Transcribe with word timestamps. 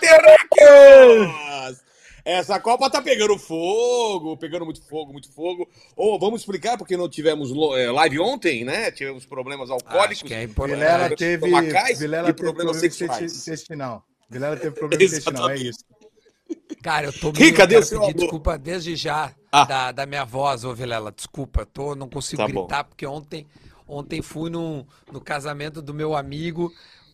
Terráqueos! 0.00 1.30
Essa 2.24 2.60
Copa 2.60 2.90
tá 2.90 3.00
pegando 3.00 3.38
fogo, 3.38 4.36
pegando 4.36 4.64
muito 4.64 4.82
fogo, 4.86 5.12
muito 5.12 5.32
fogo. 5.32 5.68
Ou 5.96 6.18
vamos 6.18 6.40
explicar 6.42 6.76
porque 6.76 6.96
não 6.96 7.08
tivemos 7.08 7.50
eh, 7.78 7.90
live 7.90 8.20
ontem, 8.20 8.64
né? 8.64 8.90
Tivemos 8.90 9.24
problemas 9.24 9.70
alcoólicos. 9.70 10.18
Acho 10.18 10.24
que 10.24 10.34
é 10.34 10.42
importante. 10.42 10.78
Vilela 10.78 11.16
teve, 11.16 11.46
Vilela 11.96 12.28
e 12.28 12.32
problemas 12.32 12.80
teve 12.80 12.94
sexuais. 12.94 13.48
intestinal. 13.48 14.04
Vilela 14.28 14.56
teve 14.56 14.74
problema 14.78 15.02
intestinal, 15.02 15.50
é 15.50 15.56
isso. 15.56 15.84
Cara, 16.82 17.06
eu 17.06 17.12
tô 17.12 17.32
pedir 17.32 17.52
desculpa 18.14 18.58
desde 18.58 18.96
já 18.96 19.32
ah. 19.52 19.64
da, 19.64 19.92
da 19.92 20.06
minha 20.06 20.24
voz, 20.24 20.64
ô 20.64 20.74
Vilela. 20.74 21.12
Desculpa, 21.12 21.64
tô, 21.64 21.94
não 21.94 22.08
consigo 22.08 22.42
tá 22.42 22.48
gritar, 22.48 22.82
bom. 22.82 22.88
porque 22.90 23.06
ontem, 23.06 23.46
ontem 23.86 24.20
fui 24.20 24.50
no, 24.50 24.86
no 25.10 25.20
casamento 25.20 25.80
do 25.80 25.94
meu 25.94 26.14
amigo 26.14 26.72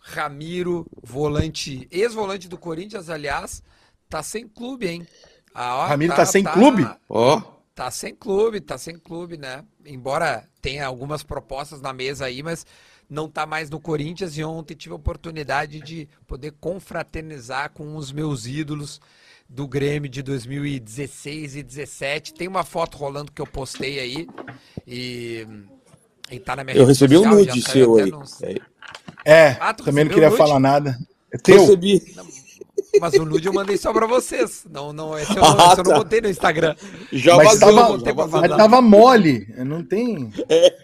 Ramiro, 0.09 0.87
volante, 1.03 1.89
ex-volante 1.91 2.47
do 2.47 2.57
Corinthians, 2.57 3.11
aliás, 3.11 3.61
tá 4.09 4.23
sem 4.23 4.47
clube, 4.47 4.87
hein? 4.87 5.07
Ah, 5.53 5.79
ó, 5.79 5.87
Ramiro 5.87 6.13
tá, 6.13 6.19
tá 6.19 6.27
sem 6.27 6.45
tá, 6.45 6.53
clube? 6.53 6.89
Ó. 7.09 7.39
Oh. 7.39 7.57
Tá 7.75 7.91
sem 7.91 8.15
clube, 8.15 8.61
tá 8.61 8.79
sem 8.79 8.97
clube, 8.97 9.37
né? 9.37 9.65
Embora 9.85 10.49
tenha 10.63 10.87
algumas 10.87 11.25
propostas 11.25 11.81
na 11.81 11.93
mesa 11.93 12.25
aí, 12.25 12.41
mas 12.41 12.65
não 13.11 13.29
tá 13.29 13.45
mais 13.45 13.69
no 13.69 13.81
Corinthians 13.81 14.39
e 14.39 14.45
ontem 14.45 14.75
tive 14.75 14.93
a 14.93 14.97
oportunidade 14.97 15.81
de 15.81 16.09
poder 16.27 16.53
confraternizar 16.53 17.71
com 17.73 17.97
os 17.97 18.13
meus 18.13 18.47
ídolos 18.47 19.01
do 19.49 19.67
Grêmio 19.67 20.09
de 20.09 20.23
2016 20.23 21.57
e 21.57 21.63
17. 21.63 22.33
Tem 22.33 22.47
uma 22.47 22.65
foto 22.65 22.97
rolando 22.97 23.33
que 23.33 23.43
eu 23.43 23.47
postei 23.47 23.99
aí 23.99 24.29
e, 24.87 25.47
e 26.31 26.39
tá 26.39 26.57
na 26.57 26.65
minha 26.65 26.77
Eu 26.77 26.87
recebi 26.87 27.17
social, 27.17 27.33
um 27.33 27.37
nude 27.37 27.63
seu 27.63 27.97
aí. 27.97 28.11
Nos... 28.11 28.43
É, 29.25 29.57
ah, 29.61 29.75
também 29.75 30.05
não 30.05 30.13
queria 30.13 30.31
falar 30.31 30.61
nada. 30.61 30.99
É 31.33 31.39
teu. 31.39 31.61
Recebi. 31.61 32.03
Não, 32.15 32.27
mas 33.01 33.15
o 33.15 33.25
nude 33.25 33.47
eu 33.47 33.53
mandei 33.53 33.77
só 33.77 33.93
pra 33.93 34.07
vocês. 34.07 34.65
Não, 34.71 34.93
não, 34.93 35.19
esse 35.19 35.37
eu, 35.37 35.43
não, 35.43 35.51
ah, 35.61 35.73
esse 35.73 35.81
eu 35.81 35.85
não 35.85 35.93
tá. 35.93 35.99
botei 35.99 36.21
no 36.21 36.29
Instagram. 36.29 36.75
Já 37.13 37.37
mas 37.37 37.59
vazou, 37.59 37.77
tava, 37.77 38.05
já 38.05 38.13
vazou. 38.13 38.41
Mas 38.41 38.57
tava 38.57 38.83
mole. 38.83 39.55
Não 39.59 39.85
tem. 39.85 40.33
É. 40.49 40.75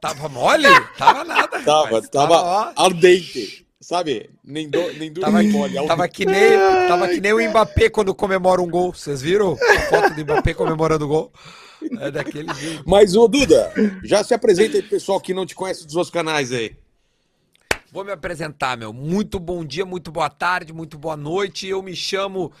Tava 0.00 0.28
mole? 0.28 0.68
Tava 0.96 1.24
nada. 1.24 1.60
Tava, 1.60 2.02
tava, 2.02 2.08
tava 2.08 2.72
ardente. 2.76 3.66
Sabe? 3.80 4.30
Nem, 4.44 4.68
do, 4.68 4.92
nem 4.94 5.12
duro 5.12 5.26
tava, 5.26 5.42
nem 5.42 5.50
mole. 5.50 5.86
Tava 5.86 6.08
que, 6.08 6.24
nem, 6.24 6.58
tava 6.86 7.08
que 7.08 7.20
nem 7.20 7.32
o 7.32 7.50
Mbappé 7.50 7.90
quando 7.90 8.14
comemora 8.14 8.62
um 8.62 8.70
gol. 8.70 8.94
Vocês 8.94 9.20
viram 9.20 9.56
a 9.60 9.80
foto 9.88 10.14
do 10.14 10.22
Mbappé 10.22 10.54
comemorando 10.54 11.04
o 11.06 11.08
gol? 11.08 11.32
É 12.00 12.10
daquele 12.10 12.52
jeito. 12.54 12.84
Mas, 12.86 13.14
ô 13.14 13.26
Duda, 13.28 13.72
já 14.04 14.22
se 14.22 14.34
apresenta 14.34 14.76
aí 14.76 14.82
pro 14.82 14.90
pessoal 14.90 15.20
que 15.20 15.34
não 15.34 15.46
te 15.46 15.54
conhece 15.54 15.86
dos 15.86 15.96
outros 15.96 16.12
canais 16.12 16.52
aí. 16.52 16.76
Vou 17.92 18.04
me 18.04 18.12
apresentar, 18.12 18.76
meu. 18.76 18.92
Muito 18.92 19.40
bom 19.40 19.64
dia, 19.64 19.84
muito 19.84 20.12
boa 20.12 20.30
tarde, 20.30 20.72
muito 20.72 20.96
boa 20.96 21.16
noite. 21.16 21.66
Eu 21.66 21.82
me 21.82 21.94
chamo 21.94 22.52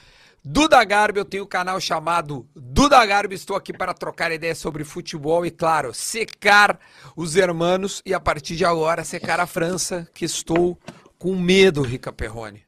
Duda 0.42 0.82
Garbi, 0.82 1.18
eu 1.18 1.24
tenho 1.24 1.44
um 1.44 1.46
canal 1.46 1.80
chamado 1.80 2.48
Duda 2.54 3.04
Garbi. 3.06 3.34
Estou 3.34 3.56
aqui 3.56 3.72
para 3.72 3.94
trocar 3.94 4.32
ideias 4.32 4.58
sobre 4.58 4.82
futebol 4.84 5.46
e, 5.46 5.50
claro, 5.50 5.94
secar 5.94 6.80
os 7.14 7.36
hermanos 7.36 8.02
e 8.04 8.12
a 8.12 8.18
partir 8.18 8.56
de 8.56 8.64
agora 8.64 9.04
secar 9.04 9.38
a 9.38 9.46
França, 9.46 10.08
que 10.14 10.24
estou 10.24 10.76
com 11.18 11.36
medo, 11.36 11.82
Rica 11.82 12.12
Perrone. 12.12 12.64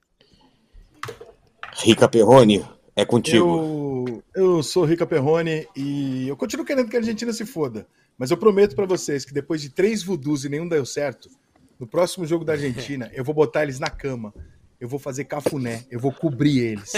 Rica 1.79 2.07
Perrone, 2.09 2.65
é 2.95 3.05
contigo. 3.05 4.23
Eu, 4.35 4.43
eu 4.57 4.63
sou 4.63 4.85
Rica 4.85 5.07
Perrone 5.07 5.67
e 5.75 6.29
eu 6.29 6.37
continuo 6.37 6.65
querendo 6.65 6.89
que 6.89 6.97
a 6.97 7.01
Argentina 7.01 7.33
se 7.33 7.47
foda. 7.47 7.87
Mas 8.19 8.31
eu 8.31 8.37
prometo 8.37 8.77
para 8.77 8.87
vocês 8.87 9.25
que 9.25 9.33
depois 9.33 9.61
de 9.61 9.71
três 9.71 10.03
voodoos 10.03 10.45
e 10.45 10.49
nenhum 10.49 10.69
deu 10.69 10.85
certo, 10.85 11.29
no 11.79 11.87
próximo 11.87 12.27
jogo 12.27 12.45
da 12.45 12.53
Argentina, 12.53 13.11
eu 13.15 13.25
vou 13.25 13.35
botar 13.35 13.63
eles 13.63 13.81
na 13.81 13.89
cama. 13.89 14.33
Eu 14.79 14.89
vou 14.89 14.99
fazer 14.99 15.25
cafuné, 15.25 15.85
eu 15.91 16.01
vou 16.01 16.13
cobrir 16.13 16.59
eles. 16.59 16.93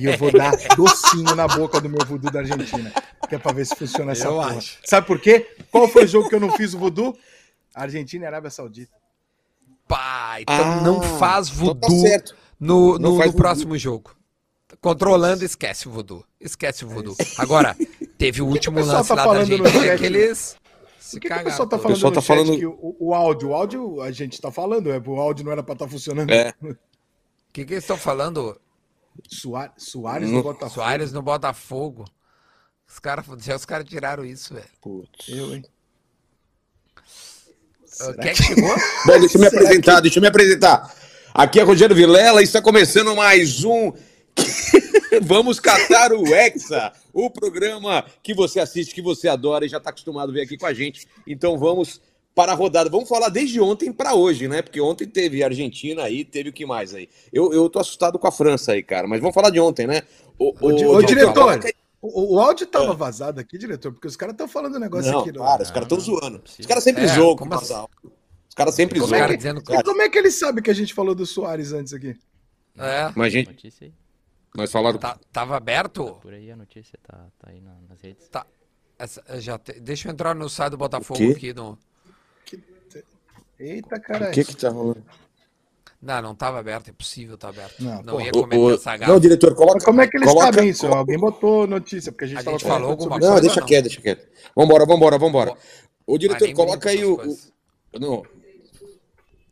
e 0.00 0.04
eu 0.04 0.18
vou 0.18 0.32
dar 0.32 0.52
docinho 0.76 1.36
na 1.36 1.46
boca 1.46 1.80
do 1.80 1.88
meu 1.88 2.04
voodoo 2.04 2.32
da 2.32 2.40
Argentina. 2.40 2.92
Que 3.28 3.36
é 3.36 3.38
pra 3.38 3.52
ver 3.52 3.64
se 3.64 3.76
funciona 3.76 4.12
essa 4.12 4.26
eu 4.26 4.32
porra. 4.32 4.56
Acho. 4.56 4.78
Sabe 4.84 5.06
por 5.06 5.20
quê? 5.20 5.46
Qual 5.70 5.86
foi 5.88 6.04
o 6.04 6.08
jogo 6.08 6.28
que 6.28 6.34
eu 6.34 6.40
não 6.40 6.50
fiz 6.50 6.74
o 6.74 6.78
voodoo? 6.78 7.16
Argentina 7.72 8.24
e 8.24 8.26
Arábia 8.26 8.50
Saudita. 8.50 8.92
Pai, 9.86 10.42
então 10.42 10.54
ah, 10.54 10.80
não 10.82 11.00
faz 11.00 11.48
então 11.48 11.74
tá 11.74 11.88
voodoo 11.88 12.04
tá 12.04 12.34
no, 12.58 12.98
no, 12.98 13.18
no 13.18 13.32
próximo 13.32 13.78
jogo. 13.78 14.17
Controlando, 14.80 15.44
esquece 15.44 15.88
o 15.88 15.90
voodoo. 15.90 16.24
Esquece 16.40 16.84
o 16.84 16.88
voodoo. 16.88 17.16
É 17.18 17.24
Agora, 17.38 17.76
teve 18.16 18.40
o 18.40 18.46
último 18.46 18.80
lance 18.80 19.08
tá 19.08 19.14
lá 19.14 19.24
da 19.24 19.40
Argentina 19.40 19.98
que 19.98 20.06
eles 20.06 20.56
por 21.10 21.20
que, 21.20 21.28
que 21.28 21.34
o 21.34 21.44
pessoal 21.44 21.68
tá 21.68 21.78
falando, 21.78 21.90
o 21.90 21.94
pessoal 21.94 22.12
tá 22.12 22.22
falando... 22.22 22.58
que 22.58 22.66
o, 22.66 22.96
o, 23.00 23.14
áudio, 23.14 23.48
o 23.48 23.54
áudio 23.54 24.02
a 24.02 24.10
gente 24.10 24.40
tá 24.40 24.52
falando, 24.52 24.90
é, 24.90 24.98
o 24.98 25.18
áudio 25.18 25.44
não 25.44 25.52
era 25.52 25.62
para 25.62 25.72
estar 25.72 25.86
tá 25.86 25.90
funcionando. 25.90 26.30
É. 26.30 26.52
O 26.60 26.76
que, 27.52 27.64
que 27.64 27.72
eles 27.72 27.84
estão 27.84 27.96
falando? 27.96 28.60
Soares, 29.26 29.72
Soares 29.78 30.30
no, 30.30 30.42
Botafogo. 30.42 30.74
Soares 30.74 31.12
no 31.12 31.22
Botafogo. 31.22 32.04
Os 32.86 32.98
caras 32.98 33.26
os 33.26 33.64
cara 33.64 33.82
tiraram 33.82 34.24
isso, 34.24 34.54
velho. 34.54 34.66
Putz. 34.80 35.28
Eu, 35.28 35.54
hein? 35.54 35.64
Quem 38.20 38.30
é 38.30 38.34
que 38.34 38.42
chegou? 38.42 38.76
Bom, 39.06 39.18
deixa 39.18 39.36
eu 39.36 39.40
me 39.40 39.46
apresentar, 39.46 39.96
que... 39.96 40.02
deixa 40.02 40.18
eu 40.18 40.22
me 40.22 40.28
apresentar. 40.28 40.94
Aqui 41.34 41.58
é 41.58 41.62
Rogério 41.62 41.96
Vilela 41.96 42.42
e 42.42 42.44
está 42.44 42.60
começando 42.60 43.16
mais 43.16 43.64
um 43.64 43.92
Vamos 45.22 45.58
catar 45.58 46.12
o 46.12 46.26
Hexa, 46.26 46.92
o 47.12 47.30
programa 47.30 48.04
que 48.22 48.34
você 48.34 48.60
assiste, 48.60 48.94
que 48.94 49.02
você 49.02 49.28
adora 49.28 49.64
e 49.64 49.68
já 49.68 49.78
está 49.78 49.90
acostumado 49.90 50.30
a 50.30 50.32
ver 50.32 50.42
aqui 50.42 50.56
com 50.56 50.66
a 50.66 50.74
gente. 50.74 51.06
Então 51.26 51.58
vamos 51.58 52.00
para 52.34 52.52
a 52.52 52.54
rodada. 52.54 52.88
Vamos 52.88 53.08
falar 53.08 53.28
desde 53.28 53.60
ontem 53.60 53.92
para 53.92 54.14
hoje, 54.14 54.46
né? 54.46 54.62
Porque 54.62 54.80
ontem 54.80 55.06
teve 55.06 55.42
Argentina 55.42 56.04
aí, 56.04 56.24
teve 56.24 56.50
o 56.50 56.52
que 56.52 56.64
mais 56.64 56.94
aí? 56.94 57.08
Eu, 57.32 57.52
eu 57.52 57.68
tô 57.68 57.80
assustado 57.80 58.18
com 58.18 58.28
a 58.28 58.32
França 58.32 58.72
aí, 58.72 58.82
cara. 58.82 59.08
Mas 59.08 59.20
vamos 59.20 59.34
falar 59.34 59.50
de 59.50 59.58
ontem, 59.58 59.86
né? 59.86 60.02
O, 60.38 60.54
o, 60.60 60.70
o, 60.70 60.96
o 60.96 61.02
diretor, 61.02 61.58
o, 62.00 62.36
o, 62.36 62.40
áudio 62.40 62.66
tava 62.66 62.94
vazado 62.94 63.40
aqui, 63.40 63.58
diretor, 63.58 63.92
porque 63.92 64.06
os 64.06 64.14
caras 64.14 64.34
estão 64.34 64.46
falando 64.46 64.76
um 64.76 64.80
negócio 64.80 65.10
não, 65.10 65.20
aqui. 65.20 65.32
Para, 65.32 65.62
os 65.62 65.70
caras 65.70 65.86
estão 65.86 65.98
zoando. 65.98 66.42
Os 66.58 66.66
caras 66.66 66.84
sempre 66.84 67.04
é, 67.04 67.08
zoam 67.08 67.34
com 67.34 67.52
assim? 67.54 67.74
Os 68.48 68.54
caras 68.54 68.74
sempre 68.74 69.00
como 69.00 69.10
zoam. 69.10 69.24
É 69.24 69.36
que, 69.36 69.48
e 69.48 69.82
como 69.82 70.02
é 70.02 70.08
que 70.08 70.18
ele 70.18 70.30
sabe 70.30 70.62
que 70.62 70.70
a 70.70 70.74
gente 70.74 70.94
falou 70.94 71.16
do 71.16 71.26
Soares 71.26 71.72
antes 71.72 71.92
aqui? 71.92 72.14
É. 72.78 73.10
Mas, 73.16 73.32
gente... 73.32 73.72
Nós 74.54 74.70
falaram. 74.70 74.98
Tá, 74.98 75.18
tava 75.32 75.56
aberto? 75.56 76.04
Tá 76.04 76.12
por 76.12 76.32
aí 76.32 76.50
a 76.50 76.56
notícia 76.56 76.98
tá, 77.06 77.26
tá 77.38 77.50
aí 77.50 77.60
nas 77.60 78.00
redes. 78.00 78.28
Tá. 78.28 78.46
Essa, 78.98 79.22
já 79.40 79.58
te... 79.58 79.78
Deixa 79.80 80.08
eu 80.08 80.12
entrar 80.12 80.34
no 80.34 80.48
site 80.48 80.72
do 80.72 80.78
Botafogo 80.78 81.30
aqui 81.30 81.52
no. 81.52 81.78
Que... 82.44 82.62
Eita, 83.58 84.00
caralho. 84.00 84.30
O 84.30 84.34
que 84.34 84.44
que 84.44 84.56
tá 84.56 84.70
rolando? 84.70 85.04
Não, 86.00 86.22
não 86.22 86.34
tava 86.34 86.60
aberto, 86.60 86.90
é 86.90 86.92
possível 86.92 87.36
tá 87.36 87.48
aberto. 87.48 87.82
Não, 87.82 88.02
não 88.02 88.20
ia 88.20 88.30
cometer 88.30 88.74
essa 88.74 88.96
gafa. 88.96 89.12
Não, 89.12 89.18
diretor, 89.18 89.54
coloca. 89.54 89.84
como 89.84 90.00
é 90.00 90.06
que 90.06 90.16
eles 90.16 90.28
coloca, 90.28 90.46
sabem 90.46 90.68
isso? 90.68 90.82
Coloca... 90.82 90.98
Alguém 91.00 91.18
botou 91.18 91.66
notícia, 91.66 92.12
porque 92.12 92.24
a 92.24 92.28
gente, 92.28 92.48
a 92.48 92.52
gente 92.52 92.64
falou 92.64 92.90
alguma 92.90 93.18
coisa. 93.18 93.34
Não, 93.34 93.40
deixa 93.40 93.62
quieto, 93.62 93.84
deixa 93.84 94.00
quieto. 94.00 94.28
Vambora, 94.54 94.86
vambora, 94.86 95.18
vambora. 95.18 95.54
O 96.06 96.16
diretor, 96.16 96.52
coloca 96.52 96.88
aí 96.88 97.04
o. 97.04 97.14
o... 97.14 97.98
Não. 97.98 98.22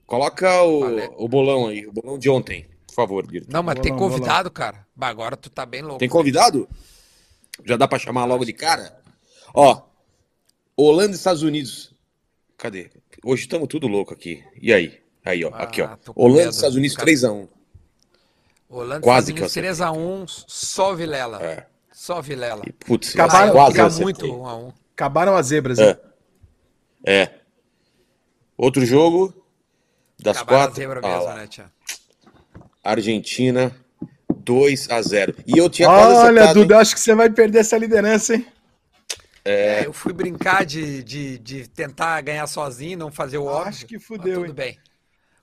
Coloca 0.06 0.62
o, 0.62 1.24
o 1.24 1.28
bolão 1.28 1.66
aí, 1.66 1.84
o 1.84 1.92
bolão 1.92 2.16
de 2.16 2.30
ontem 2.30 2.64
favor, 2.96 3.26
Guilherme. 3.26 3.52
Não, 3.52 3.62
mas 3.62 3.78
tem 3.80 3.94
convidado, 3.94 4.50
cara. 4.50 4.86
Bah, 4.94 5.08
agora 5.08 5.36
tu 5.36 5.50
tá 5.50 5.64
bem 5.64 5.82
louco. 5.82 5.98
Tem 5.98 6.08
convidado? 6.08 6.68
Já 7.64 7.76
dá 7.76 7.86
pra 7.86 7.98
chamar 7.98 8.24
logo 8.24 8.44
de 8.44 8.52
cara? 8.52 8.98
Ó, 9.54 9.82
Holanda 10.76 11.12
e 11.12 11.14
Estados 11.14 11.42
Unidos. 11.42 11.94
Cadê? 12.56 12.90
Hoje 13.24 13.42
estamos 13.42 13.68
tudo 13.68 13.86
louco 13.86 14.12
aqui. 14.12 14.42
E 14.60 14.72
aí? 14.72 15.00
Aí, 15.24 15.44
ó. 15.44 15.50
Ah, 15.52 15.62
aqui, 15.62 15.82
ó. 15.82 15.96
Holanda 16.14 16.46
e 16.46 16.50
Estados 16.50 16.76
Unidos 16.76 16.96
3x1. 16.96 17.48
Holanda 18.68 19.00
quase 19.00 19.32
Estados 19.32 19.56
Unidos 19.56 19.78
3x1, 19.80 20.44
só 20.46 20.94
Vilela. 20.94 21.42
É. 21.42 21.66
Só 21.92 22.20
Vilela. 22.20 22.62
E, 22.66 22.72
putz, 22.72 23.14
acabaram, 23.14 23.52
quase 23.52 24.02
muito 24.02 24.26
1x1. 24.26 24.74
Acabaram 24.92 25.36
as 25.36 25.46
zebras, 25.46 25.78
é. 25.78 26.00
É. 27.04 27.40
Outro 28.56 28.84
jogo 28.84 29.34
das 30.18 30.38
Acabaram 30.38 30.62
quatro. 30.64 30.76
Zebra 30.76 31.00
ah, 31.02 31.19
mesmo, 31.19 31.34
né, 31.34 31.46
tia? 31.46 31.72
Argentina 32.91 33.75
2 34.31 34.91
a 34.91 35.03
0. 35.03 35.35
E 35.47 35.59
eu 35.59 35.69
tinha 35.69 35.88
quase 35.88 36.15
Olha, 36.15 36.31
acertado, 36.31 36.61
Duda, 36.61 36.75
hein? 36.75 36.81
acho 36.81 36.94
que 36.94 37.00
você 37.00 37.15
vai 37.15 37.29
perder 37.31 37.59
essa 37.59 37.77
liderança, 37.77 38.35
hein? 38.35 38.47
É... 39.44 39.81
é... 39.81 39.87
eu 39.87 39.93
fui 39.93 40.12
brincar 40.12 40.65
de, 40.65 41.03
de, 41.03 41.38
de, 41.38 41.69
tentar 41.69 42.21
ganhar 42.21 42.47
sozinho, 42.47 42.99
não 42.99 43.11
fazer 43.11 43.38
o 43.38 43.44
óbvio. 43.44 43.69
Acho 43.69 43.87
que 43.87 43.99
fudeu, 43.99 44.41
tudo 44.41 44.47
hein? 44.47 44.55
bem. 44.55 44.79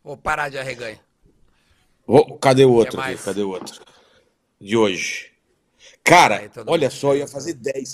Vou 0.03 0.17
parar 0.17 0.49
de 0.49 0.57
arreganho. 0.57 0.99
Oh, 2.05 2.37
cadê 2.37 2.65
o 2.65 2.71
outro? 2.71 2.99
Aqui? 2.99 3.17
Cadê 3.17 3.41
o 3.41 3.49
outro? 3.49 3.81
De 4.59 4.75
hoje. 4.75 5.31
Cara, 6.03 6.37
Aí, 6.39 6.49
olha 6.67 6.89
só, 6.89 7.13
eu 7.13 7.19
ia 7.19 7.27
fazer 7.27 7.53
10. 7.53 7.93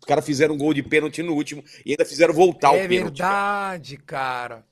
Os 0.00 0.04
caras 0.06 0.24
fizeram 0.24 0.54
um 0.54 0.58
gol 0.58 0.74
de 0.74 0.82
pênalti 0.82 1.22
no 1.22 1.34
último 1.34 1.64
e 1.84 1.92
ainda 1.92 2.04
fizeram 2.04 2.34
voltar 2.34 2.74
é 2.74 2.84
o 2.84 2.88
pênalti. 2.88 3.22
É 3.22 3.24
verdade, 3.24 3.96
cara. 3.98 4.48
cara. 4.48 4.64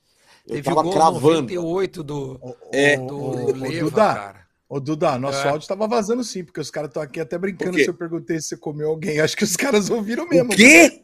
Eu 0.46 0.54
Teve 0.54 0.62
tava 0.62 0.80
o 0.80 0.82
gol 0.84 0.92
cravando. 0.92 1.54
98 1.54 2.02
do, 2.04 2.40
é. 2.72 2.96
do 2.96 3.16
o, 3.16 3.52
Leva, 3.52 3.80
Duda, 3.80 4.14
cara. 4.14 4.46
Ô, 4.68 4.80
Duda, 4.80 5.18
nosso 5.18 5.46
é. 5.46 5.48
áudio 5.48 5.66
tava 5.66 5.88
vazando 5.88 6.22
sim, 6.22 6.44
porque 6.44 6.60
os 6.60 6.70
caras 6.70 6.88
estão 6.88 7.02
aqui 7.02 7.20
até 7.20 7.36
brincando 7.36 7.76
se 7.78 7.88
eu 7.88 7.94
perguntei 7.94 8.40
se 8.40 8.48
você 8.48 8.56
comeu 8.56 8.88
alguém. 8.88 9.20
Acho 9.20 9.36
que 9.36 9.44
os 9.44 9.56
caras 9.56 9.90
ouviram 9.90 10.28
mesmo. 10.28 10.52
O 10.52 10.56
quê? 10.56 11.02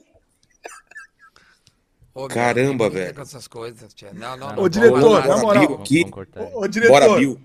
Ô, 2.15 2.29
Caramba, 2.29 2.91
velho. 2.91 3.15
com 3.15 3.23
essas 3.23 3.49
coisas, 3.49 3.94
tia. 3.94 4.12
Não, 4.12 4.37
não, 4.37 4.55
não. 4.55 4.62
Ô, 4.62 4.69
diretor, 4.69 5.27
na 5.27 5.37
moral. 5.39 5.83
Cortar. 6.11 6.50
Ô, 6.55 6.69
diretor, 6.69 6.93
Bora, 6.93 7.19
Bill. 7.19 7.41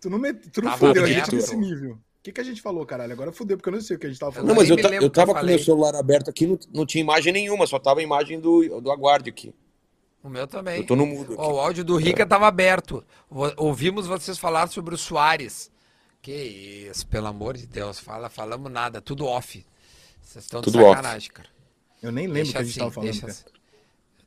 tu 0.00 0.08
não, 0.08 0.18
met... 0.18 0.48
tu 0.50 0.62
não 0.62 0.70
Tava 0.70 0.86
fudeu 0.86 1.04
a 1.04 1.06
gente 1.06 1.34
nesse 1.34 1.56
nível. 1.56 1.92
O 1.94 1.98
que, 2.22 2.32
que 2.32 2.40
a 2.40 2.44
gente 2.44 2.62
falou, 2.62 2.86
caralho? 2.86 3.12
Agora 3.12 3.32
fudeu, 3.32 3.56
porque 3.56 3.68
eu 3.68 3.72
não 3.72 3.80
sei 3.80 3.96
o 3.96 3.98
que 3.98 4.06
a 4.06 4.08
gente 4.08 4.18
tava 4.18 4.32
falando. 4.32 4.48
Não, 4.48 4.54
mas 4.54 4.70
eu, 4.70 4.76
me 4.76 4.82
eu 4.82 4.88
o 4.88 4.90
que 4.90 5.04
eu 5.04 5.10
tava 5.10 5.32
com 5.32 5.40
falei. 5.40 5.56
meu 5.56 5.64
celular 5.64 5.94
aberto 5.96 6.30
aqui, 6.30 6.46
não, 6.46 6.58
não 6.72 6.86
tinha 6.86 7.02
imagem 7.02 7.32
nenhuma, 7.32 7.66
só 7.66 7.78
tava 7.78 8.00
a 8.00 8.02
imagem 8.02 8.40
do, 8.40 8.80
do 8.80 8.90
aguarde 8.90 9.28
aqui. 9.28 9.52
O 10.26 10.30
meu 10.30 10.46
também. 10.46 10.78
Eu 10.78 10.86
tô 10.86 10.96
no 10.96 11.06
mudo 11.06 11.36
Ó, 11.38 11.42
aqui. 11.44 11.52
o 11.52 11.60
áudio 11.60 11.84
do 11.84 11.96
Rica 11.96 12.24
estava 12.24 12.46
aberto. 12.48 13.04
Vo- 13.30 13.52
Ouvimos 13.56 14.06
vocês 14.08 14.36
falar 14.36 14.66
sobre 14.68 14.92
o 14.94 14.98
Soares. 14.98 15.70
Que 16.20 16.32
isso, 16.90 17.06
pelo 17.06 17.28
amor 17.28 17.56
de 17.56 17.66
Deus. 17.66 18.00
Fala, 18.00 18.28
falamos 18.28 18.70
nada, 18.72 19.00
tudo 19.00 19.24
off. 19.26 19.64
Vocês 20.20 20.44
estão 20.44 20.60
de 20.60 20.64
Tudo 20.64 20.78
off. 20.84 20.96
sacanagem, 20.96 21.30
cara. 21.30 21.48
Eu 22.02 22.10
nem 22.10 22.26
lembro 22.26 22.48
o 22.48 22.52
que 22.52 22.58
a 22.58 22.62
gente 22.64 22.70
assim, 22.72 22.78
tava 22.80 22.90
falando. 22.90 23.10
assim. 23.30 23.44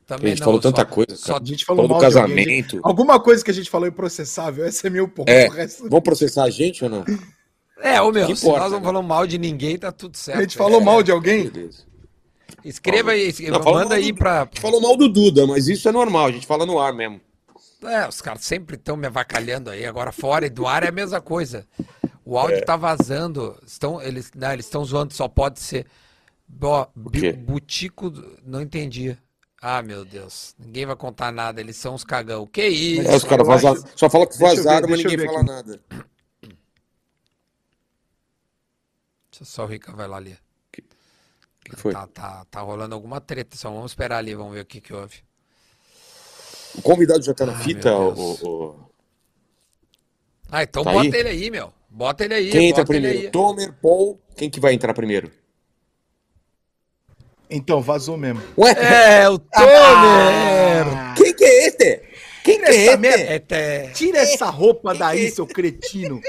Também 0.06 0.26
A 0.26 0.28
gente 0.30 0.38
não, 0.40 0.44
falou 0.46 0.62
só- 0.62 0.70
tanta 0.72 0.84
coisa, 0.86 1.16
Só, 1.16 1.36
A 1.36 1.44
gente 1.44 1.64
falou, 1.66 1.86
Falou 1.86 1.88
do 2.00 2.02
mal 2.02 2.10
de 2.10 2.18
alguém, 2.18 2.36
casamento. 2.44 2.70
gente- 2.76 2.80
Alguma 2.82 3.20
coisa 3.20 3.44
que 3.44 3.50
a 3.50 3.54
gente 3.54 3.68
falou 3.70 3.86
improcessável, 3.86 4.66
esse 4.66 4.86
é 4.86 4.90
meu 4.90 5.06
ponto. 5.06 5.28
É, 5.28 5.48
resto- 5.48 5.88
vão 5.88 6.00
processar 6.00 6.44
a 6.44 6.50
gente 6.50 6.82
ou 6.82 6.88
não? 6.90 7.04
é, 7.82 8.00
ô 8.00 8.10
meu, 8.10 8.26
Que 8.26 8.34
se 8.34 8.44
importa, 8.46 8.62
nós 8.62 8.72
não 8.72 8.78
né? 8.80 8.84
falamos 8.86 9.08
mal 9.08 9.26
de 9.26 9.36
ninguém, 9.38 9.78
tá 9.78 9.92
tudo 9.92 10.16
certo. 10.16 10.38
a 10.38 10.40
gente 10.40 10.56
falou 10.56 10.80
É. 10.80 10.84
mal 10.84 11.02
de 11.02 11.12
alguém? 11.12 11.48
Beleza. 11.50 11.84
Escreva 12.64 13.12
aí, 13.12 13.32
Não, 13.50 13.60
manda 13.62 13.94
aí 13.94 14.12
do- 14.12 14.18
pra. 14.18 14.42
A 14.42 14.44
gente 14.44 14.60
falou 14.60 14.80
mal 14.80 14.96
do 14.96 15.08
Duda, 15.08 15.46
mas 15.46 15.68
isso 15.68 15.88
é 15.88 15.92
normal, 15.92 16.26
a 16.26 16.32
gente 16.32 16.46
fala 16.46 16.64
no 16.66 16.78
ar 16.78 16.92
mesmo. 16.92 17.20
É, 17.82 18.06
os 18.06 18.20
caras 18.20 18.44
sempre 18.44 18.76
estão 18.76 18.96
me 18.96 19.06
avacalhando 19.06 19.70
aí. 19.70 19.86
Agora 19.86 20.12
fora 20.12 20.44
e 20.46 20.50
do 20.50 20.66
ar 20.66 20.82
é 20.82 20.88
a 20.88 20.92
mesma 20.92 21.20
coisa. 21.20 21.66
O 22.24 22.36
É. 22.36 22.40
áudio 22.42 22.64
tá 22.64 22.76
vazando. 22.76 23.58
Estão, 23.66 24.00
eles 24.02 24.30
não, 24.34 24.52
eles 24.52 24.66
estão 24.66 24.84
zoando, 24.84 25.14
só 25.14 25.26
pode 25.28 25.60
ser. 25.60 25.86
Ó, 26.62 26.86
bi-? 26.94 27.32
Butico. 27.32 28.12
Não 28.44 28.60
entendi. 28.60 29.16
Ah, 29.62 29.82
meu 29.82 30.04
Deus. 30.04 30.54
Ninguém 30.58 30.84
vai 30.86 30.96
contar 30.96 31.32
nada. 31.32 31.60
Eles 31.60 31.76
são 31.76 31.94
os 31.94 32.04
cagão. 32.04 32.46
Que 32.46 32.66
isso? 32.66 33.10
É, 33.10 33.16
os 33.16 33.24
caras 33.24 33.46
vazaram, 33.46 33.82
só 33.96 34.10
fala 34.10 34.26
que 34.26 34.36
ver, 34.36 34.44
vazaram, 34.56 34.88
mas 34.88 35.02
ninguém 35.02 35.26
fala 35.26 35.38
aqui. 35.38 35.46
nada. 35.48 35.80
Deixa 39.30 39.44
só 39.44 39.64
o 39.64 39.66
Rica 39.66 39.92
vai 39.92 40.06
lá 40.08 40.16
ali. 40.16 40.36
Que 41.70 41.76
foi? 41.76 41.92
Tá, 41.92 42.06
tá, 42.06 42.44
tá 42.50 42.60
rolando 42.60 42.94
alguma 42.94 43.20
treta. 43.20 43.56
Só 43.56 43.70
vamos 43.70 43.92
esperar 43.92 44.18
ali, 44.18 44.34
vamos 44.34 44.52
ver 44.54 44.60
o 44.60 44.66
que 44.66 44.80
que 44.80 44.92
houve. 44.92 45.18
O 46.74 46.82
convidado 46.82 47.22
já 47.22 47.34
tá 47.34 47.46
na 47.46 47.56
Ai, 47.56 47.62
fita, 47.62 47.94
o, 47.96 48.12
o- 48.46 48.90
Ah, 50.50 50.62
então 50.62 50.82
Tá 50.84 50.92
bota 50.92 51.04
aí? 51.16 51.20
ele 51.20 51.28
aí, 51.28 51.50
meu. 51.50 51.72
Bota 51.88 52.24
ele 52.24 52.34
aí. 52.34 52.50
Quem 52.50 52.68
entra 52.70 52.84
primeiro? 52.84 53.30
Tomer, 53.30 53.72
Paul, 53.82 54.20
quem 54.36 54.48
que 54.50 54.60
vai 54.60 54.72
entrar 54.74 54.94
primeiro? 54.94 55.30
Então, 57.48 57.80
vazou 57.82 58.16
mesmo. 58.16 58.40
Ué, 58.56 58.70
É, 59.22 59.28
o 59.28 59.36
Tomer! 59.38 61.14
quem 61.16 61.34
que 61.34 61.44
é 61.44 61.66
este? 61.66 62.02
Quem 62.44 62.58
que 62.58 62.64
é 62.64 62.68
Essa 62.68 62.90
este? 62.92 62.96
merda- 62.98 63.24
É, 63.24 63.38
te- 63.40 63.92
Tira 63.92 64.18
essa 64.18 64.46
roupa 64.50 64.94
daí, 64.94 65.30
seu 65.30 65.46
cretino. 65.46 66.20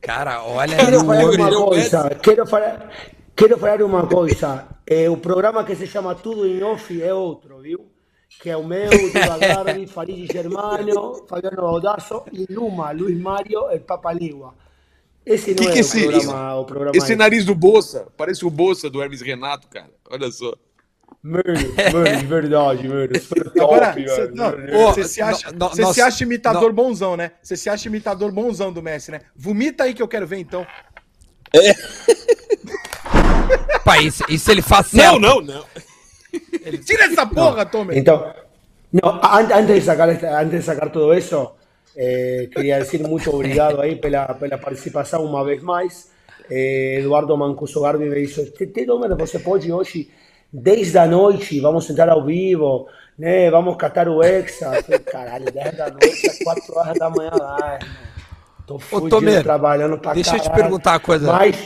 Cara, 0.00 0.42
olha 0.44 0.76
Quero 0.76 1.00
falar 1.04 1.24
uma 1.24 1.66
coisa, 1.66 2.10
quero 2.22 2.46
falar, 2.46 2.90
quero 3.38 3.58
falar 3.58 3.82
uma 3.82 4.06
coisa. 4.06 4.66
É, 4.86 5.08
o 5.08 5.16
programa 5.16 5.64
que 5.64 5.74
se 5.76 5.86
chama 5.86 6.14
Tudo 6.14 6.46
em 6.46 6.62
Off 6.62 7.00
é 7.02 7.12
outro, 7.14 7.58
viu? 7.60 7.90
Que 8.40 8.50
é 8.50 8.56
o 8.56 8.64
meu, 8.64 8.90
Duda 8.90 9.38
Garbi, 9.38 9.86
Farid 9.86 10.30
Germano, 10.32 11.26
Fabiano 11.28 11.62
Audazo 11.64 12.24
e 12.32 12.46
Luma, 12.52 12.90
Luiz 12.92 13.18
Mário, 13.18 13.70
el 13.70 13.80
Papa 13.80 14.12
Ligua. 14.12 14.54
Esse 15.24 15.50
não 15.50 15.56
Que 15.56 15.68
é 15.68 15.72
que 15.72 15.78
o, 15.78 15.80
esse- 15.80 16.06
programa, 16.08 16.54
o 16.56 16.64
programa. 16.64 16.92
Esse 16.96 17.16
nariz 17.16 17.44
do 17.44 17.54
Bolsa, 17.54 18.06
parece 18.16 18.44
o 18.46 18.50
Bolsa 18.50 18.88
do 18.90 19.02
Hermes 19.02 19.20
Renato, 19.22 19.68
cara. 19.68 19.90
Olha 20.10 20.30
só. 20.30 20.54
Mano, 21.22 21.42
mano, 21.92 22.16
de 22.18 22.26
verdade, 22.26 22.88
mano. 22.88 23.08
Top, 23.56 23.60
Agora, 23.60 23.94
não, 24.34 24.92
você 24.92 25.04
se 25.04 25.20
acha, 25.20 25.50
você 25.50 25.82
nós- 25.82 25.94
se 25.94 26.00
acha 26.00 26.22
imitador 26.24 26.72
bonzão, 26.72 27.16
né? 27.16 27.32
Você 27.42 27.56
se 27.56 27.68
acha 27.68 27.88
imitador 27.88 28.30
bonzão 28.30 28.72
do 28.72 28.82
Messi, 28.82 29.10
né? 29.10 29.20
Vomita 29.34 29.84
aí 29.84 29.94
que 29.94 30.02
eu 30.02 30.08
quero 30.08 30.26
ver, 30.26 30.38
então. 30.38 30.66
Pá, 33.84 33.98
isso, 33.98 34.24
isso 34.28 34.50
ele 34.50 34.62
faz 34.62 34.86
certo. 34.88 35.18
Não, 35.18 35.40
não, 35.40 35.40
não. 35.40 35.64
Tira 36.84 37.04
essa 37.04 37.26
porra. 37.26 37.68
Entonces, 37.98 38.32
no, 38.92 39.08
an- 39.08 39.48
antes 39.54 39.74
de 39.76 39.80
sacar, 39.82 40.08
antes 40.10 40.50
de 40.60 40.62
sacar 40.62 40.90
todo 40.90 41.12
eso, 41.14 41.52
eh, 41.96 42.48
quería 42.54 42.78
decir 42.78 43.00
mucho 43.02 43.30
obrigado 43.34 43.80
aí 43.80 43.96
pela, 43.96 44.34
pela 44.34 44.58
participação 44.58 45.24
uma 45.24 45.44
vez 45.44 45.62
mais. 45.62 46.10
Eh, 46.50 46.98
Eduardo 47.00 47.36
Mancuso 47.36 47.80
Garbi 47.80 48.04
me 48.08 48.20
disse, 48.26 48.52
Domer, 48.86 49.16
você 49.16 49.38
pode 49.38 49.70
hoje, 49.72 50.10
10 50.52 50.92
da 50.92 51.06
noite, 51.06 51.60
vamos 51.60 51.88
entrar 51.90 52.08
ao 52.10 52.24
vivo, 52.24 52.86
né? 53.18 53.50
Vamos 53.50 53.76
catar 53.76 54.08
o 54.08 54.22
Hexa. 54.22 54.82
Falei, 54.82 55.00
Caralho, 55.00 55.50
10 55.52 55.76
da 55.76 55.90
noite, 55.90 56.28
às 56.28 56.38
4 56.38 56.74
horas 56.78 56.98
da 56.98 57.10
manhã 57.10 57.30
lá, 57.38 57.78
irmão. 57.80 58.17
Tô 58.68 58.78
fudido 58.78 59.08
Tomer, 59.08 59.42
trabalhando 59.42 59.98
pra 59.98 60.12
deixa 60.12 60.36
eu 60.36 60.40
te 60.40 60.44
caralho. 60.44 60.62
perguntar 60.62 60.92
uma 60.92 61.00
coisa. 61.00 61.32
Mas, 61.32 61.56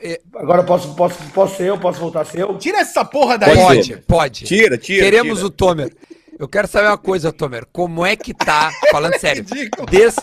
É- 0.00 0.20
agora 0.36 0.62
posso, 0.62 0.94
posso, 0.94 1.16
posso 1.34 1.56
ser 1.56 1.64
eu? 1.68 1.78
Posso 1.78 1.98
voltar 2.00 2.20
a 2.20 2.24
ser 2.24 2.40
eu? 2.40 2.56
Tira 2.56 2.78
essa 2.78 3.04
porra 3.04 3.36
daí. 3.36 3.54
Pode 3.56 3.96
Pode. 4.06 4.44
Tira, 4.44 4.78
tira, 4.78 5.04
Queremos 5.04 5.38
tira. 5.38 5.46
o 5.46 5.50
Tomer. 5.50 5.92
Eu 6.38 6.48
quero 6.48 6.66
saber 6.68 6.86
uma 6.88 6.98
coisa, 6.98 7.32
Tomer. 7.32 7.66
Como 7.72 8.06
é 8.06 8.14
que 8.16 8.32
tá, 8.32 8.70
falando 8.90 9.14
sério, 9.20 9.44
desde 9.90 10.20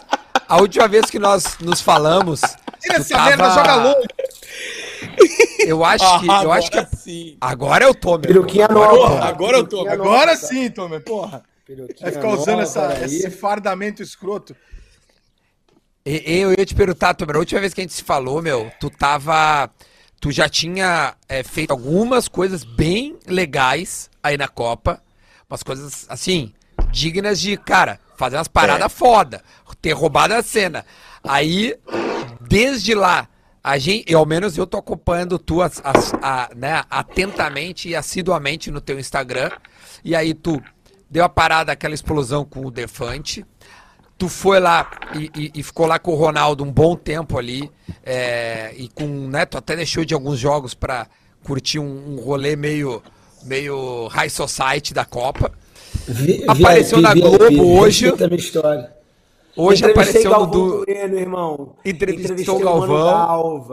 a 0.47 0.57
última 0.61 0.87
vez 0.87 1.05
que 1.09 1.19
nós 1.19 1.57
nos 1.59 1.81
falamos, 1.81 2.41
Tira 2.81 2.95
essa 2.97 3.21
merda, 3.25 3.49
joga 3.51 3.75
longe. 3.75 4.07
Eu 5.59 5.83
acho 5.83 6.19
que, 6.21 6.27
eu 6.27 6.51
acho 6.51 6.71
que 6.71 6.85
sim. 6.95 7.37
agora 7.41 7.83
é 7.85 7.87
o 7.87 7.93
Tomer. 7.93 8.27
Pero 8.27 8.45
que 8.45 8.61
Agora, 8.61 8.89
anota. 8.91 9.25
agora 9.25 9.57
eu 9.57 9.67
tô. 9.67 9.87
Agora 9.87 10.35
sim, 10.37 10.69
Tomer, 10.69 11.01
porra. 11.03 11.43
Vai 12.01 12.11
ficar 12.11 12.29
usando 12.29 12.61
essa, 12.61 12.97
esse 13.05 13.29
fardamento 13.29 14.01
escroto. 14.01 14.55
Eu 16.05 16.51
ia 16.51 16.65
te 16.65 16.73
perguntar, 16.73 17.13
Tomer, 17.13 17.35
a 17.35 17.39
última 17.39 17.59
vez 17.61 17.73
que 17.73 17.81
a 17.81 17.83
gente 17.83 17.93
se 17.93 18.03
falou, 18.03 18.41
meu, 18.41 18.71
tu 18.79 18.89
tava. 18.89 19.69
Tu 20.19 20.31
já 20.31 20.49
tinha 20.49 21.15
é, 21.29 21.43
feito 21.43 21.71
algumas 21.71 22.27
coisas 22.27 22.63
bem 22.63 23.17
legais 23.25 24.09
aí 24.21 24.37
na 24.37 24.47
Copa. 24.47 25.01
Umas 25.49 25.63
coisas, 25.63 26.05
assim, 26.09 26.53
dignas 26.91 27.39
de, 27.39 27.55
cara, 27.57 27.99
fazer 28.17 28.35
umas 28.35 28.47
paradas 28.49 28.91
foda. 28.91 29.41
Ter 29.81 29.93
roubado 29.93 30.33
a 30.33 30.43
cena. 30.43 30.85
Aí, 31.23 31.75
desde 32.41 32.93
lá, 32.93 33.29
a 33.63 33.77
gente, 33.77 34.11
eu, 34.11 34.19
ao 34.19 34.25
menos 34.25 34.57
eu 34.57 34.67
tô 34.67 34.77
acompanhando 34.77 35.39
tu 35.39 35.61
as- 35.61 35.81
as- 35.85 36.13
a- 36.21 36.49
né, 36.55 36.83
atentamente 36.89 37.87
e 37.89 37.95
assiduamente 37.95 38.69
no 38.71 38.81
teu 38.81 38.99
Instagram. 38.99 39.51
E 40.03 40.13
aí 40.15 40.33
tu 40.33 40.61
deu 41.09 41.23
a 41.23 41.29
parada, 41.29 41.71
aquela 41.71 41.93
explosão 41.93 42.43
com 42.43 42.65
o 42.65 42.71
Defante. 42.71 43.45
Tu 44.19 44.27
foi 44.27 44.59
lá 44.59 44.91
e, 45.15 45.31
e- 45.33 45.51
e 45.55 45.63
ficou 45.63 45.87
lá 45.87 45.97
com 45.97 46.11
o 46.11 46.15
Ronaldo 46.15 46.63
um 46.63 46.71
bom 46.71 46.95
tempo 46.95 47.37
ali. 47.39 47.71
é, 48.05 48.73
e 48.77 48.87
com, 48.89 49.05
né, 49.07 49.45
tu 49.45 49.57
até 49.57 49.75
deixou 49.75 50.03
de 50.05 50.13
alguns 50.13 50.37
jogos 50.37 50.73
pra 50.73 51.07
curtir 51.43 51.79
um, 51.79 52.15
um 52.15 52.19
rolê 52.21 52.55
meio, 52.55 53.01
meio 53.43 54.07
high 54.07 54.29
society 54.29 54.93
da 54.93 55.05
Copa. 55.05 55.51
Vi- 56.07 56.43
Apareceu 56.47 56.97
VIP, 56.97 57.01
na 57.07 57.13
VIP, 57.13 57.55
Globo 57.55 57.79
hoje. 57.79 58.07
a. 58.09 58.89
Hoje 59.55 59.85
apareceu 59.85 60.23
no 60.25 60.29
Galvão 60.31 60.51
do. 60.51 60.85
Bueno, 60.85 61.17
irmão. 61.19 61.75
Entrevistou 61.85 62.35
Entrevistei 62.35 62.55
o 62.55 62.59
Galvão. 62.59 63.65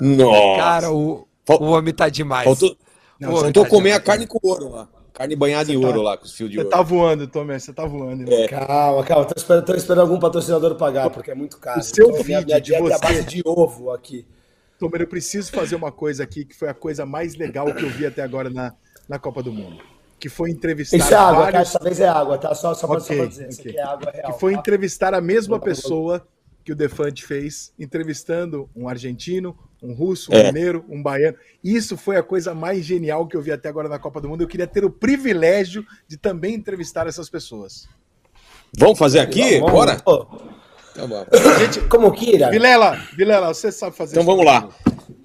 Nossa. 0.00 0.56
Cara, 0.58 0.90
o, 0.92 1.26
Fal- 1.44 1.60
o 1.62 1.66
homem 1.70 1.92
tá 1.92 2.08
demais. 2.08 2.44
Faltou, 2.44 2.70
O 2.70 2.76
Não, 3.20 3.28
homem 3.30 3.42
faltou 3.42 3.64
tá 3.64 3.70
comer 3.70 3.90
a 3.92 3.98
demais. 3.98 4.06
carne 4.06 4.26
com 4.26 4.38
ouro 4.42 4.70
lá. 4.70 4.88
Carne 5.14 5.36
banhada 5.36 5.72
em 5.72 5.80
tá- 5.80 5.86
ouro 5.86 6.02
lá, 6.02 6.16
com 6.18 6.24
os 6.24 6.34
fios 6.34 6.50
de 6.50 6.56
Você 6.56 6.64
ouro. 6.64 6.70
tá 6.76 6.82
voando, 6.82 7.26
Tomer, 7.28 7.60
você 7.60 7.72
tá 7.72 7.86
voando. 7.86 8.30
irmão. 8.30 8.48
Calma, 8.48 9.04
calma. 9.04 9.24
Tô 9.24 9.34
esperando, 9.36 9.64
tô 9.64 9.74
esperando 9.74 10.00
algum 10.02 10.18
patrocinador 10.18 10.74
pagar, 10.74 11.08
porque 11.08 11.30
é 11.30 11.34
muito 11.36 11.56
caro. 11.58 11.78
O 11.78 11.82
seu 11.84 12.10
Então, 12.10 12.24
minha, 12.24 12.38
feed 12.40 12.46
minha 12.46 12.60
de 12.60 12.74
é 12.74 12.80
você. 12.82 12.98
base 12.98 13.24
de 13.24 13.42
ovo 13.46 13.92
aqui. 13.92 14.26
Tomer, 14.76 15.02
eu 15.02 15.06
preciso 15.06 15.52
fazer 15.52 15.76
uma 15.76 15.92
coisa 15.92 16.24
aqui 16.24 16.44
que 16.44 16.54
foi 16.56 16.68
a 16.68 16.74
coisa 16.74 17.06
mais 17.06 17.36
legal 17.36 17.72
que 17.72 17.84
eu 17.84 17.90
vi 17.90 18.04
até 18.04 18.22
agora 18.22 18.50
na, 18.50 18.74
na 19.08 19.16
Copa 19.18 19.40
do 19.40 19.52
Mundo. 19.52 19.80
Que 20.18 20.28
foi 20.28 20.50
entrevistar 20.50 20.96
Isso 20.96 21.14
é 21.14 21.16
água, 21.16 21.32
tá? 21.46 21.50
vários... 21.52 21.72
Dessa 21.72 21.84
vez 21.84 22.00
é 22.00 22.08
água, 22.08 22.36
tá? 22.38 22.54
Só, 22.54 22.74
só, 22.74 22.88
pra, 22.88 22.98
só 22.98 23.14
pra 23.14 23.26
dizer. 23.26 23.48
Isso 23.50 23.60
ok. 23.60 23.70
aqui 23.70 23.80
é 23.80 23.84
água 23.84 24.10
real. 24.10 24.32
que 24.32 24.40
foi 24.40 24.52
tá? 24.54 24.58
entrevistar 24.58 25.14
a 25.14 25.20
mesma 25.20 25.60
pessoa 25.60 26.26
que 26.64 26.72
o 26.72 26.74
Defante 26.74 27.24
fez, 27.24 27.72
entrevistando 27.78 28.68
um 28.74 28.88
argentino, 28.88 29.56
um 29.84 29.92
russo, 29.94 30.32
um 30.32 30.36
É. 30.36 30.44
mineiro, 30.52 30.84
um 30.88 31.02
baiano. 31.02 31.36
Isso 31.62 31.96
foi 31.96 32.16
a 32.16 32.22
coisa 32.22 32.54
mais 32.54 32.84
genial 32.84 33.26
que 33.26 33.36
eu 33.36 33.42
vi 33.42 33.52
até 33.52 33.68
agora 33.68 33.88
na 33.88 33.98
Copa 33.98 34.20
do 34.20 34.28
Mundo. 34.28 34.42
Eu 34.42 34.48
queria 34.48 34.66
ter 34.66 34.84
o 34.84 34.90
privilégio 34.90 35.84
de 36.08 36.16
também 36.16 36.54
entrevistar 36.54 37.06
essas 37.06 37.28
pessoas. 37.28 37.86
Vamos 38.76 38.98
fazer 38.98 39.20
aqui? 39.20 39.58
Vamos, 39.60 39.72
Bora? 39.72 39.96
pô, 40.04 40.26
Então 40.92 41.06
vamos. 41.08 41.28
Como 41.90 42.10
quieran. 42.12 42.50
Vilela, 42.50 42.96
Vilela, 43.16 43.52
você 43.52 43.70
sabe 43.70 43.96
fazer 43.96 44.12
Então 44.12 44.22
isso. 44.22 44.30
vamos 44.30 44.44
lá. 44.46 44.68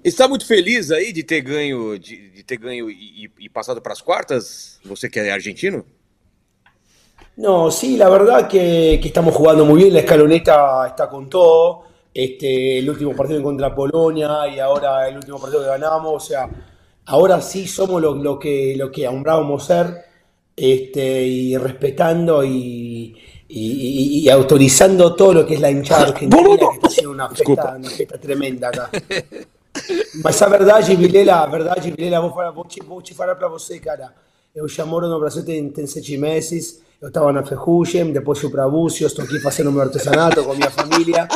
Está 0.04 0.28
muito 0.28 0.46
feliz 0.46 0.90
aí 0.90 1.12
de 1.12 1.22
ter 1.22 1.40
ganho, 1.40 1.98
de, 1.98 2.30
de 2.30 2.42
ter 2.42 2.56
ganho 2.58 2.90
e, 2.90 3.24
e- 3.26 3.30
e 3.44 3.48
passado 3.48 3.80
para 3.80 3.92
as 3.92 4.00
quartas? 4.00 4.78
Você 4.84 5.08
que 5.08 5.18
é 5.20 5.30
argentino? 5.32 5.84
No, 7.36 7.70
sí, 7.70 7.96
la 7.96 8.08
verdad 8.10 8.48
que, 8.48 8.98
que 9.00 9.08
estamos 9.08 9.34
jugando 9.34 9.64
muy 9.64 9.82
bien, 9.82 9.92
la 9.94 10.00
escaloneta 10.00 10.86
está 10.88 11.08
con 11.08 11.28
todo. 11.28 11.84
Este, 12.12 12.78
el 12.78 12.90
último 12.90 13.14
partido 13.14 13.42
contra 13.42 13.74
Polonia 13.74 14.48
y 14.48 14.58
ahora 14.58 15.08
el 15.08 15.16
último 15.16 15.40
partido 15.40 15.62
que 15.62 15.68
ganamos, 15.68 16.12
o 16.12 16.26
sea, 16.26 16.48
ahora 17.06 17.40
sí 17.40 17.66
somos 17.66 18.02
lo, 18.02 18.14
lo 18.16 18.38
que, 18.38 18.74
lo 18.76 18.90
que 18.90 19.06
hombrábamos 19.06 19.64
ser, 19.64 20.04
este, 20.56 21.22
y 21.22 21.56
respetando 21.56 22.44
y, 22.44 23.16
y, 23.48 24.22
y, 24.22 24.28
autorizando 24.28 25.14
todo 25.14 25.34
lo 25.34 25.46
que 25.46 25.54
es 25.54 25.60
la 25.60 25.70
hinchada 25.70 26.08
argentina, 26.08 26.42
que 26.42 26.74
está 26.74 26.86
haciendo 26.86 27.10
una 27.12 27.28
fiesta, 27.30 27.74
una 27.76 27.90
fiesta 27.90 28.18
tremenda 28.18 28.68
acá. 28.68 28.90
Mas 30.22 30.42
a 30.42 30.48
verdade, 30.48 30.96
Vilela, 30.96 31.42
a 31.42 31.46
verdade, 31.46 31.90
Vilela, 31.90 32.20
vou, 32.20 32.30
falar, 32.30 32.50
vou, 32.50 32.64
te, 32.64 32.80
vou 32.82 33.00
te 33.00 33.14
falar 33.14 33.36
para 33.36 33.48
você, 33.48 33.78
cara. 33.78 34.12
Eu 34.54 34.68
já 34.68 34.84
moro 34.84 35.08
no 35.08 35.20
Brasil 35.20 35.44
tem, 35.44 35.70
tem 35.70 35.86
sete 35.86 36.18
meses, 36.18 36.82
eu 37.00 37.08
estava 37.08 37.32
na 37.32 37.44
Ferrugem, 37.44 38.12
depois 38.12 38.40
fui 38.40 38.50
para 38.50 38.68
Búzios, 38.68 39.12
estou 39.12 39.24
aqui 39.24 39.38
fazendo 39.38 39.70
meu 39.70 39.82
artesanato 39.82 40.44
com 40.44 40.54
minha 40.54 40.70
família. 40.70 41.28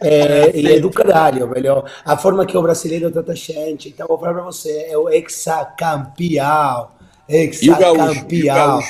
É, 0.00 0.56
e 0.56 0.66
é 0.66 0.80
do 0.80 0.90
caralho, 0.90 1.48
velho. 1.48 1.84
A 2.04 2.16
forma 2.16 2.46
que 2.46 2.56
o 2.56 2.62
brasileiro 2.62 3.10
trata 3.10 3.32
a 3.32 3.34
gente. 3.34 3.88
Então, 3.88 4.06
vou 4.06 4.18
falar 4.18 4.34
pra 4.34 4.42
você, 4.42 4.86
é 4.88 4.96
o 4.96 5.08
ex-campeão. 5.08 6.88
Ex-campeão. 7.28 8.80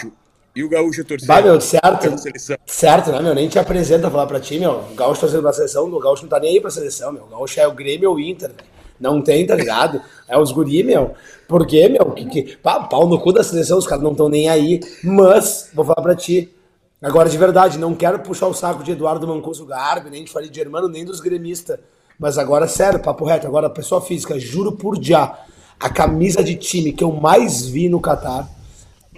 E 0.55 0.65
o 0.65 0.69
Gaúcho 0.69 1.05
torcendo. 1.05 1.29
Vai, 1.29 1.43
meu, 1.43 1.61
certo. 1.61 2.15
Certo, 2.67 3.13
né, 3.13 3.21
meu? 3.21 3.35
Nem 3.35 3.49
te 3.49 3.59
apresenta 3.59 4.11
falar 4.11 4.27
pra 4.27 4.41
ti, 4.41 4.59
meu. 4.59 4.83
O 4.91 4.95
Gaúcho 4.95 5.21
torcendo 5.21 5.43
pra 5.43 5.53
seleção, 5.53 5.85
o 5.85 6.01
Gaúcho 6.01 6.23
não 6.23 6.31
tá 6.31 6.41
nem 6.41 6.55
aí 6.55 6.61
pra 6.61 6.71
seleção, 6.71 7.13
meu. 7.13 7.25
O 7.25 7.29
Gaúcho 7.29 7.61
é 7.61 7.67
o 7.69 7.73
Grêmio 7.73 8.11
ou 8.11 8.17
o 8.17 8.21
Inter, 8.21 8.49
velho. 8.49 8.69
Não 9.01 9.23
tem, 9.23 9.47
tá 9.47 9.55
ligado? 9.55 10.03
É 10.27 10.37
os 10.37 10.51
guri, 10.51 10.83
meu. 10.83 11.15
Por 11.47 11.67
quê, 11.67 11.89
meu? 11.89 12.11
Que, 12.11 12.25
que, 12.25 12.57
pau 12.57 13.07
no 13.07 13.21
cu 13.21 13.33
da 13.33 13.45
seleção, 13.45 13.79
os 13.79 13.87
caras 13.87 14.03
não 14.03 14.11
estão 14.11 14.29
nem 14.29 14.49
aí. 14.49 14.81
Mas, 15.05 15.71
vou 15.73 15.85
falar 15.85 16.03
pra 16.03 16.17
ti, 16.17 16.53
Agora, 17.01 17.29
de 17.29 17.39
verdade, 17.39 17.79
não 17.79 17.95
quero 17.95 18.19
puxar 18.19 18.49
o 18.49 18.55
saco 18.55 18.83
de 18.83 18.91
Eduardo 18.91 19.27
Mancuso 19.27 19.65
Garbi, 19.65 20.11
nem 20.11 20.25
de 20.25 20.33
Farid 20.33 20.55
Germano, 20.55 20.89
nem 20.89 21.05
dos 21.05 21.21
gremistas. 21.21 21.79
Mas 22.19 22.37
agora, 22.37 22.67
sério, 22.67 22.99
papo 22.99 23.25
reto, 23.25 23.47
agora, 23.47 23.71
pessoa 23.71 24.01
física, 24.01 24.39
juro 24.39 24.73
por 24.73 25.01
já, 25.01 25.39
a 25.79 25.89
camisa 25.89 26.43
de 26.43 26.57
time 26.57 26.93
que 26.93 27.05
eu 27.05 27.13
mais 27.13 27.69
vi 27.69 27.89
no 27.89 28.01
Catar, 28.01 28.49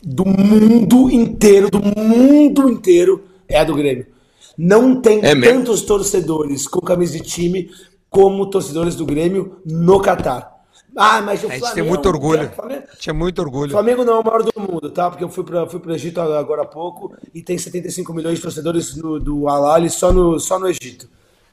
do 0.03 0.27
mundo 0.27 1.11
inteiro, 1.11 1.71
do 1.71 1.81
mundo 1.81 2.69
inteiro, 2.69 3.25
é 3.49 3.59
a 3.59 3.65
do 3.65 3.75
Grêmio. 3.75 4.07
Não 4.59 5.01
tem 5.01 5.25
é 5.25 5.35
tantos 5.41 5.81
torcedores 5.81 6.69
com 6.69 6.81
camisa 6.81 7.15
de 7.15 7.23
time 7.23 7.71
como 8.11 8.51
torcedores 8.51 8.95
do 8.95 9.07
Grêmio 9.07 9.57
no 9.65 10.01
Catar. 10.01 10.60
Ah, 11.01 11.23
mas 11.23 11.39
o 11.39 11.43
Flamengo. 11.43 11.65
A 11.65 11.69
gente 11.69 11.75
tem 11.75 11.85
muito 11.85 12.07
orgulho. 12.07 12.51
Flamengo, 12.51 12.83
tinha 12.99 13.15
muito 13.15 13.39
orgulho. 13.41 13.71
Flamengo 13.71 14.05
não 14.05 14.17
é 14.17 14.21
o 14.21 14.25
maior 14.25 14.43
do 14.43 14.53
mundo, 14.61 14.91
tá? 14.91 15.09
Porque 15.09 15.25
eu 15.25 15.29
fui 15.29 15.45
para 15.45 15.67
fui 15.67 15.81
o 15.85 15.93
Egito 15.93 16.21
agora 16.21 16.63
há 16.63 16.67
pouco 16.67 17.15
e 17.35 17.43
tem 17.43 17.57
75 17.57 18.13
milhões 18.13 18.37
de 18.37 18.43
torcedores 18.43 18.95
no, 18.97 19.19
do 19.19 19.49
Al 19.49 19.89
só 19.89 20.13
no, 20.13 20.39
só 20.39 20.59
no 20.59 20.69
Egito. 20.69 21.09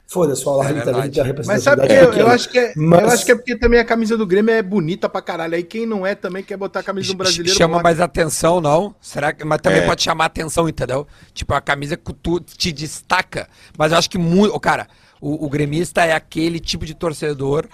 Foda-se, 0.05 0.45
o 0.45 0.49
Al 0.49 0.63
é 0.63 0.81
também 0.81 1.09
tem 1.09 1.21
a 1.21 1.33
Mas 1.45 1.63
sabe 1.63 1.85
que 1.85 1.93
eu, 1.93 2.13
eu, 2.13 2.27
acho 2.27 2.49
que 2.49 2.57
é, 2.57 2.73
mas... 2.75 3.01
eu 3.01 3.07
acho 3.09 3.25
que 3.25 3.31
é 3.31 3.35
porque 3.35 3.57
também 3.57 3.79
a 3.79 3.85
camisa 3.85 4.17
do 4.17 4.25
Grêmio 4.25 4.53
é 4.53 4.61
bonita 4.61 5.09
pra 5.09 5.21
caralho. 5.21 5.55
Aí 5.55 5.63
quem 5.63 5.85
não 5.85 6.05
é 6.05 6.15
também 6.15 6.43
quer 6.43 6.55
botar 6.55 6.79
a 6.79 6.83
camisa 6.83 7.11
do 7.11 7.17
brasileiro. 7.17 7.57
Chama 7.57 7.81
mais 7.81 7.99
atenção, 7.99 8.61
não? 8.61 8.95
Será 9.01 9.33
que. 9.33 9.43
Mas 9.43 9.59
também 9.61 9.79
é. 9.79 9.85
pode 9.85 10.01
chamar 10.01 10.25
atenção, 10.25 10.67
entendeu? 10.67 11.05
Tipo, 11.33 11.53
a 11.53 11.61
camisa 11.61 11.97
que 11.97 12.13
tu 12.13 12.39
te 12.39 12.71
destaca. 12.71 13.49
Mas 13.77 13.91
eu 13.91 13.97
acho 13.97 14.09
que 14.09 14.17
muito. 14.17 14.57
Cara, 14.59 14.87
o, 15.19 15.45
o 15.45 15.49
gremista 15.49 16.05
é 16.05 16.13
aquele 16.13 16.59
tipo 16.59 16.85
de 16.85 16.93
torcedor 16.93 17.67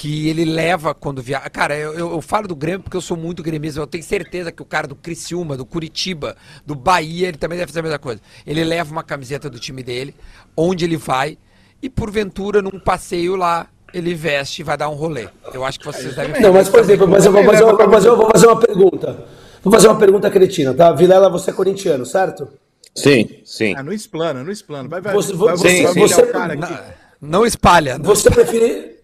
que 0.00 0.30
ele 0.30 0.46
leva 0.46 0.94
quando 0.94 1.20
viaja. 1.20 1.50
Cara, 1.50 1.76
eu, 1.76 1.92
eu, 1.92 2.10
eu, 2.12 2.22
falo 2.22 2.48
do 2.48 2.56
Grêmio 2.56 2.80
porque 2.80 2.96
eu 2.96 3.02
sou 3.02 3.18
muito 3.18 3.42
gremista. 3.42 3.78
Eu 3.78 3.86
tenho 3.86 4.02
certeza 4.02 4.50
que 4.50 4.62
o 4.62 4.64
cara 4.64 4.86
do 4.86 4.94
Criciúma, 4.94 5.58
do 5.58 5.66
Curitiba, 5.66 6.38
do 6.64 6.74
Bahia, 6.74 7.28
ele 7.28 7.36
também 7.36 7.58
deve 7.58 7.70
fazer 7.70 7.80
a 7.80 7.82
mesma 7.82 7.98
coisa. 7.98 8.18
Ele 8.46 8.64
leva 8.64 8.90
uma 8.90 9.02
camiseta 9.02 9.50
do 9.50 9.58
time 9.58 9.82
dele, 9.82 10.14
onde 10.56 10.86
ele 10.86 10.96
vai, 10.96 11.36
e 11.82 11.90
porventura, 11.90 12.62
num 12.62 12.80
passeio 12.80 13.36
lá, 13.36 13.66
ele 13.92 14.14
veste 14.14 14.62
e 14.62 14.64
vai 14.64 14.74
dar 14.74 14.88
um 14.88 14.94
rolê. 14.94 15.28
Eu 15.52 15.66
acho 15.66 15.78
que 15.78 15.84
vocês 15.84 16.16
devem 16.16 16.40
Não, 16.40 16.54
mas 16.54 16.70
por 16.70 16.80
exemplo, 16.80 17.06
mas 17.06 17.26
eu, 17.26 17.32
vou 17.32 17.44
fazer 17.44 17.64
uma, 17.64 17.86
mas 17.86 18.04
eu 18.06 18.16
vou 18.16 18.30
fazer 18.30 18.46
uma 18.46 18.58
pergunta. 18.58 19.24
Vou 19.62 19.70
fazer 19.70 19.88
uma 19.88 19.98
pergunta 19.98 20.30
cretina, 20.30 20.72
tá? 20.72 20.92
Vilela, 20.92 21.28
você 21.28 21.50
é 21.50 21.52
corintiano, 21.52 22.06
certo? 22.06 22.48
Sim, 22.94 23.28
sim. 23.44 23.74
Ah, 23.76 23.82
não 23.82 23.92
explana, 23.92 24.42
não 24.42 24.50
explana. 24.50 24.88
Vai, 24.88 25.02
vai, 25.02 25.12
você, 25.12 25.34
vai, 25.34 25.58
sim, 25.58 25.82
você, 25.82 25.92
sim. 25.92 26.00
você, 26.00 26.32
não, 26.32 26.80
não 27.20 27.46
espalha. 27.46 27.98
Não 27.98 28.06
você 28.06 28.30
espalha. 28.30 28.46
prefere 28.46 28.99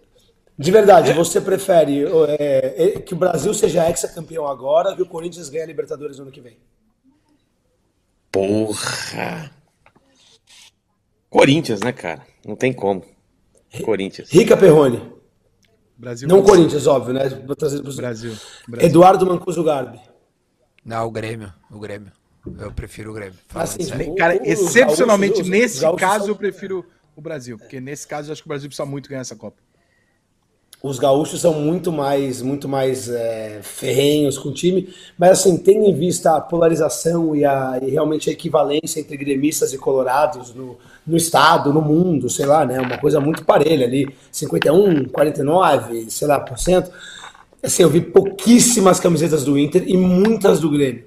de 0.59 0.71
verdade, 0.71 1.13
você 1.13 1.39
prefere 1.39 2.05
é, 2.39 2.75
é, 2.77 3.01
que 3.01 3.13
o 3.13 3.17
Brasil 3.17 3.53
seja 3.53 3.87
ex-campeão 3.89 4.47
agora 4.47 4.97
que 4.97 5.03
o 5.03 5.07
Corinthians 5.07 5.51
ganhe 5.51 5.65
a 5.65 5.67
Libertadores 5.67 6.17
no 6.17 6.23
ano 6.23 6.33
que 6.33 6.41
vem? 6.41 6.57
Porra! 8.33 9.51
Corinthians, 11.29 11.81
né, 11.81 11.93
cara? 11.93 12.27
Não 12.47 12.57
tem 12.57 12.73
como. 12.73 13.05
Corinthians. 13.85 14.31
Rica 14.31 14.57
Perrone. 14.57 15.13
Brasil. 15.99 16.27
Não 16.27 16.39
Brasil. 16.39 16.55
Corinthians, 16.57 16.87
óbvio, 16.87 17.13
né? 17.13 17.29
Brasil, 17.29 18.35
Brasil. 18.67 18.87
Eduardo 18.87 19.27
Mancuso 19.27 19.63
Garbi. 19.63 20.01
Não, 20.83 21.07
o 21.07 21.11
Grêmio. 21.11 21.53
O 21.71 21.79
Grêmio. 21.79 22.13
Eu 22.59 22.73
prefiro 22.73 23.11
o 23.11 23.15
Grêmio. 23.15 23.39
Assim, 23.55 23.83
o, 24.09 24.15
cara, 24.15 24.37
o, 24.37 24.47
excepcionalmente 24.47 25.43
nesse 25.43 25.85
caso 25.97 26.31
eu 26.31 26.37
prefiro 26.37 26.87
o 27.15 27.21
Brasil, 27.21 27.59
porque 27.59 27.79
nesse 27.79 28.07
caso 28.07 28.29
eu 28.29 28.33
acho 28.33 28.43
que 28.43 28.49
o 28.49 28.51
Brasil 28.51 28.69
precisa 28.69 28.87
muito 28.87 29.09
ganhar 29.11 29.21
essa 29.21 29.37
Copa 29.37 29.66
os 30.87 30.99
gaúchos 30.99 31.41
são 31.41 31.55
muito 31.55 31.91
mais 31.91 32.41
muito 32.41 32.69
mais 32.69 33.09
é, 33.09 33.59
ferrenhos 33.63 34.39
com 34.39 34.51
o 34.51 34.53
time, 34.53 34.89
mas 35.19 35.33
assim, 35.33 35.57
tendo 35.57 35.85
em 35.85 35.95
vista 35.95 36.37
a 36.37 36.41
polarização 36.41 37.35
e, 37.35 37.45
a, 37.45 37.81
e 37.83 37.91
realmente 37.91 38.31
a 38.31 38.33
equivalência 38.33 39.01
entre 39.01 39.17
gremistas 39.17 39.73
e 39.73 39.79
colorados 39.79 40.55
no, 40.55 40.77
no 41.07 41.17
estado, 41.17 41.73
no 41.73 41.83
mundo, 41.83 42.31
sei 42.31 42.47
lá, 42.47 42.65
né, 42.65 42.81
uma 42.81 42.99
coisa 42.99 43.19
muito 43.21 43.45
parelha 43.45 43.87
ali, 43.87 44.09
51, 44.31 45.07
49, 45.07 46.11
sei 46.11 46.29
lá, 46.29 46.39
por 46.39 46.59
cento, 46.59 46.91
assim, 47.63 47.83
eu 47.83 47.91
vi 47.91 48.01
pouquíssimas 48.01 49.01
camisetas 49.01 49.45
do 49.45 49.59
Inter 49.59 49.85
e 49.87 49.97
muitas 49.97 50.61
do 50.61 50.71
Grêmio. 50.71 51.05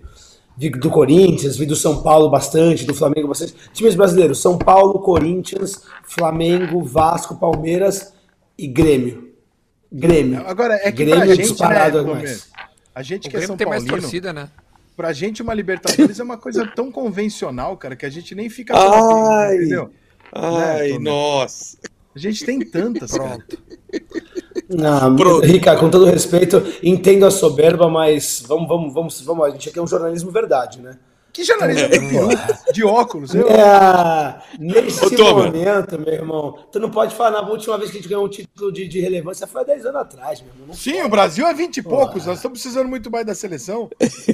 Vi 0.57 0.69
do 0.71 0.89
Corinthians, 0.89 1.55
vi 1.55 1.65
do 1.65 1.75
São 1.75 2.03
Paulo 2.03 2.29
bastante, 2.29 2.85
do 2.85 2.93
Flamengo 2.93 3.29
bastante. 3.29 3.55
Times 3.71 3.95
brasileiros, 3.95 4.41
São 4.41 4.57
Paulo, 4.57 4.99
Corinthians, 4.99 5.83
Flamengo, 6.03 6.83
Vasco, 6.83 7.37
Palmeiras 7.37 8.11
e 8.57 8.67
Grêmio 8.67 9.28
Grêmio. 9.91 10.45
Agora, 10.47 10.75
é 10.75 10.91
que 10.91 11.03
Grêmio 11.03 11.25
pra 11.25 11.35
gente, 11.35 11.47
disparado 11.49 12.03
né, 12.03 12.37
a 12.93 13.01
gente 13.01 13.27
o 13.27 13.31
que 13.31 13.37
é 13.37 13.41
São 13.41 13.57
tem 13.57 13.67
Paulino, 13.67 13.91
mais 13.91 14.01
torcida, 14.01 14.31
né? 14.31 14.49
Pra 14.95 15.13
gente, 15.13 15.41
uma 15.41 15.53
Libertadores 15.53 16.19
é 16.19 16.23
uma 16.23 16.37
coisa 16.37 16.67
tão 16.75 16.91
convencional, 16.91 17.75
cara, 17.77 17.95
que 17.95 18.05
a 18.05 18.09
gente 18.09 18.35
nem 18.35 18.49
fica. 18.49 18.73
Ai, 18.77 19.55
entendeu? 19.55 19.89
Ai, 20.33 20.91
né, 20.91 20.99
nossa. 20.99 21.77
A 22.15 22.19
gente 22.19 22.45
tem 22.45 22.59
tantas, 22.59 23.11
Pronto. 23.11 23.57
Não, 24.67 25.15
Pronto. 25.15 25.45
Rica, 25.45 25.75
com 25.77 25.89
todo 25.89 26.05
respeito, 26.05 26.61
entendo 26.83 27.25
a 27.25 27.31
soberba, 27.31 27.89
mas 27.89 28.43
vamos, 28.45 28.67
vamos, 28.67 28.93
vamos, 28.93 29.21
vamos. 29.21 29.45
A 29.45 29.49
gente 29.51 29.69
aqui 29.69 29.79
é 29.79 29.81
um 29.81 29.87
jornalismo 29.87 30.31
verdade, 30.31 30.79
né? 30.81 30.97
Que 31.39 31.45
jornalista 31.45 31.85
é. 31.85 32.71
de 32.73 32.83
óculos? 32.83 33.33
Eu... 33.33 33.47
É, 33.47 34.41
nesse 34.59 35.05
Ô, 35.21 35.35
momento, 35.37 35.97
meu 35.97 36.13
irmão, 36.13 36.65
tu 36.69 36.81
não 36.81 36.91
pode 36.91 37.15
falar, 37.15 37.41
na 37.41 37.49
última 37.49 37.77
vez 37.77 37.89
que 37.89 37.97
a 37.97 38.01
gente 38.01 38.09
ganhou 38.09 38.25
um 38.25 38.29
título 38.29 38.73
de, 38.73 38.85
de 38.89 38.99
relevância 38.99 39.47
foi 39.47 39.61
há 39.61 39.63
10 39.63 39.85
anos 39.85 40.01
atrás, 40.01 40.41
meu 40.41 40.51
irmão. 40.53 40.75
Sim, 40.75 40.95
pode. 40.95 41.05
o 41.05 41.09
Brasil 41.09 41.47
é 41.47 41.53
20 41.53 41.77
e 41.77 41.81
poucos, 41.81 42.25
nós 42.25 42.39
estamos 42.39 42.59
precisando 42.59 42.89
muito 42.89 43.09
mais 43.09 43.25
da 43.25 43.33
seleção. 43.33 43.89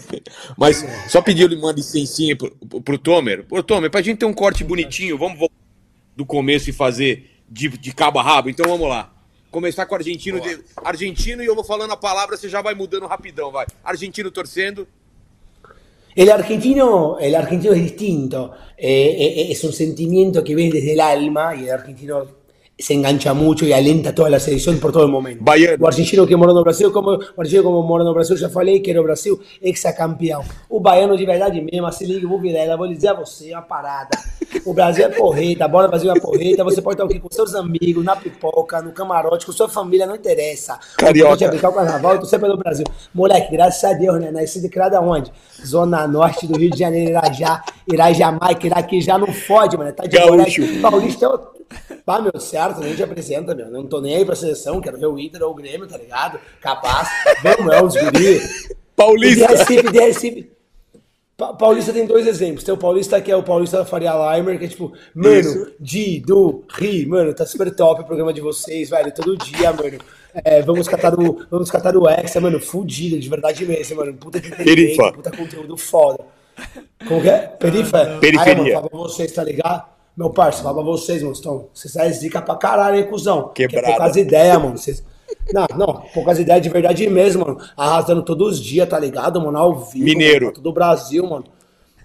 Mas 0.57 0.83
só 1.07 1.21
pediu 1.21 1.47
uma 1.55 1.71
licencinha 1.71 2.35
pro, 2.35 2.49
pro 2.81 2.97
Tomer. 2.97 3.45
Ô, 3.51 3.61
Tomer, 3.61 3.91
pra 3.91 4.01
gente 4.01 4.17
ter 4.17 4.25
um 4.25 4.33
corte 4.33 4.63
bonitinho, 4.63 5.15
vamos 5.15 5.37
voltar 5.37 5.53
do 6.15 6.25
começo 6.25 6.71
e 6.71 6.73
fazer 6.73 7.29
de, 7.47 7.69
de 7.69 7.93
cabo 7.93 8.17
a 8.17 8.23
rabo, 8.23 8.49
então 8.49 8.67
vamos 8.67 8.89
lá. 8.89 9.13
Começar 9.51 9.85
com 9.85 9.93
o 9.93 9.97
argentino, 9.97 10.41
de, 10.41 10.59
argentino 10.77 11.43
e 11.43 11.45
eu 11.45 11.53
vou 11.53 11.63
falando 11.63 11.91
a 11.91 11.97
palavra, 11.97 12.35
você 12.35 12.49
já 12.49 12.63
vai 12.63 12.73
mudando 12.73 13.05
rapidão, 13.05 13.51
vai. 13.51 13.67
Argentino 13.83 14.31
torcendo. 14.31 14.87
El 16.15 16.31
argentino, 16.31 17.17
el 17.19 17.35
argentino 17.35 17.73
es 17.73 17.83
distinto, 17.83 18.53
eh, 18.77 19.17
eh, 19.19 19.51
es 19.51 19.61
un 19.65 19.73
sentimiento 19.73 20.45
que 20.45 20.55
ves 20.55 20.71
desde 20.71 20.93
el 20.93 21.01
alma 21.01 21.53
y 21.53 21.65
el 21.65 21.71
argentino 21.71 22.44
se 22.77 22.93
engancha 22.93 23.33
mucho 23.33 23.65
y 23.65 23.71
alenta 23.71 24.13
toda 24.13 24.29
la 24.29 24.39
selección 24.39 24.79
por 24.79 24.91
todo 24.91 25.05
el 25.05 25.11
momento. 25.11 25.43
Bahia. 25.43 25.77
O 25.79 25.87
argentino 25.87 26.27
que 26.27 26.35
morou 26.35 26.53
no 26.53 26.61
Brasil, 26.61 26.91
como 26.91 27.11
o 27.11 27.41
argentino 27.41 27.63
como 27.63 27.81
morou 27.83 28.05
no 28.05 28.13
Brasil, 28.13 28.35
já 28.35 28.49
falei 28.49 28.81
que 28.81 28.91
era 28.91 28.99
o 28.99 29.03
Brasil 29.03 29.39
ex-campeão. 29.61 30.43
O 30.69 30.79
baiano 30.79 31.15
de 31.15 31.25
verdade 31.25 31.61
mesmo, 31.61 31.89
se 31.91 32.05
liga, 32.05 32.27
vou 32.27 32.39
virar 32.39 32.59
ela, 32.59 32.75
vou 32.75 32.87
dizer 32.87 33.09
a 33.09 33.13
você 33.13 33.51
uma 33.53 33.61
parada. 33.61 34.09
O 34.65 34.73
Brasil 34.73 35.05
é 35.05 35.09
porreta, 35.09 35.65
a 35.65 35.67
bola 35.67 35.87
do 35.87 35.91
Brasil 35.91 36.11
é 36.11 36.19
porreta, 36.19 36.63
você 36.63 36.81
pode 36.81 36.95
estar 36.95 37.05
aqui 37.05 37.19
com 37.19 37.29
seus 37.31 37.55
amigos, 37.55 38.03
na 38.03 38.15
pipoca, 38.15 38.81
no 38.81 38.91
camarote, 38.91 39.45
com 39.45 39.51
sua 39.51 39.69
família, 39.69 40.05
não 40.05 40.15
interessa. 40.15 40.77
Carioca. 40.97 41.29
Pode 41.29 41.47
brincar 41.47 41.69
o 41.69 41.73
carnaval, 41.73 42.19
tô 42.19 42.25
sempre 42.25 42.47
pelo 42.47 42.57
Brasil. 42.57 42.85
Moleque, 43.13 43.51
graças 43.51 43.83
a 43.83 43.93
Deus, 43.93 44.19
né? 44.19 44.31
Nascido 44.31 44.65
e 44.65 44.69
criado 44.69 44.95
aonde? 44.95 45.31
Zona 45.65 46.07
Norte 46.07 46.45
do 46.45 46.57
Rio 46.57 46.69
de 46.69 46.79
Janeiro, 46.79 47.11
Irajá, 47.11 47.63
Irajamaica, 47.87 48.67
já 48.99 49.17
não 49.17 49.27
fode, 49.27 49.77
mano. 49.77 49.93
Tá 49.93 50.03
de 50.03 50.17
Gaúcho. 50.17 50.81
Paulista 50.81 51.25
é 51.25 51.54
Pá, 52.05 52.21
meu, 52.21 52.39
certo, 52.39 52.81
nem 52.81 52.95
te 52.95 53.03
apresenta, 53.03 53.55
meu. 53.55 53.69
Não 53.69 53.87
tô 53.87 53.99
nem 53.99 54.15
aí 54.15 54.25
pra 54.25 54.35
seleção, 54.35 54.81
quero 54.81 54.97
ver 54.97 55.07
o 55.07 55.19
Inter 55.19 55.41
ou 55.43 55.51
o 55.51 55.55
Grêmio, 55.55 55.87
tá 55.87 55.97
ligado? 55.97 56.39
Capaz. 56.61 57.09
Vamos, 57.41 57.73
é 57.73 57.83
os 57.83 57.93
guri. 57.95 58.39
Paulista. 58.95 59.47
De 59.47 59.53
Recife, 59.53 59.91
de 59.91 59.99
Recife. 59.99 60.55
Paulista 61.37 61.91
tem 61.91 62.05
dois 62.05 62.25
exemplos. 62.27 62.63
Tem 62.63 62.73
o 62.73 62.77
Paulista 62.77 63.19
que 63.19 63.29
é 63.29 63.35
o 63.35 63.43
Paulista 63.43 63.79
da 63.79 63.85
Faria 63.85 64.13
Limer, 64.13 64.57
que 64.57 64.65
é 64.65 64.67
tipo, 64.69 64.93
mano, 65.13 65.67
Di, 65.79 66.21
Du, 66.21 66.63
Ri, 66.69 67.05
mano, 67.05 67.33
tá 67.33 67.45
super 67.45 67.69
top 67.75 68.01
o 68.01 68.05
programa 68.05 68.31
de 68.33 68.39
vocês, 68.39 68.89
velho, 68.89 69.13
todo 69.13 69.35
dia, 69.37 69.73
mano. 69.73 69.99
É, 70.33 70.61
vamos 70.61 70.87
catar 70.87 71.13
o, 71.13 71.45
vamos 71.49 71.69
catar 71.69 71.95
o 71.97 72.09
Hexa, 72.09 72.39
mano, 72.39 72.59
fudido, 72.59 73.19
de 73.19 73.29
verdade 73.29 73.65
mesmo, 73.65 73.97
mano. 73.97 74.13
Puta 74.13 74.39
que 74.39 74.49
Perifa. 74.49 75.11
puta 75.11 75.31
conteúdo 75.31 75.75
foda. 75.75 76.23
Como 77.05 77.21
que 77.21 77.29
é? 77.29 77.39
Perifa? 77.39 78.17
Periferia. 78.21 78.63
Aí, 78.63 78.73
mano, 78.75 78.89
vocês, 78.91 79.31
tá 79.31 79.43
ligado? 79.43 79.94
Meu 80.15 80.29
parceiro, 80.29 80.63
fala 80.63 80.75
pra 80.75 80.91
vocês, 80.91 81.21
mano. 81.21 81.35
Vocês 81.73 81.95
é 81.95 82.09
zica 82.11 82.41
pra 82.41 82.55
caralho, 82.55 82.97
hein, 82.97 83.07
cuzão? 83.07 83.49
Que 83.49 83.63
é 83.63 83.67
poucas 83.67 84.15
ideias, 84.15 84.57
mano. 84.57 84.77
Vocês... 84.77 85.03
Não, 85.51 85.65
não, 85.75 86.01
poucas 86.13 86.39
ideias 86.39 86.61
de 86.61 86.69
verdade 86.69 87.09
mesmo, 87.09 87.45
mano. 87.45 87.59
Arrasando 87.75 88.23
todos 88.23 88.53
os 88.53 88.63
dias, 88.63 88.87
tá 88.87 88.97
ligado, 88.97 89.41
mano? 89.41 89.57
Ao 89.57 89.75
vivo. 89.75 90.05
Mineiro. 90.05 90.45
Mano, 90.45 90.55
todo 90.55 90.69
o 90.69 90.73
Brasil, 90.73 91.27
mano. 91.27 91.45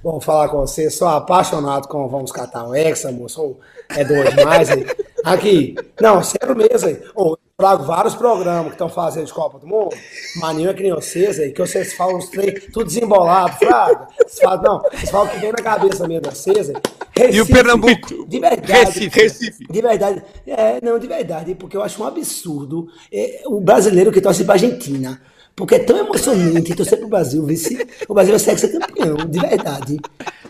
Vamos 0.02 0.24
falar 0.24 0.48
com 0.48 0.60
você, 0.60 0.90
sou 0.90 1.06
apaixonado 1.06 1.86
com 1.86 2.08
Vamos 2.08 2.32
Catar 2.32 2.66
o 2.66 2.74
Hexa, 2.74 3.12
moço. 3.12 3.56
É 3.90 4.02
dois 4.02 4.34
mais 4.44 4.70
aí. 4.70 4.86
Aqui, 5.22 5.74
não, 6.00 6.22
sério 6.22 6.56
mesmo 6.56 6.88
aí. 6.88 7.02
Eu 7.16 7.38
trago 7.60 7.84
vários 7.84 8.14
programas 8.14 8.66
que 8.66 8.72
estão 8.72 8.88
fazendo 8.88 9.26
de 9.26 9.32
Copa 9.32 9.58
do 9.58 9.66
Mundo. 9.66 9.94
Maninho 10.36 10.70
é 10.70 10.74
que 10.74 10.82
nem 10.82 10.92
vocês 10.92 11.38
aí, 11.38 11.52
que 11.52 11.60
vocês 11.60 11.92
falam 11.92 12.18
os 12.18 12.28
três, 12.28 12.64
tudo 12.72 12.86
desembolado, 12.86 13.56
fraga. 13.56 14.08
Vocês 14.16 14.40
falam, 14.40 14.62
não, 14.62 14.90
vocês 14.90 15.10
falam 15.10 15.26
o 15.26 15.30
que 15.30 15.38
vem 15.38 15.52
na 15.52 15.58
cabeça 15.58 16.08
mesmo 16.08 16.22
de 16.22 16.36
vocês 16.36 16.70
aí. 16.70 16.76
E 17.16 17.20
o 17.20 17.44
Recife, 17.44 17.52
Pernambuco? 17.52 18.26
De 18.26 18.40
verdade. 18.40 18.72
Recife. 18.72 19.20
Recife. 19.20 19.66
De 19.70 19.82
verdade. 19.82 20.22
É, 20.46 20.80
não, 20.82 20.98
de 20.98 21.06
verdade, 21.06 21.54
porque 21.54 21.76
eu 21.76 21.82
acho 21.82 22.02
um 22.02 22.06
absurdo 22.06 22.88
é, 23.12 23.42
o 23.46 23.60
brasileiro 23.60 24.10
que 24.10 24.20
torce 24.20 24.44
pra 24.44 24.54
Argentina. 24.54 25.20
Porque 25.54 25.74
é 25.74 25.78
tão 25.80 25.98
emocionante 25.98 26.74
torcer 26.74 26.98
pro 26.98 27.08
Brasil, 27.08 27.44
ver 27.44 27.56
se 27.56 27.86
o 28.08 28.14
Brasil 28.14 28.38
vai 28.38 28.56
ser 28.56 28.68
campeão, 28.68 29.16
de 29.16 29.38
verdade. 29.38 30.00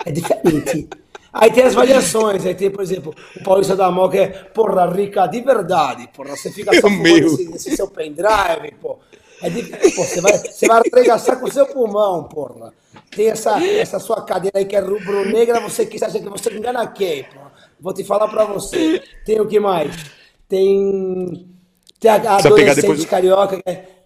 É 0.07 0.12
diferente. 0.12 0.88
Aí 1.33 1.53
tem 1.53 1.65
as 1.65 1.75
variações, 1.75 2.45
aí 2.45 2.55
tem, 2.55 2.71
por 2.71 2.83
exemplo, 2.83 3.15
o 3.37 3.45
Paulista 3.45 3.77
da 3.77 3.91
Moca 3.91 4.19
é 4.19 4.29
porra 4.29 4.87
rica 4.91 5.27
de 5.27 5.41
verdade, 5.41 6.09
porra, 6.15 6.37
você 6.37 6.51
fica 6.51 6.75
só 6.75 6.89
fumando 6.89 7.09
esse, 7.09 7.55
esse 7.55 7.77
seu 7.77 7.89
pendrive, 7.89 8.75
pô. 8.81 8.99
É 9.43 9.49
de, 9.49 9.63
pô, 9.63 10.05
você 10.05 10.21
vai, 10.21 10.37
você 10.37 10.67
vai 10.67 10.83
arregaçar 10.93 11.39
com 11.39 11.47
o 11.47 11.53
seu 11.53 11.67
pulmão, 11.67 12.25
porra. 12.25 12.73
Tem 13.15 13.29
essa, 13.29 13.63
essa 13.65 13.99
sua 13.99 14.23
cadeira 14.23 14.59
aí 14.59 14.65
que 14.65 14.77
é 14.77 14.81
rubro-negra, 14.81 15.61
você 15.61 15.87
que 15.87 16.03
acha 16.05 16.19
que 16.19 16.29
você 16.29 16.53
engana 16.53 16.87
quem, 16.89 17.25
porra. 17.25 17.51
Vou 17.81 17.95
te 17.95 18.05
falar 18.05 18.29
pra 18.29 18.45
você. 18.45 19.03
Tem 19.25 19.41
o 19.41 19.47
que 19.47 19.59
mais? 19.59 19.97
Tem. 20.49 21.49
Tem 21.99 22.11
a, 22.11 22.15
a 22.15 22.37
adolescente 22.37 22.83
depois 22.83 23.05
carioca 23.07 23.57
que 23.57 23.71
é. 23.71 24.00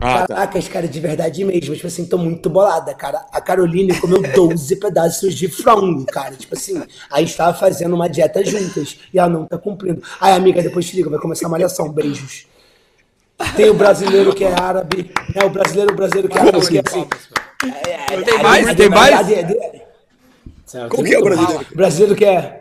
Ah, 0.00 0.20
tá. 0.26 0.34
Caraca, 0.34 0.58
esse 0.58 0.70
cara 0.70 0.88
de 0.88 0.98
verdade 1.00 1.44
mesmo. 1.44 1.74
Tipo 1.74 1.86
assim, 1.86 2.06
tô 2.06 2.16
muito 2.16 2.48
bolada, 2.48 2.94
cara. 2.94 3.26
A 3.32 3.40
Caroline 3.40 3.94
comeu 4.00 4.22
12 4.34 4.76
pedaços 4.76 5.34
de 5.34 5.48
frango, 5.48 6.06
cara. 6.06 6.34
Tipo 6.34 6.54
assim, 6.54 6.82
a 7.10 7.20
gente 7.20 7.36
tava 7.36 7.56
fazendo 7.56 7.94
uma 7.94 8.08
dieta 8.08 8.44
juntas 8.44 8.96
e 9.12 9.18
ela 9.18 9.28
não 9.28 9.44
tá 9.44 9.58
cumprindo. 9.58 10.02
Aí, 10.20 10.32
amiga, 10.32 10.62
depois 10.62 10.86
te 10.88 10.96
liga, 10.96 11.10
vai 11.10 11.18
começar 11.18 11.46
a 11.46 11.50
malhação. 11.50 11.90
Beijos. 11.90 12.46
Tem 13.56 13.70
o 13.70 13.74
brasileiro 13.74 14.34
que 14.34 14.44
é 14.44 14.52
árabe, 14.52 15.10
né? 15.34 15.44
O 15.44 15.50
brasileiro, 15.50 15.92
o 15.92 15.96
brasileiro 15.96 16.28
que 16.28 16.36
é 16.38 16.40
árabe, 16.40 16.66
que 16.68 16.78
é 16.78 16.82
assim. 16.86 17.06
é- 17.86 18.14
é- 18.14 18.22
Tem 18.22 18.34
é- 18.38 18.42
mais? 18.42 18.66
é- 18.68 18.74
Tem 18.74 18.86
é- 18.86 18.88
mais? 18.88 19.30
é- 19.30 19.34
é- 19.34 19.86
é- 20.74 20.88
Como 20.88 21.04
que 21.04 21.14
é 21.14 21.18
o 21.18 21.24
brasileiro? 21.24 21.66
O 21.72 21.76
brasileiro 21.76 22.14
que 22.16 22.24
é. 22.24 22.60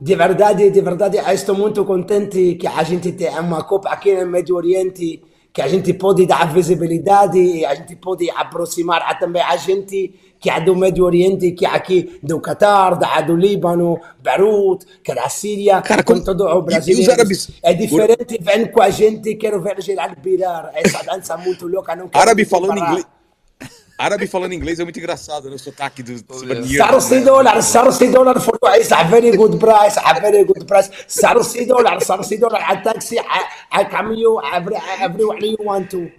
De 0.00 0.14
verdade, 0.16 0.68
de 0.70 0.80
verdade, 0.80 1.16
eu 1.16 1.28
estou 1.32 1.54
muito 1.56 1.84
contente 1.84 2.54
que 2.56 2.66
a 2.66 2.82
gente 2.82 3.12
tem 3.12 3.30
uma 3.38 3.62
Copa 3.62 3.88
aqui 3.88 4.12
no 4.14 4.26
Médio 4.30 4.56
Oriente, 4.56 5.22
que 5.52 5.60
a 5.60 5.68
gente 5.68 5.92
pode 5.92 6.26
dar 6.26 6.50
visibilidade, 6.52 7.64
a 7.64 7.74
gente 7.74 7.94
pode 7.96 8.30
aproximar 8.30 9.18
também 9.18 9.42
a 9.42 9.56
gente 9.56 10.14
que 10.40 10.50
é 10.50 10.60
do 10.60 10.74
Médio 10.74 11.04
Oriente, 11.04 11.52
que 11.52 11.64
é 11.64 11.68
aqui 11.68 12.18
do 12.20 12.40
Catar, 12.40 12.96
da, 12.96 13.20
do 13.20 13.36
Líbano, 13.36 14.00
Beirut, 14.20 14.84
que 15.04 15.12
é 15.12 15.14
da 15.14 15.28
Síria, 15.28 15.80
Cara, 15.82 16.02
com 16.02 16.18
todo 16.20 16.44
o 16.44 16.62
Brasil. 16.62 16.98
os 16.98 17.08
árabes- 17.08 17.50
É 17.62 17.72
diferente, 17.72 18.38
vem 18.40 18.66
com 18.66 18.82
a 18.82 18.90
gente, 18.90 19.36
quero 19.36 19.60
ver 19.60 19.80
Gerard 19.80 20.16
Pirar, 20.20 20.72
essa 20.74 21.04
dança 21.04 21.36
muito 21.36 21.68
louca, 21.68 21.94
não 21.94 22.10
Árabe 22.12 22.44
falando 22.44 22.70
comparar. 22.70 22.88
inglês. 22.90 23.06
Árabe 24.04 24.26
falando 24.26 24.52
inglês 24.52 24.80
é 24.80 24.84
muito 24.84 24.98
engraçado, 24.98 25.48
né? 25.48 25.54
O 25.54 25.58
sotaque 25.58 26.02
dos 26.02 26.22
dos 26.22 26.42
maníacos, 26.42 26.76
Sarsi 26.76 27.14
né? 27.16 27.20
dollar, 27.20 27.62
Sarsi 27.62 28.08
dollar 28.08 28.40
for 28.40 28.58
it's 28.76 28.90
a 28.92 29.02
very 29.04 29.30
good 29.36 29.58
price, 29.58 29.98
a 30.02 30.12
very 30.20 30.44
good 30.44 30.64
price. 30.64 30.90
Sarsi 31.06 31.64
dollar, 31.66 32.00
Sarsi 32.02 32.36
dollar, 32.38 32.62
a 32.68 32.76
taxi, 32.78 33.16
I, 33.18 33.80
I 33.80 33.84
come 33.84 34.14
you 34.14 34.40
every 34.40 34.76
everywhere 35.00 35.38
you 35.44 35.56
want 35.60 35.88
to. 35.90 36.10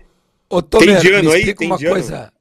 Ô, 0.49 0.61
Tomer, 0.61 0.97
indiano 0.97 1.29
me 1.29 1.35
aí? 1.35 1.39
explica 1.39 1.57
Tem 1.59 1.67
uma 1.67 1.75
indiano? 1.75 1.95
coisa. 1.95 2.33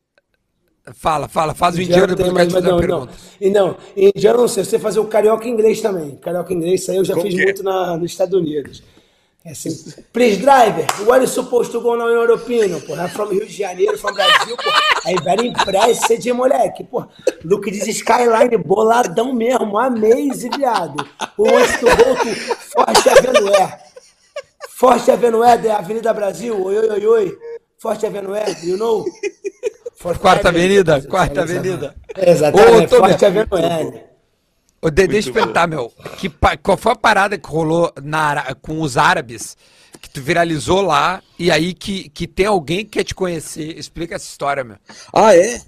Fala, 0.94 1.28
fala, 1.28 1.54
faz 1.54 1.76
o 1.76 1.80
indiano, 1.82 2.12
Indiano 2.12 2.16
depois 2.16 2.34
tem, 2.34 2.46
te 2.48 2.52
mas 2.52 2.52
fazer 2.52 2.66
não, 2.68 2.80
não. 2.80 2.80
pergunta. 2.80 3.12
E 3.40 3.50
não, 3.50 3.76
indiano 3.96 4.38
não 4.40 4.48
sei, 4.48 4.64
você 4.64 4.78
fazer 4.78 4.98
o 5.00 5.06
carioca 5.06 5.48
inglês 5.48 5.80
também. 5.80 6.16
Carioca 6.16 6.52
inglês, 6.52 6.82
isso 6.82 6.90
aí 6.90 6.96
eu 6.96 7.04
já 7.04 7.14
Como 7.14 7.26
fiz 7.26 7.38
é? 7.38 7.44
muito 7.44 7.62
na, 7.62 7.96
nos 7.96 8.10
Estados 8.10 8.34
Unidos. 8.38 8.82
É 9.44 9.50
assim, 9.50 9.70
please 10.12 10.36
driver, 10.36 10.86
where 11.04 11.24
is 11.24 11.30
supposed 11.30 11.72
to 11.72 11.80
go 11.80 11.96
now 11.96 12.08
in? 12.08 12.80
Pô, 12.80 12.94
I'm 12.94 13.08
from 13.08 13.28
Rio 13.28 13.44
de 13.44 13.52
Janeiro, 13.52 13.98
from 13.98 14.14
Brasil, 14.14 14.56
pô. 14.56 14.70
Aí, 15.04 15.16
very 15.16 15.48
impressed 15.48 16.16
de 16.16 16.32
moleque, 16.32 16.84
pô. 16.84 17.04
Look 17.44 17.68
this 17.68 17.98
skyline, 17.98 18.56
boladão 18.56 19.32
mesmo, 19.32 19.76
amazing, 19.76 20.50
viado. 20.56 21.04
O 21.36 21.42
wants 21.42 21.76
to 21.80 21.86
go 21.86 22.14
to 22.14 22.54
Forte 22.54 23.10
Avenue. 23.10 23.72
Forte 24.68 25.10
Avenue, 25.10 25.58
da 25.60 25.78
Avenida 25.78 26.14
Brasil, 26.14 26.64
oi, 26.64 26.78
oi, 26.78 26.88
oi, 26.90 27.06
oi. 27.06 27.38
Forte 27.78 28.06
Avenue, 28.06 28.38
you 28.62 28.76
know? 28.76 29.04
Forte 29.96 30.20
Quarta. 30.20 30.50
Avenida, 30.50 31.02
Quarta 31.02 31.40
Avenida. 31.42 31.96
Exatamente, 32.16 32.94
Ô, 32.94 32.98
Forte 32.98 33.26
Avenue. 33.26 34.11
Ô, 34.82 34.90
deixa 34.90 35.28
eu 35.28 35.32
perguntar, 35.32 35.66
meu. 35.68 35.92
Que, 36.18 36.30
qual 36.62 36.76
foi 36.76 36.92
a 36.92 36.96
parada 36.96 37.38
que 37.38 37.48
rolou 37.48 37.92
na, 38.02 38.54
com 38.56 38.80
os 38.80 38.96
árabes 38.96 39.56
que 40.00 40.10
tu 40.10 40.20
viralizou 40.20 40.82
lá 40.82 41.22
e 41.38 41.50
aí 41.50 41.72
que, 41.72 42.08
que 42.08 42.26
tem 42.26 42.46
alguém 42.46 42.78
que 42.78 42.92
quer 42.98 43.04
te 43.04 43.14
conhecer? 43.14 43.78
Explica 43.78 44.16
essa 44.16 44.26
história, 44.26 44.64
meu. 44.64 44.76
Ah, 45.12 45.34
é? 45.36 45.60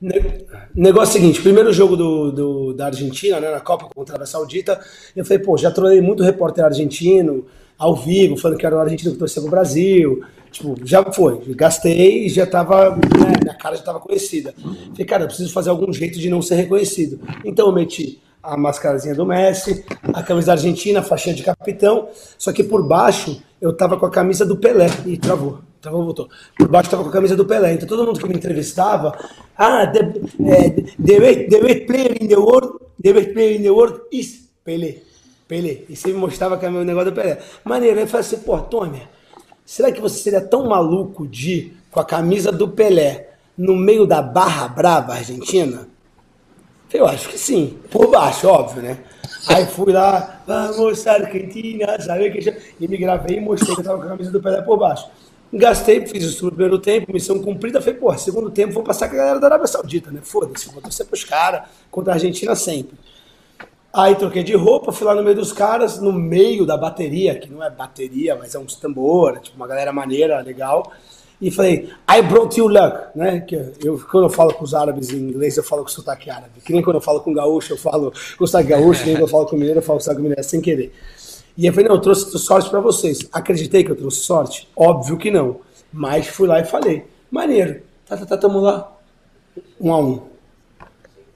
Ne- 0.00 0.44
Negócio 0.74 1.14
seguinte, 1.14 1.40
primeiro 1.40 1.72
jogo 1.72 1.96
do, 1.96 2.32
do- 2.32 2.72
da 2.72 2.86
Argentina, 2.86 3.40
né, 3.40 3.50
na 3.50 3.60
Copa 3.60 3.88
contra 3.94 4.20
a 4.22 4.26
Saudita, 4.26 4.80
eu 5.14 5.24
falei, 5.24 5.42
pô, 5.42 5.56
já 5.56 5.70
trolei 5.70 6.00
muito 6.00 6.22
repórter 6.22 6.64
argentino, 6.64 7.46
ao 7.76 7.94
vivo, 7.94 8.36
falando 8.36 8.58
que 8.58 8.66
era 8.66 8.76
o 8.76 8.80
argentino 8.80 9.12
que 9.12 9.18
torcia 9.18 9.40
pro 9.42 9.50
Brasil, 9.50 10.24
tipo, 10.50 10.76
já 10.84 11.04
foi, 11.12 11.40
gastei, 11.54 12.28
já 12.28 12.44
tava, 12.46 12.90
né, 12.96 13.32
minha 13.42 13.54
cara 13.54 13.76
já 13.76 13.82
tava 13.82 14.00
conhecida. 14.00 14.52
Falei, 14.90 15.04
cara, 15.06 15.22
eu 15.24 15.28
preciso 15.28 15.52
fazer 15.52 15.70
algum 15.70 15.92
jeito 15.92 16.18
de 16.18 16.28
não 16.28 16.42
ser 16.42 16.56
reconhecido. 16.56 17.20
Então 17.44 17.66
eu 17.66 17.72
meti 17.72 18.20
a 18.42 18.56
mascarazinha 18.56 19.14
do 19.14 19.26
Messi, 19.26 19.84
a 20.12 20.22
camisa 20.22 20.48
da 20.48 20.52
Argentina, 20.52 21.00
a 21.00 21.02
faixinha 21.02 21.34
de 21.34 21.42
capitão, 21.42 22.08
só 22.36 22.52
que 22.52 22.62
por 22.62 22.86
baixo 22.86 23.42
eu 23.60 23.72
tava 23.72 23.96
com 23.96 24.06
a 24.06 24.10
camisa 24.10 24.44
do 24.46 24.56
Pelé, 24.56 24.86
e 25.06 25.16
travou. 25.16 25.60
Travou, 25.80 26.04
voltou. 26.04 26.28
Por 26.56 26.68
baixo 26.68 26.90
tava 26.90 27.04
com 27.04 27.08
a 27.08 27.12
camisa 27.12 27.36
do 27.36 27.44
Pelé. 27.44 27.74
Então 27.74 27.86
todo 27.88 28.04
mundo 28.04 28.18
que 28.18 28.28
me 28.28 28.34
entrevistava, 28.34 29.16
ah, 29.56 29.86
the, 29.86 30.00
eh, 30.00 30.70
the, 31.04 31.20
best, 31.20 31.48
the 31.50 31.60
best 31.60 31.86
player 31.86 32.16
in 32.20 32.26
the 32.26 32.36
world, 32.36 32.80
the 33.02 33.12
best 33.12 33.32
player 33.32 33.56
in 33.56 33.62
the 33.62 33.70
world 33.70 34.00
is 34.10 34.48
Pelé. 34.64 35.02
Pelé. 35.46 35.84
E 35.88 36.08
me 36.08 36.14
mostrava 36.14 36.58
que 36.58 36.66
é 36.66 36.68
o 36.68 36.84
negócio 36.84 37.10
do 37.10 37.14
Pelé. 37.14 37.38
Maneiro. 37.64 37.96
Aí 37.96 38.04
eu 38.04 38.08
falei 38.08 38.26
assim, 38.26 38.38
pô, 38.38 38.58
Tommy, 38.58 39.02
será 39.64 39.92
que 39.92 40.00
você 40.00 40.18
seria 40.18 40.40
tão 40.40 40.68
maluco 40.68 41.26
de 41.26 41.72
com 41.90 42.00
a 42.00 42.04
camisa 42.04 42.50
do 42.50 42.68
Pelé 42.68 43.30
no 43.56 43.76
meio 43.76 44.06
da 44.06 44.20
Barra 44.20 44.68
Brava 44.68 45.14
Argentina? 45.14 45.88
Eu 46.92 47.06
acho 47.06 47.28
que 47.28 47.38
sim, 47.38 47.78
por 47.90 48.10
baixo, 48.10 48.48
óbvio, 48.48 48.82
né? 48.82 48.98
Aí 49.46 49.66
fui 49.66 49.92
lá, 49.92 50.42
vamos 50.46 51.06
Argentina, 51.06 52.00
sabe 52.00 52.30
que 52.30 52.56
e 52.80 52.88
me 52.88 52.96
gravei 52.96 53.36
e 53.36 53.40
mostrei 53.40 53.74
que 53.74 53.80
eu 53.80 53.84
tava 53.84 53.98
com 53.98 54.04
a 54.04 54.08
camisa 54.08 54.30
do 54.30 54.40
Pelé 54.40 54.62
por 54.62 54.78
baixo. 54.78 55.08
Gastei, 55.52 56.06
fiz 56.06 56.24
isso 56.24 56.44
no 56.44 56.50
primeiro 56.50 56.78
tempo, 56.78 57.12
missão 57.12 57.38
cumprida. 57.42 57.80
Falei, 57.80 57.98
pô, 57.98 58.16
segundo 58.18 58.50
tempo 58.50 58.74
vou 58.74 58.82
passar 58.82 59.08
com 59.08 59.14
a 59.14 59.18
galera 59.18 59.40
da 59.40 59.46
Arábia 59.46 59.66
Saudita, 59.66 60.10
né? 60.10 60.20
Foda-se, 60.22 60.70
vou 60.70 60.82
torcer 60.82 61.06
pros 61.06 61.24
caras, 61.24 61.62
contra 61.90 62.12
a 62.12 62.16
Argentina 62.16 62.54
sempre. 62.54 62.96
Aí 63.92 64.14
troquei 64.14 64.42
de 64.42 64.54
roupa, 64.54 64.92
fui 64.92 65.06
lá 65.06 65.14
no 65.14 65.22
meio 65.22 65.36
dos 65.36 65.52
caras, 65.52 65.98
no 65.98 66.12
meio 66.12 66.66
da 66.66 66.76
bateria, 66.76 67.38
que 67.38 67.50
não 67.50 67.64
é 67.64 67.70
bateria, 67.70 68.36
mas 68.36 68.54
é 68.54 68.58
uns 68.58 68.76
tambor, 68.76 69.38
tipo 69.40 69.56
uma 69.56 69.66
galera 69.66 69.92
maneira, 69.92 70.40
legal. 70.40 70.92
E 71.40 71.50
falei, 71.52 71.88
I 72.10 72.22
brought 72.22 72.58
you 72.58 72.66
luck, 72.66 73.16
né? 73.16 73.40
Que 73.40 73.54
eu, 73.84 73.98
quando 74.10 74.24
eu 74.24 74.30
falo 74.30 74.52
com 74.54 74.64
os 74.64 74.74
árabes 74.74 75.10
em 75.10 75.18
inglês, 75.18 75.56
eu 75.56 75.62
falo 75.62 75.82
com 75.82 75.88
sotaque 75.88 76.28
árabe. 76.28 76.60
Que 76.64 76.72
nem 76.72 76.82
quando 76.82 76.96
eu 76.96 77.00
falo 77.00 77.20
com 77.20 77.32
gaúcho, 77.32 77.74
eu 77.74 77.78
falo 77.78 78.12
com 78.36 78.46
sotaque 78.46 78.70
gaúcho, 78.70 79.04
nem 79.06 79.14
quando 79.14 79.22
eu 79.22 79.28
falo 79.28 79.46
com 79.46 79.56
mineiro, 79.56 79.78
eu 79.78 79.82
falo 79.82 79.98
com 79.98 80.04
sotaque 80.04 80.20
mineiro, 80.20 80.42
sem 80.42 80.60
querer. 80.60 80.92
E 81.56 81.66
eu 81.66 81.72
falei, 81.72 81.88
não, 81.88 81.96
eu 81.96 82.00
trouxe 82.00 82.36
sorte 82.38 82.68
pra 82.68 82.80
vocês. 82.80 83.28
Acreditei 83.32 83.84
que 83.84 83.90
eu 83.90 83.96
trouxe 83.96 84.18
sorte? 84.18 84.68
Óbvio 84.76 85.16
que 85.16 85.30
não. 85.30 85.60
Mas 85.92 86.26
fui 86.26 86.48
lá 86.48 86.60
e 86.60 86.64
falei, 86.64 87.04
maneiro, 87.30 87.82
tá, 88.06 88.16
tá, 88.16 88.26
tá, 88.26 88.36
tamo 88.36 88.60
lá. 88.60 88.96
Um 89.80 89.92
a 89.92 89.98
um. 89.98 90.22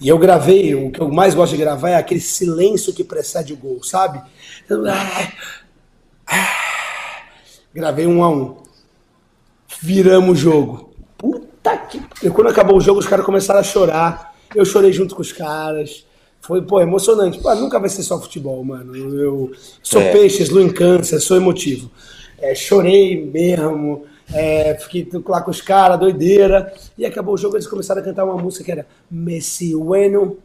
E 0.00 0.08
eu 0.08 0.18
gravei, 0.18 0.74
o 0.74 0.90
que 0.90 1.00
eu 1.00 1.08
mais 1.08 1.32
gosto 1.32 1.52
de 1.52 1.58
gravar 1.58 1.90
é 1.90 1.94
aquele 1.94 2.20
silêncio 2.20 2.92
que 2.92 3.04
precede 3.04 3.52
o 3.52 3.56
gol, 3.56 3.82
sabe? 3.84 4.20
Ah, 4.68 5.32
ah, 6.26 7.22
gravei 7.72 8.06
um 8.06 8.22
a 8.22 8.28
um. 8.28 8.61
Viramos 9.82 10.38
o 10.38 10.40
jogo. 10.40 10.92
Puta 11.18 11.76
que. 11.76 12.00
E 12.22 12.30
quando 12.30 12.48
acabou 12.48 12.76
o 12.76 12.80
jogo, 12.80 13.00
os 13.00 13.06
caras 13.06 13.24
começaram 13.26 13.60
a 13.60 13.64
chorar. 13.64 14.34
Eu 14.54 14.64
chorei 14.64 14.92
junto 14.92 15.14
com 15.14 15.22
os 15.22 15.32
caras. 15.32 16.06
Foi, 16.40 16.62
pô, 16.62 16.80
emocionante. 16.80 17.40
Pô, 17.40 17.54
nunca 17.54 17.78
vai 17.78 17.88
ser 17.88 18.02
só 18.02 18.20
futebol, 18.20 18.62
mano. 18.64 18.94
Eu, 18.96 19.52
sou 19.82 20.00
É. 20.00 20.12
peixes, 20.12 20.50
lua 20.50 20.62
em 20.62 20.72
câncer, 20.72 21.20
sou 21.20 21.36
emotivo. 21.36 21.90
é, 22.40 22.56
chorei 22.56 23.24
mesmo, 23.24 24.04
é, 24.34 24.74
fiquei 24.74 25.08
lá 25.28 25.40
com 25.42 25.52
os 25.52 25.60
caras, 25.60 25.98
doideira. 26.00 26.72
E 26.98 27.06
acabou 27.06 27.34
o 27.34 27.38
jogo, 27.38 27.54
eles 27.56 27.68
começaram 27.68 28.00
a 28.00 28.04
cantar 28.04 28.24
uma 28.24 28.36
música 28.36 28.64
que 28.64 28.72
era 28.72 28.86
Messi 29.08 29.76
bueno, 29.76 30.36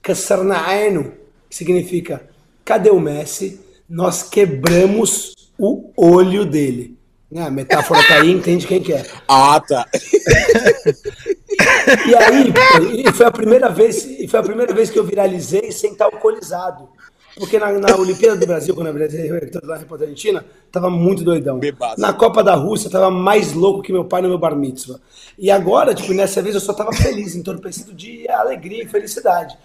Casarnaeno, 0.00 1.12
que 1.50 1.54
significa 1.56 2.22
cadê 2.64 2.90
o 2.90 2.98
Messi? 2.98 3.60
Nós 3.88 4.22
quebramos 4.22 5.34
o 5.58 5.92
olho 5.96 6.46
dele. 6.46 6.96
A 7.36 7.50
metáfora 7.50 8.02
tá 8.06 8.20
aí, 8.20 8.30
entende 8.30 8.66
quem 8.66 8.82
que 8.82 8.92
é. 8.92 9.06
Ah, 9.28 9.60
tá. 9.60 9.86
E 12.06 12.14
aí, 12.14 13.04
e 13.04 13.12
foi 13.12 13.26
a 13.26 13.30
primeira 13.30 13.68
vez, 13.68 14.04
e 14.04 14.26
foi 14.28 14.40
a 14.40 14.42
primeira 14.42 14.72
vez 14.72 14.88
que 14.88 14.98
eu 14.98 15.04
viralizei 15.04 15.70
sem 15.72 15.92
estar 15.92 16.06
alcoolizado. 16.06 16.88
Porque 17.36 17.58
na, 17.58 17.72
na 17.72 17.96
Olimpíada 17.96 18.36
do 18.36 18.46
Brasil, 18.46 18.74
quando 18.74 18.88
eu 18.88 18.92
viralizei 18.92 19.30
na 19.62 19.76
Repórter 19.76 20.08
Argentina, 20.08 20.44
tava 20.70 20.90
muito 20.90 21.24
doidão. 21.24 21.58
Bebaço. 21.58 22.00
Na 22.00 22.12
Copa 22.12 22.42
da 22.42 22.54
Rússia, 22.54 22.90
tava 22.90 23.10
mais 23.10 23.52
louco 23.52 23.82
que 23.82 23.92
meu 23.92 24.04
pai 24.04 24.20
no 24.20 24.28
meu 24.28 24.38
bar 24.38 24.54
mitzvah. 24.54 25.00
E 25.38 25.50
agora, 25.50 25.94
tipo, 25.94 26.12
nessa 26.12 26.42
vez 26.42 26.54
eu 26.54 26.60
só 26.60 26.74
tava 26.74 26.92
feliz, 26.92 27.34
entorpecido 27.34 27.94
de 27.94 28.28
alegria 28.28 28.84
e 28.84 28.88
felicidade. 28.88 29.56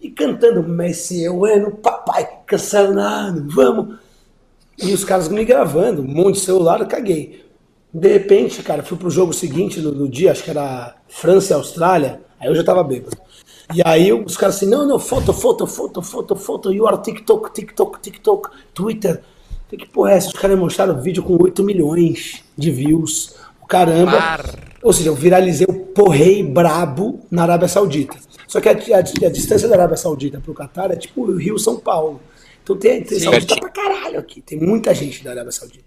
E 0.00 0.10
cantando 0.10 0.62
Messi, 0.62 1.22
eu 1.22 1.44
ano, 1.44 1.72
papai, 1.72 2.26
cancelado, 2.46 3.46
vamos. 3.50 3.98
E 4.82 4.92
os 4.92 5.04
caras 5.04 5.28
me 5.28 5.44
gravando, 5.44 6.02
um 6.02 6.06
monte 6.06 6.34
de 6.36 6.40
celular, 6.40 6.80
eu 6.80 6.86
caguei. 6.86 7.44
De 7.92 8.08
repente, 8.08 8.62
cara, 8.62 8.82
fui 8.82 8.96
pro 8.96 9.10
jogo 9.10 9.32
seguinte 9.32 9.80
no, 9.80 9.92
no 9.92 10.08
dia, 10.08 10.32
acho 10.32 10.44
que 10.44 10.50
era 10.50 10.94
França 11.08 11.52
e 11.52 11.56
Austrália, 11.56 12.20
aí 12.38 12.48
eu 12.48 12.54
já 12.54 12.62
tava 12.64 12.82
bêbado. 12.84 13.16
E 13.74 13.82
aí 13.84 14.12
os 14.12 14.36
caras 14.36 14.56
assim, 14.56 14.66
não, 14.66 14.86
não, 14.86 14.98
foto, 14.98 15.32
foto, 15.32 15.66
foto, 15.66 16.02
foto, 16.02 16.36
foto, 16.36 16.72
you 16.72 16.86
are 16.86 16.98
TikTok, 17.02 17.52
TikTok, 17.52 18.00
TikTok, 18.00 18.48
Twitter. 18.74 19.22
Falei, 19.68 19.86
que 19.86 19.92
porra 19.92 20.12
é 20.12 20.16
essa? 20.16 20.28
Os 20.28 20.34
caras 20.34 20.58
mostraram 20.58 21.00
vídeo 21.00 21.22
com 21.22 21.40
8 21.40 21.62
milhões 21.62 22.42
de 22.56 22.70
views. 22.70 23.34
O 23.62 23.66
caramba. 23.66 24.12
Par. 24.12 24.44
Ou 24.82 24.92
seja, 24.92 25.10
eu 25.10 25.14
viralizei 25.14 25.66
o 25.68 25.72
porrei 25.72 26.42
brabo 26.42 27.20
na 27.30 27.42
Arábia 27.42 27.68
Saudita. 27.68 28.16
Só 28.48 28.60
que 28.60 28.68
a, 28.68 28.72
a- 28.72 29.26
a 29.26 29.30
distância 29.30 29.68
da 29.68 29.74
Arábia 29.76 29.96
Saudita 29.96 30.40
pro 30.40 30.54
Catar 30.54 30.90
é 30.90 30.96
tipo 30.96 31.22
o 31.22 31.36
Rio 31.36 31.56
São 31.58 31.76
Paulo. 31.76 32.20
Então 32.70 32.76
tem, 32.76 33.02
tem 33.02 33.18
Sim. 33.18 33.24
saudita 33.24 33.56
pra 33.56 33.68
caralho 33.68 34.18
aqui. 34.20 34.40
Tem 34.40 34.58
muita 34.58 34.94
gente 34.94 35.24
da 35.24 35.32
Arábia 35.32 35.50
Saudita. 35.50 35.84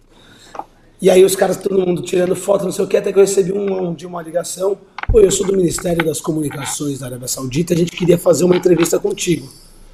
E 1.01 1.09
aí 1.09 1.23
os 1.23 1.35
caras, 1.35 1.57
todo 1.57 1.85
mundo 1.85 2.01
tirando 2.01 2.35
foto, 2.35 2.65
não 2.65 2.71
sei 2.71 2.83
o 2.83 2.87
que, 2.87 2.97
até 2.97 3.11
que 3.11 3.17
eu 3.17 3.21
recebi 3.23 3.51
um, 3.53 3.89
um- 3.89 3.93
de 3.93 4.05
uma 4.05 4.21
ligação. 4.21 4.77
Oi, 5.13 5.25
eu 5.25 5.31
sou 5.31 5.45
do 5.45 5.55
Ministério 5.55 6.03
das 6.05 6.19
Comunicações 6.19 6.99
da 6.99 7.07
Arábia 7.07 7.27
Saudita, 7.27 7.73
a 7.73 7.77
gente 7.77 7.91
queria 7.91 8.17
fazer 8.17 8.43
uma 8.45 8.55
entrevista 8.55 8.99
contigo. 8.99 9.47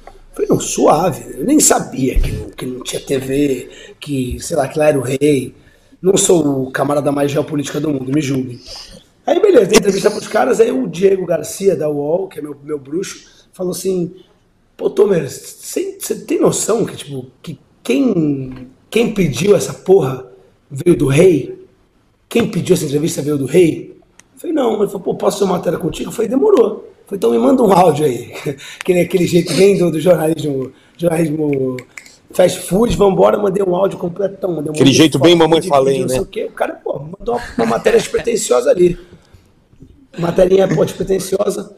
Eu 0.06 0.12
falei, 0.32 0.48
não, 0.50 0.60
suave. 0.60 1.36
Eu 1.38 1.44
nem 1.44 1.58
sabia 1.60 2.18
que, 2.18 2.32
não- 2.32 2.50
que 2.50 2.66
não 2.66 2.82
tinha 2.82 3.00
TV, 3.00 3.68
que, 4.00 4.38
sei 4.40 4.56
lá, 4.56 4.66
que 4.68 4.78
lá 4.78 4.88
era 4.88 4.98
o 4.98 5.02
rei. 5.02 5.54
Não 6.02 6.16
sou 6.16 6.64
o 6.64 6.70
camarada 6.72 7.12
mais 7.12 7.30
geopolítica 7.30 7.80
do 7.80 7.90
mundo, 7.90 8.12
me 8.12 8.20
julguem. 8.20 8.58
Aí, 9.26 9.40
beleza, 9.40 9.66
dei 9.66 9.78
entrevista 9.78 10.10
pros 10.10 10.26
caras, 10.28 10.60
aí 10.60 10.70
o 10.72 10.88
Diego 10.88 11.26
Garcia, 11.26 11.76
da 11.76 11.88
UOL, 11.88 12.26
que 12.28 12.38
é 12.38 12.42
meu, 12.42 12.56
meu 12.64 12.78
bruxo, 12.78 13.46
falou 13.52 13.72
assim, 13.72 14.12
pô, 14.80 14.88
Tomer, 14.88 15.28
você 15.28 16.14
tem 16.26 16.40
noção 16.40 16.86
que, 16.86 16.96
tipo, 16.96 17.26
que 17.42 17.60
quem, 17.82 18.68
quem 18.88 19.12
pediu 19.12 19.54
essa 19.54 19.74
porra 19.74 20.26
veio 20.70 20.96
do 20.96 21.06
rei? 21.06 21.66
Quem 22.26 22.50
pediu 22.50 22.72
essa 22.72 22.86
entrevista 22.86 23.20
veio 23.20 23.36
do 23.36 23.44
rei? 23.44 23.94
Eu 24.34 24.40
falei, 24.40 24.56
não, 24.56 24.78
ele 24.78 24.86
falou, 24.86 25.00
pô, 25.00 25.14
posso 25.14 25.38
fazer 25.38 25.50
uma 25.50 25.58
matéria 25.58 25.78
contigo? 25.78 26.08
Eu 26.08 26.14
falei, 26.14 26.30
demorou. 26.30 26.64
Eu 26.66 27.04
falei, 27.04 27.16
então 27.18 27.30
me 27.30 27.36
manda 27.36 27.62
um 27.62 27.70
áudio 27.70 28.06
aí. 28.06 28.32
aquele, 28.80 29.00
aquele 29.00 29.26
jeito 29.26 29.52
bem 29.54 29.76
do, 29.76 29.90
do 29.90 30.00
jornalismo, 30.00 30.72
jornalismo 30.96 31.76
fast 32.30 32.60
food, 32.60 32.96
vambora, 32.96 33.36
mandei 33.36 33.62
um 33.62 33.76
áudio 33.76 33.98
completão. 33.98 34.54
Mandei 34.54 34.70
um 34.70 34.74
Aquele 34.74 34.94
jeito 34.94 35.18
bem 35.18 35.36
mamãe 35.36 35.60
falei, 35.60 35.98
vídeo, 35.98 36.04
não 36.04 36.08
sei 36.08 36.18
né? 36.20 36.24
o 36.24 36.26
quê. 36.26 36.44
O 36.46 36.52
cara, 36.52 36.72
pô, 36.72 36.98
mandou 36.98 37.34
uma, 37.34 37.42
uma 37.58 37.66
matéria 37.66 37.98
despretensiosa 37.98 38.70
ali. 38.70 38.98
Materinha, 40.18 40.66
pô, 40.66 40.82
despretensiosa. 40.86 41.76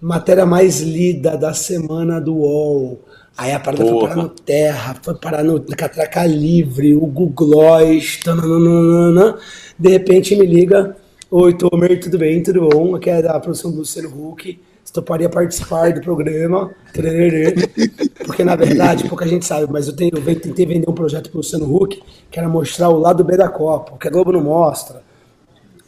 Matéria 0.00 0.46
mais 0.46 0.80
lida 0.80 1.36
da 1.36 1.52
semana 1.52 2.20
do 2.20 2.36
UOL. 2.36 3.00
Aí 3.36 3.52
a 3.52 3.58
parada 3.58 3.82
foi 3.82 3.92
Porra. 3.92 4.08
parar 4.08 4.22
no 4.22 4.28
Terra, 4.28 4.96
foi 5.02 5.14
parar 5.14 5.44
no 5.44 5.60
Catraca 5.60 6.24
Livre, 6.24 6.94
o 6.94 7.06
Googlóis, 7.06 8.18
tananana. 8.22 9.36
de 9.76 9.88
repente 9.90 10.36
me 10.36 10.46
liga, 10.46 10.96
oi 11.28 11.52
Tomer, 11.54 12.00
tudo 12.00 12.16
bem, 12.16 12.42
tudo 12.42 12.68
bom? 12.68 12.94
Aqui 12.94 13.10
é 13.10 13.22
da 13.22 13.38
produção 13.40 13.72
do 13.72 13.78
Luciano 13.78 14.08
Huck, 14.08 14.60
você 14.84 14.92
toparia 14.92 15.28
participar 15.28 15.92
do 15.92 16.00
programa, 16.00 16.70
porque 18.24 18.44
na 18.44 18.54
verdade, 18.54 19.08
pouca 19.08 19.26
gente 19.26 19.44
sabe, 19.44 19.66
mas 19.70 19.88
eu, 19.88 19.96
tenho, 19.96 20.12
eu 20.14 20.40
tentei 20.40 20.66
vender 20.66 20.88
um 20.88 20.94
projeto 20.94 21.28
pro 21.28 21.38
Luciano 21.38 21.76
Huck, 21.76 22.00
que 22.30 22.38
era 22.38 22.48
mostrar 22.48 22.88
o 22.88 22.98
lado 22.98 23.24
B 23.24 23.36
da 23.36 23.48
Copa, 23.48 23.94
o 23.94 23.98
que 23.98 24.06
a 24.06 24.10
Globo 24.10 24.32
não 24.32 24.42
mostra. 24.42 25.02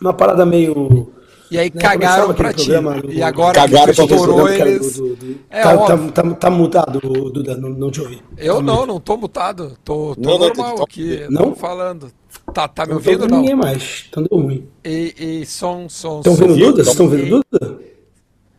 Uma 0.00 0.12
parada 0.12 0.44
meio... 0.44 1.12
E 1.50 1.58
aí 1.58 1.70
né, 1.74 1.80
cagaram 1.80 2.32
pra 2.32 2.52
ti. 2.52 2.70
E 3.08 3.22
agora 3.22 3.54
Cagaram 3.54 3.92
que 3.92 4.00
estourou 4.02 4.46
era 4.48 4.64
do- 4.64 4.70
eles... 4.70 4.96
do- 4.96 5.16
do- 5.16 5.40
É 5.50 5.62
tá, 5.62 5.76
tá, 5.78 5.98
tá, 6.12 6.34
tá 6.34 6.50
mutado, 6.50 7.00
Duda, 7.00 7.56
não, 7.56 7.70
não 7.70 7.90
te 7.90 8.00
ouvi. 8.00 8.22
Eu 8.38 8.62
não, 8.62 8.86
não 8.86 9.00
tô 9.00 9.16
mutado. 9.16 9.76
Tô, 9.84 10.14
tô 10.14 10.20
Não, 10.20 10.38
normal 10.38 10.76
tá- 10.76 10.84
aqui. 10.84 11.26
Não? 11.28 11.46
Não 11.46 11.54
falando. 11.56 12.12
Tá, 12.54 12.68
tá 12.68 12.86
me 12.86 12.92
Não 12.94 13.00
tô 13.00 13.10
ouvindo 13.10 13.28
não? 13.28 13.40
ninguém 13.40 13.56
mais, 13.56 14.08
deu 14.14 14.26
ruim. 14.38 14.68
E, 14.84 15.40
e 15.42 15.46
som, 15.46 15.88
som, 15.88 16.18
Estão 16.20 16.34
viu? 16.34 16.46
Duda? 16.56 16.72
Vocês 16.84 16.88
estão 16.88 17.06
ouvindo 17.06 17.42
Duda? 17.50 17.78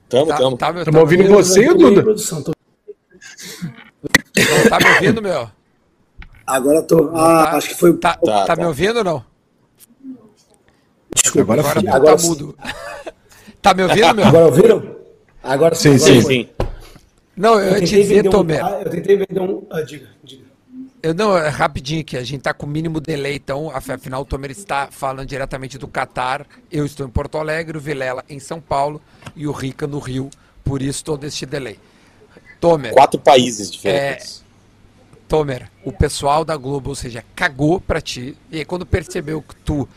Tamo, 0.10 0.25
Tá, 0.27 0.38
tamo. 0.38 0.58
tá, 0.58 0.73
me- 0.73 0.84
Tamo 0.84 0.97
tá 0.97 1.01
ouvindo 1.01 1.30
você, 1.30 1.73
Duda? 1.73 2.04
produção, 2.04 2.41
tô- 2.43 2.51
Não, 4.04 4.69
tá 4.69 4.77
me 4.80 4.93
ouvindo, 4.95 5.21
meu? 5.21 5.49
Agora 6.45 6.82
tô. 6.82 7.10
Ah, 7.13 7.45
Tá- 7.51 7.58
acho 7.58 7.69
que 7.69 7.75
foi. 7.75 7.93
Tá, 7.97 8.13
Tá, 8.15 8.45
tá 8.45 8.45
tá. 8.47 8.56
me 8.58 8.65
ouvindo 8.65 8.97
ou 8.97 9.04
não? 9.04 9.31
Desculpa. 11.34 11.54
Agora 11.54 11.70
Agora, 11.70 11.84
tá 11.84 11.96
Agora 11.96 12.17
sim. 12.17 12.28
mudo. 12.28 12.58
Tá 13.62 13.74
me 13.76 13.84
ouvindo, 13.84 14.15
meu? 14.15 14.26
Agora 14.26 14.46
ouviram? 14.46 14.96
Agora 15.44 15.76
Sim, 15.76 15.89
agora 15.96 16.00
Sim, 16.13 16.22
sim. 16.24 16.50
Não, 17.38 17.60
eu 17.60 17.60
Eu 17.60 17.67
ia 17.67 17.74
te 17.76 17.80
tentei 17.82 18.02
dizer, 18.02 18.15
vender 18.15 18.28
um. 18.30 18.32
Tomer. 18.32 18.65
ah, 18.65 18.82
Eu 18.84 18.89
tentei 18.89 19.17
vender 19.17 19.39
um. 19.39 19.63
Ah, 19.70 19.82
diga, 19.82 20.08
diga. 20.24 20.46
Eu, 21.04 21.13
não, 21.13 21.38
é 21.38 21.48
rapidinho 21.50 22.04
que 22.04 22.17
a 22.17 22.24
gente 22.24 22.41
tá 22.41 22.54
com 22.56 22.65
mínimo 22.67 23.00
delay, 23.00 23.36
então, 23.36 23.70
af- 23.76 23.89
afinal 23.91 24.22
o 24.22 24.26
Tomer 24.26 24.50
está 24.52 24.88
falando 24.91 25.28
diretamente 25.28 25.78
do 25.78 25.88
Catar. 25.88 26.46
Eu 26.72 26.86
estou 26.86 27.06
em 27.06 27.10
Porto 27.10 27.38
Alegre, 27.38 27.78
o 27.78 27.82
Vilela 27.82 28.24
em 28.30 28.39
São 28.39 28.60
Paulo 28.60 29.00
e 29.36 29.48
o 29.48 29.52
Rica 29.52 29.86
no 29.88 30.00
Rio, 30.00 30.30
por 30.63 30.82
isso 30.82 31.04
todo 31.04 31.24
este 31.24 31.46
delay. 31.46 31.78
Tomer, 32.60 32.94
Quatro 32.94 33.20
países 33.20 33.70
diferentes. 33.72 34.44
Tomer, 35.28 35.70
o 35.86 35.91
pessoal 35.91 36.44
da 36.44 36.56
Globo, 36.58 36.89
ou 36.89 36.96
seja, 36.96 37.24
cagou 37.36 37.80
pra 37.80 38.02
ti, 38.02 38.36
e 38.52 38.58
aí 38.60 38.65
quando 38.65 38.86
percebeu 38.86 39.41
que 39.41 39.56
tu 39.58 39.88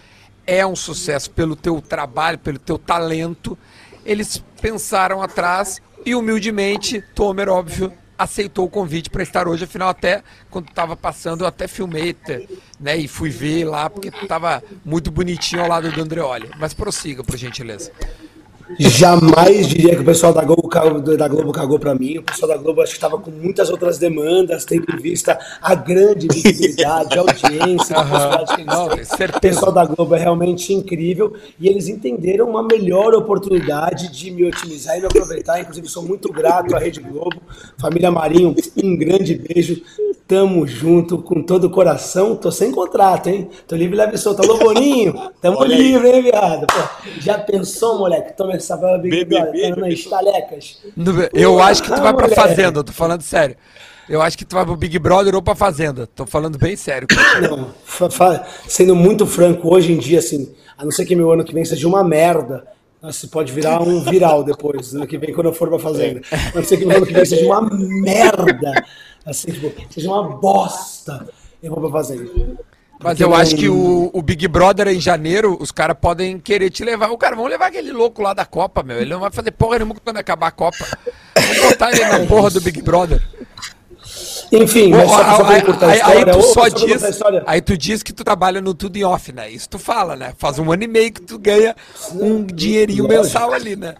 é 0.46 0.66
um 0.66 0.76
sucesso 0.76 1.30
pelo 1.30 1.56
teu 1.56 1.80
trabalho, 1.80 2.38
pelo 2.38 2.58
teu 2.58 2.78
talento, 2.78 3.56
eles 4.04 4.42
pensaram 4.60 5.22
atrás 5.22 5.80
e 6.04 6.14
humildemente, 6.14 7.02
Tomer, 7.14 7.48
óbvio, 7.48 7.92
aceitou 8.18 8.66
o 8.66 8.70
convite 8.70 9.10
para 9.10 9.22
estar 9.22 9.48
hoje, 9.48 9.64
afinal 9.64 9.88
até 9.88 10.22
quando 10.50 10.70
tava 10.70 10.96
passando 10.96 11.42
eu 11.42 11.48
até 11.48 11.66
filmei, 11.66 12.16
né, 12.78 12.96
e 12.96 13.08
fui 13.08 13.30
ver 13.30 13.64
lá 13.64 13.90
porque 13.90 14.10
tava 14.26 14.62
muito 14.84 15.10
bonitinho 15.10 15.62
ao 15.62 15.68
lado 15.68 15.90
do 15.90 16.00
Andreoli. 16.00 16.50
Mas 16.58 16.74
prossiga, 16.74 17.24
por 17.24 17.36
gentileza. 17.36 17.90
Jamais 18.78 19.68
diria 19.68 19.94
que 19.94 20.00
o 20.00 20.04
pessoal 20.04 20.32
da 20.32 20.42
Globo, 20.42 20.68
cagou- 20.68 21.00
da 21.00 21.28
Globo 21.28 21.52
cagou 21.52 21.78
pra 21.78 21.94
mim. 21.94 22.18
O 22.18 22.22
pessoal 22.22 22.48
da 22.52 22.56
Globo 22.56 22.80
acho 22.80 22.92
que 22.92 22.96
estava 22.96 23.18
com 23.18 23.30
muitas 23.30 23.68
outras 23.70 23.98
demandas, 23.98 24.64
tendo 24.64 24.86
em 24.92 24.96
vista 24.96 25.38
a 25.60 25.74
grande 25.74 26.26
visibilidade, 26.28 27.18
a 27.18 27.20
audiência, 27.22 27.96
a 27.96 28.04
possibilidade 28.04 28.54
que 28.54 28.60
eles 28.62 28.66
Não, 28.74 28.88
têm. 28.88 29.04
certeza. 29.04 29.36
O 29.36 29.40
pessoal 29.40 29.72
da 29.72 29.84
Globo 29.84 30.14
é 30.14 30.18
realmente 30.18 30.72
incrível 30.72 31.34
e 31.60 31.68
eles 31.68 31.88
entenderam 31.88 32.48
uma 32.48 32.62
melhor 32.62 33.14
oportunidade 33.14 34.10
de 34.10 34.30
me 34.30 34.44
otimizar 34.46 34.96
e 34.96 35.00
me 35.00 35.06
aproveitar. 35.06 35.60
Inclusive, 35.60 35.88
sou 35.88 36.02
muito 36.02 36.32
grato 36.32 36.74
à 36.74 36.78
Rede 36.78 37.00
Globo, 37.00 37.36
família 37.78 38.10
Marinho, 38.10 38.54
um 38.82 38.96
grande 38.96 39.34
beijo. 39.34 39.82
Tamo 40.26 40.66
junto 40.66 41.18
com 41.18 41.42
todo 41.42 41.64
o 41.64 41.70
coração. 41.70 42.34
Tô 42.34 42.50
sem 42.50 42.72
contrato, 42.72 43.28
hein? 43.28 43.50
Tô 43.68 43.76
livre, 43.76 43.94
leve 43.94 44.14
e 44.14 44.18
solto. 44.18 44.40
Alô, 44.42 44.56
Boninho? 44.56 45.12
Tamo 45.38 45.58
Olha 45.58 45.76
aí. 45.76 45.82
livre, 45.82 46.08
hein, 46.10 46.22
viado? 46.22 46.66
Pô, 46.66 47.10
já 47.20 47.36
pensou, 47.38 47.98
moleque? 47.98 48.34
Toma 48.34 48.53
Big 48.98 49.24
BBB, 49.24 49.72
Brother, 49.72 49.74
tá 49.74 50.22
nas 50.22 50.78
Eu 51.32 51.60
acho 51.60 51.82
que 51.82 51.92
tu 51.92 52.00
vai 52.00 52.14
pra. 52.14 52.28
Fazenda, 52.28 52.84
tô 52.84 52.92
falando 52.92 53.22
sério. 53.22 53.56
Eu 54.08 54.20
acho 54.20 54.36
que 54.36 54.44
tu 54.44 54.54
vai 54.54 54.64
pro 54.64 54.76
Big 54.76 54.98
Brother 54.98 55.34
ou 55.34 55.42
pra 55.42 55.54
Fazenda. 55.54 56.06
Tô 56.06 56.26
falando 56.26 56.58
bem 56.58 56.76
sério. 56.76 57.08
Não, 57.40 57.70
sendo 58.68 58.94
muito 58.94 59.26
franco, 59.26 59.74
hoje 59.74 59.92
em 59.92 59.98
dia, 59.98 60.18
assim, 60.18 60.54
a 60.76 60.84
não 60.84 60.90
ser 60.90 61.06
que 61.06 61.16
meu 61.16 61.32
ano 61.32 61.44
que 61.44 61.54
vem 61.54 61.64
seja 61.64 61.88
uma 61.88 62.04
merda, 62.04 62.66
você 63.00 63.26
pode 63.26 63.52
virar 63.52 63.80
um 63.82 64.00
viral 64.02 64.42
depois, 64.42 64.94
ano 64.94 65.06
que 65.06 65.18
vem, 65.18 65.32
quando 65.32 65.46
eu 65.46 65.52
for 65.52 65.68
pra 65.68 65.78
fazenda. 65.78 66.20
A 66.30 66.56
não 66.56 66.64
ser 66.64 66.76
que 66.76 66.84
meu 66.84 66.96
ano 66.96 67.06
que 67.06 67.12
vem 67.12 67.24
seja 67.24 67.46
uma 67.46 67.62
merda, 67.62 68.84
assim, 69.24 69.52
tipo, 69.52 69.72
seja 69.90 70.08
uma 70.08 70.36
bosta, 70.36 71.26
eu 71.62 71.70
vou 71.70 71.80
pra 71.80 72.02
fazenda. 72.02 72.30
Mas 73.02 73.20
eu 73.20 73.28
não- 73.28 73.36
acho 73.36 73.54
que 73.56 73.68
o, 73.68 74.10
o 74.12 74.22
Big 74.22 74.46
Brother 74.48 74.88
em 74.88 75.00
janeiro, 75.00 75.56
os 75.60 75.70
caras 75.70 75.96
podem 76.00 76.38
querer 76.38 76.70
te 76.70 76.84
levar. 76.84 77.10
O 77.10 77.18
cara, 77.18 77.36
vamos 77.36 77.50
levar 77.50 77.66
aquele 77.66 77.92
louco 77.92 78.22
lá 78.22 78.32
da 78.32 78.46
Copa, 78.46 78.82
meu. 78.82 78.98
Ele 79.00 79.10
não 79.10 79.20
vai 79.20 79.30
fazer 79.30 79.50
porra 79.50 79.76
nenhuma 79.78 79.94
quando 80.02 80.16
acabar 80.16 80.46
a 80.46 80.50
Copa. 80.52 80.86
Vamos 81.36 81.58
botar 81.70 81.90
ele 81.92 82.04
na 82.06 82.20
porra 82.26 82.50
do 82.50 82.60
Big 82.60 82.80
Brother. 82.82 83.22
Enfim, 84.52 84.90
mas 84.90 85.10
só, 85.10 85.36
só 85.36 85.44
pra 85.44 85.58
encurtar 85.58 85.86
a 85.86 85.90
aí, 85.90 86.00
aí 86.00 86.08
história. 86.18 86.32
tu 86.34 86.42
só 86.42 86.68
diz, 86.68 87.02
história. 87.02 87.42
aí 87.46 87.60
tu 87.60 87.76
diz 87.76 88.02
que 88.02 88.12
tu 88.12 88.22
trabalha 88.22 88.60
no 88.60 88.72
tudo 88.74 88.96
em 88.96 89.04
off, 89.04 89.32
né? 89.32 89.50
Isso 89.50 89.68
tu 89.68 89.78
fala, 89.78 90.14
né? 90.14 90.32
Faz 90.38 90.58
um 90.58 90.70
ano 90.70 90.84
e 90.84 90.86
meio 90.86 91.10
que 91.12 91.22
tu 91.22 91.38
ganha 91.38 91.74
um 92.12 92.44
dinheirinho 92.44 93.04
lógico. 93.04 93.22
mensal 93.24 93.52
ali, 93.52 93.74
né? 93.74 93.94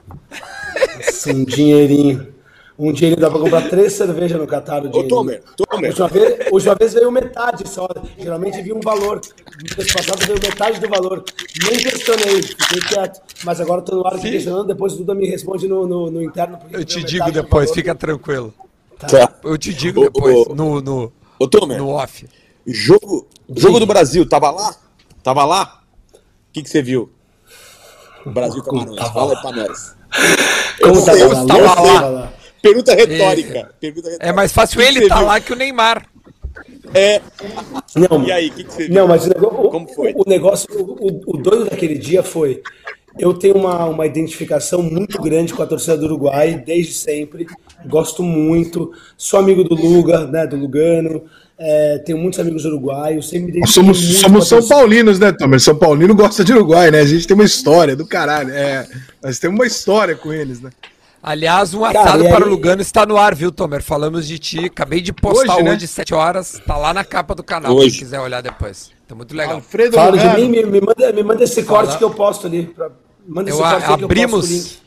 Sim, 1.10 1.40
um 1.42 1.44
dinheirinho. 1.44 2.33
Um 2.76 2.92
dinheirinho 2.92 3.20
dá 3.20 3.30
pra 3.30 3.38
comprar 3.38 3.68
três 3.68 3.92
cervejas 3.92 4.36
no 4.38 4.46
Catar. 4.48 4.84
o 4.84 4.88
Ô. 4.88 5.06
Tomer, 5.06 5.42
Tomer. 5.56 5.90
Última 5.90 6.08
vez, 6.08 6.48
última 6.50 6.74
vez 6.74 6.92
veio 6.94 7.10
metade 7.12 7.68
só. 7.68 7.88
Geralmente 8.18 8.60
vi 8.62 8.72
um 8.72 8.80
valor. 8.80 9.20
No 9.46 9.76
mês 9.76 9.92
passado 9.92 10.26
veio 10.26 10.40
metade 10.42 10.80
do 10.80 10.88
valor. 10.88 11.22
Nem 11.70 11.78
questionei, 11.78 12.42
fiquei 12.42 12.80
quieto. 12.80 13.20
Mas 13.44 13.60
agora 13.60 13.80
tô 13.80 13.94
no 13.94 14.04
ar 14.06 14.14
aqui 14.14 14.28
questionando. 14.28 14.66
Depois 14.66 14.94
o 14.94 14.96
Duda 14.96 15.14
me 15.14 15.26
responde 15.28 15.68
no, 15.68 15.86
no, 15.86 16.10
no 16.10 16.20
interno. 16.22 16.58
Eu 16.72 16.84
te 16.84 17.02
digo 17.04 17.30
depois, 17.30 17.70
fica 17.70 17.94
tranquilo. 17.94 18.52
Tá. 18.98 19.32
Eu 19.44 19.56
te 19.56 19.72
digo 19.72 20.00
Ô, 20.00 20.04
depois, 20.04 20.36
ô, 20.48 20.54
no, 20.54 20.80
no, 20.80 21.12
Ô, 21.38 21.46
Tomer, 21.46 21.78
no 21.78 21.90
off. 21.90 22.26
jogo, 22.66 23.28
jogo 23.54 23.78
do 23.78 23.86
Brasil, 23.86 24.28
tava 24.28 24.50
lá? 24.50 24.74
Tava 25.22 25.44
lá? 25.44 25.80
O 26.12 26.18
que, 26.52 26.62
que 26.62 26.68
você 26.68 26.82
viu? 26.82 27.08
Brasil 28.26 28.62
Camarões. 28.64 28.98
Fala 29.12 29.32
aí 29.34 29.40
pra 29.42 29.52
nós. 29.52 29.94
Como 30.82 30.94
Eu 30.96 31.04
tava 31.04 31.16
sei, 31.16 31.22
eu 31.22 31.32
lá. 31.32 31.46
tava 31.46 31.80
lá? 32.10 32.32
Pergunta 32.64 32.94
retórica. 32.94 33.70
Pergunta 33.80 34.08
É 34.08 34.12
retórica. 34.12 34.32
mais 34.34 34.52
fácil 34.52 34.80
que 34.80 34.86
ele 34.86 35.00
estar 35.02 35.18
viu? 35.18 35.26
lá 35.26 35.40
que 35.40 35.52
o 35.52 35.56
Neymar. 35.56 36.06
É. 36.92 37.20
Não, 37.96 38.24
E 38.24 38.32
aí, 38.32 38.48
o 38.48 38.52
que, 38.52 38.64
que 38.64 38.72
você 38.72 38.86
viu? 38.86 38.94
Não, 38.94 39.08
mas 39.08 39.26
o, 39.26 39.32
Como 39.70 39.88
foi? 39.88 40.12
o 40.16 40.24
negócio, 40.28 40.68
o, 40.76 40.82
o- 41.08 41.22
o 41.26 41.36
doido 41.36 41.64
daquele 41.70 41.98
dia 41.98 42.22
foi. 42.22 42.62
Eu 43.18 43.32
tenho 43.34 43.54
uma, 43.56 43.84
uma 43.86 44.06
identificação 44.06 44.82
muito 44.82 45.20
grande 45.22 45.54
com 45.54 45.62
a 45.62 45.66
torcida 45.66 45.96
do 45.96 46.06
Uruguai, 46.06 46.60
desde 46.66 46.94
sempre. 46.94 47.46
Gosto 47.86 48.22
muito. 48.22 48.92
Sou 49.16 49.38
amigo 49.38 49.62
do 49.62 49.74
Luga, 49.76 50.26
né? 50.26 50.46
Do 50.46 50.56
Lugano. 50.56 51.22
É, 51.56 51.98
tenho 51.98 52.18
muitos 52.18 52.40
amigos 52.40 52.64
uruguaios. 52.64 53.28
Sempre 53.28 53.60
me 53.60 53.66
Somos, 53.68 53.98
somos 54.18 54.48
São 54.48 54.58
torcida. 54.58 54.74
Paulinos, 54.74 55.20
né, 55.20 55.30
Tomer? 55.32 55.60
São 55.60 55.76
Paulino 55.78 56.12
gosta 56.14 56.42
de 56.44 56.52
Uruguai, 56.52 56.90
né? 56.90 57.00
A 57.00 57.06
gente 57.06 57.24
tem 57.28 57.36
uma 57.36 57.44
história 57.44 57.94
do 57.94 58.04
caralho. 58.04 58.50
É, 58.52 58.84
nós 59.22 59.38
temos 59.38 59.58
uma 59.60 59.66
história 59.66 60.16
com 60.16 60.32
eles, 60.32 60.60
né? 60.60 60.70
Aliás, 61.26 61.72
um 61.72 61.80
Cara, 61.80 62.00
assado 62.02 62.24
e 62.24 62.28
para 62.28 62.42
o 62.42 62.44
aí- 62.44 62.50
Lugano 62.50 62.82
está 62.82 63.06
no 63.06 63.16
ar, 63.16 63.34
viu, 63.34 63.50
Tomer? 63.50 63.82
Falamos 63.82 64.28
de 64.28 64.38
ti. 64.38 64.66
Acabei 64.66 65.00
de 65.00 65.10
postar 65.10 65.54
Hoje, 65.54 65.62
hoje, 65.70 65.80
né? 65.82 65.86
7 65.86 66.12
horas. 66.12 66.60
Tá 66.66 66.76
lá 66.76 66.92
na 66.92 67.02
capa 67.02 67.34
do 67.34 67.42
canal, 67.42 67.74
Hoje. 67.74 67.92
se 67.92 67.98
quiser 68.00 68.20
olhar 68.20 68.42
depois. 68.42 68.90
Tá 69.08 69.14
muito 69.14 69.34
legal. 69.34 69.54
Alfredo 69.54 69.96
Fala 69.96 70.18
de 70.18 70.40
mim, 70.42 70.48
me, 70.50 70.62
me 70.64 70.80
manda, 70.82 71.12
me 71.14 71.22
manda 71.22 71.42
esse 71.42 71.62
corte 71.62 71.86
Fala. 71.86 71.98
que 71.98 72.04
eu 72.04 72.10
posto 72.10 72.46
ali. 72.46 72.66
pra- 72.66 72.90
manda 73.26 73.48
esse 73.48 73.58
Eu, 73.58 73.62
corte 73.62 73.74
a- 73.74 73.76
aí 73.78 73.82
que 73.84 73.86
eu 73.86 73.96
posto 73.96 74.04
abrimos, 74.04 74.50
link. 74.50 74.78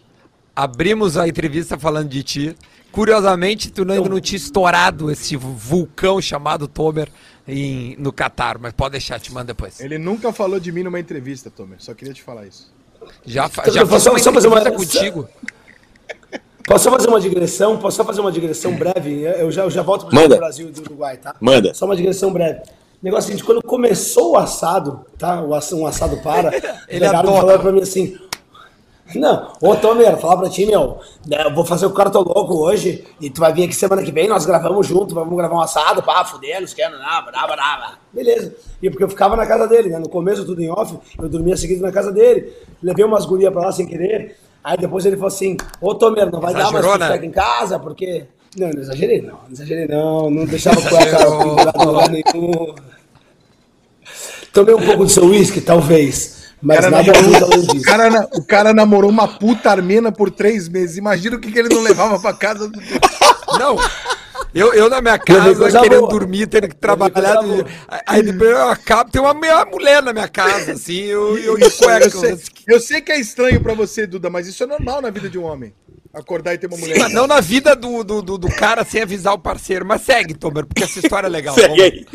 abrimos 0.55 1.17
a 1.17 1.27
entrevista 1.27 1.77
falando 1.79 2.07
de 2.09 2.21
ti. 2.21 2.55
Curiosamente, 2.91 3.71
tu 3.71 3.81
ainda 3.81 4.07
não 4.09 4.19
tinha 4.19 4.37
estourado 4.37 5.11
esse 5.11 5.35
vulcão 5.35 6.21
chamado 6.21 6.67
Tomer 6.67 7.09
em, 7.47 7.95
no 7.97 8.11
Catar, 8.13 8.57
mas 8.59 8.73
pode 8.73 8.91
deixar, 8.93 9.19
te 9.19 9.31
mando 9.33 9.47
depois. 9.47 9.79
Ele 9.79 9.97
nunca 9.97 10.31
falou 10.31 10.59
de 10.59 10.71
mim 10.71 10.83
numa 10.83 10.99
entrevista, 10.99 11.49
Tomer. 11.49 11.77
Só 11.79 11.93
queria 11.95 12.13
te 12.13 12.21
falar 12.23 12.45
isso. 12.45 12.71
Já, 13.25 13.45
Então, 13.47 13.65
já 13.73 13.81
fiz 13.81 13.89
posso 13.89 14.09
uma 14.09 14.19
só 14.19 14.31
fazer 14.33 14.47
uma- 14.47 14.59
entrevista 14.59 14.99
contigo. 14.99 15.27
Posso 16.67 16.83
só 16.83 16.91
fazer 16.91 17.07
uma 17.07 17.19
digressão? 17.21 17.77
Posso 17.77 17.95
só 17.97 18.03
fazer 18.03 18.19
uma 18.19 18.31
digressão 18.31 18.73
breve? 18.75 19.21
Eu 19.23 19.49
já, 19.49 19.63
eu 19.63 19.69
já 19.71 19.81
volto 19.81 20.05
para 20.05 20.25
o 20.25 20.37
Brasil 20.37 20.67
e 20.67 20.71
do 20.71 20.81
Uruguai, 20.81 21.15
tá? 21.15 21.33
Manda. 21.39 21.73
Só 21.73 21.85
uma 21.85 21.95
digressão 21.95 22.31
breve. 22.33 22.59
O 22.59 23.05
negócio 23.05 23.27
é 23.29 23.31
seguinte, 23.31 23.45
quando 23.45 23.63
começou 23.63 24.31
o 24.33 24.37
assado, 24.37 25.05
tá? 25.17 25.41
O 25.41 25.55
ass- 25.55 25.71
um 25.71 25.87
assado 25.87 26.17
para, 26.17 26.51
Ele 26.89 27.05
falaram 27.07 27.59
pra 27.61 27.71
mim 27.71 27.81
assim. 27.81 28.17
Não, 29.15 29.53
ô 29.61 29.73
Tomer, 29.77 30.17
falar 30.17 30.35
pra 30.35 30.49
ti, 30.49 30.65
meu, 30.65 30.97
né, 31.25 31.43
eu 31.45 31.55
vou 31.55 31.63
fazer 31.63 31.85
o 31.85 31.91
cartoloco 31.93 32.55
hoje 32.55 33.05
e 33.21 33.29
tu 33.29 33.39
vai 33.39 33.53
vir 33.53 33.63
aqui 33.63 33.73
semana 33.73 34.03
que 34.03 34.11
vem, 34.11 34.27
nós 34.27 34.45
gravamos 34.45 34.85
junto, 34.85 35.15
vamos 35.15 35.33
gravar 35.37 35.55
um 35.55 35.61
assado, 35.61 36.03
pá, 36.03 36.25
fuder, 36.25 36.59
não 36.59 36.99
nada, 36.99 37.31
nada, 37.31 37.55
nada. 37.55 37.93
Beleza. 38.11 38.53
E 38.81 38.89
porque 38.89 39.05
eu 39.05 39.07
ficava 39.09 39.37
na 39.37 39.45
casa 39.45 39.65
dele, 39.65 39.87
né? 39.89 39.97
No 39.99 40.09
começo, 40.09 40.43
tudo 40.43 40.61
em 40.61 40.69
off, 40.69 40.97
eu 41.17 41.29
dormia 41.29 41.55
seguido 41.55 41.81
na 41.81 41.91
casa 41.91 42.11
dele. 42.11 42.51
Levei 42.83 43.05
umas 43.05 43.25
gurias 43.25 43.53
pra 43.53 43.61
lá 43.61 43.71
sem 43.71 43.85
querer. 43.87 44.37
Aí 44.67 44.77
depois 44.77 45.05
ele 45.05 45.15
falou 45.15 45.29
assim, 45.29 45.55
ô 45.79 45.95
Tomer, 45.95 46.29
não 46.29 46.41
vai 46.41 46.53
dar 46.53 46.69
mais 46.73 46.83
Exagerou, 46.85 46.97
né? 46.97 47.25
em 47.25 47.31
casa, 47.31 47.79
porque. 47.79 48.25
Não, 48.57 48.69
não 48.69 48.81
exagerei, 48.81 49.21
não. 49.21 49.35
Não 49.35 49.51
exagerei, 49.53 49.87
não. 49.87 50.29
Não 50.29 50.45
deixava 50.45 50.77
a 50.81 50.89
cueca 50.89 51.17
pendurada 51.25 51.83
lugar 51.85 52.09
nenhum. 52.09 52.75
Tomei 54.51 54.75
um 54.75 54.85
pouco 54.85 55.05
de 55.05 55.11
seu 55.13 55.23
uísque, 55.25 55.61
talvez. 55.61 56.35
Mas 56.61 56.79
cara 56.79 56.89
nada 56.89 57.03
namorou- 57.13 57.29
muito 57.31 57.45
além 57.45 57.59
o, 57.59 57.67
disso. 57.67 57.85
cara, 57.85 58.09
na- 58.09 58.27
o 58.33 58.43
cara 58.43 58.73
namorou 58.73 59.09
uma 59.09 59.27
puta 59.27 59.69
armena 59.69 60.11
por 60.11 60.29
três 60.31 60.67
meses. 60.67 60.97
Imagina 60.97 61.37
o 61.37 61.39
que, 61.39 61.49
que 61.49 61.59
ele 61.59 61.73
não 61.73 61.81
levava 61.81 62.19
pra 62.19 62.33
casa 62.33 62.67
do. 62.67 62.77
Não. 63.57 63.77
Eu, 64.53 64.73
eu 64.73 64.89
na 64.89 65.01
minha 65.01 65.17
casa, 65.17 65.79
querendo 65.81 65.99
boa. 66.01 66.09
dormir, 66.11 66.47
tendo 66.47 66.67
que 66.67 66.75
trabalhar. 66.75 67.39
Aí 68.05 68.21
depois 68.21 68.49
eu 68.49 68.67
acabo, 68.69 69.09
tem 69.11 69.21
uma 69.21 69.33
meia 69.33 69.63
mulher 69.65 70.01
na 70.03 70.11
minha 70.11 70.27
casa, 70.27 70.73
assim, 70.73 71.03
eu, 71.03 71.37
eu 71.37 71.55
de 71.57 71.69
cueca. 71.71 72.05
Eu 72.05 72.11
sei, 72.11 72.37
eu 72.67 72.79
sei 72.79 73.01
que 73.01 73.11
é 73.11 73.19
estranho 73.19 73.61
pra 73.61 73.73
você, 73.73 74.05
Duda, 74.05 74.29
mas 74.29 74.47
isso 74.47 74.63
é 74.63 74.67
normal 74.67 75.01
na 75.01 75.09
vida 75.09 75.29
de 75.29 75.39
um 75.39 75.43
homem. 75.43 75.73
Acordar 76.13 76.53
e 76.53 76.57
ter 76.57 76.67
uma 76.67 76.77
mulher. 76.77 76.97
Mas 76.97 77.13
não 77.13 77.27
na 77.27 77.39
vida 77.39 77.75
do, 77.75 78.03
do, 78.03 78.21
do, 78.21 78.37
do 78.37 78.47
cara 78.47 78.83
sem 78.83 79.01
avisar 79.01 79.33
o 79.33 79.39
parceiro. 79.39 79.85
Mas 79.85 80.01
segue, 80.01 80.33
Tomer, 80.33 80.65
porque 80.65 80.83
essa 80.83 80.99
história 80.99 81.27
é 81.27 81.29
legal. 81.29 81.53
Segue 81.53 81.81
aí. 81.81 82.05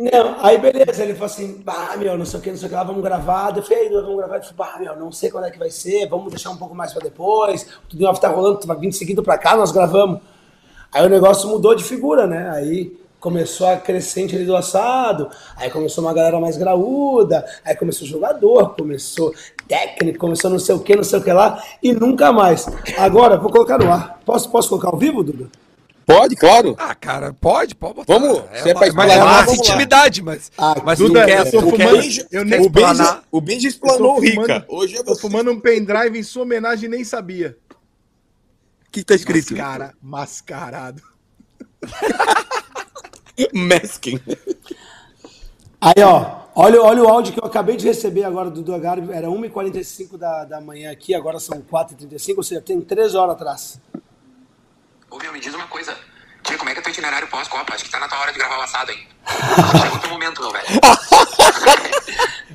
Não, 0.00 0.44
aí 0.44 0.58
beleza, 0.58 1.02
ele 1.02 1.14
falou 1.14 1.26
assim, 1.26 1.60
bah, 1.64 1.94
meu, 1.96 2.18
não 2.18 2.24
sei 2.24 2.38
o 2.38 2.42
que, 2.42 2.50
não 2.50 2.56
sei 2.56 2.66
o 2.66 2.68
que 2.68 2.74
lá, 2.74 2.84
vamos 2.84 3.02
gravar. 3.02 3.56
Eu 3.56 3.62
falei, 3.62 3.84
aí, 3.84 3.88
vamos 3.88 4.16
gravar. 4.16 4.36
Ele 4.36 4.44
falou, 4.44 4.56
bah, 4.56 4.78
meu, 4.78 4.96
não 4.96 5.12
sei 5.12 5.30
quando 5.30 5.46
é 5.46 5.50
que 5.50 5.58
vai 5.58 5.70
ser, 5.70 6.06
vamos 6.08 6.30
deixar 6.30 6.50
um 6.50 6.56
pouco 6.56 6.74
mais 6.74 6.92
pra 6.92 7.02
depois. 7.02 7.66
Tudo 7.88 8.06
off 8.06 8.20
tá 8.20 8.28
rolando, 8.28 8.60
tu 8.60 8.66
vai 8.66 8.76
vir 8.78 8.92
seguido 8.92 9.22
pra 9.22 9.38
cá, 9.38 9.56
nós 9.56 9.72
gravamos. 9.72 10.20
Aí 10.92 11.04
o 11.06 11.08
negócio 11.08 11.48
mudou 11.48 11.74
de 11.74 11.84
figura, 11.84 12.26
né? 12.26 12.50
Aí 12.50 12.98
começou 13.20 13.68
a 13.68 13.76
crescente 13.76 14.34
ali 14.34 14.44
do 14.46 14.56
assado, 14.56 15.28
aí 15.56 15.70
começou 15.70 16.02
uma 16.02 16.14
galera 16.14 16.40
mais 16.40 16.56
graúda, 16.56 17.44
aí 17.64 17.76
começou 17.76 18.06
jogador, 18.08 18.74
começou 18.74 19.32
técnico, 19.68 20.18
começou 20.18 20.50
não 20.50 20.58
sei 20.58 20.74
o 20.74 20.80
que, 20.80 20.96
não 20.96 21.04
sei 21.04 21.18
o 21.18 21.22
que 21.22 21.32
lá, 21.32 21.62
e 21.82 21.92
nunca 21.92 22.32
mais. 22.32 22.66
Agora, 22.98 23.36
vou 23.36 23.50
colocar 23.50 23.78
no 23.78 23.92
ar. 23.92 24.18
Posso, 24.24 24.50
posso 24.50 24.68
colocar 24.70 24.88
ao 24.88 24.96
vivo, 24.98 25.22
Duda? 25.22 25.48
Pode, 26.06 26.34
claro. 26.34 26.74
Ah, 26.76 26.92
cara, 26.92 27.32
pode, 27.32 27.76
pode 27.76 27.94
botar. 27.94 28.12
Vamos, 28.18 28.38
é 28.52 28.74
pra 28.74 28.74
mas 28.74 28.82
é 28.82 28.88
explanar, 28.88 29.18
nossa 29.18 29.44
vamos 29.44 29.46
lá. 29.46 29.64
intimidade, 29.64 30.22
mas, 30.22 30.50
Ah, 30.58 30.74
mas 30.84 30.98
Duda, 30.98 31.20
tu 31.20 31.26
quer, 31.26 31.38
eu 31.38 31.44
tô 31.44 31.50
tu 31.50 31.76
quer, 31.76 31.86
fumando- 31.88 32.02
tu 32.02 32.20
eu 32.20 32.28
quer 32.28 32.44
nem- 32.46 32.60
O 32.66 32.68
Benji, 32.70 32.90
explanar. 32.90 33.22
o 33.30 33.40
Benji 33.40 33.66
Eu 33.66 33.70
explanou 33.70 34.12
o 34.12 34.14
tô 34.16 34.20
Rica. 34.22 34.42
fumando- 34.42 34.64
Hoje 34.70 34.96
é 34.96 35.02
Tô 35.04 35.14
você. 35.14 35.20
fumando 35.20 35.52
um 35.52 35.60
pendrive 35.60 36.18
em 36.18 36.22
sua 36.24 36.42
homenagem 36.42 36.86
e 36.86 36.88
nem 36.88 37.04
sabia. 37.04 37.56
O 38.88 38.90
que 38.90 39.04
tá 39.04 39.14
escrito? 39.14 39.52
Mascara, 39.52 39.94
mascarado. 40.02 41.02
Masking. 43.52 44.20
Aí, 45.80 46.02
ó, 46.02 46.40
olha, 46.54 46.82
olha 46.82 47.02
o 47.02 47.08
áudio 47.08 47.32
que 47.32 47.40
eu 47.40 47.46
acabei 47.46 47.76
de 47.76 47.86
receber 47.86 48.24
agora 48.24 48.50
do 48.50 48.62
Dudu 48.62 48.78
Garbi. 48.78 49.12
Era 49.12 49.28
1h45 49.28 50.18
da, 50.18 50.44
da 50.44 50.60
manhã 50.60 50.90
aqui, 50.90 51.14
agora 51.14 51.38
são 51.38 51.60
4h35, 51.62 52.36
ou 52.36 52.42
seja, 52.42 52.60
tem 52.60 52.80
3 52.80 53.14
horas 53.14 53.34
atrás. 53.34 53.80
Ô, 55.10 55.18
meu, 55.18 55.32
me 55.32 55.40
diz 55.40 55.54
uma 55.54 55.66
coisa. 55.66 55.96
Tia, 56.42 56.56
como 56.56 56.70
é 56.70 56.72
que 56.72 56.80
é 56.80 56.82
teu 56.82 56.92
itinerário 56.92 57.28
pós-Copa? 57.28 57.74
Acho 57.74 57.84
que 57.84 57.90
tá 57.90 57.98
na 57.98 58.08
tua 58.08 58.18
hora 58.18 58.32
de 58.32 58.38
gravar 58.38 58.58
o 58.58 58.62
assado, 58.62 58.90
hein? 58.90 59.06
Chegou 59.80 59.96
o 59.96 60.00
teu 60.00 60.10
momento, 60.10 60.40
meu 60.40 60.52
velho. 60.52 60.66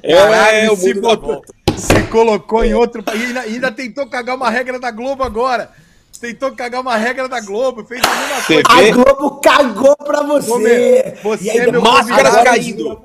É, 0.08 0.70
o 0.70 0.76
se 0.76 0.94
botou-. 0.94 1.42
Você 1.76 2.04
colocou 2.04 2.64
em 2.64 2.76
outro 2.76 3.02
país. 3.02 3.22
E 3.22 3.26
ainda, 3.26 3.42
ainda 3.42 3.72
tentou 3.72 4.08
cagar 4.08 4.36
uma 4.36 4.52
regra 4.52 4.80
da 4.80 4.92
Globo 4.92 5.24
agora. 5.24 5.72
Tentou 6.20 6.52
cagar 6.54 6.82
uma 6.82 6.96
regra 6.96 7.28
da 7.28 7.40
Globo. 7.42 7.84
Fez 7.86 8.02
a 8.04 8.08
mesma 8.16 8.36
Você 8.42 8.64
coisa. 8.64 8.82
vê? 8.82 8.90
A 8.90 8.94
Globo 8.94 9.42
cagou 9.42 9.96
pra 9.98 10.24
você! 10.24 10.48
Tomer, 10.48 11.18
você 11.24 11.44
E 11.46 11.50
aí, 11.52 11.58
é 11.58 11.72
meu 11.72 11.86
agora- 11.86 12.44
caindo. 12.44 13.02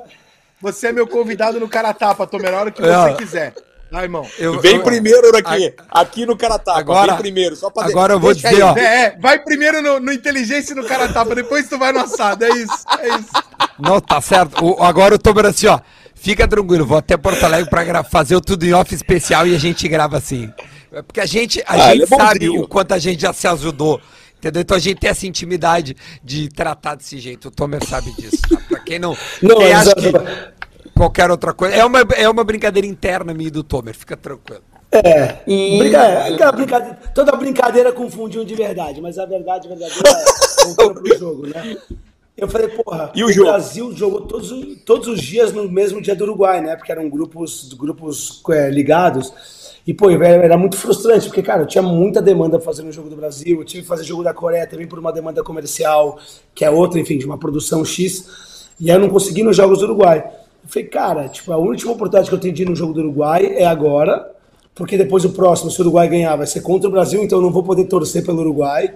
Você 0.60 0.88
é 0.88 0.92
meu 0.92 1.06
convidado 1.06 1.58
no 1.58 1.68
cara 1.68 1.92
tapa, 1.94 2.26
Tomer, 2.26 2.52
a 2.54 2.60
hora 2.60 2.70
que 2.70 2.82
É. 2.82 2.86
você 2.86 3.14
quiser. 3.14 3.54
Vai, 3.90 4.04
irmão. 4.04 4.24
Eu- 4.38 4.60
Vem 4.60 4.76
eu- 4.76 4.82
primeiro 4.84 5.36
aqui, 5.36 5.74
aqui 5.90 6.24
no 6.26 6.36
Caratapa. 6.36 6.78
Agora- 6.78 7.14
vem 7.14 7.22
primeiro, 7.22 7.56
só 7.56 7.70
pra 7.70 7.86
agora 7.86 8.12
eu 8.12 8.20
vou 8.20 8.32
dizer, 8.32 8.46
aí. 8.48 8.62
ó. 8.62 8.76
É, 8.76 9.04
é, 9.06 9.16
vai 9.18 9.40
primeiro 9.40 9.82
no, 9.82 9.98
no 9.98 10.12
inteligência 10.12 10.72
e 10.72 10.76
no 10.76 10.84
cara 10.84 11.08
tapa, 11.08 11.34
depois 11.34 11.68
tu 11.68 11.76
vai 11.76 11.90
no 11.92 11.98
assado. 11.98 12.44
É 12.44 12.50
isso, 12.50 12.84
é 13.00 13.08
isso. 13.08 13.30
Não, 13.80 14.00
tá 14.00 14.20
certo. 14.20 14.64
O- 14.64 14.80
agora 14.82 15.14
eu 15.14 15.18
tô 15.18 15.32
vendo 15.34 15.48
assim, 15.48 15.66
ó. 15.66 15.80
Fica 16.14 16.46
tranquilo, 16.46 16.86
vou 16.86 16.98
até 16.98 17.16
Porto 17.16 17.42
Alegre 17.42 17.68
pra 17.68 18.04
fazer 18.04 18.36
o 18.36 18.40
tudo 18.40 18.64
em 18.64 18.72
off 18.74 18.94
especial 18.94 19.44
e 19.46 19.56
a 19.56 19.58
gente 19.58 19.88
grava 19.88 20.18
assim. 20.18 20.52
É 20.92 21.02
Porque 21.02 21.20
a 21.20 21.26
gente, 21.26 21.60
a 21.60 21.64
Ah, 21.74 21.90
ele 21.94 22.04
gente 22.06 22.14
é 22.14 22.16
sabe 22.16 22.48
o 22.48 22.66
quanto 22.68 22.92
a 22.92 22.98
gente 22.98 23.20
já 23.22 23.32
se 23.32 23.46
ajudou. 23.46 24.00
Entendeu? 24.38 24.62
Então 24.62 24.76
a 24.76 24.80
gente 24.80 24.98
tem 24.98 25.10
essa 25.10 25.26
intimidade 25.26 25.94
de 26.24 26.48
tratar 26.48 26.94
desse 26.94 27.18
jeito. 27.18 27.48
O 27.48 27.50
Tomer 27.50 27.84
sabe 27.86 28.10
disso. 28.12 28.40
Tá? 28.48 28.56
Pra 28.68 28.80
quem 28.80 28.98
não. 28.98 29.16
Não, 29.42 29.56
mas- 29.58 29.88
acha 29.88 29.94
que 29.94 30.90
qualquer 30.94 31.30
outra 31.30 31.52
coisa. 31.52 31.74
É 31.76 31.84
uma, 31.84 32.00
é 32.16 32.28
uma 32.28 32.42
brincadeira 32.42 32.86
interna 32.86 33.34
minha 33.34 33.48
e 33.48 33.50
do 33.50 33.62
Tomer, 33.62 33.94
fica 33.94 34.16
tranquilo. 34.16 34.62
É, 34.92 35.34
brinca, 35.46 36.24
aquela 36.26 36.50
brincadeira, 36.52 36.98
toda 37.14 37.32
brincadeira 37.36 37.92
confunde 37.92 38.40
um 38.40 38.44
de 38.44 38.56
verdade, 38.56 39.00
mas 39.00 39.18
a 39.20 39.24
verdade 39.26 39.68
verdadeira 39.68 40.02
é 40.08 40.64
voltando 40.64 41.00
pro 41.00 41.16
jogo, 41.18 41.46
né? 41.46 41.76
Eu 42.36 42.48
falei, 42.48 42.68
porra, 42.68 43.12
E 43.14 43.22
o 43.22 43.30
jogo? 43.30 43.50
Brasil 43.50 43.94
jogou 43.96 44.22
todos, 44.22 44.50
os- 44.50 44.82
todos 44.84 45.06
os 45.06 45.20
dias 45.20 45.52
no 45.52 45.70
mesmo 45.70 46.00
dia 46.02 46.16
do 46.16 46.24
Uruguai, 46.24 46.60
né? 46.60 46.74
Porque 46.74 46.90
eram 46.90 47.08
grupos, 47.08 47.72
grupos 47.74 48.42
é, 48.50 48.68
ligados. 48.70 49.32
E, 49.86 49.94
pô, 49.94 50.10
era, 50.10 50.56
muito 50.56 50.76
frustrante, 50.76 51.26
porque, 51.26 51.42
cara, 51.42 51.62
eu 51.62 51.66
tinha 51.66 51.82
muita 51.82 52.20
demanda 52.20 52.60
fazendo 52.60 52.88
o 52.88 52.92
jogo 52.92 53.08
do 53.08 53.16
Brasil, 53.16 53.58
eu 53.58 53.64
tive 53.64 53.82
que 53.82 53.88
fazer 53.88 54.04
jogo 54.04 54.22
da 54.22 54.34
Coreia 54.34 54.66
também 54.66 54.86
por 54.86 54.98
uma 54.98 55.12
demanda 55.12 55.42
comercial, 55.42 56.18
que 56.54 56.64
é 56.64 56.70
outra, 56.70 57.00
enfim, 57.00 57.16
de 57.16 57.26
uma 57.26 57.38
produção 57.38 57.84
X, 57.84 58.68
e 58.78 58.90
aí 58.90 58.96
eu 58.96 59.00
não 59.00 59.08
consegui 59.08 59.42
nos 59.42 59.56
jogos 59.56 59.78
do 59.78 59.86
Uruguai. 59.86 60.18
Eu 60.62 60.68
falei, 60.68 60.88
cara, 60.88 61.28
tipo, 61.28 61.52
a 61.52 61.56
última 61.56 61.92
oportunidade 61.92 62.28
que 62.28 62.34
eu 62.34 62.40
tenho 62.40 62.54
de 62.54 62.62
ir 62.62 62.68
no 62.68 62.76
jogo 62.76 62.92
do 62.92 63.00
Uruguai 63.00 63.54
é 63.56 63.66
agora, 63.66 64.30
porque 64.74 64.96
depois 64.96 65.24
o 65.24 65.30
próximo, 65.30 65.70
se 65.70 65.78
o 65.80 65.82
Uruguai 65.82 66.08
ganhar, 66.08 66.36
vai 66.36 66.46
ser 66.46 66.60
contra 66.60 66.88
o 66.88 66.92
Brasil, 66.92 67.22
então 67.22 67.38
eu 67.38 67.42
não 67.42 67.50
vou 67.50 67.62
poder 67.62 67.84
torcer 67.84 68.24
pelo 68.24 68.40
Uruguai. 68.40 68.94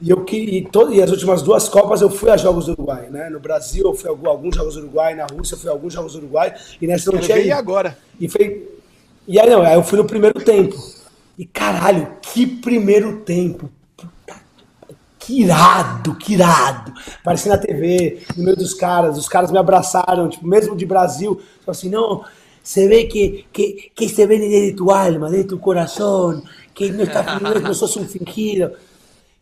E, 0.00 0.10
eu, 0.10 0.24
e, 0.30 0.62
todo, 0.70 0.94
e 0.94 1.02
as 1.02 1.10
últimas 1.10 1.42
duas 1.42 1.68
Copas 1.68 2.00
eu 2.00 2.08
fui 2.08 2.30
a 2.30 2.36
Jogos 2.36 2.66
do 2.66 2.72
Uruguai, 2.72 3.08
né? 3.10 3.28
No 3.28 3.40
Brasil 3.40 3.84
eu 3.84 3.94
fui 3.94 4.08
a 4.08 4.30
alguns 4.30 4.54
Jogos 4.54 4.74
do 4.74 4.82
Uruguai, 4.82 5.14
na 5.14 5.26
Rússia 5.26 5.54
eu 5.54 5.58
fui 5.58 5.68
a 5.68 5.72
alguns 5.72 5.92
Jogos 5.92 6.12
do 6.12 6.18
Uruguai, 6.18 6.54
e 6.80 6.86
nessa 6.86 7.08
eu 7.08 7.14
não 7.14 7.20
tinha 7.20 7.38
ido. 7.38 7.52
agora. 7.52 7.98
E, 8.20 8.28
foi, 8.28 8.77
e 9.28 9.38
aí 9.38 9.50
não, 9.50 9.62
aí 9.62 9.74
eu 9.74 9.84
fui 9.84 9.98
no 9.98 10.06
primeiro 10.06 10.42
tempo. 10.42 10.74
E 11.38 11.44
caralho, 11.44 12.16
que 12.22 12.46
primeiro 12.46 13.20
tempo. 13.20 13.70
Puta, 13.94 14.34
que 15.18 15.42
irado, 15.42 16.14
que 16.14 16.32
irado. 16.32 16.94
Apareci 17.20 17.48
na 17.48 17.58
TV, 17.58 18.22
no 18.36 18.44
meio 18.44 18.56
dos 18.56 18.72
caras, 18.72 19.18
os 19.18 19.28
caras 19.28 19.50
me 19.50 19.58
abraçaram, 19.58 20.30
tipo, 20.30 20.46
mesmo 20.46 20.74
de 20.74 20.86
Brasil, 20.86 21.36
tipo 21.58 21.70
assim, 21.70 21.90
não, 21.90 22.24
se 22.62 22.88
vê 22.88 23.04
que, 23.04 23.44
que, 23.52 23.90
que 23.94 24.08
se 24.08 24.26
vê 24.26 24.38
de 24.38 24.74
tu 24.74 24.90
alma, 24.90 25.30
de 25.30 25.44
tu 25.44 25.58
coração, 25.58 26.42
que 26.74 26.90
não 26.90 27.04
está 27.04 27.22
fingindo, 27.22 27.60
não 27.60 27.74
sos 27.74 27.96
um 27.98 28.08
fingido. 28.08 28.72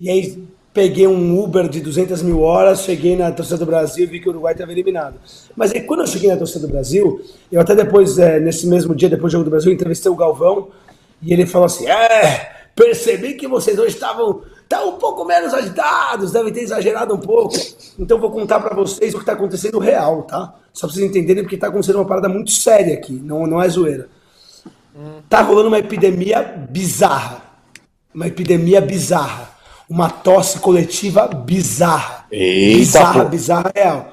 E 0.00 0.10
aí 0.10 0.46
peguei 0.76 1.06
um 1.06 1.42
Uber 1.42 1.70
de 1.70 1.80
200 1.80 2.20
mil 2.20 2.42
horas, 2.42 2.82
cheguei 2.82 3.16
na 3.16 3.32
torcida 3.32 3.56
do 3.56 3.64
Brasil 3.64 4.04
e 4.04 4.06
vi 4.06 4.20
que 4.20 4.28
o 4.28 4.30
Uruguai 4.30 4.52
estava 4.52 4.70
eliminado. 4.70 5.14
Mas 5.56 5.72
aí 5.72 5.80
quando 5.80 6.00
eu 6.00 6.06
cheguei 6.06 6.28
na 6.28 6.36
torcida 6.36 6.66
do 6.66 6.70
Brasil, 6.70 7.18
eu 7.50 7.58
até 7.62 7.74
depois, 7.74 8.18
é, 8.18 8.38
nesse 8.38 8.66
mesmo 8.66 8.94
dia, 8.94 9.08
depois 9.08 9.32
do 9.32 9.38
jogo 9.38 9.44
do 9.44 9.50
Brasil, 9.50 9.72
entrevistei 9.72 10.12
o 10.12 10.14
Galvão 10.14 10.68
e 11.22 11.32
ele 11.32 11.46
falou 11.46 11.64
assim, 11.64 11.86
é, 11.86 12.66
percebi 12.74 13.32
que 13.32 13.48
vocês 13.48 13.74
dois 13.74 13.94
estavam 13.94 14.42
tá 14.68 14.84
um 14.84 14.98
pouco 14.98 15.24
menos 15.24 15.54
agitados, 15.54 16.32
devem 16.32 16.52
ter 16.52 16.60
exagerado 16.60 17.14
um 17.14 17.20
pouco. 17.20 17.56
Então 17.98 18.20
vou 18.20 18.30
contar 18.30 18.60
para 18.60 18.76
vocês 18.76 19.14
o 19.14 19.16
que 19.16 19.22
está 19.22 19.32
acontecendo 19.32 19.78
real, 19.78 20.24
tá? 20.24 20.56
Só 20.74 20.86
para 20.86 20.94
vocês 20.94 21.08
entenderem 21.08 21.42
porque 21.42 21.54
está 21.54 21.68
acontecendo 21.68 21.96
uma 21.96 22.04
parada 22.04 22.28
muito 22.28 22.50
séria 22.50 22.92
aqui, 22.92 23.14
não, 23.14 23.46
não 23.46 23.62
é 23.62 23.68
zoeira. 23.70 24.10
Tá 25.26 25.40
rolando 25.40 25.68
uma 25.68 25.78
epidemia 25.78 26.42
bizarra. 26.70 27.42
Uma 28.14 28.26
epidemia 28.26 28.82
bizarra. 28.82 29.55
Uma 29.88 30.10
tosse 30.10 30.58
coletiva 30.58 31.28
bizarra. 31.28 32.26
Eita, 32.30 32.78
bizarra, 32.78 33.22
pô. 33.22 33.28
bizarra 33.28 33.72
real. 33.74 34.12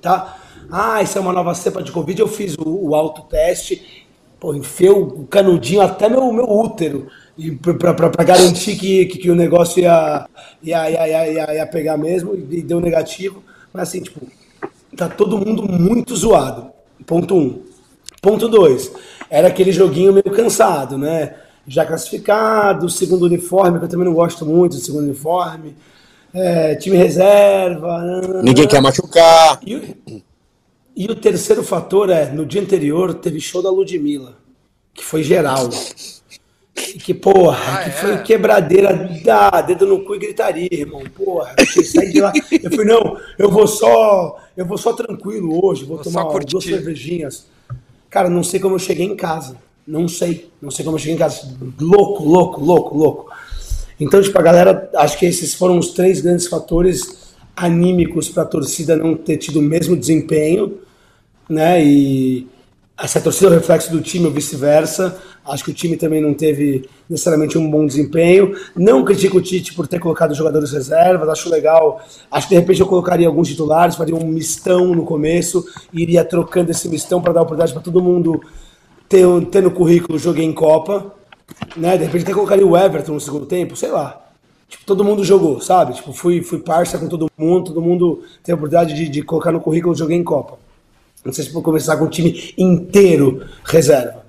Tá? 0.00 0.38
Ah, 0.70 1.02
isso 1.02 1.18
é 1.18 1.20
uma 1.20 1.32
nova 1.32 1.54
cepa 1.54 1.82
de 1.82 1.92
Covid. 1.92 2.20
Eu 2.20 2.28
fiz 2.28 2.56
o, 2.56 2.88
o 2.88 2.94
autoteste. 2.94 4.06
Pô, 4.38 4.54
enfiei 4.54 4.90
o 4.90 5.26
canudinho 5.30 5.80
até 5.80 6.08
meu, 6.08 6.32
meu 6.32 6.50
útero. 6.50 7.08
Pra 7.86 8.24
garantir 8.24 8.76
que, 8.76 9.06
que, 9.06 9.18
que 9.18 9.30
o 9.30 9.34
negócio 9.34 9.80
ia, 9.80 10.26
ia, 10.62 10.90
ia, 10.90 11.28
ia, 11.28 11.54
ia, 11.54 11.66
pegar 11.66 11.96
mesmo. 11.96 12.34
E 12.34 12.60
deu 12.60 12.80
negativo. 12.80 13.42
Mas 13.72 13.88
assim, 13.88 14.00
tipo, 14.02 14.20
tá 14.96 15.08
todo 15.08 15.38
mundo 15.38 15.62
muito 15.62 16.14
zoado. 16.14 16.70
Ponto 17.06 17.34
um. 17.34 17.62
Ponto 18.20 18.48
2. 18.48 18.92
Era 19.28 19.48
aquele 19.48 19.72
joguinho 19.72 20.12
meio 20.12 20.30
cansado, 20.30 20.96
né? 20.96 21.34
Já 21.66 21.86
classificado, 21.86 22.88
segundo 22.90 23.24
uniforme, 23.26 23.78
que 23.78 23.84
eu 23.84 23.88
também 23.88 24.06
não 24.06 24.14
gosto 24.14 24.44
muito 24.44 24.76
do 24.76 24.82
segundo 24.82 25.04
uniforme. 25.04 25.76
É, 26.34 26.74
time 26.76 26.96
reserva. 26.96 27.98
nananã. 27.98 28.42
Ninguém 28.42 28.66
quer 28.66 28.80
machucar. 28.80 29.60
E, 29.64 29.76
o- 29.76 30.22
e 30.96 31.06
o 31.06 31.14
terceiro 31.14 31.62
fator 31.62 32.10
é, 32.10 32.30
no 32.32 32.44
dia 32.44 32.60
anterior 32.60 33.14
teve 33.14 33.40
show 33.40 33.62
da 33.62 33.70
Ludmilla, 33.70 34.36
que 34.92 35.04
foi 35.04 35.22
geral. 35.22 35.68
E 36.74 36.98
que, 36.98 37.14
porra, 37.14 37.58
Ah, 37.78 37.82
que 37.84 37.88
é? 37.90 37.92
foi 37.92 38.18
quebradeira 38.22 38.92
da 39.24 39.60
dedo 39.60 39.86
no 39.86 40.04
cu 40.04 40.14
e 40.14 40.18
gritaria, 40.18 40.68
irmão. 40.72 41.02
Porra, 41.14 41.54
saí 41.84 42.10
de 42.12 42.20
lá. 42.20 42.32
Eu 42.62 42.70
falei, 42.70 42.86
não, 42.86 43.16
eu 43.38 43.50
vou 43.50 43.66
só. 43.66 44.38
Eu 44.56 44.66
vou 44.66 44.76
só 44.78 44.92
tranquilo 44.94 45.64
hoje, 45.64 45.84
vou, 45.84 45.96
Vou 45.98 46.04
tomar 46.04 46.24
duas 46.44 46.64
cervejinhas. 46.64 47.46
Cara, 48.10 48.28
não 48.28 48.42
sei 48.42 48.58
como 48.58 48.74
eu 48.74 48.78
cheguei 48.78 49.06
em 49.06 49.16
casa. 49.16 49.56
Não 49.86 50.06
sei. 50.06 50.50
Não 50.60 50.70
sei 50.70 50.84
como 50.84 50.96
eu 50.96 51.00
cheguei 51.00 51.14
em 51.14 51.18
casa. 51.18 51.56
Louco, 51.80 52.24
louco, 52.24 52.60
louco, 52.60 52.96
louco. 52.96 53.32
Então, 53.98 54.20
tipo, 54.20 54.38
a 54.38 54.42
galera, 54.42 54.90
acho 54.96 55.18
que 55.18 55.26
esses 55.26 55.54
foram 55.54 55.78
os 55.78 55.90
três 55.90 56.20
grandes 56.20 56.46
fatores 56.46 57.34
anímicos 57.56 58.28
para 58.28 58.42
a 58.42 58.46
torcida 58.46 58.96
não 58.96 59.14
ter 59.14 59.36
tido 59.36 59.58
o 59.58 59.62
mesmo 59.62 59.96
desempenho, 59.96 60.78
né? 61.48 61.84
E 61.84 62.46
essa 62.98 63.20
torcida 63.20 63.46
é 63.46 63.50
o 63.50 63.54
reflexo 63.54 63.90
do 63.90 64.00
time 64.00 64.26
ou 64.26 64.32
vice-versa. 64.32 65.20
Acho 65.44 65.64
que 65.64 65.70
o 65.70 65.74
time 65.74 65.96
também 65.96 66.20
não 66.20 66.34
teve 66.34 66.88
necessariamente 67.08 67.58
um 67.58 67.68
bom 67.68 67.84
desempenho. 67.84 68.56
Não 68.76 69.04
critico 69.04 69.38
o 69.38 69.42
Tite 69.42 69.74
por 69.74 69.88
ter 69.88 69.98
colocado 69.98 70.34
jogadores 70.34 70.70
reservas, 70.70 71.28
acho 71.28 71.50
legal. 71.50 72.00
Acho 72.30 72.48
que 72.48 72.54
de 72.54 72.60
repente 72.60 72.80
eu 72.80 72.86
colocaria 72.86 73.26
alguns 73.26 73.48
titulares, 73.48 73.96
faria 73.96 74.14
um 74.14 74.26
mistão 74.26 74.94
no 74.94 75.04
começo, 75.04 75.66
iria 75.92 76.24
trocando 76.24 76.70
esse 76.70 76.88
mistão 76.88 77.20
para 77.20 77.32
dar 77.32 77.42
oportunidade 77.42 77.72
para 77.72 77.82
todo 77.82 78.00
mundo 78.00 78.40
ter, 79.12 79.46
ter 79.50 79.62
no 79.62 79.70
currículo 79.70 80.18
joguei 80.18 80.44
em 80.44 80.52
Copa. 80.52 81.14
Né? 81.76 81.98
De 81.98 82.04
repente 82.04 82.22
até 82.22 82.32
colocaria 82.32 82.66
o 82.66 82.76
Everton 82.76 83.12
no 83.12 83.20
segundo 83.20 83.44
tempo, 83.44 83.76
sei 83.76 83.90
lá. 83.90 84.18
Tipo, 84.68 84.84
todo 84.86 85.04
mundo 85.04 85.22
jogou, 85.22 85.60
sabe? 85.60 85.92
Tipo, 85.92 86.14
fui, 86.14 86.40
fui 86.40 86.58
parça 86.58 86.98
com 86.98 87.06
todo 87.06 87.30
mundo, 87.36 87.66
todo 87.66 87.82
mundo 87.82 88.22
tem 88.42 88.54
a 88.54 88.56
oportunidade 88.56 88.94
de, 88.94 89.08
de 89.08 89.22
colocar 89.22 89.52
no 89.52 89.60
currículo 89.60 89.94
joguei 89.94 90.16
em 90.16 90.24
Copa. 90.24 90.58
Não 91.22 91.32
sei 91.32 91.44
se 91.44 91.52
vou 91.52 91.62
começar 91.62 91.96
com 91.98 92.06
o 92.06 92.08
time 92.08 92.54
inteiro 92.56 93.46
reserva. 93.64 94.22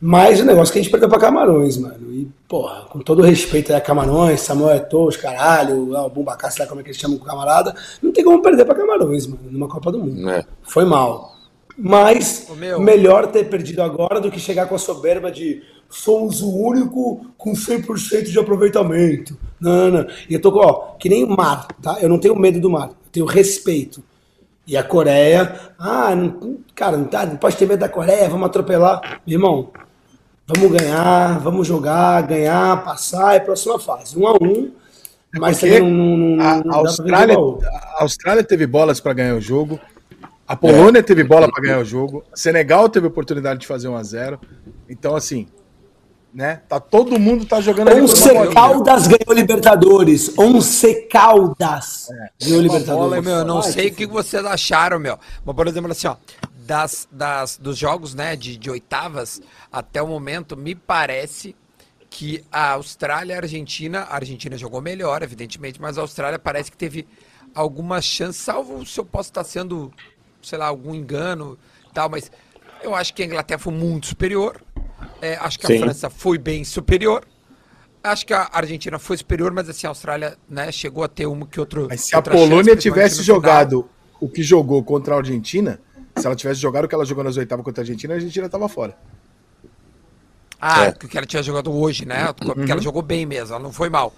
Mas 0.00 0.40
o 0.40 0.44
negócio 0.44 0.70
é 0.70 0.72
que 0.72 0.78
a 0.78 0.82
gente 0.82 0.90
perdeu 0.90 1.08
pra 1.08 1.18
Camarões, 1.18 1.76
mano. 1.76 2.12
E, 2.12 2.28
porra, 2.48 2.86
com 2.90 2.98
todo 3.00 3.22
respeito 3.22 3.74
a 3.74 3.80
Camarões, 3.80 4.40
Samuel 4.40 4.76
Eto'o, 4.76 5.08
os 5.08 5.16
caralho, 5.16 5.94
o 5.94 6.10
Bumbacá, 6.10 6.50
sei 6.50 6.64
lá 6.64 6.68
como 6.68 6.80
é 6.80 6.84
que 6.84 6.90
eles 6.90 7.00
chamam 7.00 7.18
com 7.18 7.24
o 7.24 7.26
camarada, 7.26 7.74
não 8.02 8.10
tem 8.12 8.24
como 8.24 8.42
perder 8.42 8.64
pra 8.64 8.74
Camarões, 8.74 9.26
mano, 9.26 9.42
numa 9.50 9.68
Copa 9.68 9.92
do 9.92 9.98
Mundo. 9.98 10.28
É. 10.30 10.44
Foi 10.62 10.84
mal. 10.84 11.33
Mas 11.76 12.46
melhor 12.78 13.26
ter 13.28 13.44
perdido 13.48 13.82
agora 13.82 14.20
do 14.20 14.30
que 14.30 14.38
chegar 14.38 14.66
com 14.66 14.74
a 14.74 14.78
soberba 14.78 15.30
de 15.30 15.62
somos 15.90 16.40
o 16.40 16.50
único 16.50 17.26
com 17.36 17.52
100% 17.52 18.24
de 18.24 18.38
aproveitamento. 18.38 19.36
Não, 19.60 19.90
não. 19.90 20.06
E 20.28 20.34
eu 20.34 20.40
tô, 20.40 20.50
ó, 20.58 20.94
que 20.98 21.08
nem 21.08 21.24
o 21.24 21.28
mar, 21.36 21.66
tá? 21.82 21.98
Eu 22.00 22.08
não 22.08 22.18
tenho 22.18 22.36
medo 22.36 22.60
do 22.60 22.70
mar, 22.70 22.88
eu 22.88 23.10
tenho 23.12 23.26
respeito. 23.26 24.02
E 24.66 24.76
a 24.76 24.82
Coreia, 24.82 25.60
ah, 25.78 26.14
não- 26.14 26.58
cara, 26.74 26.96
não, 26.96 27.04
tá, 27.04 27.26
não 27.26 27.36
pode 27.36 27.56
ter 27.56 27.66
medo 27.66 27.80
da 27.80 27.88
Coreia, 27.88 28.28
vamos 28.28 28.46
atropelar. 28.46 29.20
Meu 29.26 29.36
irmão, 29.36 29.70
vamos 30.46 30.72
ganhar, 30.72 31.38
vamos 31.40 31.66
jogar, 31.66 32.22
ganhar, 32.22 32.82
passar, 32.84 33.34
é 33.34 33.38
a 33.38 33.40
próxima 33.40 33.78
fase. 33.78 34.18
Um 34.18 34.26
a 34.26 34.32
um, 34.34 34.72
mas 35.38 35.58
porque 35.58 35.74
também 35.74 35.92
não, 35.92 36.16
não, 36.16 36.36
não, 36.36 36.44
A, 36.44 36.64
não 36.64 36.74
a 36.74 36.78
Austrália, 36.78 37.36
a 37.36 38.02
Austrália 38.02 38.44
teve 38.44 38.66
bolas 38.66 39.00
para 39.00 39.12
ganhar 39.12 39.34
o 39.34 39.40
jogo. 39.40 39.78
A 40.46 40.54
Polônia 40.54 41.02
teve 41.02 41.24
bola 41.24 41.50
para 41.50 41.62
ganhar 41.62 41.78
o 41.78 41.84
jogo. 41.84 42.22
Senegal 42.34 42.88
teve 42.88 43.06
oportunidade 43.06 43.60
de 43.60 43.66
fazer 43.66 43.88
1 43.88 43.96
a 43.96 44.02
0. 44.02 44.40
Então 44.88 45.16
assim, 45.16 45.48
né? 46.34 46.62
Tá 46.68 46.80
todo 46.80 47.18
mundo 47.18 47.46
tá 47.46 47.60
jogando 47.60 47.88
ali 47.88 48.00
Once 48.00 48.28
bolinha. 48.28 48.52
Caldas 48.52 49.06
ganhou 49.06 49.32
Libertadores. 49.32 50.36
Once 50.36 50.94
Caldas 51.08 52.08
ganhou 52.42 52.58
Ô, 52.58 52.62
Libertadores. 52.62 53.24
meu, 53.24 53.36
eu 53.36 53.44
não 53.44 53.58
Ai, 53.58 53.72
sei 53.72 53.88
o 53.88 53.94
que 53.94 54.06
que 54.06 54.12
vocês 54.12 54.44
acharam, 54.44 54.98
meu. 54.98 55.18
Mas, 55.44 55.54
por 55.54 55.66
exemplo, 55.66 55.90
assim, 55.90 56.08
ó, 56.08 56.16
das, 56.66 57.06
das, 57.10 57.56
dos 57.56 57.78
jogos, 57.78 58.14
né, 58.14 58.34
de, 58.34 58.56
de 58.56 58.70
oitavas 58.70 59.40
até 59.70 60.02
o 60.02 60.08
momento, 60.08 60.56
me 60.56 60.74
parece 60.74 61.54
que 62.10 62.44
a 62.50 62.72
Austrália 62.72 63.32
e 63.32 63.36
a 63.36 63.40
Argentina, 63.40 64.00
a 64.00 64.16
Argentina 64.16 64.56
jogou 64.56 64.80
melhor, 64.80 65.22
evidentemente, 65.22 65.80
mas 65.80 65.98
a 65.98 66.00
Austrália 66.00 66.38
parece 66.38 66.70
que 66.70 66.76
teve 66.76 67.06
alguma 67.54 68.00
chance, 68.00 68.38
salvo 68.38 68.84
se 68.84 68.98
eu 68.98 69.04
posso 69.04 69.30
estar 69.30 69.44
sendo, 69.44 69.92
sei 70.44 70.58
lá, 70.58 70.66
algum 70.66 70.94
engano 70.94 71.58
e 71.90 71.94
tal, 71.94 72.08
mas 72.08 72.30
eu 72.82 72.94
acho 72.94 73.14
que 73.14 73.22
a 73.22 73.26
Inglaterra 73.26 73.58
foi 73.58 73.72
muito 73.72 74.06
superior, 74.06 74.60
é, 75.20 75.36
acho 75.36 75.58
que 75.58 75.66
a 75.66 75.68
Sim. 75.68 75.78
França 75.80 76.10
foi 76.10 76.38
bem 76.38 76.64
superior, 76.64 77.24
acho 78.02 78.26
que 78.26 78.34
a 78.34 78.48
Argentina 78.52 78.98
foi 78.98 79.16
superior, 79.16 79.52
mas 79.52 79.68
assim, 79.68 79.86
a 79.86 79.90
Austrália, 79.90 80.36
né, 80.48 80.70
chegou 80.70 81.02
a 81.02 81.08
ter 81.08 81.26
uma 81.26 81.46
que 81.46 81.58
outro 81.58 81.86
Mas 81.88 82.02
se 82.02 82.14
a 82.14 82.18
chance, 82.18 82.30
Polônia 82.30 82.72
principalmente 82.72 82.82
tivesse 82.82 83.22
jogado 83.22 83.88
o 84.20 84.28
que 84.28 84.42
jogou 84.42 84.82
contra 84.84 85.14
a 85.14 85.18
Argentina, 85.18 85.80
se 86.16 86.26
ela 86.26 86.36
tivesse 86.36 86.60
jogado 86.60 86.84
o 86.84 86.88
que 86.88 86.94
ela 86.94 87.04
jogou 87.04 87.24
nas 87.24 87.36
oitavas 87.36 87.64
contra 87.64 87.82
a 87.82 87.84
Argentina, 87.84 88.14
a 88.14 88.16
Argentina 88.16 88.48
tava 88.48 88.68
fora. 88.68 88.96
Ah, 90.60 90.86
É. 90.86 90.92
que 90.92 91.16
ela 91.18 91.26
tinha 91.26 91.42
jogado 91.42 91.70
hoje, 91.72 92.06
né? 92.06 92.32
Porque 92.32 92.70
ela 92.70 92.80
jogou 92.80 93.02
bem 93.02 93.26
mesmo, 93.26 93.54
ela 93.54 93.62
não 93.62 93.72
foi 93.72 93.90
mal. 93.90 94.14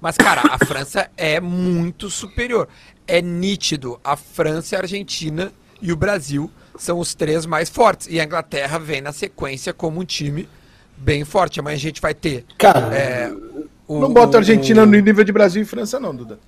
Mas, 0.00 0.16
cara, 0.16 0.42
a 0.50 0.58
França 0.66 1.08
é 1.16 1.40
muito 1.40 2.10
superior. 2.10 2.68
É 3.06 3.22
nítido. 3.22 4.00
A 4.02 4.16
França, 4.16 4.76
a 4.76 4.80
Argentina 4.80 5.52
e 5.84 5.92
o 5.92 5.96
Brasil 5.96 6.50
são 6.78 6.98
os 6.98 7.14
três 7.14 7.44
mais 7.46 7.68
fortes. 7.68 8.08
E 8.10 8.18
a 8.18 8.24
Inglaterra 8.24 8.78
vem 8.78 9.00
na 9.00 9.12
sequência 9.12 9.72
como 9.72 10.00
um 10.00 10.04
time 10.04 10.48
bem 10.96 11.24
forte. 11.24 11.60
Amanhã 11.60 11.76
a 11.76 11.78
gente 11.78 12.00
vai 12.00 12.14
ter. 12.14 12.44
Cara, 12.58 12.92
é, 12.94 13.30
o- 13.86 14.00
Não 14.00 14.12
bota 14.12 14.36
a 14.36 14.38
o- 14.38 14.40
Argentina 14.40 14.82
o- 14.82 14.86
no 14.86 14.92
nível 14.92 15.22
de 15.22 15.30
Brasil 15.32 15.62
e 15.62 15.64
França, 15.64 16.00
não, 16.00 16.14
Duda. 16.16 16.38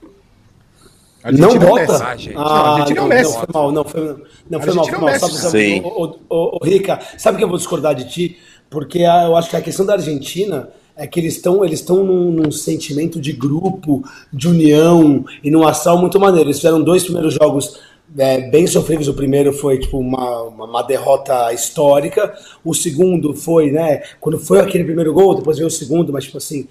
A 1.22 1.30
não 1.32 1.45
Argentina 1.49 1.64
é 1.64 1.66
o 1.66 1.70
bota? 1.87 2.05
Ah, 2.07 2.16
gente. 2.16 2.34
Não, 2.34 2.43
a 2.43 2.70
Argentina 2.72 2.99
é 2.99 3.03
o 3.03 3.03
não, 3.03 3.09
Messi. 3.09 3.32
não, 3.32 3.39
foi 3.41 3.49
mal, 3.53 3.72
não 3.72 3.84
foi, 3.84 4.01
não 4.01 4.16
foi 4.16 4.74
mal, 4.74 4.84
Argentina 4.84 4.84
foi 4.84 4.95
é 4.95 4.99
o 4.99 5.01
mal. 5.01 5.18
Sabe, 5.18 5.34
sabe, 5.34 5.82
ô, 5.84 6.16
ô, 6.28 6.57
ô, 6.61 6.64
Rica, 6.64 7.01
sabe 7.18 7.39
que 7.39 7.45
eu 7.45 7.49
vou 7.49 7.59
discordar 7.59 7.95
de 7.95 8.09
ti? 8.09 8.39
Porque 8.70 9.05
a, 9.05 9.24
eu 9.24 9.37
acho 9.37 9.51
que 9.51 9.57
a 9.57 9.61
questão 9.61 9.84
da 9.84 9.95
Argentina 9.95 10.68
é 10.97 11.07
que 11.07 11.20
eles 11.20 11.34
estão 11.37 11.64
eles 11.64 11.80
estão 11.80 12.03
num, 12.05 12.30
num 12.30 12.51
sentimento 12.51 13.20
de 13.20 13.32
grupo, 13.32 14.03
de 14.32 14.49
união 14.49 15.24
e 15.43 15.51
num 15.51 15.66
astral 15.66 15.99
muito 15.99 16.18
maneiro. 16.18 16.49
Eles 16.49 16.57
fizeram 16.59 16.82
dois 16.82 17.03
primeiros 17.05 17.34
jogos 17.34 17.78
é, 18.18 18.40
bem 18.50 18.66
sofríveis. 18.66 19.08
O 19.08 19.14
primeiro 19.14 19.52
foi 19.52 19.78
tipo 19.78 19.98
uma, 19.98 20.42
uma, 20.42 20.82
derrota 20.82 21.52
histórica. 21.52 22.34
O 22.64 22.74
segundo 22.74 23.34
foi, 23.34 23.70
né? 23.70 24.02
Quando 24.20 24.38
foi 24.38 24.60
aquele 24.60 24.84
primeiro 24.84 25.12
gol, 25.12 25.34
depois 25.34 25.58
veio 25.58 25.68
o 25.68 25.70
segundo, 25.70 26.12
mas 26.12 26.24
tipo 26.24 26.38
assim, 26.38 26.66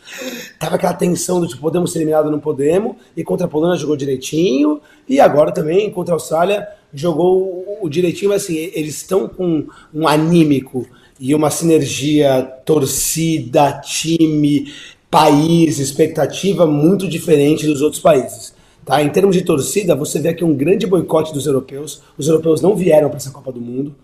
tava 0.59 0.75
aquela 0.75 0.93
tensão 0.93 1.39
do 1.39 1.47
tipo, 1.47 1.61
podemos 1.61 1.91
ser 1.91 1.99
eliminados, 1.99 2.31
não 2.31 2.39
podemos. 2.39 2.95
E 3.15 3.23
contra 3.23 3.45
a 3.45 3.49
Polônia 3.49 3.77
jogou 3.77 3.95
direitinho. 3.95 4.81
E 5.07 5.19
agora 5.19 5.51
também 5.51 5.89
contra 5.91 6.13
a 6.13 6.15
Austrália 6.15 6.67
jogou 6.93 7.79
o 7.81 7.89
direitinho, 7.89 8.29
mas 8.29 8.43
assim, 8.43 8.55
eles 8.73 8.95
estão 8.95 9.27
com 9.27 9.65
um 9.93 10.07
anímico 10.07 10.87
e 11.19 11.35
uma 11.35 11.49
sinergia 11.49 12.41
torcida, 12.65 13.81
time, 13.81 14.71
país, 15.09 15.79
expectativa 15.79 16.65
muito 16.65 17.07
diferente 17.07 17.65
dos 17.65 17.81
outros 17.81 18.01
países. 18.01 18.54
Tá? 18.85 19.01
Em 19.01 19.09
termos 19.09 19.35
de 19.35 19.41
torcida, 19.41 19.95
você 19.95 20.19
vê 20.19 20.29
aqui 20.29 20.43
um 20.43 20.53
grande 20.55 20.85
boicote 20.85 21.33
dos 21.33 21.47
europeus. 21.47 22.01
Os 22.17 22.27
europeus 22.27 22.61
não 22.61 22.75
vieram 22.75 23.09
para 23.09 23.17
essa 23.17 23.31
Copa 23.31 23.51
do 23.51 23.59
Mundo. 23.59 23.95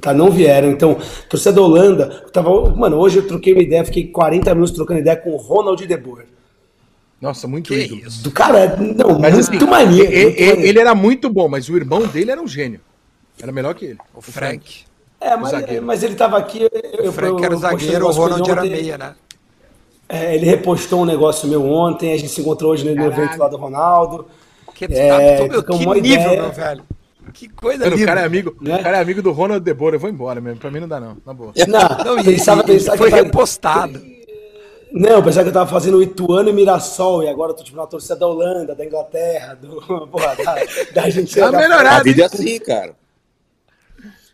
Tá, 0.00 0.14
não 0.14 0.30
vieram. 0.30 0.70
Então, 0.70 0.96
torcida 1.28 1.52
da 1.52 1.60
Holanda, 1.60 2.24
tava, 2.32 2.70
mano, 2.74 2.96
hoje 2.96 3.18
eu 3.18 3.26
troquei 3.28 3.52
uma 3.52 3.62
ideia, 3.62 3.84
fiquei 3.84 4.06
40 4.06 4.54
minutos 4.54 4.74
trocando 4.74 5.00
ideia 5.00 5.16
com 5.16 5.32
o 5.32 5.36
Ronald 5.36 5.86
de 5.86 5.96
Boer. 5.98 6.24
Nossa, 7.20 7.46
muito 7.46 7.68
Que 7.74 7.84
ídolo. 7.84 8.00
isso? 8.06 8.22
Do 8.22 8.30
cara, 8.30 8.74
não, 8.76 9.18
Mas, 9.18 9.34
muito 9.34 9.56
assim, 9.56 9.66
maneiro. 9.70 10.12
e- 10.12 10.24
muito 10.24 10.40
maneiro. 10.40 10.60
Ele 10.62 10.78
era 10.80 10.94
muito 10.94 11.28
bom, 11.30 11.46
mas 11.48 11.68
o 11.68 11.76
irmão 11.76 12.06
dele 12.06 12.30
era 12.30 12.40
um 12.40 12.48
gênio. 12.48 12.80
Era 13.40 13.52
melhor 13.52 13.74
que 13.74 13.84
ele. 13.84 13.98
O 14.14 14.20
Frank. 14.22 14.80
É, 15.20 15.36
mas, 15.36 15.52
mas 15.82 16.02
ele 16.02 16.16
tava 16.16 16.36
aqui. 16.38 16.62
Eu, 16.98 17.10
O 17.10 17.12
Frank 17.12 17.44
era 17.44 17.54
o 17.54 17.56
eu 17.56 17.60
postei 17.60 17.76
um 17.76 17.80
zagueiro, 17.80 18.06
o 18.06 18.10
ele 18.10 18.18
Ronald 18.18 18.50
era 18.50 18.62
meia, 18.62 18.98
né? 18.98 19.14
É, 20.12 20.34
ele 20.34 20.44
repostou 20.44 21.00
um 21.00 21.04
negócio 21.06 21.48
meu 21.48 21.64
ontem, 21.64 22.12
a 22.12 22.16
gente 22.18 22.28
se 22.28 22.40
encontrou 22.42 22.72
hoje 22.72 22.84
no 22.88 22.94
Caralho. 22.94 23.12
evento 23.24 23.38
lá 23.38 23.48
do 23.48 23.56
Ronaldo. 23.56 24.26
Que, 24.74 24.84
É, 24.84 25.36
tá, 25.38 25.48
meu, 25.48 25.62
que 25.62 25.72
nível, 25.78 25.96
ideia. 25.96 26.42
meu 26.42 26.52
velho. 26.52 26.82
Que 27.32 27.48
coisa 27.48 27.84
Mano, 27.84 27.92
o 27.94 27.98
linda. 27.98 28.06
cara 28.08 28.20
é 28.20 28.24
amigo, 28.26 28.54
Né? 28.60 28.76
o 28.76 28.82
cara 28.82 28.98
é 28.98 29.00
amigo 29.00 29.22
do 29.22 29.32
Ronald 29.32 29.64
De 29.64 29.72
Boer. 29.72 29.94
Eu 29.94 30.00
vou 30.00 30.10
embora 30.10 30.40
mesmo. 30.40 30.58
Pra 30.60 30.70
mim 30.70 30.80
não 30.80 30.88
dá, 30.88 31.00
não. 31.00 31.16
Na 31.24 31.32
boa. 31.32 31.52
Não, 31.66 32.04
Não, 32.04 32.18
e, 32.18 32.24
pensava, 32.24 32.62
pensava 32.64 32.98
foi 32.98 33.08
que 33.08 33.14
eu 33.14 33.18
tava- 33.18 33.26
repostado. 33.28 34.02
Não, 34.92 35.10
eu 35.12 35.22
pensava 35.22 35.44
que 35.44 35.48
eu 35.48 35.52
tava 35.54 35.70
fazendo 35.70 35.96
o 35.96 36.02
Ituano 36.02 36.50
e 36.50 36.52
Mirassol, 36.52 37.22
e 37.22 37.28
agora 37.28 37.52
eu 37.52 37.56
tô 37.56 37.64
tipo 37.64 37.78
na 37.78 37.86
torcida 37.86 38.16
da 38.16 38.26
Holanda, 38.26 38.74
da 38.74 38.84
Inglaterra, 38.84 39.54
do, 39.54 39.80
porra, 40.08 40.34
da, 40.36 40.54
da 40.94 41.02
Argentina. 41.04 41.50
Tá 41.50 41.58
melhorado. 41.58 42.00
A 42.00 42.02
vida 42.02 42.22
é 42.22 42.26
assim, 42.26 42.58
cara. 42.58 42.94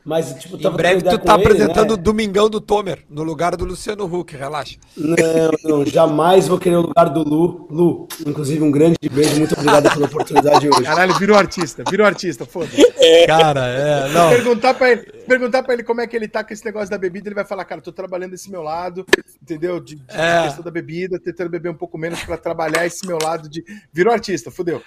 Mas, 0.08 0.32
tipo, 0.40 0.56
Em 0.56 0.70
breve 0.70 1.02
tu 1.02 1.18
tá 1.18 1.34
ele, 1.34 1.42
apresentando 1.42 1.90
o 1.90 1.96
né? 1.98 2.02
Domingão 2.02 2.48
do 2.48 2.62
Tomer, 2.62 3.04
no 3.10 3.22
lugar 3.22 3.54
do 3.54 3.66
Luciano 3.66 4.06
Huck, 4.06 4.34
relaxa. 4.34 4.78
Não, 4.96 5.16
não, 5.62 5.84
jamais 5.84 6.48
vou 6.48 6.58
querer 6.58 6.76
o 6.76 6.80
lugar 6.80 7.10
do 7.10 7.22
Lu. 7.22 7.68
Lu, 7.70 8.08
inclusive, 8.26 8.64
um 8.64 8.70
grande 8.70 8.96
beijo, 9.12 9.36
muito 9.36 9.52
obrigado 9.52 9.92
pela 9.92 10.06
oportunidade 10.06 10.66
hoje. 10.66 10.82
Caralho, 10.82 11.12
virou 11.18 11.36
artista. 11.36 11.84
Virou 11.90 12.06
artista, 12.06 12.46
foda-se. 12.46 12.82
Cara, 13.26 13.66
é, 13.68 14.08
Se 14.08 14.36
Perguntar 14.36 14.72
pra, 14.72 14.92
ele, 14.92 15.02
perguntar 15.28 15.62
pra 15.62 15.74
ele 15.74 15.82
como 15.82 16.00
é 16.00 16.06
que 16.06 16.16
ele 16.16 16.26
tá 16.26 16.42
com 16.42 16.54
esse 16.54 16.64
negócio 16.64 16.88
da 16.88 16.96
bebida, 16.96 17.28
ele 17.28 17.34
vai 17.34 17.44
falar, 17.44 17.66
cara, 17.66 17.82
tô 17.82 17.92
trabalhando 17.92 18.32
esse 18.32 18.50
meu 18.50 18.62
lado, 18.62 19.04
entendeu? 19.42 19.78
De, 19.78 19.96
de 19.96 20.02
É. 20.08 20.44
questão 20.44 20.64
da 20.64 20.70
bebida, 20.70 21.20
tentando 21.20 21.50
beber 21.50 21.70
um 21.70 21.74
pouco 21.74 21.98
menos 21.98 22.22
pra 22.24 22.38
trabalhar 22.38 22.86
esse 22.86 23.06
meu 23.06 23.18
lado 23.22 23.46
de. 23.46 23.62
Virou 23.92 24.10
artista, 24.14 24.50
fudeu. 24.50 24.80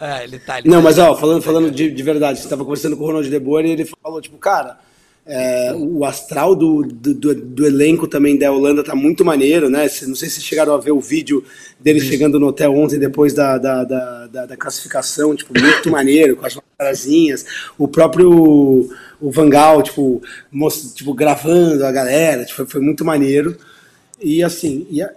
É, 0.00 0.24
ele 0.24 0.38
tá 0.38 0.58
ele 0.58 0.68
Não, 0.68 0.78
tá- 0.78 0.82
mas 0.84 0.98
ó, 0.98 1.14
falando, 1.16 1.42
falando 1.42 1.70
de, 1.70 1.90
de 1.90 2.02
verdade, 2.02 2.40
você 2.40 2.48
tava 2.48 2.64
conversando 2.64 2.96
com 2.96 3.02
o 3.02 3.06
Ronald 3.06 3.28
De 3.28 3.38
Boer 3.38 3.66
e 3.66 3.70
ele 3.70 3.84
falou, 4.02 4.20
tipo, 4.20 4.36
cara, 4.38 4.78
é, 5.26 5.74
o 5.74 6.04
astral 6.06 6.54
do, 6.54 6.82
do, 6.82 7.12
do- 7.14 7.34
do 7.34 7.66
elenco 7.66 8.06
também 8.08 8.38
da 8.38 8.50
Holanda 8.50 8.82
tá 8.84 8.94
muito 8.94 9.24
maneiro, 9.24 9.68
né? 9.68 9.82
Não 9.82 10.14
sei 10.14 10.28
se 10.28 10.36
vocês 10.36 10.44
chegaram 10.44 10.72
a 10.72 10.78
ver 10.78 10.92
o 10.92 11.00
vídeo 11.00 11.44
dele 11.78 12.00
chegando 12.00 12.38
no 12.40 12.46
hotel 12.46 12.72
ontem 12.74 12.98
depois 12.98 13.34
da, 13.34 13.58
da, 13.58 13.84
da, 13.84 14.26
da- 14.28 14.46
da 14.46 14.56
classificação, 14.56 15.34
tipo, 15.34 15.52
muito 15.60 15.90
maneiro, 15.90 16.36
com 16.36 16.46
as 16.46 16.56
marazinhas. 16.78 17.44
O 17.76 17.86
próprio 17.88 18.88
o 19.20 19.30
Vangal, 19.32 19.82
tipo, 19.82 20.22
most- 20.50 20.94
tipo, 20.94 21.12
gravando 21.12 21.84
a 21.84 21.90
galera, 21.92 22.44
tipo, 22.44 22.64
foi 22.66 22.80
muito 22.80 23.04
maneiro. 23.04 23.56
E 24.22 24.42
assim, 24.42 24.86
e 24.90 25.02
a, 25.02 25.10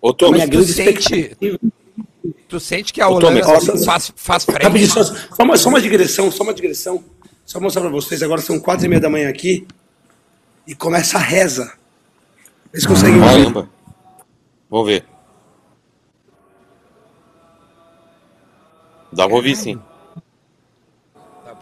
Ô, 0.00 0.10
a 0.10 0.30
minha 0.32 0.46
grande 0.46 0.72
sente- 0.72 1.00
expectativa. 1.00 1.58
Tu 2.48 2.58
sente 2.60 2.92
que 2.92 3.00
a 3.00 3.08
Holanda 3.08 3.40
mas- 3.46 3.68
assim, 3.68 3.84
faz, 3.84 4.12
faz 4.16 4.44
Rapidinho, 4.44 4.90
frente. 4.90 5.06
só, 5.08 5.34
só, 5.36 5.42
uma, 5.42 5.56
só 5.56 5.68
uma 5.68 5.80
digressão, 5.80 6.30
só 6.30 6.42
uma 6.44 6.54
digressão. 6.54 7.02
Só 7.44 7.58
mostrar 7.60 7.82
pra 7.82 7.90
vocês, 7.90 8.22
agora 8.22 8.40
são 8.42 8.60
quatro 8.60 8.84
e 8.84 8.88
meia 8.88 9.00
da 9.00 9.08
manhã 9.08 9.28
aqui 9.28 9.66
e 10.66 10.74
começa 10.74 11.16
a 11.16 11.20
reza. 11.20 11.72
Vocês 12.70 12.84
conseguem 12.86 13.18
ver? 13.20 13.26
Caramba. 13.26 13.70
Vamos 14.70 14.86
ver. 14.86 15.04
Dá 19.12 19.26
pra 19.26 19.36
ouvir 19.36 19.56
sim. 19.56 19.80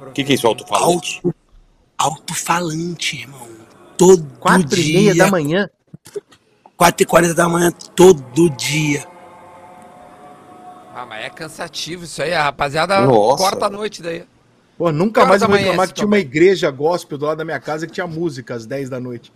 O 0.01 0.13
que, 0.13 0.25
que 0.25 0.33
é 0.33 0.35
isso, 0.35 0.47
alto-falante? 0.47 1.21
Alto, 1.25 1.35
alto-falante, 1.97 3.17
irmão. 3.17 3.47
Todo 3.97 4.27
Quatro 4.41 4.69
dia. 4.77 4.91
e 4.91 5.03
meia 5.05 5.15
da 5.15 5.31
manhã. 5.31 5.71
Quatro 6.77 7.03
e 7.03 7.07
quarenta 7.07 7.33
da 7.35 7.49
manhã, 7.49 7.71
todo 7.95 8.51
dia. 8.51 9.07
Ah, 10.99 11.05
mas 11.05 11.27
é 11.27 11.29
cansativo 11.29 12.05
isso 12.05 12.23
aí, 12.23 12.33
a 12.33 12.45
rapaziada 12.45 12.99
Nossa. 13.03 13.37
corta 13.37 13.67
a 13.67 13.69
noite 13.69 14.01
daí. 14.01 14.25
Pô, 14.79 14.91
nunca 14.91 15.27
mais 15.27 15.43
vou 15.43 15.55
reclamar 15.55 15.89
que 15.89 15.93
tinha 15.93 16.07
uma 16.07 16.19
igreja 16.19 16.71
gospel 16.71 17.19
do 17.19 17.27
lado 17.27 17.37
da 17.37 17.45
minha 17.45 17.61
casa 17.61 17.87
que 17.87 17.93
tinha 17.93 18.07
música 18.07 18.55
às 18.55 18.65
10 18.65 18.89
da 18.89 18.99
noite. 18.99 19.31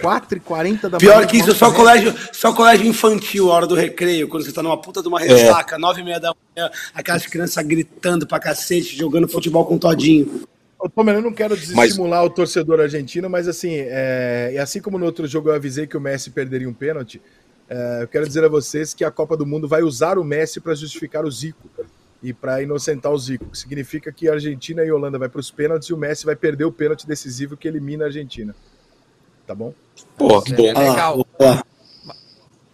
4 0.00 0.38
e 0.38 0.40
40 0.40 0.88
da 0.88 0.98
manhã. 0.98 0.98
Pior 0.98 1.26
que 1.26 1.38
isso, 1.38 1.52
só 1.56 1.72
colégio, 1.72 2.14
só 2.32 2.52
colégio 2.52 2.86
infantil, 2.86 3.50
a 3.50 3.56
hora 3.56 3.66
do 3.66 3.74
recreio, 3.74 4.28
quando 4.28 4.44
você 4.44 4.52
tá 4.52 4.62
numa 4.62 4.80
puta 4.80 5.02
de 5.02 5.08
uma 5.08 5.18
ressaca, 5.18 5.76
nove 5.76 6.02
e 6.02 6.04
meia 6.04 6.20
da 6.20 6.32
manhã, 6.54 6.70
aquelas 6.94 7.26
crianças 7.26 7.66
gritando 7.66 8.24
pra 8.24 8.38
cacete, 8.38 8.96
jogando 8.96 9.26
futebol 9.26 9.66
com 9.66 9.76
todinho. 9.78 10.46
Ô, 10.78 10.88
Tomer, 10.88 11.16
eu 11.16 11.22
não 11.22 11.32
quero 11.32 11.56
desestimular 11.56 12.24
o 12.24 12.30
torcedor 12.30 12.78
argentino, 12.78 13.28
mas 13.28 13.48
assim, 13.48 13.72
é, 13.74 14.52
e 14.54 14.58
assim 14.58 14.80
como 14.80 14.98
no 14.98 15.04
outro 15.06 15.26
jogo 15.26 15.48
eu 15.48 15.54
avisei 15.56 15.84
que 15.84 15.96
o 15.96 16.00
Messi 16.00 16.30
perderia 16.30 16.68
um 16.68 16.72
pênalti, 16.72 17.20
é, 17.68 18.02
eu 18.02 18.08
quero 18.08 18.26
dizer 18.26 18.44
a 18.44 18.48
vocês 18.48 18.94
que 18.94 19.04
a 19.04 19.10
Copa 19.10 19.36
do 19.36 19.44
Mundo 19.46 19.66
vai 19.68 19.82
usar 19.82 20.18
o 20.18 20.24
Messi 20.24 20.60
para 20.60 20.74
justificar 20.74 21.24
o 21.24 21.30
Zico 21.30 21.68
e 22.22 22.32
para 22.32 22.62
inocentar 22.62 23.12
o 23.12 23.18
Zico. 23.18 23.46
que 23.46 23.58
Significa 23.58 24.10
que 24.12 24.28
a 24.28 24.32
Argentina 24.34 24.84
e 24.84 24.88
a 24.88 24.94
Holanda 24.94 25.18
vai 25.18 25.28
para 25.28 25.40
os 25.40 25.50
pênaltis 25.50 25.88
e 25.88 25.92
o 25.94 25.96
Messi 25.96 26.24
vai 26.24 26.36
perder 26.36 26.64
o 26.64 26.72
pênalti 26.72 27.06
decisivo 27.06 27.56
que 27.56 27.66
elimina 27.68 28.04
a 28.04 28.06
Argentina. 28.08 28.54
Tá 29.46 29.54
bom? 29.54 29.72
Pô, 30.16 30.40
que 30.42 30.52
É 30.52 30.56
bom. 30.56 30.62
legal. 30.80 31.26
Ah, 31.40 31.62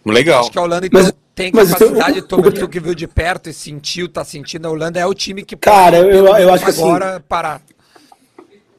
Legal. 0.05 0.41
Acho 0.41 0.51
que 0.51 0.59
a 0.59 0.61
Holanda 0.61 0.85
então, 0.85 1.01
Mas- 1.01 1.13
tem 1.33 1.51
mas 1.53 1.71
capacidade, 1.71 2.19
então, 2.19 2.39
o- 2.39 2.51
tu 2.51 2.67
que 2.67 2.79
viu 2.79 2.93
de 2.93 3.07
perto 3.07 3.49
e 3.49 3.53
sentiu, 3.53 4.07
tá 4.09 4.23
sentindo, 4.25 4.67
a 4.67 4.71
Holanda 4.71 4.99
é 4.99 5.05
o 5.05 5.13
time 5.13 5.43
que 5.45 5.55
Cara, 5.55 5.97
eu- 5.97 6.25
eu 6.37 6.53
acho 6.53 6.63
que 6.65 6.69
assim- 6.71 6.81
agora 6.83 7.19
parar. 7.21 7.61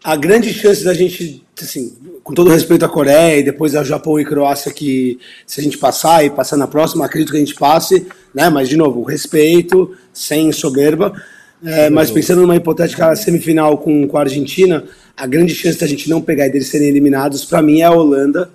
a 0.05 0.17
grande 0.17 0.53
chance 0.53 0.85
da 0.85 0.93
gente, 0.93 1.44
assim, 1.63 1.95
com 2.23 2.35
todo 2.35 2.51
respeito 2.51 2.85
à 2.85 2.89
Coreia 2.89 3.39
e 3.39 3.43
depois 3.43 3.75
ao 3.75 3.85
Japão 3.85 4.19
e 4.19 4.25
Croácia, 4.25 4.73
que 4.73 5.19
se 5.47 5.61
a 5.61 5.65
gente 5.65 5.79
passar 5.79 6.25
e 6.25 6.31
passar 6.31 6.57
na 6.57 6.67
próxima, 6.67 7.05
acredito 7.05 7.31
que 7.31 7.37
a 7.37 7.41
gente 7.41 7.55
passe, 7.55 8.07
né? 8.35 8.49
Mas, 8.49 8.69
de 8.69 8.77
novo, 8.77 9.03
respeito, 9.03 9.97
sem 10.13 10.51
soberba. 10.53 11.13
É, 11.65 11.89
mas 11.89 12.11
pensando 12.11 12.43
numa 12.43 12.57
hipotética 12.57 13.15
semifinal 13.17 13.79
com, 13.79 14.07
com 14.07 14.19
a 14.19 14.21
Argentina, 14.21 14.85
a 15.17 15.27
grande 15.27 15.55
chance 15.55 15.79
da 15.79 15.87
gente 15.87 16.11
não 16.11 16.21
pegar 16.21 16.47
e 16.47 16.51
deles 16.51 16.69
serem 16.69 16.89
eliminados, 16.89 17.45
para 17.45 17.63
mim, 17.63 17.81
é 17.81 17.85
a 17.85 17.91
Holanda. 17.91 18.51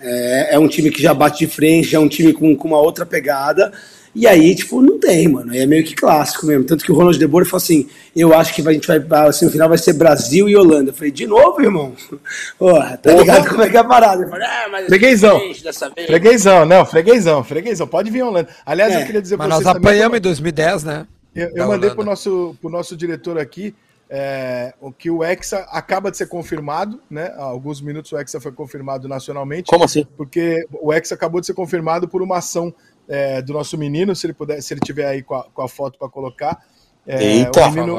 É, 0.00 0.54
é 0.54 0.58
um 0.58 0.68
time 0.68 0.90
que 0.90 1.02
já 1.02 1.12
bate 1.12 1.38
de 1.38 1.46
frente, 1.46 1.94
é 1.94 1.98
um 1.98 2.08
time 2.08 2.32
com, 2.32 2.56
com 2.56 2.68
uma 2.68 2.80
outra 2.80 3.04
pegada. 3.04 3.72
E 4.18 4.26
aí, 4.26 4.52
tipo, 4.52 4.82
não 4.82 4.98
tem, 4.98 5.28
mano. 5.28 5.54
É 5.54 5.64
meio 5.64 5.84
que 5.84 5.94
clássico 5.94 6.44
mesmo. 6.44 6.64
Tanto 6.64 6.84
que 6.84 6.90
o 6.90 6.94
Ronald 6.96 7.16
De 7.16 7.26
Boer 7.26 7.46
falou 7.46 7.58
assim: 7.58 7.88
eu 8.16 8.34
acho 8.34 8.52
que 8.52 8.66
a 8.66 8.72
gente 8.72 8.84
vai. 8.86 8.98
A 9.28 9.32
semifinal 9.32 9.68
vai 9.68 9.78
ser 9.78 9.92
Brasil 9.92 10.48
e 10.48 10.56
Holanda. 10.56 10.90
Eu 10.90 10.94
falei, 10.94 11.12
de 11.12 11.24
novo, 11.24 11.62
irmão? 11.62 11.94
Porra, 12.58 12.96
tá 12.96 13.12
ligado 13.12 13.48
como 13.48 13.62
é 13.62 13.70
que 13.70 13.76
é 13.76 13.80
a 13.80 13.84
parada? 13.84 14.24
Eu 14.24 14.28
falei, 14.28 14.46
ah, 14.46 14.68
mas 14.72 14.86
Freguesão. 14.86 15.38
vez. 15.38 15.62
Freguesão, 16.06 16.66
não, 16.66 16.84
freguesão, 16.84 17.44
freguesão. 17.44 17.86
Pode 17.86 18.10
vir 18.10 18.22
Holanda. 18.22 18.48
Aliás, 18.66 18.92
É, 18.92 19.02
eu 19.02 19.06
queria 19.06 19.22
dizer 19.22 19.36
Mas 19.36 19.46
pra 19.46 19.54
nós 19.54 19.62
vocês 19.64 19.74
também 19.74 19.88
apanhamos 19.92 20.14
que- 20.14 20.18
em 20.18 20.22
2010, 20.22 20.82
né? 20.84 21.06
Eu, 21.36 21.42
eu 21.50 21.50
mandei 21.68 21.88
Holanda. 21.90 21.94
pro 21.94 22.04
nosso, 22.04 22.56
pro 22.60 22.68
nosso 22.70 22.96
diretor 22.96 23.38
aqui 23.38 23.72
é, 24.10 24.72
o 24.80 24.90
que 24.90 25.10
o 25.10 25.22
Hexa 25.22 25.66
acaba 25.70 26.10
de 26.10 26.16
ser 26.16 26.26
confirmado, 26.26 26.98
né? 27.10 27.30
Há 27.36 27.42
alguns 27.42 27.80
minutos 27.80 28.10
o 28.10 28.18
Hexa 28.18 28.40
foi 28.40 28.50
confirmado 28.52 29.06
nacionalmente. 29.06 29.68
Como 29.70 29.84
assim? 29.84 30.06
Porque 30.16 30.66
o 30.80 30.92
Hexa 30.92 31.14
acabou 31.14 31.40
de 31.40 31.46
ser 31.46 31.52
confirmado 31.54 32.08
por 32.08 32.22
uma 32.22 32.38
ação 32.38 32.72
é, 33.08 33.40
do 33.42 33.52
nosso 33.52 33.76
menino, 33.78 34.14
se 34.14 34.26
ele 34.26 34.34
puder, 34.34 34.60
se 34.62 34.74
ele 34.74 34.80
tiver 34.80 35.06
aí 35.06 35.22
com 35.22 35.34
a, 35.34 35.44
com 35.44 35.62
a 35.62 35.68
foto 35.68 35.98
para 35.98 36.08
colocar. 36.08 36.64
É, 37.06 37.22
Eita. 37.24 37.66
o 37.68 37.72
menino- 37.72 37.98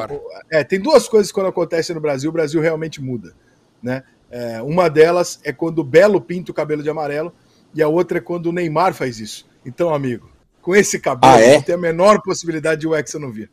é, 0.51 0.64
tem 0.64 0.80
duas 0.80 1.07
coisas 1.07 1.32
quando 1.32 1.47
acontecem 1.47 1.95
no 1.95 2.01
Brasil, 2.01 2.30
o 2.30 2.34
Brasil 2.34 2.62
realmente 2.62 3.01
muda, 3.01 3.34
né? 3.82 4.03
É, 4.32 4.62
uma 4.62 4.88
delas 4.89 5.39
é 5.43 5.51
quando 5.51 5.80
o 5.80 5.84
Belo 5.84 6.22
pinta 6.22 6.51
o 6.51 6.53
cabelo 6.53 6.84
de 6.84 6.89
amarelo 6.89 7.34
e 7.74 7.82
a 7.82 7.88
outra 7.88 8.20
é 8.20 8.22
quando 8.22 8.45
o 8.47 8.51
Neymar 8.51 8.93
faz 8.93 9.20
isso. 9.20 9.47
Então, 9.66 9.91
amigo, 9.93 10.30
com 10.62 10.76
esse 10.76 10.99
cabelo, 10.99 11.34
Ah, 11.34 11.41
é? 11.41 11.55
não 11.55 11.62
tem 11.64 11.74
a 11.74 11.78
menor 11.80 12.22
possibilidade 12.22 12.82
de 12.82 12.88
o 12.88 12.95
Hexa 12.95 13.18
não 13.18 13.32
vir. 13.32 13.49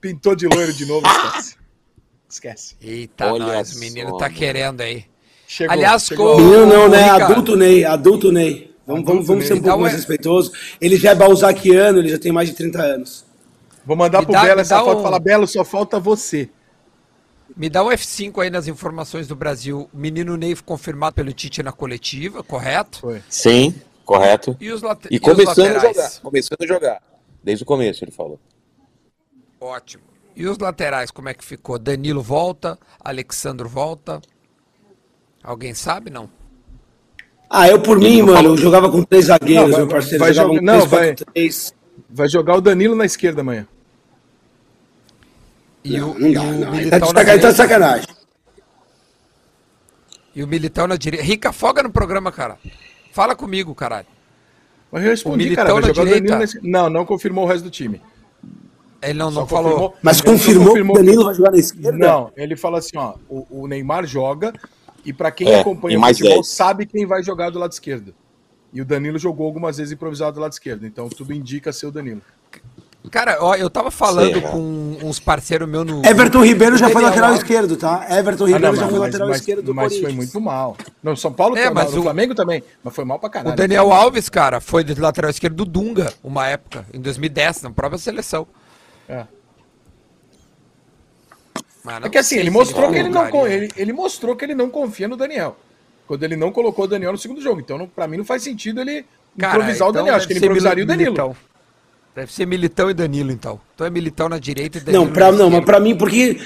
Pintou 0.00 0.34
de 0.34 0.46
loiro 0.46 0.72
de 0.72 0.86
novo, 0.86 1.06
esquece. 1.06 1.56
Esquece. 2.28 2.76
Eita, 2.80 3.30
Olha 3.32 3.44
nós, 3.46 3.70
o 3.70 3.74
só, 3.74 3.80
menino 3.80 4.16
tá 4.16 4.24
mano. 4.26 4.34
querendo 4.38 4.80
aí. 4.80 5.04
Chegou, 5.46 5.72
Aliás, 5.74 6.04
chegou. 6.06 6.36
Menino 6.36 6.66
não, 6.66 6.88
né? 6.88 7.10
Adulto 7.10 7.54
Ney, 7.56 7.84
adulto 7.84 8.32
Ney. 8.32 8.73
Vamos, 8.86 9.04
vamos, 9.04 9.26
vamos 9.26 9.46
ser 9.46 9.54
um 9.54 9.62
pouco 9.62 9.76
Dá 9.76 9.82
mais 9.82 9.94
um- 9.94 9.96
respeitoso. 9.96 10.52
Ele 10.80 10.96
já 10.96 11.10
é 11.12 11.14
balzaquiano, 11.14 11.98
ele 11.98 12.08
já 12.08 12.18
tem 12.18 12.30
mais 12.32 12.48
de 12.48 12.54
30 12.54 12.82
anos. 12.82 13.24
Vou 13.86 13.96
mandar 13.96 14.20
Me 14.20 14.26
pro 14.26 14.32
dá- 14.34 14.42
Belo 14.42 14.60
essa 14.60 14.78
foto 14.80 14.96
um- 14.96 15.00
e 15.00 15.02
falar, 15.02 15.18
Belo, 15.18 15.46
só 15.46 15.64
falta 15.64 15.98
você. 15.98 16.48
Me 17.56 17.68
dá 17.70 17.84
um 17.84 17.88
F5 17.90 18.40
aí 18.40 18.50
nas 18.50 18.66
informações 18.66 19.26
do 19.28 19.36
Brasil. 19.36 19.88
O 19.92 19.96
menino 19.96 20.36
Ney 20.36 20.54
foi 20.54 20.64
confirmado 20.64 21.14
pelo 21.14 21.32
Tite 21.32 21.62
na 21.62 21.72
coletiva, 21.72 22.42
correto? 22.42 23.00
Foi. 23.00 23.22
Sim, 23.28 23.74
correto. 24.04 24.56
E 24.60 24.70
os, 24.70 24.82
late- 24.82 25.08
E 25.10 25.18
começando 25.18 25.66
a 25.66 25.72
laterais? 25.74 25.96
jogar. 25.96 26.10
Começando 26.22 26.62
a 26.62 26.66
jogar. 26.66 27.02
Desde 27.42 27.62
o 27.62 27.66
começo, 27.66 28.02
ele 28.04 28.10
falou. 28.10 28.40
Ótimo. 29.60 30.02
E 30.36 30.46
os 30.46 30.58
laterais, 30.58 31.10
como 31.10 31.28
é 31.28 31.34
que 31.34 31.44
ficou? 31.44 31.78
Danilo 31.78 32.22
volta, 32.22 32.78
Alexandro 32.98 33.68
volta. 33.68 34.20
Alguém 35.42 35.74
sabe, 35.74 36.10
não? 36.10 36.28
Ah, 37.48 37.68
eu 37.68 37.80
por 37.80 37.98
mim, 37.98 38.22
mano, 38.22 38.48
eu 38.50 38.56
jogava 38.56 38.90
com 38.90 39.02
três 39.02 39.26
zagueiros, 39.26 39.64
Não, 39.64 39.70
vai- 39.70 39.80
meu 39.80 39.88
parceiro. 39.88 40.24
vai 40.24 40.34
com 40.34 40.60
não, 40.60 40.80
3-4-3. 40.88 41.74
Vai 42.10 42.28
jogar 42.28 42.56
o 42.56 42.60
Danilo 42.60 42.94
na 42.96 43.04
esquerda 43.04 43.40
amanhã. 43.42 43.66
E 45.84 46.00
o, 46.00 46.18
Não 46.18 46.28
e 46.28 46.34
dá, 46.34 46.42
o 46.42 46.44
não. 46.52 46.74
Ele 46.74 46.90
tá 46.90 46.98
de 46.98 47.04
Militão 47.04 47.12
na 47.12 47.14
sacanagem, 47.14 47.24
tá 47.24 47.32
de 47.32 47.38
direita. 47.38 47.52
sacanagem. 47.52 48.08
E 50.34 50.42
o 50.42 50.48
Militão 50.48 50.86
na 50.86 50.96
direita. 50.96 51.24
Rica, 51.24 51.52
folga 51.52 51.82
no 51.82 51.90
programa, 51.90 52.32
cara. 52.32 52.58
Fala 53.12 53.36
comigo, 53.36 53.74
caralho. 53.74 54.06
Mas 54.90 55.04
eu 55.04 55.10
respondi, 55.10 55.34
O 55.34 55.38
Militão 55.38 55.64
cara. 55.64 55.74
Vai 55.74 55.82
na 55.82 55.88
jogar 55.88 56.02
o 56.02 56.04
Danilo 56.04 56.20
direita. 56.22 56.38
na 56.38 56.44
esquerda. 56.44 56.68
Não, 56.68 56.90
não 56.90 57.04
confirmou 57.04 57.44
o 57.44 57.46
resto 57.46 57.64
do 57.64 57.70
time. 57.70 58.00
Ele 59.02 59.18
não, 59.18 59.30
Só 59.30 59.40
não 59.40 59.46
falou. 59.46 59.70
confirmou- 59.72 59.94
Mas 60.02 60.16
só 60.16 60.24
confirmou 60.24 60.74
que 60.74 60.80
o 60.80 60.92
Danilo 60.94 61.24
vai 61.24 61.34
jogar 61.34 61.50
na 61.52 61.58
esquerda? 61.58 61.92
Não, 61.98 62.32
ele 62.36 62.56
fala 62.56 62.78
assim, 62.78 62.96
ó, 62.96 63.14
o, 63.28 63.46
o 63.62 63.66
Neymar 63.68 64.06
joga 64.06 64.52
e 65.04 65.12
pra 65.12 65.30
quem 65.30 65.48
É, 65.48 65.60
acompanha 65.60 65.98
o 65.98 66.00
mais 66.00 66.16
futebol 66.18 66.38
10. 66.42 66.48
sabe 66.48 66.86
quem 66.86 67.06
vai 67.06 67.22
jogar 67.22 67.50
do 67.50 67.58
lado 67.58 67.72
esquerdo. 67.72 68.14
E 68.72 68.80
o 68.80 68.84
Danilo 68.84 69.18
jogou 69.18 69.46
algumas 69.46 69.76
vezes 69.76 69.92
improvisado 69.92 70.32
do 70.34 70.40
lado 70.40 70.52
esquerdo, 70.52 70.86
então 70.86 71.08
tudo 71.08 71.32
indica 71.32 71.72
ser 71.72 71.86
o 71.86 71.92
Danilo. 71.92 72.20
Cara, 73.10 73.36
ó, 73.38 73.54
eu 73.54 73.68
tava 73.68 73.90
falando 73.90 74.32
Sei, 74.32 74.40
com 74.40 74.96
uns 75.02 75.20
parceiros 75.20 75.68
meus 75.68 75.84
no. 75.86 76.02
Everton 76.06 76.42
Ribeiro 76.42 76.74
já 76.78 76.88
foi 76.88 77.02
lateral 77.02 77.34
esquerdo, 77.34 77.76
tá? 77.76 78.06
Everton 78.08 78.44
Ah, 78.44 78.46
Ribeiro 78.46 78.66
não, 78.68 78.74
já 78.76 78.80
mas, 78.82 78.90
foi 78.90 78.98
mas, 78.98 79.08
lateral 79.08 79.28
mas- 79.28 79.40
esquerdo 79.40 79.62
do 79.62 79.74
mas 79.74 79.92
foi 79.92 80.00
Corinthians. 80.00 80.32
muito 80.32 80.40
mal. 80.40 80.76
No 81.02 81.14
São 81.14 81.30
Paulo, 81.30 81.54
É, 81.56 81.64
foi 81.66 81.74
mas 81.74 81.90
mal, 81.90 82.00
o- 82.00 82.02
Flamengo 82.02 82.34
também, 82.34 82.64
mas 82.82 82.94
foi 82.94 83.04
mal 83.04 83.18
pra 83.18 83.28
O 83.28 83.30
caralho. 83.30 83.54
Daniel 83.56 83.92
Alves, 83.92 84.30
cara, 84.30 84.58
foi 84.58 84.82
lateral 84.96 85.30
esquerdo 85.30 85.54
do 85.54 85.64
Dunga, 85.66 86.14
uma 86.24 86.46
época, 86.48 86.86
em 86.94 87.00
2010, 87.00 87.60
na 87.62 87.70
própria 87.70 87.98
seleção. 87.98 88.46
É. 89.06 89.26
Mas 91.84 92.02
É 92.02 92.08
que 92.08 92.16
assim, 92.18 92.38
ele 92.38 92.50
mostrou 92.50 92.90
que 92.90 92.98
ele 92.98 93.10
não, 93.10 93.46
ele, 93.46 93.70
ele 93.76 93.92
mostrou 93.92 94.34
que 94.34 94.44
ele 94.44 94.54
não 94.54 94.70
confia 94.70 95.06
no 95.06 95.16
Daniel. 95.16 95.56
Quando 96.06 96.22
ele 96.22 96.34
não 96.36 96.50
colocou 96.50 96.86
o 96.86 96.88
Daniel 96.88 97.12
no 97.12 97.18
segundo 97.18 97.40
jogo. 97.40 97.60
Então, 97.60 97.86
pra 97.86 98.08
mim, 98.08 98.16
não 98.16 98.24
faz 98.24 98.42
sentido 98.42 98.80
ele 98.80 99.04
Cara, 99.38 99.56
improvisar 99.56 99.88
o 99.88 99.90
então 99.90 100.02
Daniel. 100.02 100.14
Acho 100.16 100.26
que 100.26 100.32
ele 100.32 100.40
improvisaria 100.40 100.84
o 100.84 100.86
Danilo. 100.86 101.12
Militão. 101.12 101.36
Deve 102.14 102.32
ser 102.32 102.46
Militão 102.46 102.90
e 102.90 102.94
Danilo, 102.94 103.32
então. 103.32 103.60
Então 103.74 103.86
é 103.86 103.90
Militão 103.90 104.28
na 104.28 104.38
direita 104.38 104.78
e 104.78 104.80
Danilo 104.80 105.04
Não, 105.04 105.12
pra, 105.12 105.32
não, 105.32 105.50
mas 105.50 105.64
pra 105.64 105.78
mim, 105.80 105.96
porque. 105.96 106.40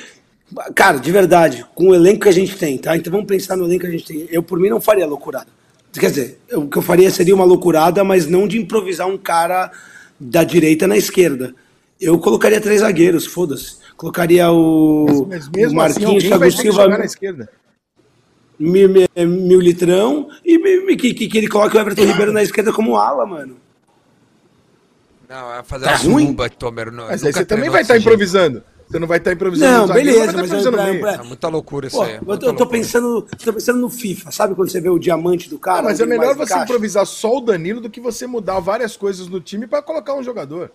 Cara, 0.74 0.98
de 0.98 1.12
verdade, 1.12 1.66
com 1.74 1.88
o 1.88 1.94
elenco 1.94 2.22
que 2.22 2.28
a 2.28 2.32
gente 2.32 2.56
tem, 2.56 2.78
tá? 2.78 2.96
Então 2.96 3.10
vamos 3.12 3.26
pensar 3.26 3.54
no 3.56 3.66
elenco 3.66 3.82
que 3.82 3.86
a 3.86 3.90
gente 3.90 4.04
tem. 4.04 4.26
Eu, 4.30 4.42
por 4.42 4.58
mim, 4.58 4.70
não 4.70 4.80
faria 4.80 5.06
loucurada. 5.06 5.46
Quer 5.92 6.10
dizer, 6.10 6.40
eu- 6.48 6.62
o 6.62 6.68
que 6.68 6.78
eu 6.78 6.82
faria 6.82 7.10
seria 7.10 7.34
uma 7.34 7.44
loucurada, 7.44 8.02
mas 8.02 8.26
não 8.26 8.48
de 8.48 8.58
improvisar 8.58 9.06
um 9.06 9.18
cara 9.18 9.70
da 10.18 10.42
direita 10.44 10.86
na 10.86 10.96
esquerda. 10.96 11.54
Eu 12.00 12.18
colocaria 12.18 12.60
três 12.60 12.80
zagueiros, 12.80 13.26
foda-se. 13.26 13.76
Colocaria 13.98 14.48
o, 14.50 15.26
Mas 15.28 15.48
o 15.48 15.50
mesmo 15.50 15.80
assim, 15.82 16.00
Marquinhos, 16.00 16.24
vai 16.24 16.38
Thiago 16.38 16.50
Silva, 16.52 16.82
jogar 16.84 16.98
na 16.98 17.04
esquerda. 17.04 17.50
mil, 18.56 18.88
mil, 18.88 19.08
mil 19.26 19.60
litrão 19.60 20.30
e 20.44 20.96
que, 20.96 21.12
que, 21.12 21.26
que 21.26 21.36
ele 21.38 21.48
coloque 21.48 21.76
o 21.76 21.80
Everton 21.80 22.04
Ribeiro 22.04 22.32
na 22.32 22.40
esquerda 22.42 22.72
como 22.72 22.96
ala, 22.96 23.26
mano. 23.26 23.56
Não, 25.28 25.52
é 25.52 25.62
fazer 25.64 25.84
Tá 25.86 25.90
uma 25.90 25.98
ruim? 25.98 26.24
suruba, 26.26 26.48
Tomer. 26.48 26.92
não- 26.92 27.06
Mas 27.08 27.24
aí 27.24 27.32
você 27.32 27.44
também 27.44 27.68
vai 27.68 27.82
estar 27.82 27.94
jeito. 27.94 28.06
improvisando. 28.06 28.62
Você 28.88 28.98
não 29.00 29.06
vai 29.08 29.18
estar 29.18 29.32
improvisando 29.32 29.86
Não, 29.88 29.94
beleza, 29.94 30.18
vai 30.18 30.26
tá 30.28 30.32
mas 30.32 30.44
improvisando 30.46 30.76
eu- 30.78 30.84
meio. 30.84 31.00
pra- 31.00 31.12
É 31.14 31.22
muita 31.22 31.48
loucura 31.48 31.86
isso 31.88 31.96
Pô, 31.96 32.02
aí. 32.04 32.12
é 32.12 32.16
eu, 32.18 32.22
muita 32.24 32.26
tô, 32.26 32.34
eu 32.34 32.38
tô 32.38 32.46
loucura. 32.60 32.70
pensando, 32.70 33.22
tô 33.44 33.52
pensando 33.52 33.78
no 33.80 33.90
FIFA, 33.90 34.30
sabe 34.30 34.54
quando 34.54 34.70
você 34.70 34.80
vê 34.80 34.88
o 34.88 34.98
diamante 34.98 35.50
do 35.50 35.58
cara? 35.58 35.80
Ah, 35.80 35.82
mas 35.82 36.00
é 36.00 36.06
melhor 36.06 36.34
você 36.36 36.44
encaixa? 36.52 36.64
improvisar 36.64 37.04
só 37.04 37.36
o 37.36 37.40
Danilo 37.42 37.80
do 37.82 37.90
que 37.90 38.00
você 38.00 38.26
mudar 38.26 38.60
várias 38.60 38.96
coisas 38.96 39.26
no 39.28 39.40
time 39.40 39.66
pra 39.66 39.82
colocar 39.82 40.14
um 40.14 40.22
jogador. 40.22 40.70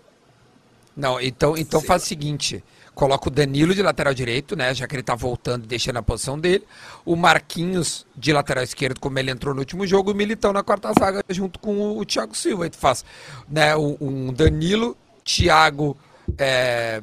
Não, 0.95 1.19
então, 1.19 1.57
então 1.57 1.81
faz 1.81 2.03
o 2.03 2.05
seguinte: 2.05 2.63
coloca 2.93 3.27
o 3.27 3.31
Danilo 3.31 3.73
de 3.73 3.81
lateral 3.81 4.13
direito, 4.13 4.55
né? 4.55 4.73
Já 4.73 4.87
que 4.87 4.95
ele 4.95 5.03
tá 5.03 5.15
voltando 5.15 5.63
e 5.63 5.67
deixando 5.67 5.97
a 5.97 6.03
posição 6.03 6.37
dele. 6.39 6.63
O 7.05 7.15
Marquinhos 7.15 8.05
de 8.15 8.31
lateral 8.31 8.63
esquerdo, 8.63 8.99
como 8.99 9.17
ele 9.17 9.31
entrou 9.31 9.53
no 9.53 9.59
último 9.61 9.85
jogo, 9.87 10.11
e 10.11 10.13
o 10.13 10.15
Militão 10.15 10.53
na 10.53 10.61
quarta 10.63 10.91
zaga 10.97 11.23
junto 11.29 11.59
com 11.59 11.75
o, 11.77 11.99
o 11.99 12.05
Thiago 12.05 12.35
Silva. 12.35 12.65
Aí 12.65 12.69
tu 12.69 12.77
faz 12.77 13.03
né, 13.49 13.75
um, 13.75 14.31
Danilo, 14.33 14.95
Thiago. 15.23 15.97
é, 16.37 17.01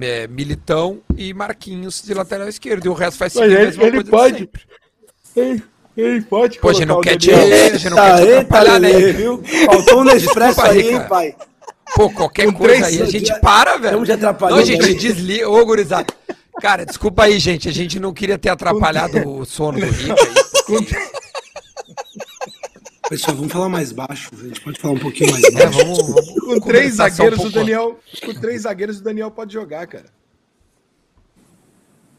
é, 0.00 0.26
Militão 0.28 1.00
e 1.16 1.34
Marquinhos 1.34 2.02
de 2.02 2.14
lateral 2.14 2.48
esquerdo. 2.48 2.84
E 2.86 2.88
o 2.88 2.92
resto 2.94 3.18
faz 3.18 3.32
seguir 3.32 3.44
a 3.56 3.62
ele- 3.62 3.66
mesma 3.66 3.84
ele 3.84 4.04
pode. 4.04 4.38
sempre. 4.38 4.62
Ei, 5.36 5.62
ei, 5.96 6.20
pode 6.22 6.58
Pô, 6.58 6.68
a 6.68 6.72
gente 6.72 6.86
não 6.86 7.00
quer 7.00 7.16
te, 7.16 7.30
Daniel. 7.30 7.66
a 7.66 7.78
gente 7.78 7.90
não 7.90 7.96
quer 7.96 8.16
te 8.16 8.22
Eita, 8.22 8.40
atrapalhar, 8.40 8.80
né? 8.80 8.92
Viu? 9.12 9.42
Faltou 9.66 10.00
um 10.00 10.04
Nespresso 10.04 10.60
aí, 10.62 10.90
hein, 10.92 11.00
pai? 11.08 11.34
Pô, 11.94 12.10
qualquer 12.10 12.46
Com 12.46 12.52
coisa 12.54 12.86
aí, 12.86 13.02
a 13.02 13.06
gente 13.06 13.32
para, 13.40 13.72
velho. 13.76 13.86
Estamos 13.86 14.08
te 14.08 14.12
atrapalhando 14.12 14.60
Não, 14.60 14.66
gente, 14.66 14.94
desliga. 14.94 15.48
Ô, 15.48 15.64
gurizada. 15.64 16.06
Cara, 16.60 16.84
desculpa 16.86 17.24
aí, 17.24 17.38
gente. 17.38 17.68
A 17.68 17.72
gente 17.72 17.98
não 17.98 18.12
queria 18.12 18.38
ter 18.38 18.48
atrapalhado 18.50 19.26
o 19.28 19.44
sono 19.44 19.80
do 19.80 19.86
Rick 19.86 20.10
aí. 20.12 21.10
Pessoal, 23.08 23.36
vamos 23.36 23.52
falar 23.52 23.68
mais 23.68 23.90
baixo. 23.90 24.30
A 24.32 24.46
gente 24.46 24.60
pode 24.60 24.78
falar 24.78 24.94
um 24.94 24.98
pouquinho 24.98 25.32
mais 25.32 25.42
É, 25.42 25.50
baixo. 25.50 25.78
vamos, 25.78 25.98
vamos 25.98 26.44
Com 26.44 26.60
três 26.60 26.94
só 26.94 27.04
um 27.06 27.08
zagueiros, 27.10 27.44
o. 27.44 27.50
Daniel. 27.50 27.98
Com 28.24 28.34
três 28.34 28.62
zagueiros, 28.62 29.00
o 29.00 29.02
Daniel 29.02 29.30
pode 29.32 29.52
jogar, 29.52 29.84
cara. 29.88 30.06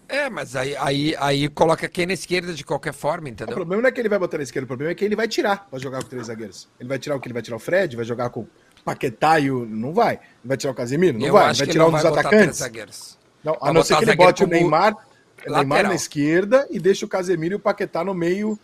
É, 0.10 0.30
mas 0.30 0.58
aí, 0.58 0.76
aí, 0.76 1.16
aí 1.18 1.48
coloca 1.48 1.88
quem 1.88 2.06
na 2.06 2.12
esquerda 2.12 2.54
de 2.54 2.66
qualquer 2.66 2.92
forma, 2.92 3.28
O 3.28 3.32
entendeu? 3.32 3.56
problema 3.56 3.82
não 3.84 3.88
é 3.88 3.92
que 3.94 4.02
ele 4.02 4.10
vai 4.10 4.20
botar 4.20 4.36
na 4.36 4.44
esquerda, 4.44 4.66
o 4.66 4.68
problema 4.68 4.92
é 4.92 4.96
que 4.96 5.06
ele 5.06 5.16
vai 5.16 5.26
tirar 5.30 5.66
pra 5.70 5.80
jogar 5.80 6.04
com 6.04 6.10
três 6.10 6.28
zagueiros. 6.28 6.68
Ele 6.78 6.90
vai 6.90 7.00
tirar 7.00 7.16
o 7.16 7.20
que? 7.22 7.28
Ele 7.28 7.34
vai 7.34 7.42
tirar 7.42 7.56
o 7.56 7.60
Fred, 7.60 7.96
vai 7.96 8.04
jogar 8.04 8.30
com 8.30 8.42
o 8.42 8.48
Paquetá 8.84 9.40
e 9.40 9.52
o. 9.52 9.66
Não 9.66 9.94
vai. 9.94 10.20
Vai 10.44 10.58
tirar 10.58 10.72
o 10.72 10.76
Casemiro? 10.76 11.20
Não 11.20 11.28
Eu 11.28 11.34
vai. 11.34 11.54
Vai 11.54 11.68
tirar 11.68 11.88
um 11.88 11.92
dos 11.92 12.06
atacantes? 12.06 13.18
Não, 13.44 13.58
a 13.62 13.74
não 13.74 13.84
ser 13.84 13.98
que 13.98 14.04
ele 14.04 14.16
bote 14.16 14.44
o 14.44 14.48
Neymar, 14.48 14.96
Neymar 15.48 15.84
na 15.84 15.96
esquerda 15.96 16.68
e 16.70 16.80
deixe 16.80 17.04
o 17.04 17.08
Casemiro 17.08 17.56
e 17.56 17.58
o 17.58 17.60
Paquetá 17.60 18.04
no 18.04 18.14
meio. 18.14 18.60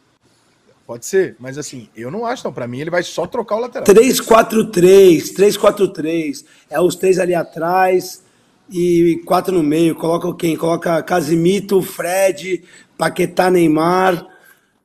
Pode 0.86 1.06
ser, 1.06 1.36
mas 1.38 1.58
assim, 1.58 1.90
eu 1.98 2.10
não 2.10 2.26
acho, 2.26 2.46
não. 2.46 2.54
Pra 2.54 2.66
mim, 2.66 2.80
ele 2.80 2.90
vai 2.90 3.04
só 3.04 3.28
trocar 3.28 3.58
o 3.58 3.60
lateral. 3.60 3.86
3-4-3, 3.86 5.34
3-4-3. 5.36 6.46
É 6.70 6.80
os 6.80 6.96
três 6.96 7.20
ali 7.20 7.36
atrás 7.36 8.24
e 8.72 9.22
quatro 9.26 9.54
no 9.54 9.62
meio. 9.62 9.96
Coloca 9.96 10.34
quem? 10.36 10.56
Coloca 10.56 11.04
Casimito, 11.04 11.82
Fred, 11.82 12.64
Paquetá, 12.98 13.52
Neymar, 13.52 14.26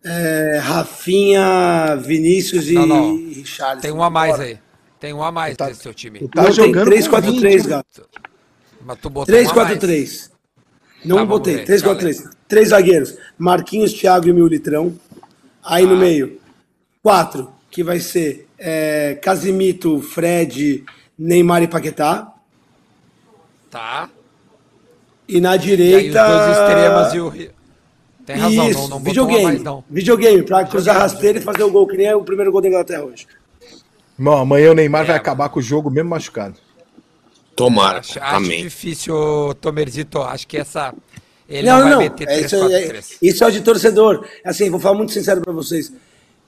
é, 0.05 0.59
Rafinha, 0.61 1.95
Vinícius 1.97 2.69
e 2.69 2.75
Não, 2.75 2.87
não. 2.87 3.17
Richarlison. 3.29 3.81
Tem 3.81 3.93
um 3.93 4.03
a 4.03 4.11
mais 4.11 4.41
aí. 4.41 4.59
Tem 5.03 5.13
um 5.13 5.21
a 5.21 5.33
mais 5.33 5.57
Tá- 5.57 5.67
nesse 5.67 5.83
seu 5.83 5.93
time. 5.93 6.21
Tá 6.29 6.43
Não, 6.43 6.45
tem 6.45 6.53
jogando 6.53 6.85
3-4-3, 6.87 7.63
com 7.65 7.69
gato. 7.69 8.09
Mas 8.87 8.99
tu 9.01 9.11
botou 9.11 9.35
um 9.35 9.39
a 9.39 9.41
mais. 9.43 9.49
3-4-3. 9.53 10.31
Não 11.05 11.17
Tá, 11.17 11.25
botei. 11.27 11.57
ver. 11.57 11.65
3-4-3. 11.67 12.31
Três 12.47 12.69
zagueiros. 12.69 13.17
Marquinhos, 13.37 13.93
Thiago 13.93 14.29
e 14.29 14.33
Militrão. 14.33 14.95
Aí 15.65 15.85
Ah. 15.85 15.89
no 15.89 15.97
meio, 15.97 16.41
quatro, 17.03 17.51
que 17.69 17.83
vai 17.83 17.99
ser 17.99 18.47
é, 18.65 19.19
Casimito, 19.21 20.01
Fred, 20.01 20.85
Neymar 21.19 21.65
e 21.65 21.67
Paquetá. 21.67 22.33
Tá. 23.69 24.09
E 25.29 25.41
na 25.41 25.51
E 25.51 25.53
aí 25.55 25.59
direita. 25.59 26.23
os 26.23 26.47
dois 26.47 26.59
extremas 26.59 27.15
e 27.15 27.21
o... 27.21 27.53
Tem 28.25 28.37
razão, 28.37 28.71
Isso, 28.71 28.79
não, 28.83 28.89
não 28.91 28.99
videogame. 29.01 29.43
mais 29.43 29.63
não. 29.65 29.83
Videogame, 29.91 30.45
pra 30.45 30.65
cruzar 30.65 30.97
rasteira 30.97 31.41
e 31.41 31.43
fazer 31.43 31.65
o 31.65 31.73
gol, 31.73 31.89
que 31.89 31.97
nem 31.97 32.07
é 32.07 32.15
o 32.15 32.23
primeiro 32.23 32.53
gol 32.53 32.61
da 32.61 32.69
Inglaterra 32.69 33.03
hoje. 33.03 33.27
Não, 34.23 34.33
amanhã 34.35 34.71
o 34.71 34.75
Neymar 34.75 35.03
É, 35.03 35.05
vai 35.05 35.15
mano. 35.15 35.21
acabar 35.21 35.49
com 35.49 35.59
o 35.59 35.63
jogo 35.63 35.91
mesmo 35.91 36.11
machucado. 36.11 36.55
Tomara. 37.57 37.99
Acho, 37.99 38.19
acho 38.19 38.37
Amém. 38.37 38.63
difícil, 38.63 39.15
Tomerzito. 39.61 40.19
Acho 40.21 40.47
que 40.47 40.57
essa... 40.57 40.95
Ele 41.49 41.69
não, 41.69 41.77
não, 41.77 41.83
vai 41.83 41.93
não. 41.93 41.99
meter 41.99 42.29
é, 42.29 42.41
isso, 42.41 42.57
é, 42.57 42.89
3-4-3. 42.89 43.17
isso 43.21 43.45
é 43.45 43.51
de 43.51 43.61
torcedor. 43.61 44.27
Assim, 44.45 44.71
vou 44.71 44.81
falar 44.81 44.97
muito 44.97 45.13
sincero 45.13 45.41
pra 45.43 45.53
vocês. 45.53 45.93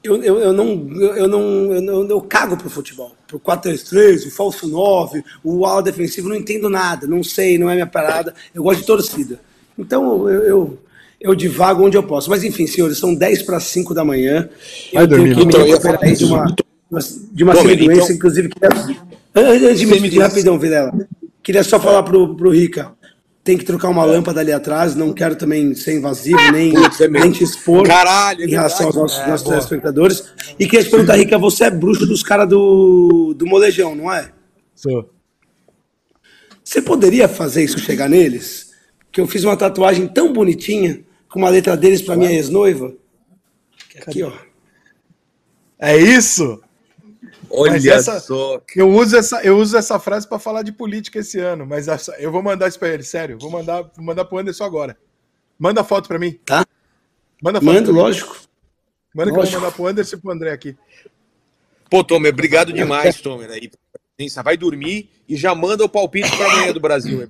Eu, 0.03 0.23
eu, 0.23 0.39
eu, 0.39 0.53
não, 0.53 0.67
eu, 0.97 1.17
eu 1.17 1.29
não, 1.29 1.41
eu, 1.75 1.83
não, 1.83 2.09
eu 2.09 2.21
cago 2.21 2.57
pro 2.57 2.71
futebol. 2.71 3.13
Pro 3.27 3.41
4-3-3, 3.41 4.27
o 4.27 4.31
falso 4.31 4.69
9, 4.69 5.23
o 5.43 5.67
ala 5.67 5.83
defensivo, 5.83 6.29
não 6.29 6.37
entendo 6.37 6.71
nada, 6.71 7.07
não 7.07 7.23
sei, 7.23 7.59
não 7.59 7.69
é 7.69 7.75
minha 7.75 7.87
parada. 7.87 8.35
Eu 8.55 8.63
gosto 8.63 8.81
de 8.81 8.87
torcida. 8.87 9.41
Então 9.79 10.29
eu, 10.29 10.43
eu, 10.45 10.79
eu 11.21 11.35
divago 11.35 11.85
onde 11.85 11.97
eu 11.97 12.03
posso. 12.03 12.31
Mas 12.31 12.45
enfim, 12.45 12.67
senhores, 12.67 12.99
são 12.99 13.15
10 13.15 13.43
para 13.43 13.59
5 13.59 13.93
da 13.95 14.05
manhã. 14.05 14.49
Vai 14.93 15.05
Eu 15.05 15.09
tenho 15.09 15.35
dormir, 15.35 15.53
que 15.53 15.59
me 15.59 15.65
recuperar 15.71 16.03
aí 16.03 16.15
de 16.15 16.25
uma, 16.25 16.55
de 17.33 17.45
uma 17.45 17.55
série 17.55 17.77
de 17.77 17.85
então- 17.85 17.97
doença, 17.97 18.13
inclusive. 18.13 18.49
Queria, 18.49 19.69
antes 19.69 19.79
de 19.81 19.87
me 19.87 19.93
despedir 19.93 20.21
rapidão, 20.21 20.59
Vilela, 20.59 20.93
queria 21.43 21.65
só 21.65 21.79
falar 21.81 22.03
pro, 22.03 22.37
pro 22.37 22.51
Rica. 22.51 22.93
tem 23.43 23.59
que 23.59 23.65
trocar 23.65 23.91
uma 23.91 24.05
lâmpada 24.05 24.41
ali 24.41 24.53
atrás. 24.53 24.95
Não 24.95 25.13
quero 25.13 25.37
também 25.37 25.75
ser 25.75 25.99
invasivo, 25.99 26.39
nem, 26.51 26.73
Putz, 26.73 27.01
é 27.01 27.09
nem 27.09 27.31
te 27.31 27.45
expor 27.45 27.87
Caralho, 27.87 28.43
é 28.43 28.47
em 28.47 28.51
relação 28.51 28.87
aos 28.87 28.97
nossos, 28.97 29.27
nossos 29.27 29.47
telespectadores. 29.47 30.25
E 30.59 30.67
queria 30.67 30.83
te 30.83 30.91
perguntar, 30.91 31.17
Rica, 31.17 31.37
você 31.39 31.65
é 31.65 31.71
bruxo 31.71 32.07
dos 32.07 32.23
caras 32.23 32.49
do, 32.49 33.35
do 33.37 33.47
molejão, 33.47 33.95
não 33.95 34.11
é? 34.11 34.31
Sou. 34.75 35.11
Você 36.65 36.81
poderia 36.81 37.29
fazer 37.29 37.63
isso 37.65 37.79
chegar 37.79 38.09
neles? 38.09 38.73
Que 39.13 39.21
eu 39.21 39.27
fiz 39.27 39.45
uma 39.45 39.57
tatuagem 39.57 40.09
tão 40.09 40.33
bonitinha 40.33 41.05
com 41.29 41.39
uma 41.39 41.51
letra 41.51 41.77
deles 41.77 42.01
pra 42.01 42.17
minha 42.17 42.33
ex-noiva. 42.33 42.95
Aqui, 44.07 44.23
ó. 44.23 44.33
É 45.79 45.97
isso? 45.99 46.61
Olha 47.57 47.93
essa- 47.93 48.21
só. 48.21 48.61
Eu 48.75 48.91
uso 48.91 49.17
essa, 49.17 49.43
eu 49.43 49.57
uso 49.59 49.77
essa 49.77 49.99
frase 49.99 50.29
pra 50.29 50.39
falar 50.39 50.63
de 50.63 50.73
política 50.73 51.19
esse 51.19 51.39
ano, 51.39 51.67
mas 51.67 51.89
essa- 51.89 52.15
eu 52.19 52.31
vou 52.33 52.43
mandar 52.43 52.69
isso 52.69 52.79
pra 52.79 52.89
ele, 52.89 53.03
sério. 53.03 53.39
Vou 53.41 53.51
mandar, 53.51 53.83
vou 53.95 54.05
mandar 54.05 54.25
pro 54.25 54.39
Anderson 54.39 54.65
agora. 54.65 54.97
Manda 55.59 55.81
a 55.81 55.85
foto 55.85 56.09
pra 56.09 56.19
mim. 56.19 56.39
Tá? 56.45 56.67
Manda 57.43 57.59
a 57.59 57.61
foto. 57.63 57.73
Mando, 57.75 57.93
mim. 57.93 57.99
lógico. 57.99 58.37
Manda 59.15 59.31
que 59.31 59.31
eu 59.31 59.35
vou 59.35 59.43
lógico. 59.45 59.61
mandar 59.61 59.73
pro 59.73 59.87
Anderson 59.87 60.17
e 60.17 60.19
pro 60.21 60.31
André 60.33 60.51
aqui. 60.53 60.77
Pô, 61.91 62.03
Tomer, 62.03 62.33
obrigado 62.33 62.73
demais, 62.73 63.21
Tomer. 63.21 63.51
Aí, 63.51 63.71
vai 64.43 64.57
dormir 64.57 65.09
e 65.29 65.37
já 65.37 65.55
manda 65.55 65.85
o 65.85 65.89
palpite 65.89 66.29
pra 66.37 66.47
amanhã 66.47 66.73
do 66.73 66.81
Brasil, 66.81 67.21
hein. 67.23 67.29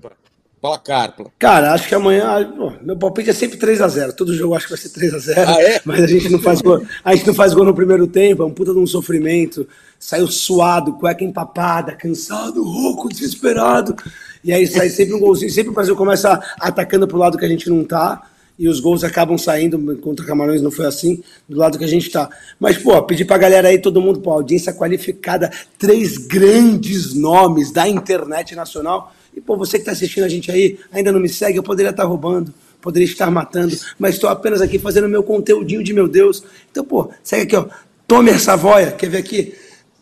Placar. 0.61 1.15
Cara, 1.39 1.75
acho 1.75 1.87
que 1.87 1.95
amanhã. 1.95 2.51
pô, 2.57 2.73
meu 2.81 2.97
palpite 2.97 3.29
é 3.29 3.35
sempre 3.35 3.59
3x0. 3.59 4.15
Todo 4.15 4.33
jogo 4.35 4.55
eu 4.55 4.57
acho 4.57 4.67
que 4.67 4.73
vai 4.73 4.81
ser 4.81 4.89
3x0. 4.89 5.35
Ah, 5.47 5.61
é? 5.63 5.83
Mas 5.85 6.03
a 6.03 6.07
gente 6.07 6.31
não 6.31 6.39
faz 6.39 6.63
gol. 6.63 6.83
A 7.05 7.15
gente 7.15 7.27
não 7.27 7.35
faz 7.35 7.53
gol 7.53 7.67
no 7.67 7.75
primeiro 7.75 8.07
tempo, 8.07 8.43
é 8.43 8.47
um 8.47 8.51
puta 8.51 8.73
de 8.73 8.79
um 8.79 8.87
sofrimento. 8.87 9.69
Saiu 10.05 10.29
suado, 10.29 10.93
cueca 10.93 11.25
empapada, 11.25 11.93
cansado, 11.93 12.63
rouco, 12.63 13.09
desesperado. 13.09 13.97
E 14.45 14.53
aí 14.53 14.67
sai 14.67 14.91
sempre 14.91 15.15
um 15.15 15.19
golzinho. 15.19 15.51
Sempre 15.51 15.71
o 15.71 15.73
Brasil 15.73 15.97
começa 15.97 16.39
atacando 16.61 17.09
pro 17.09 17.17
lado 17.17 17.39
que 17.39 17.45
a 17.47 17.49
gente 17.49 17.71
não 17.71 17.83
tá. 17.83 18.23
E 18.59 18.69
os 18.69 18.81
gols 18.81 19.03
acabam 19.03 19.39
saindo, 19.39 19.97
contra 20.03 20.27
Camarões 20.27 20.61
não 20.61 20.71
foi 20.71 20.85
assim, 20.85 21.23
do 21.49 21.57
lado 21.57 21.79
que 21.79 21.85
a 21.85 21.89
gente 21.89 22.11
tá. 22.11 22.29
Mas, 22.61 22.77
pô, 22.77 23.03
pedir 23.03 23.25
pra 23.25 23.39
galera 23.39 23.69
aí, 23.69 23.79
todo 23.79 23.99
mundo, 23.99 24.21
pô, 24.21 24.31
audiência 24.33 24.75
qualificada, 24.75 25.51
três 25.79 26.19
grandes 26.19 27.15
nomes 27.15 27.73
da 27.73 27.89
internet 27.89 28.55
nacional. 28.55 29.11
E, 29.35 29.41
pô, 29.41 29.57
você 29.57 29.79
que 29.79 29.87
tá 29.87 29.93
assistindo 29.93 30.25
a 30.25 30.29
gente 30.29 30.51
aí, 30.51 30.79
ainda 30.93 31.11
não 31.13 31.19
me 31.19 31.31
segue, 31.31 31.57
eu 31.57 31.63
poderia 31.63 31.93
estar 31.93 32.05
roubando, 32.05 32.53
poderia 32.79 33.09
estar 33.09 33.31
matando, 33.31 33.75
mas 33.99 34.17
estou 34.17 34.29
apenas 34.29 34.61
aqui 34.61 34.79
fazendo 34.79 35.09
meu 35.09 35.23
conteúdinho 35.23 35.83
de 35.83 35.95
meu 35.95 36.07
Deus. 36.07 36.45
Então, 36.71 36.85
pô, 36.85 37.11
segue 37.23 37.45
aqui, 37.45 37.57
ó. 37.57 37.67
Tomer 38.07 38.39
Savoia, 38.39 38.93
quer 38.93 39.09
ver 39.09 39.17
aqui? 39.17 39.55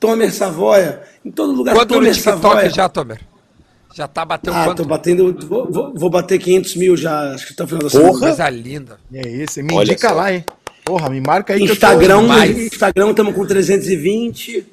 Tomer 0.03 0.33
Savoia, 0.35 1.01
em 1.25 1.31
todo 1.31 1.53
lugar, 1.53 1.75
Quanto 1.75 1.95
Tomer 1.95 2.13
TikTok 2.13 2.41
Savoia. 2.43 2.69
já, 2.71 2.89
Tomer? 2.89 3.21
Já 3.95 4.09
tá 4.09 4.25
batendo 4.25 4.57
Ah, 4.57 4.65
quanto? 4.65 4.83
tô 4.83 4.89
batendo, 4.89 5.37
vou, 5.47 5.71
vou, 5.71 5.93
vou 5.95 6.11
bater 6.11 6.39
500 6.39 6.75
mil 6.77 6.97
já, 6.97 7.33
acho 7.35 7.47
que 7.47 7.55
tá 7.55 7.67
final 7.67 7.83
da 7.85 7.91
Porra. 7.91 8.03
semana. 8.05 8.19
Coisa 8.19 8.51
linda. 8.51 8.99
É 9.15 9.29
isso, 9.29 9.63
me 9.63 9.73
Olha 9.75 9.93
indica 9.93 10.09
só. 10.09 10.15
lá, 10.15 10.33
hein? 10.33 10.45
Porra, 10.85 11.09
me 11.09 11.21
marca 11.21 11.53
aí 11.55 11.65
que 11.65 11.73
Instagram, 11.73 12.23
demais. 12.23 12.59
Instagram 12.59 13.11
estamos 13.11 13.35
com 13.35 13.47
320. 13.47 14.67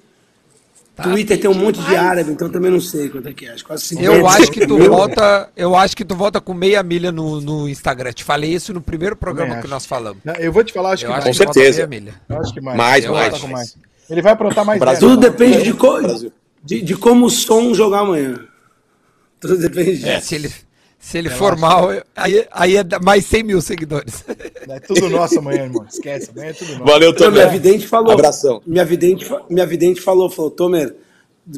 Tá 0.96 1.04
Twitter 1.04 1.40
tem 1.40 1.50
um 1.50 1.54
monte 1.54 1.80
de 1.80 1.96
árabe, 1.96 2.32
então 2.32 2.50
também 2.50 2.70
não 2.72 2.82
sei 2.82 3.08
quanto 3.10 3.30
é 3.30 3.34
que 3.34 3.46
é. 3.46 3.52
Acho 3.52 3.64
que 3.64 3.68
quase 3.68 3.84
50. 3.86 4.12
Eu 4.18 4.28
acho 4.28 4.52
que 4.52 4.66
tu 4.68 4.78
volta, 4.90 5.50
eu 5.56 5.76
acho 5.76 5.96
que 5.96 6.04
tu 6.04 6.14
volta 6.16 6.42
com 6.42 6.54
meia 6.54 6.82
milha 6.84 7.10
no, 7.12 7.40
no 7.40 7.70
Instagram. 7.70 8.12
Te 8.12 8.24
falei 8.24 8.54
isso 8.54 8.74
no 8.74 8.82
primeiro 8.82 9.16
programa 9.16 9.62
que 9.62 9.68
nós 9.68 9.86
falamos. 9.86 10.20
Não, 10.26 10.34
Eu 10.36 10.52
vou 10.52 10.62
te 10.64 10.74
falar, 10.74 10.94
acho 10.94 11.06
Eu 11.06 11.10
que 11.10 11.14
mais. 11.14 11.24
Com 11.26 11.32
que 11.32 11.38
certeza. 11.38 11.88
meia 11.88 12.02
milha. 12.02 12.14
Eu 12.28 12.42
acho 12.42 12.54
que 12.54 12.60
mais. 12.62 12.78
Mais, 12.78 13.06
Eu 13.06 13.14
mais, 13.14 13.34
acho 13.34 13.46
que 13.46 13.52
mais. 13.52 13.78
Ele 14.10 14.22
vai 14.22 14.32
aprontar 14.34 14.66
mais 14.66 14.80
Brasil- 14.80 15.08
Tudo 15.08 15.20
dez, 15.22 15.34
depende 15.34 15.64
de, 15.64 15.74
co- 15.74 16.02
Brasil. 16.02 16.32
de, 16.64 16.82
de 16.82 16.96
como 16.96 17.26
o 17.26 17.30
som 17.30 17.74
jogar 17.74 18.00
amanhã. 18.00 18.40
Tudo 19.40 19.58
depende 19.58 19.94
disso. 19.98 20.08
É, 20.08 20.20
se 20.20 20.36
ele, 20.36 20.52
se 20.98 21.18
ele 21.18 21.30
for 21.30 21.56
mal, 21.58 21.94
eu- 21.94 22.04
aí, 22.16 22.46
aí 22.52 22.76
é 22.78 22.84
mais 23.04 23.26
100 23.26 23.44
mil 23.44 23.62
seguidores. 23.62 24.24
É 24.68 24.80
tudo 24.80 25.10
nosso 25.10 25.40
amanhã, 25.40 25.64
irmão. 25.64 25.86
Esquece, 25.90 26.32
amanhã 26.32 26.50
é 26.50 26.54
tudo 26.54 26.72
nosso. 26.74 26.86
Valeu, 26.86 27.12
Então, 27.12 27.32
minha 27.32 27.46
Tomer. 27.46 27.62
vidente 27.62 27.88
falou. 27.88 28.12
Abração. 28.12 28.62
Minha 28.66 28.84
vidente, 28.86 29.26
minha 29.50 29.66
vidente 29.66 30.02
falou, 30.02 30.30
falou, 30.30 30.52
Tomer, 30.52 30.96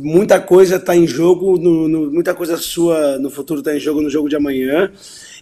muita 0.01 0.39
coisa 0.39 0.75
está 0.75 0.95
em 0.95 1.07
jogo, 1.07 1.57
no, 1.57 1.87
no- 1.87 2.11
muita 2.11 2.33
coisa 2.33 2.57
sua 2.57 3.17
no 3.17 3.29
futuro 3.29 3.59
está 3.61 3.75
em 3.75 3.79
jogo 3.79 4.01
no 4.01 4.09
jogo 4.09 4.29
de 4.29 4.35
amanhã. 4.35 4.91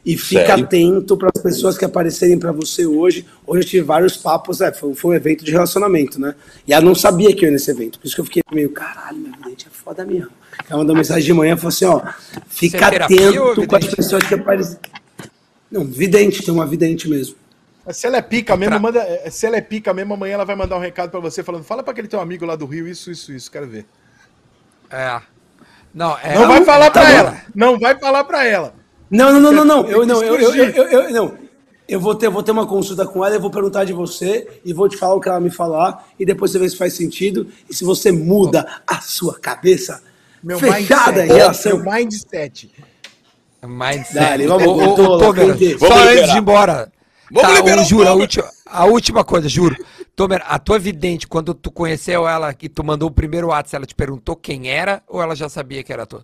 E 0.06 0.18
fica 0.18 0.46
Sério? 0.48 0.64
atento 0.66 1.18
para 1.18 1.30
as 1.36 1.42
pessoas 1.42 1.78
que 1.78 1.84
aparecerem 1.84 2.40
para 2.40 2.52
você 2.52 2.86
hoje. 2.86 3.26
Hoje 3.46 3.62
eu 3.64 3.68
tive 3.68 3.84
vários 3.86 4.16
papos, 4.16 4.62
é, 4.62 4.72
foi, 4.72 4.94
foi 4.96 5.12
um 5.12 5.14
evento 5.14 5.44
de 5.44 5.52
relacionamento, 5.52 6.20
né? 6.20 6.36
E 6.68 6.74
ela 6.74 6.84
não 6.86 6.96
sabia 6.96 7.36
que 7.36 7.44
eu 7.44 7.48
ia 7.48 7.52
nesse 7.54 7.70
evento. 7.70 8.00
Por 8.00 8.08
isso 8.08 8.16
que 8.16 8.22
eu 8.22 8.26
fiquei 8.26 8.42
meio, 8.52 8.70
caralho, 8.72 9.18
minha 9.18 9.36
vidente 9.36 9.68
é 9.68 9.70
foda 9.70 10.06
mesmo. 10.06 10.30
Ela 10.70 10.80
mandou 10.80 10.96
mensagem 10.96 11.24
de 11.24 11.34
manhã 11.34 11.54
e 11.54 11.58
falou 11.58 11.70
assim: 11.70 11.86
ó, 11.86 12.02
fica 12.48 12.78
é 12.78 13.04
atento 13.04 13.68
com 13.68 13.76
as 13.76 13.82
vidente? 13.84 13.96
pessoas 13.96 14.24
que 14.24 14.34
aparecem. 14.34 14.78
Não, 15.72 15.86
vidente, 15.86 16.44
tem 16.44 16.54
uma 16.54 16.66
vidente 16.66 17.10
mesmo. 17.10 17.36
Se 17.92 18.06
ela 18.08 18.18
é 18.18 18.22
pica 18.22 18.56
mesmo, 18.56 18.80
manda. 18.80 19.00
é, 19.00 19.30
Se 19.30 19.46
ela 19.46 19.58
é 19.58 19.62
pica 19.62 19.94
mesmo, 19.94 20.14
amanhã 20.14 20.36
ela 20.36 20.46
vai 20.46 20.56
mandar 20.56 20.78
um 20.78 20.82
recado 20.82 21.10
pra 21.12 21.20
você 21.20 21.44
falando: 21.44 21.64
fala 21.64 21.84
pra 21.84 21.92
aquele 21.92 22.08
teu 22.08 22.20
amigo 22.20 22.46
lá 22.46 22.56
do 22.56 22.66
Rio, 22.66 22.88
isso, 22.88 23.12
isso, 23.12 23.32
isso, 23.34 23.52
quero 23.52 23.68
ver. 23.68 23.86
É. 24.90 25.22
Não, 25.94 26.18
é, 26.20 26.36
Não 26.36 26.48
vai 26.48 26.64
falar 26.64 26.92
tá 26.92 27.02
pra 27.02 27.10
bom. 27.10 27.18
ela. 27.18 27.42
Não 27.56 27.80
vai 27.80 28.00
falar 28.00 28.24
pra 28.24 28.46
ela. 28.46 28.76
Não, 29.10 29.34
não, 29.34 29.40
não, 29.40 29.52
não, 29.52 29.66
não. 29.66 29.86
Eu 29.90 30.06
não, 30.06 30.24
eu, 30.24 30.36
eu, 30.40 30.54
eu, 30.54 30.84
eu- 30.90 31.12
não. 31.12 31.50
Eu 31.88 32.00
vou 32.00 32.14
ter, 32.14 32.28
eu 32.28 32.32
vou 32.32 32.44
ter 32.44 32.52
uma 32.52 32.68
consulta 32.68 33.04
com 33.08 33.26
ela, 33.26 33.34
eu 33.34 33.42
vou 33.42 33.50
perguntar 33.50 33.84
de 33.84 33.92
você 33.94 34.48
e 34.64 34.72
vou 34.74 34.88
te 34.88 34.96
falar 34.96 35.16
o 35.16 35.20
que 35.20 35.28
ela 35.28 35.40
me 35.40 35.50
falar 35.50 36.08
e 36.20 36.24
depois 36.26 36.52
você 36.52 36.60
vê 36.60 36.70
se 36.70 36.78
faz 36.78 36.94
sentido 36.94 37.48
e 37.68 37.74
se 37.74 37.84
você 37.84 38.12
muda 38.12 38.82
a 38.86 39.02
sua 39.02 39.40
cabeça 39.40 40.04
Meu 40.44 40.60
fechada 40.60 41.22
em 41.26 41.30
mindset. 41.30 41.34
relação. 41.40 41.78
Meu 41.80 41.92
mindset. 41.92 42.72
Mindset. 43.66 44.14
Dale, 44.14 44.46
vamos, 44.48 44.68
Ô, 44.68 44.72
ô, 44.72 44.84
ô, 44.92 44.96
Tola, 44.96 45.20
Tomer, 45.20 45.46
quem 45.58 45.58
que- 45.58 45.80
só 45.80 45.88
Vamos 45.90 46.04
antes 46.04 46.30
de 46.30 46.38
ir 46.38 46.40
embora. 46.42 46.92
Vamos 47.32 47.50
Tá, 47.50 47.56
liberar 47.58 47.84
juro, 47.84 48.08
a 48.08 48.14
última, 48.14 48.50
a 48.68 48.86
última 48.86 49.24
coisa, 49.24 49.50
juro. 49.50 49.76
Tomer, 50.16 50.44
a 50.48 50.60
tua 50.60 50.78
vidente, 50.80 51.28
quando 51.28 51.54
tu 51.56 51.72
conheceu 51.72 52.28
ela 52.28 52.56
e 52.62 52.70
tu 52.70 52.84
mandou 52.84 53.10
o 53.10 53.12
primeiro 53.12 53.48
WhatsApp, 53.48 53.76
ela 53.78 53.86
te 53.86 53.96
perguntou 53.96 54.36
quem 54.36 54.70
era 54.70 55.02
ou 55.08 55.22
ela 55.22 55.36
já 55.36 55.50
sabia 55.50 55.84
que 55.84 55.92
era 55.92 56.06
tu? 56.06 56.24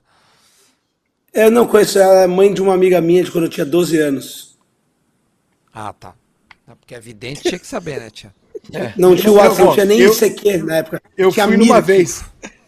Eu 1.35 1.51
não 1.51 1.67
conheço 1.67 1.99
ela, 1.99 2.21
é 2.21 2.27
mãe 2.27 2.53
de 2.53 2.61
uma 2.61 2.73
amiga 2.73 3.01
minha 3.01 3.21
de 3.21 3.29
quando 3.29 3.43
eu 3.43 3.49
tinha 3.49 3.65
12 3.65 3.99
anos. 3.99 4.57
Ah, 5.73 5.91
tá. 5.91 6.15
Porque 6.79 6.95
a 6.95 6.99
vidente 6.99 7.41
tinha 7.41 7.59
que 7.59 7.67
saber, 7.67 7.99
né, 7.99 8.09
tia? 8.09 8.33
Não 8.97 9.15
tinha 9.15 9.31
WhatsApp, 9.33 9.61
não 9.61 9.73
tinha 9.73 9.85
nem 9.85 9.99
eu- 9.99 10.13
ICQ 10.13 10.57
na 10.59 10.77
época. 10.77 11.01
Eu 11.17 11.31
tinha 11.31 11.45
fui 11.45 11.57
numa 11.57 11.81
vez. 11.81 12.23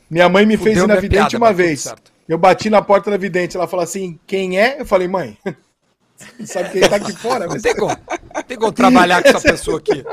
Minha 0.10 0.28
mãe 0.28 0.46
me 0.46 0.58
fez 0.58 0.78
Fudeu 0.80 0.84
ir 0.84 0.88
na 0.88 0.96
vidente 1.00 1.30
piada, 1.30 1.38
uma 1.38 1.48
tudo 1.48 1.58
vez. 1.58 1.94
Eu 2.28 2.38
bati 2.38 2.70
na 2.70 2.82
porta 2.82 3.10
da 3.10 3.18
vidente, 3.18 3.56
ela 3.56 3.68
falou 3.68 3.84
assim: 3.84 4.20
quem 4.28 4.60
é? 4.60 4.82
Eu 4.82 4.86
falei, 4.86 5.08
mãe. 5.08 5.38
Sabe 6.46 6.72
quem 6.72 6.82
tá 6.82 6.98
aqui 6.98 7.14
fora? 7.14 7.46
Não 7.46 7.54
Mas... 7.54 7.62
tem 7.62 7.76
como, 7.76 7.96
não 8.36 8.44
tem 8.44 8.58
como 8.58 8.72
trabalhar 8.72 9.24
com 9.24 9.30
essa 9.30 9.42
pessoa 9.42 9.78
aqui. 9.78 10.04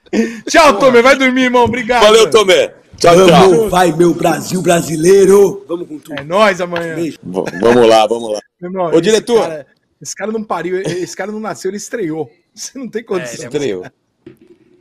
Tchau, 0.48 0.78
Tomer. 0.78 1.02
Vai 1.02 1.16
dormir, 1.16 1.42
irmão. 1.42 1.64
Obrigado. 1.64 2.02
Valeu, 2.02 2.30
Tomer. 2.30 2.74
Tchau, 2.98 3.14
tchau. 3.14 3.26
Vamos, 3.50 3.70
vai, 3.70 3.92
meu 3.92 4.12
Brasil 4.12 4.60
brasileiro. 4.60 5.64
Vamos 5.68 5.86
com 5.88 5.98
tudo. 5.98 6.18
É 6.18 6.24
nóis 6.24 6.60
amanhã. 6.60 6.96
Vamos 7.22 7.88
lá, 7.88 8.06
vamos 8.06 8.32
lá. 8.32 8.40
Meu 8.60 8.70
irmão, 8.70 8.86
Ô, 8.86 8.90
esse 8.92 9.00
diretor. 9.02 9.40
cara- 9.42 9.66
esse 10.00 10.14
cara 10.14 10.32
não 10.32 10.42
pariu, 10.44 10.80
esse 10.80 11.16
cara 11.16 11.30
não 11.30 11.40
nasceu, 11.40 11.70
ele 11.70 11.76
estreou. 11.76 12.30
Você 12.54 12.76
não 12.78 12.88
tem 12.88 13.04
condição. 13.04 13.44
É, 13.44 13.48
Estreou. 13.48 13.84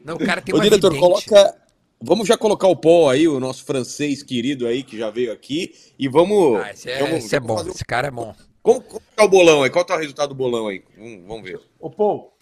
Não, 0.04 0.16
o 0.16 0.20
cara 0.20 0.42
tem 0.42 0.56
Ô, 0.56 0.60
diretor, 0.60 0.92
vidente. 0.92 1.00
coloca. 1.08 1.56
Vamos 2.02 2.28
já 2.28 2.38
colocar 2.38 2.68
o 2.68 2.76
Paul 2.76 3.10
aí, 3.10 3.28
o 3.28 3.40
nosso 3.40 3.64
francês 3.66 4.22
querido 4.24 4.68
aí, 4.68 4.84
que 4.84 4.98
já 4.98 5.10
veio 5.10 5.32
aqui. 5.32 5.74
E 5.98 6.08
vamos. 6.08 6.60
Ah, 6.62 6.72
esse 6.72 6.90
é, 6.90 7.00
vamos, 7.00 7.18
esse 7.26 7.36
é 7.36 7.40
vamos 7.40 7.48
bom, 7.54 7.58
fazer 7.58 7.70
um- 7.70 7.74
esse 7.74 7.86
cara 7.86 8.08
é 8.08 8.12
bom. 8.12 8.36
Como, 8.64 8.82
como 8.82 9.02
tá 9.16 9.24
o 9.24 9.28
bolão 9.30 9.64
aí? 9.64 9.70
Qual 9.70 9.86
tá 9.86 9.96
o 9.96 10.00
resultado 10.00 10.30
do 10.30 10.36
bolão 10.36 10.68
aí? 10.68 10.84
Vamos, 10.98 11.22
vamos 11.28 11.44
ver. 11.44 11.60
Ô, 11.80 11.90
Paul, 11.90 12.34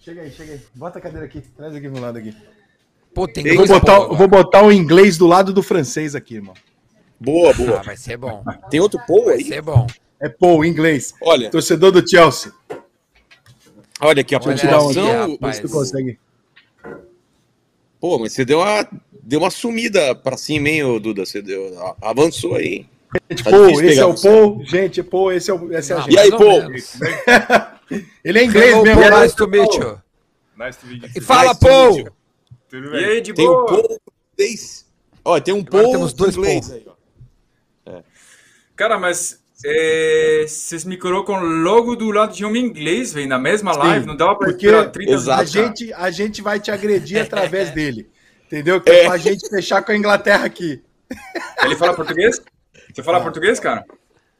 chega 0.00 0.22
aí, 0.22 0.30
chega 0.30 0.52
aí. 0.54 0.60
Bota 0.74 0.98
a 0.98 1.02
cadeira 1.02 1.24
aqui. 1.26 1.40
Traz 1.56 1.74
aqui 1.74 1.88
pro 1.88 2.00
lado 2.00 2.18
aqui. 2.18 2.34
Pô, 3.14 3.28
tem 3.28 3.44
Eu 3.46 3.56
vou 3.56 3.66
coisa 3.66 3.74
botar, 3.80 3.98
boa 4.00 4.14
vou 4.16 4.28
botar 4.28 4.62
o 4.62 4.72
inglês 4.72 5.18
do 5.18 5.26
lado 5.26 5.52
do 5.52 5.62
francês 5.62 6.14
aqui, 6.14 6.36
irmão. 6.36 6.54
Boa. 7.20 7.50
Ah, 7.50 7.54
boa. 7.54 7.82
vai 7.82 7.96
ser 7.96 8.16
bom. 8.16 8.42
Tem 8.70 8.80
outro 8.80 8.98
Paul 9.06 9.26
Vai 9.26 9.34
aí? 9.36 9.44
ser 9.44 9.62
bom. 9.62 9.86
É 10.20 10.28
Paul, 10.28 10.64
inglês. 10.64 11.14
Olha, 11.22 11.50
Torcedor 11.50 11.90
do 11.92 12.08
Chelsea. 12.08 12.52
olha 14.00 14.20
aqui 14.20 14.34
a 14.34 14.40
Olha 14.42 14.56
pontuação. 14.56 15.30
rapaz. 15.32 15.58
Tu 15.60 15.68
consegue. 15.68 16.18
Pô, 18.00 18.18
mas 18.18 18.32
você 18.32 18.44
deu 18.44 18.58
uma, 18.60 18.88
deu 19.22 19.38
uma 19.40 19.50
sumida 19.50 20.14
pra 20.14 20.36
cima, 20.36 20.68
hein, 20.68 21.00
Duda? 21.00 21.24
Você 21.24 21.40
deu, 21.40 21.76
avançou 22.00 22.56
aí. 22.56 22.86
Gente, 23.30 23.44
Tá 23.44 23.50
esse 23.70 23.98
é 24.00 24.06
o 24.06 24.16
você. 24.16 24.28
Paul. 24.28 24.64
Gente, 24.64 25.02
Paul, 25.02 25.32
esse 25.32 25.50
é, 25.50 25.54
o, 25.54 25.72
esse 25.72 25.92
é 25.92 25.96
a 25.96 26.00
gente. 26.00 26.14
E 26.14 26.18
aí, 26.18 26.30
Paul? 26.30 26.62
Ele 28.24 28.38
é 28.38 28.44
inglês 28.44 28.70
Hello, 28.72 28.82
mesmo. 28.82 29.00
Paul, 29.02 29.10
né? 29.10 29.22
nice 29.22 29.36
to 29.36 29.48
meet 29.48 29.74
you. 29.74 29.98
Nice 30.56 30.78
to 30.78 30.86
meet 30.86 31.02
you. 31.02 31.10
E 31.14 31.20
fala, 31.20 31.48
Nice 31.50 31.60
to 31.60 31.66
Paul! 31.66 32.06
Tudo 32.72 32.86
E 32.86 32.90
bem? 32.90 33.04
aí, 33.04 33.20
de 33.20 33.34
Tem 33.34 33.46
um 33.46 33.52
boa? 33.52 33.66
Paul 33.66 33.98
inglês. 34.32 34.86
Ó, 35.22 35.38
tem 35.38 35.52
um 35.52 35.62
temos 35.62 36.14
dois 36.14 36.36
inglês 36.38 36.72
aí, 36.72 36.86
ó. 36.88 36.92
Cara, 38.74 38.98
mas 38.98 39.44
é, 39.62 40.46
vocês 40.48 40.82
me 40.86 40.96
colocam 40.96 41.38
logo 41.38 41.94
do 41.94 42.10
lado 42.10 42.32
de 42.34 42.46
um 42.46 42.56
inglês, 42.56 43.12
velho, 43.12 43.28
na 43.28 43.38
mesma 43.38 43.76
live, 43.76 44.06
não 44.06 44.16
dava 44.16 44.36
pra 44.36 44.48
Porque 44.48 44.64
esperar 44.66 44.90
30 44.90 45.12
Exato. 45.12 45.42
a 45.42 45.44
gente, 45.44 45.92
a 45.92 46.10
gente 46.10 46.40
vai 46.40 46.58
te 46.58 46.70
agredir 46.70 47.20
através 47.22 47.70
dele. 47.72 48.08
Entendeu? 48.46 48.80
Que 48.80 48.90
É. 48.90 49.04
é 49.04 49.06
pra 49.06 49.18
gente 49.18 49.46
fechar 49.50 49.82
com 49.82 49.92
a 49.92 49.96
Inglaterra 49.96 50.46
aqui. 50.46 50.82
Ele 51.62 51.76
fala 51.76 51.94
português? 51.94 52.40
Você 52.92 53.02
fala 53.02 53.20
português, 53.20 53.60
cara? 53.60 53.84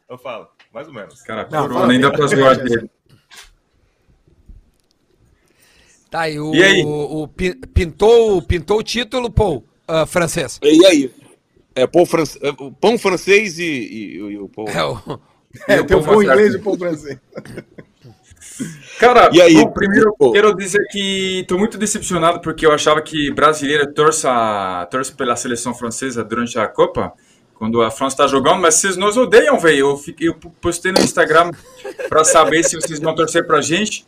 Eu 0.08 0.16
falo. 0.16 0.48
mais 0.72 0.88
ou 0.88 0.94
menos. 0.94 1.20
Cara, 1.20 1.46
Não, 1.50 1.68
corona, 1.68 1.98
dá 1.98 2.08
bem. 2.08 2.18
pra 2.18 2.26
zoar 2.26 2.56
dele. 2.56 2.90
Tá, 6.12 6.28
e 6.28 6.38
o, 6.38 6.54
E 6.54 6.62
aí? 6.62 6.84
o 6.84 7.26
pin- 7.26 7.58
pintou, 7.72 8.42
pintou 8.42 8.78
o 8.78 8.82
título, 8.82 9.30
Paul, 9.30 9.64
ah, 9.88 10.04
francês. 10.04 10.60
E 10.62 10.84
aí? 10.86 11.10
É 11.74 11.86
pão, 11.86 12.04
fran... 12.04 12.24
é, 12.42 12.50
o 12.50 12.70
pão 12.70 12.98
francês 12.98 13.58
e, 13.58 13.64
e- 13.64 14.14
e 14.18 14.38
o 14.38 14.46
pão. 14.48 14.66
É 14.68 14.84
o... 14.84 14.98
É, 15.68 15.82
tem 15.82 15.96
o 15.96 16.02
pão 16.02 16.22
inglês 16.22 16.54
e 16.54 16.56
o 16.58 16.62
pão 16.62 16.76
francês. 16.78 17.18
Cara, 18.98 19.30
E 19.32 19.40
aí, 19.40 19.54
bom, 19.54 19.70
primeiro 19.70 20.14
pô? 20.18 20.32
quero 20.32 20.54
dizer 20.54 20.82
que 20.90 21.40
estou 21.40 21.58
muito 21.58 21.76
decepcionado 21.78 22.40
porque 22.40 22.64
eu 22.66 22.72
achava 22.72 23.00
que 23.02 23.30
brasileiro 23.30 23.92
torça, 23.92 24.86
torce 24.90 25.12
pela 25.12 25.34
seleção 25.36 25.74
francesa 25.74 26.22
durante 26.22 26.58
a 26.58 26.66
Copa, 26.68 27.12
quando 27.54 27.80
a 27.82 27.90
França 27.90 28.14
está 28.14 28.26
jogando, 28.26 28.60
mas 28.60 28.76
vocês 28.76 28.96
nos 28.96 29.16
odeiam, 29.16 29.58
velho. 29.58 29.78
Eu, 29.90 29.96
fiquei- 29.96 30.28
eu 30.28 30.34
postei 30.34 30.92
no 30.92 31.00
Instagram 31.00 31.50
para 32.08 32.24
saber 32.24 32.62
se 32.64 32.76
vocês 32.76 32.98
vão 33.00 33.14
torcer 33.14 33.46
pra 33.46 33.60
gente. 33.60 34.06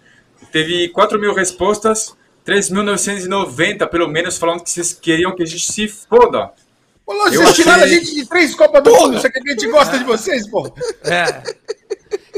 Teve 0.54 0.88
4 0.90 1.18
mil 1.18 1.34
respostas, 1.34 2.14
3.990 2.46 3.88
pelo 3.88 4.06
menos, 4.06 4.38
falando 4.38 4.62
que 4.62 4.70
vocês 4.70 4.92
queriam 4.92 5.34
que 5.34 5.42
a 5.42 5.46
gente 5.46 5.64
se 5.72 5.88
foda. 5.88 6.52
Ô, 7.04 7.12
Lô, 7.12 7.26
Eu 7.26 7.42
vocês 7.42 7.56
tiraram 7.56 7.82
a 7.82 7.86
achei- 7.86 7.98
gente 8.04 8.14
de 8.14 8.24
três 8.28 8.54
Copas 8.54 8.80
do 8.84 8.90
Mundo. 8.92 9.20
Você 9.20 9.28
quer 9.28 9.40
que 9.40 9.48
a 9.50 9.52
gente 9.52 9.66
gosta 9.68 9.98
de 9.98 10.04
vocês, 10.04 10.48
pô? 10.48 10.72
É. 11.02 11.42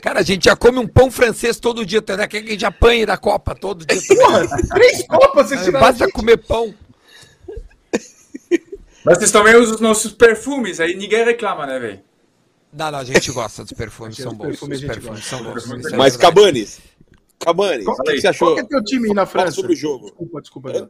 Cara, 0.00 0.20
a 0.20 0.22
gente 0.22 0.46
já 0.46 0.56
come 0.56 0.78
um 0.78 0.88
pão 0.88 1.10
francês 1.10 1.60
todo 1.60 1.84
dia? 1.84 2.00
Quer 2.00 2.26
que 2.26 2.36
a 2.38 2.42
gente 2.42 2.64
apanhe 2.64 3.04
da 3.04 3.18
Copa 3.18 3.54
todo 3.54 3.84
dia. 3.84 4.00
Porra, 4.16 4.46
três 4.70 5.06
Copas 5.06 5.48
vocês 5.48 5.60
tiraram 5.64 5.84
a 5.86 5.88
Basta 5.90 6.04
gente. 6.06 6.14
comer 6.14 6.38
pão. 6.38 6.74
Mas 9.04 9.18
vocês 9.18 9.30
também 9.30 9.56
usam 9.56 9.74
os 9.74 9.80
nossos 9.82 10.12
perfumes, 10.12 10.80
aí 10.80 10.96
ninguém 10.96 11.22
reclama, 11.22 11.66
né, 11.66 11.78
velho? 11.78 12.00
Não, 12.72 12.90
não, 12.90 12.98
a 12.98 13.04
gente 13.04 13.30
gosta 13.30 13.62
dos 13.62 13.72
perfumes, 13.72 14.16
são 14.16 14.32
Os 14.32 14.38
bons. 14.38 14.46
perfumes 14.46 14.80
Os 14.80 14.86
perfumes 14.86 15.20
gosta. 15.20 15.36
são 15.36 15.44
bons. 15.44 15.92
É 15.92 15.96
Mas. 15.96 16.16
Cabanes, 16.16 16.80
Qual- 17.39 17.55
o 17.55 18.03
que, 18.03 18.12
que 18.14 18.20
você 18.20 18.22
Qual 18.22 18.30
achou? 18.30 18.55
que 18.55 18.61
é 18.61 18.64
teu 18.64 18.82
time 18.84 19.09
na 19.14 19.26
Fala 19.26 19.45
França? 19.45 19.57
sobre 19.57 19.72
o 19.72 19.76
jogo. 19.76 20.05
Desculpa, 20.07 20.41
desculpa. 20.41 20.72
Dan. 20.72 20.89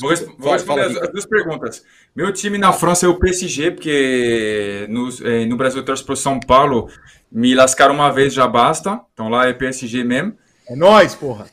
Vou, 0.00 0.14
vou 0.14 0.16
Fala, 0.38 0.52
responder 0.52 0.64
fala, 0.64 0.92
as, 0.92 1.02
as 1.02 1.10
duas 1.12 1.26
perguntas. 1.26 1.84
Meu 2.14 2.32
time 2.32 2.56
na 2.56 2.72
França 2.72 3.06
é 3.06 3.08
o 3.08 3.18
PSG, 3.18 3.72
porque 3.72 4.86
no, 4.88 5.08
eh, 5.26 5.44
no 5.46 5.56
Brasil 5.56 5.80
eu 5.80 5.84
torço 5.84 6.04
pro 6.04 6.16
São 6.16 6.38
Paulo. 6.38 6.88
Me 7.30 7.54
lascaram 7.54 7.94
uma 7.94 8.10
vez, 8.12 8.32
já 8.32 8.46
basta. 8.46 9.00
Então 9.12 9.28
lá 9.28 9.46
é 9.48 9.52
PSG 9.52 10.04
mesmo. 10.04 10.34
É 10.68 10.76
nóis, 10.76 11.14
porra. 11.14 11.46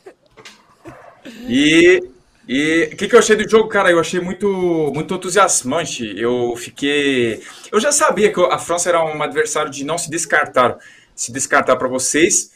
E 1.48 2.02
e 2.48 2.92
o 2.94 2.96
que, 2.96 3.08
que 3.08 3.16
eu 3.16 3.20
achei 3.20 3.36
do 3.36 3.50
jogo, 3.50 3.68
cara? 3.68 3.90
Eu 3.90 4.00
achei 4.00 4.20
muito, 4.20 4.48
muito 4.94 5.16
entusiasmante. 5.16 6.14
Eu 6.16 6.56
fiquei. 6.56 7.42
Eu 7.72 7.80
já 7.80 7.92
sabia 7.92 8.32
que 8.32 8.40
a 8.40 8.60
França 8.60 8.90
era 8.90 9.04
um 9.04 9.24
adversário 9.24 9.72
de 9.72 9.84
não 9.84 9.98
se 9.98 10.12
descartar, 10.12 10.78
se 11.16 11.32
descartar 11.32 11.76
para 11.78 11.88
vocês. 11.88 12.52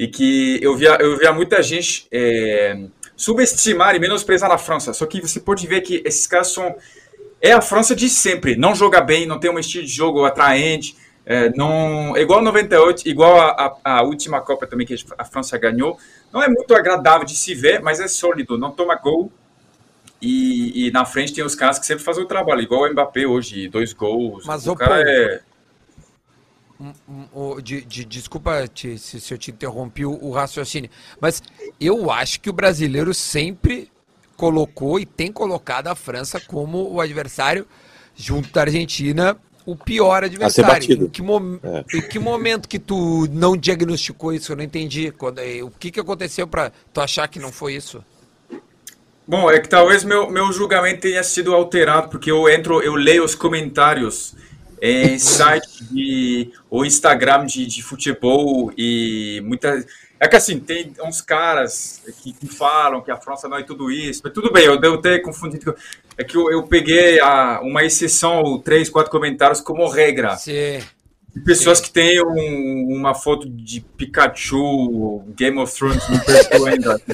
E 0.00 0.08
que 0.08 0.58
eu 0.62 0.74
via, 0.74 0.96
eu 0.98 1.18
via 1.18 1.30
muita 1.30 1.62
gente 1.62 2.08
é, 2.10 2.86
subestimar 3.14 3.94
e 3.94 3.98
menosprezar 3.98 4.50
a 4.50 4.56
França. 4.56 4.94
Só 4.94 5.04
que 5.04 5.20
você 5.20 5.38
pode 5.38 5.66
ver 5.66 5.82
que 5.82 6.02
esses 6.06 6.26
caras 6.26 6.54
são. 6.54 6.74
É 7.38 7.52
a 7.52 7.60
França 7.60 7.94
de 7.94 8.08
sempre. 8.08 8.56
Não 8.56 8.74
joga 8.74 9.02
bem, 9.02 9.26
não 9.26 9.38
tem 9.38 9.50
um 9.50 9.58
estilo 9.58 9.84
de 9.84 9.92
jogo 9.92 10.24
atraente. 10.24 10.96
É, 11.26 11.50
não, 11.50 12.16
igual 12.16 12.40
98, 12.40 13.06
igual 13.06 13.38
a, 13.42 13.76
a, 13.84 13.98
a 13.98 14.02
última 14.02 14.40
Copa 14.40 14.66
também 14.66 14.86
que 14.86 14.96
a 15.18 15.24
França 15.26 15.58
ganhou. 15.58 15.98
Não 16.32 16.42
é 16.42 16.48
muito 16.48 16.74
agradável 16.74 17.26
de 17.26 17.36
se 17.36 17.54
ver, 17.54 17.82
mas 17.82 18.00
é 18.00 18.08
sólido, 18.08 18.56
não 18.56 18.70
toma 18.70 18.94
gol. 18.94 19.30
E, 20.22 20.86
e 20.86 20.90
na 20.92 21.04
frente 21.04 21.34
tem 21.34 21.44
os 21.44 21.54
caras 21.54 21.78
que 21.78 21.84
sempre 21.84 22.02
fazem 22.02 22.24
o 22.24 22.26
trabalho, 22.26 22.62
igual 22.62 22.84
o 22.84 22.90
Mbappé 22.90 23.26
hoje, 23.26 23.68
dois 23.68 23.92
gols. 23.92 24.46
Mas, 24.46 24.66
o 24.66 24.72
ô, 24.72 24.76
cara 24.76 24.94
Paulo, 24.94 25.10
é. 25.10 25.40
Hum, 26.80 27.26
o- 27.34 27.60
de- 27.60 27.82
de- 27.82 28.04
desculpa 28.06 28.66
te- 28.66 28.96
se, 28.98 29.20
se 29.20 29.34
eu 29.34 29.38
te 29.38 29.50
interrompi 29.50 30.06
o, 30.06 30.12
o 30.24 30.30
raciocínio, 30.32 30.88
mas 31.20 31.42
eu 31.78 32.10
acho 32.10 32.40
que 32.40 32.48
o 32.48 32.52
brasileiro 32.54 33.12
sempre 33.12 33.90
colocou 34.36 34.98
e 34.98 35.04
tem 35.04 35.30
colocado 35.30 35.88
a 35.88 35.94
França 35.94 36.40
como 36.40 36.90
o 36.90 36.98
adversário, 37.00 37.66
junto 38.16 38.50
da 38.50 38.62
Argentina, 38.62 39.36
o 39.66 39.76
pior 39.76 40.24
adversário. 40.24 40.90
Em 40.90 41.06
que, 41.10 41.20
mom- 41.20 41.58
em 41.92 42.00
que 42.00 42.18
momento 42.18 42.66
que 42.66 42.78
tu 42.78 43.26
não 43.30 43.54
diagnosticou 43.56 44.32
isso? 44.32 44.52
Eu 44.52 44.56
não 44.56 44.64
entendi. 44.64 45.10
Quando, 45.12 45.38
eh, 45.40 45.62
o 45.62 45.70
que, 45.70 45.90
que 45.90 46.00
aconteceu 46.00 46.46
para 46.48 46.72
tu 46.94 47.00
achar 47.02 47.28
que 47.28 47.38
não 47.38 47.52
foi 47.52 47.74
isso? 47.74 48.02
Bom, 49.26 49.50
é 49.50 49.60
que 49.60 49.68
talvez 49.68 50.02
meu, 50.02 50.28
meu 50.30 50.50
julgamento 50.52 51.02
tenha 51.02 51.22
sido 51.22 51.54
alterado, 51.54 52.08
porque 52.08 52.30
eu 52.30 52.48
entro, 52.48 52.82
eu 52.82 52.94
leio 52.96 53.24
os 53.24 53.34
comentários 53.34 54.34
em 54.80 55.18
site 55.18 55.84
de, 55.90 56.50
ou 56.70 56.84
Instagram 56.84 57.44
de, 57.46 57.66
de 57.66 57.82
futebol 57.82 58.72
e 58.76 59.40
muita. 59.44 59.84
É 60.18 60.28
que 60.28 60.36
assim, 60.36 60.60
tem 60.60 60.92
uns 61.02 61.20
caras 61.22 62.02
que, 62.22 62.32
que 62.34 62.46
falam 62.46 63.00
que 63.00 63.10
a 63.10 63.16
França 63.16 63.48
não 63.48 63.56
é 63.56 63.62
tudo 63.62 63.90
isso, 63.90 64.20
mas 64.22 64.32
tudo 64.34 64.52
bem, 64.52 64.64
eu 64.66 64.78
devo 64.78 64.98
ter 64.98 65.20
confundido. 65.22 65.74
É 66.18 66.22
que 66.24 66.36
eu, 66.36 66.50
eu 66.50 66.62
peguei 66.64 67.18
a, 67.20 67.60
uma 67.62 67.82
exceção, 67.84 68.42
ou 68.42 68.58
três, 68.58 68.90
quatro 68.90 69.10
comentários 69.10 69.60
como 69.62 69.88
regra. 69.88 70.36
Sim. 70.36 70.80
De 71.34 71.40
pessoas 71.42 71.80
que 71.80 71.90
têm 71.90 72.20
um- 72.22 72.86
uma 72.98 73.14
foto 73.14 73.48
de 73.48 73.80
Pikachu, 73.80 75.22
Game 75.36 75.58
of 75.58 75.72
Thrones 75.74 76.06
no 76.08 76.22
perfil 76.24 76.66
ainda. 76.66 77.00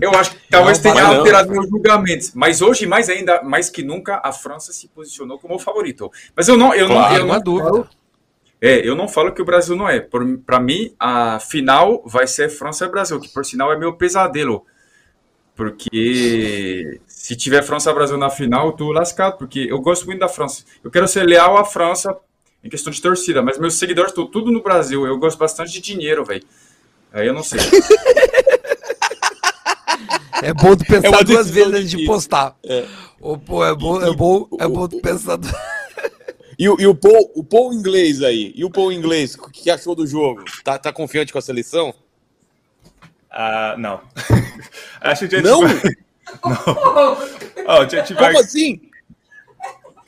Eu 0.00 0.10
acho 0.14 0.32
que 0.32 0.38
talvez 0.50 0.78
Não, 0.82 0.92
tenha 0.92 1.04
não. 1.08 1.18
alterado 1.18 1.50
meus 1.50 1.68
julgamentos. 1.68 2.32
Mas 2.34 2.60
hoje, 2.62 2.86
mais 2.86 3.08
ainda, 3.08 3.42
mais 3.42 3.68
que 3.70 3.82
nunca, 3.82 4.20
a 4.24 4.32
França 4.32 4.72
se 4.72 4.88
posicionou 4.88 5.38
como 5.38 5.54
o 5.54 5.58
favorito. 5.58 6.10
Mas 6.36 6.48
eu 6.48 6.56
não, 6.56 6.74
eu 6.74 6.88
não, 6.88 6.96
Claro, 6.96 7.14
eu 7.16 7.26
Não 7.26 7.32
há 7.32 7.36
não 7.36 7.42
dúvida. 7.44 7.70
falo, 7.70 7.88
é, 8.60 8.88
eu 8.88 8.94
não 8.96 9.08
falo 9.08 9.32
que 9.32 9.40
o 9.42 9.44
Brasil 9.44 9.76
não 9.76 9.88
é. 9.88 10.00
Para 10.00 10.60
mim, 10.60 10.94
a 10.98 11.38
final 11.40 12.02
vai 12.06 12.26
ser 12.26 12.48
França 12.48 12.84
e 12.84 12.88
Brasil, 12.88 13.20
que 13.20 13.28
por 13.28 13.44
sinal 13.44 13.72
é 13.72 13.78
meu 13.78 13.94
pesadelo. 13.94 14.64
Porque 15.54 17.00
se 17.06 17.34
tiver 17.34 17.62
França 17.62 17.90
e 17.90 17.94
Brasil 17.94 18.16
na 18.16 18.30
final, 18.30 18.66
eu 18.66 18.72
tô 18.72 18.92
lascado, 18.92 19.36
porque 19.38 19.66
eu 19.68 19.80
gosto 19.80 20.06
muito 20.06 20.20
da 20.20 20.28
França. 20.28 20.64
Eu 20.84 20.90
quero 20.90 21.08
ser 21.08 21.24
leal 21.24 21.56
à 21.56 21.64
França 21.64 22.16
em 22.62 22.68
questão 22.68 22.92
de 22.92 23.00
torcida, 23.02 23.42
mas 23.42 23.58
meus 23.58 23.74
seguidores 23.74 24.12
estão 24.12 24.26
tudo 24.26 24.52
no 24.52 24.62
Brasil. 24.62 25.06
Eu 25.06 25.18
gosto 25.18 25.38
bastante 25.38 25.72
de 25.72 25.80
dinheiro, 25.80 26.24
velho. 26.24 26.44
Aí 27.12 27.26
eu 27.26 27.32
não 27.34 27.42
sei. 27.42 27.58
É 30.42 30.52
bom 30.54 30.76
tu 30.76 30.84
pensar 30.84 31.20
É 31.20 31.24
duas 31.24 31.50
vezes 31.50 31.72
antes 31.74 31.90
de 31.90 32.04
postar. 32.06 32.56
Ô, 33.20 33.36
pô, 33.36 33.64
é 33.64 33.74
bom, 33.74 34.00
é 34.00 34.12
bom, 34.14 34.48
é 34.60 34.68
bom 34.68 34.86
tu 34.88 35.00
pensar. 35.00 35.38
E, 36.58 36.68
o- 36.68 36.76
e 36.80 36.86
o 36.86 36.94
Paul, 36.94 37.30
o 37.34 37.44
Paul 37.44 37.72
inglês 37.72 38.22
aí? 38.22 38.52
E 38.56 38.64
o 38.64 38.70
Paul 38.70 38.92
inglês? 38.92 39.34
O 39.36 39.48
que 39.50 39.70
achou 39.70 39.94
do 39.94 40.06
jogo? 40.06 40.44
Tá, 40.64 40.78
tá 40.78 40.92
confiante 40.92 41.32
com 41.32 41.38
a 41.38 41.42
seleção? 41.42 41.94
Ah, 43.30 43.74
não. 43.78 44.00
Acho 45.00 45.28
que 45.28 45.36
a 45.36 45.38
gente 45.38 45.48
Não? 45.48 45.60
vai... 45.60 45.74
Não. 46.44 47.18
Oh, 47.66 47.70
a 47.82 47.88
gente 47.88 48.12
vai... 48.14 48.32
Como 48.32 48.38
assim? 48.44 48.80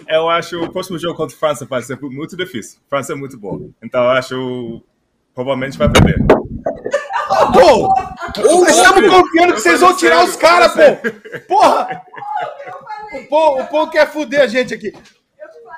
Eu 0.08 0.28
acho 0.28 0.60
o 0.60 0.70
próximo 0.72 0.98
jogo 0.98 1.14
contra 1.16 1.34
a 1.36 1.38
França 1.38 1.64
vai 1.64 1.80
ser 1.82 1.98
muito 2.00 2.36
difícil. 2.36 2.78
França 2.88 3.12
é 3.12 3.16
muito 3.16 3.38
boa. 3.38 3.70
Então 3.82 4.02
eu 4.02 4.10
acho 4.10 4.82
provavelmente 5.34 5.78
vai 5.78 5.88
perder. 5.88 6.16
Pô, 7.52 8.66
estamos 8.66 9.08
confiando 9.08 9.54
que 9.54 9.60
vocês 9.60 9.80
vão 9.80 9.96
tirar 9.96 10.24
os 10.24 10.36
caras, 10.36 10.72
pô. 10.72 11.38
Porra. 11.48 12.02
O 13.14 13.26
Pô, 13.28 13.60
o 13.60 13.66
Pô 13.66 13.88
quer 13.88 14.10
fuder 14.10 14.42
a 14.42 14.46
gente 14.46 14.72
aqui. 14.74 14.92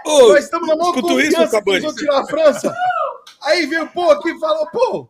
Ô, 0.05 0.29
Nós 0.29 0.45
estamos 0.45 0.69
na 0.69 0.77
maior 0.77 0.91
escutou 0.91 1.21
isso, 1.21 1.31
confiança 1.37 1.63
que 1.63 1.71
eles 1.71 1.83
vão 1.85 1.95
tirar 1.95 2.21
a 2.21 2.27
França. 2.27 2.75
Aí 3.45 3.67
veio 3.67 3.85
o 3.85 3.89
Pô 3.89 4.11
aqui 4.11 4.31
e 4.31 4.39
falou, 4.39 4.67
pô. 4.71 5.09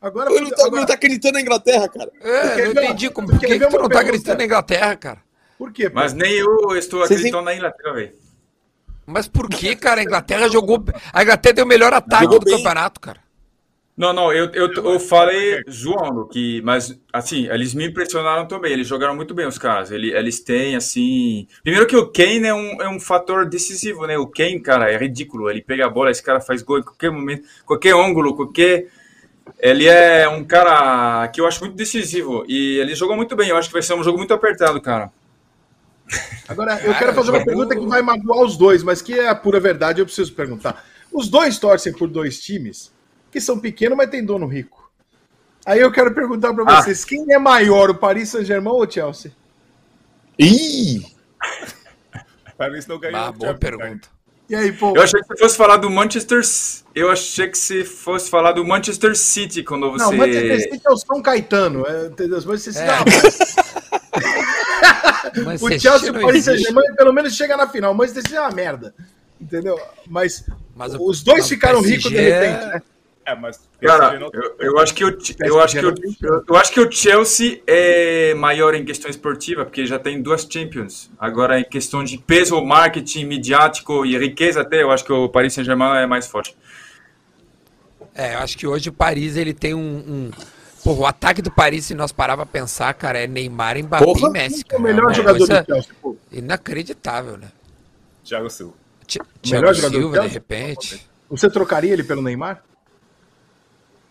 Agora, 0.00 0.30
Ele 0.30 0.42
não 0.42 0.50
tá, 0.50 0.66
agora- 0.66 0.80
não 0.80 0.86
tá 0.86 0.94
acreditando 0.94 1.34
na 1.34 1.40
Inglaterra, 1.40 1.88
cara. 1.88 2.10
É, 2.20 2.64
não 2.66 2.72
entendi 2.82 3.08
como. 3.10 3.28
Por 3.28 3.38
que, 3.40 3.46
que 3.46 3.58
tu 3.58 3.60
não 3.62 3.68
tá 3.70 3.76
pergunta? 3.78 4.00
acreditando 4.00 4.38
na 4.38 4.44
Inglaterra, 4.44 4.96
cara? 4.96 5.18
Por 5.56 5.72
quê? 5.72 5.88
Pô? 5.88 5.94
Mas 5.96 6.12
nem 6.12 6.32
eu 6.32 6.76
estou 6.76 7.00
Vocês 7.00 7.12
acreditando 7.20 7.44
na 7.44 7.54
Inglaterra, 7.54 7.92
velho. 7.94 8.12
Mas 9.06 9.26
por 9.28 9.48
que, 9.48 9.74
cara? 9.74 10.00
A 10.02 10.04
Inglaterra 10.04 10.48
jogou. 10.52 10.84
A 11.12 11.22
Inglaterra 11.22 11.54
deu 11.54 11.64
o 11.64 11.68
melhor 11.68 11.92
ataque 11.94 12.24
Jogou 12.24 12.38
do 12.38 12.44
bem. 12.44 12.56
campeonato, 12.58 13.00
cara. 13.00 13.23
Não, 13.96 14.12
não, 14.12 14.32
eu, 14.32 14.50
eu, 14.52 14.72
eu 14.72 14.98
falei 14.98 15.62
zoando, 15.70 16.26
que, 16.26 16.60
mas 16.62 16.98
assim, 17.12 17.46
eles 17.48 17.74
me 17.74 17.86
impressionaram 17.86 18.44
também. 18.46 18.72
Eles 18.72 18.88
jogaram 18.88 19.14
muito 19.14 19.32
bem, 19.32 19.46
os 19.46 19.56
caras. 19.56 19.92
Eles, 19.92 20.12
eles 20.12 20.40
têm, 20.40 20.74
assim. 20.74 21.46
Primeiro 21.62 21.86
que 21.86 21.96
o 21.96 22.08
Kane 22.08 22.44
é 22.48 22.52
um, 22.54 22.82
é 22.82 22.88
um 22.88 22.98
fator 22.98 23.46
decisivo, 23.48 24.04
né? 24.04 24.18
O 24.18 24.26
Kane, 24.26 24.58
cara, 24.58 24.90
é 24.90 24.96
ridículo. 24.98 25.48
Ele 25.48 25.62
pega 25.62 25.86
a 25.86 25.88
bola, 25.88 26.10
esse 26.10 26.22
cara 26.22 26.40
faz 26.40 26.60
gol 26.60 26.80
em 26.80 26.82
qualquer 26.82 27.12
momento, 27.12 27.46
qualquer 27.64 27.94
ângulo, 27.94 28.34
qualquer. 28.34 28.88
Ele 29.60 29.86
é 29.86 30.28
um 30.28 30.42
cara 30.44 31.28
que 31.28 31.40
eu 31.40 31.46
acho 31.46 31.60
muito 31.60 31.76
decisivo. 31.76 32.44
E 32.48 32.78
ele 32.80 32.96
jogou 32.96 33.14
muito 33.14 33.36
bem. 33.36 33.50
Eu 33.50 33.56
acho 33.56 33.68
que 33.68 33.74
vai 33.74 33.82
ser 33.82 33.94
um 33.94 34.02
jogo 34.02 34.18
muito 34.18 34.34
apertado, 34.34 34.80
cara. 34.80 35.12
Agora, 36.48 36.72
eu 36.80 36.92
Cara, 36.92 36.98
quero 36.98 37.14
fazer 37.14 37.30
uma 37.30 37.38
jogou- 37.38 37.44
pergunta 37.44 37.76
que 37.76 37.86
vai 37.86 38.02
magoar 38.02 38.42
os 38.44 38.56
dois, 38.56 38.82
mas 38.82 39.00
que 39.00 39.12
é 39.14 39.28
a 39.28 39.34
pura 39.34 39.60
verdade, 39.60 40.00
eu 40.00 40.04
preciso 40.04 40.32
perguntar. 40.34 40.84
Os 41.12 41.28
dois 41.28 41.58
torcem 41.58 41.92
por 41.92 42.08
dois 42.08 42.40
times 42.40 42.92
que 43.34 43.40
são 43.40 43.58
pequenos, 43.58 43.98
mas 43.98 44.08
tem 44.08 44.24
dono 44.24 44.46
rico. 44.46 44.88
Aí 45.66 45.80
eu 45.80 45.90
quero 45.90 46.14
perguntar 46.14 46.54
pra 46.54 46.62
Ah. 46.68 46.80
vocês, 46.82 47.04
quem 47.04 47.26
é 47.32 47.38
maior, 47.38 47.90
o 47.90 47.94
Paris 47.96 48.28
Saint-Germain 48.28 48.72
ou 48.72 48.84
o 48.86 48.88
Chelsea? 48.90 49.32
Ih! 50.38 51.04
Paris 52.56 52.86
não 52.86 52.96
ganhou. 53.00 53.18
Ah, 53.20 53.32
boa 53.32 53.54
pergunta. 53.54 54.06
E 54.48 54.54
aí, 54.54 54.70
pô? 54.72 54.94
Eu 54.94 55.02
achei 55.02 55.20
que 55.20 55.26
você 55.26 55.36
fosse 55.36 55.56
falar 55.56 55.78
do 55.78 55.90
Manchester. 55.90 56.40
Eu 56.94 57.10
achei 57.10 57.48
que 57.48 57.58
você 57.58 57.82
fosse 57.84 58.30
falar 58.30 58.52
do 58.52 58.64
Manchester 58.64 59.16
City 59.16 59.64
quando 59.64 59.90
você. 59.90 60.04
Não, 60.04 60.12
Manchester 60.12 60.60
City 60.62 60.82
é 60.86 60.90
o 60.90 60.96
São 60.96 61.20
Caetano. 61.20 61.84
É, 61.88 62.06
entendeu? 62.06 62.40
Manchester 62.44 62.72
City 62.74 62.84
É. 62.84 62.98
Mas 65.44 65.60
O 65.62 65.68
Chelsea 65.80 66.06
e 66.08 66.10
o 66.10 66.20
Paris. 66.20 66.44
Saint-Germain 66.44 66.94
pelo 66.94 67.12
menos 67.12 67.34
chega 67.34 67.56
na 67.56 67.66
final. 67.68 67.90
O 67.92 67.94
Manchester 67.96 68.22
City 68.22 68.36
é 68.36 68.40
uma 68.40 68.50
merda. 68.52 68.94
Entendeu? 69.40 69.80
Mas, 70.06 70.44
Mas 70.76 70.94
o- 70.94 71.08
os 71.08 71.22
dois 71.22 71.40
mas 71.40 71.48
ficaram 71.48 71.82
PSG 71.82 71.96
ricos 71.96 72.10
de 72.12 72.16
repente. 72.30 72.66
né? 72.66 72.82
É, 73.26 73.34
mas 73.34 73.58
Cara, 73.80 74.18
não- 74.18 74.30
eu, 74.34 74.54
eu 74.60 74.78
acho 74.78 74.94
que 74.94 75.02
o, 75.04 75.18
eu 75.44 75.60
acho 75.60 75.78
que 75.80 75.86
o, 75.86 75.94
eu, 76.22 76.44
eu 76.46 76.56
acho 76.56 76.72
que 76.72 76.80
o 76.80 76.90
Chelsea 76.92 77.62
é 77.66 78.34
maior 78.34 78.74
em 78.74 78.84
questão 78.84 79.10
esportiva, 79.10 79.64
porque 79.64 79.86
já 79.86 79.98
tem 79.98 80.20
duas 80.20 80.46
Champions. 80.50 81.10
Agora, 81.18 81.58
em 81.58 81.64
questão 81.64 82.04
de 82.04 82.18
peso, 82.18 82.60
marketing, 82.62 83.24
midiático 83.24 84.04
e 84.04 84.18
riqueza, 84.18 84.60
até 84.60 84.82
eu 84.82 84.90
acho 84.90 85.04
que 85.04 85.12
o 85.12 85.26
Paris 85.28 85.54
Saint-Germain 85.54 86.02
é 86.02 86.06
mais 86.06 86.26
forte. 86.26 86.54
É, 88.14 88.34
eu 88.34 88.38
acho 88.40 88.56
que 88.58 88.66
hoje 88.66 88.90
o 88.90 88.92
Paris 88.92 89.36
ele 89.36 89.54
tem 89.54 89.74
um. 89.74 89.80
um... 89.80 90.30
Porra, 90.84 91.00
o 91.00 91.06
ataque 91.06 91.40
do 91.40 91.50
Paris, 91.50 91.86
se 91.86 91.94
nós 91.94 92.12
parar 92.12 92.36
pra 92.36 92.44
pensar, 92.44 92.92
cara, 92.92 93.18
é 93.18 93.26
Neymar, 93.26 93.78
Mbappé 93.78 94.04
Porra, 94.04 94.28
e 94.28 94.30
Messi. 94.30 94.60
O 94.60 94.66
Cara. 94.66 94.82
melhor 94.82 95.00
É 95.00 95.06
uma 95.06 95.14
jogador 95.14 95.38
coisa 95.38 95.62
do 95.62 95.66
Chelsea, 95.66 95.92
pô. 96.02 96.16
Inacreditável, 96.30 97.38
né? 97.38 97.48
Thiago 98.22 98.50
Silva. 98.50 98.74
Ti- 99.06 99.18
melhor 99.50 99.72
Thiago 99.72 99.74
jogador 99.74 99.90
do 99.96 100.00
Silva, 100.02 100.20
de 100.20 100.26
repente. 100.28 101.06
Você 101.30 101.48
trocaria 101.50 101.90
ele 101.92 102.04
pelo 102.04 102.20
Neymar? 102.20 102.62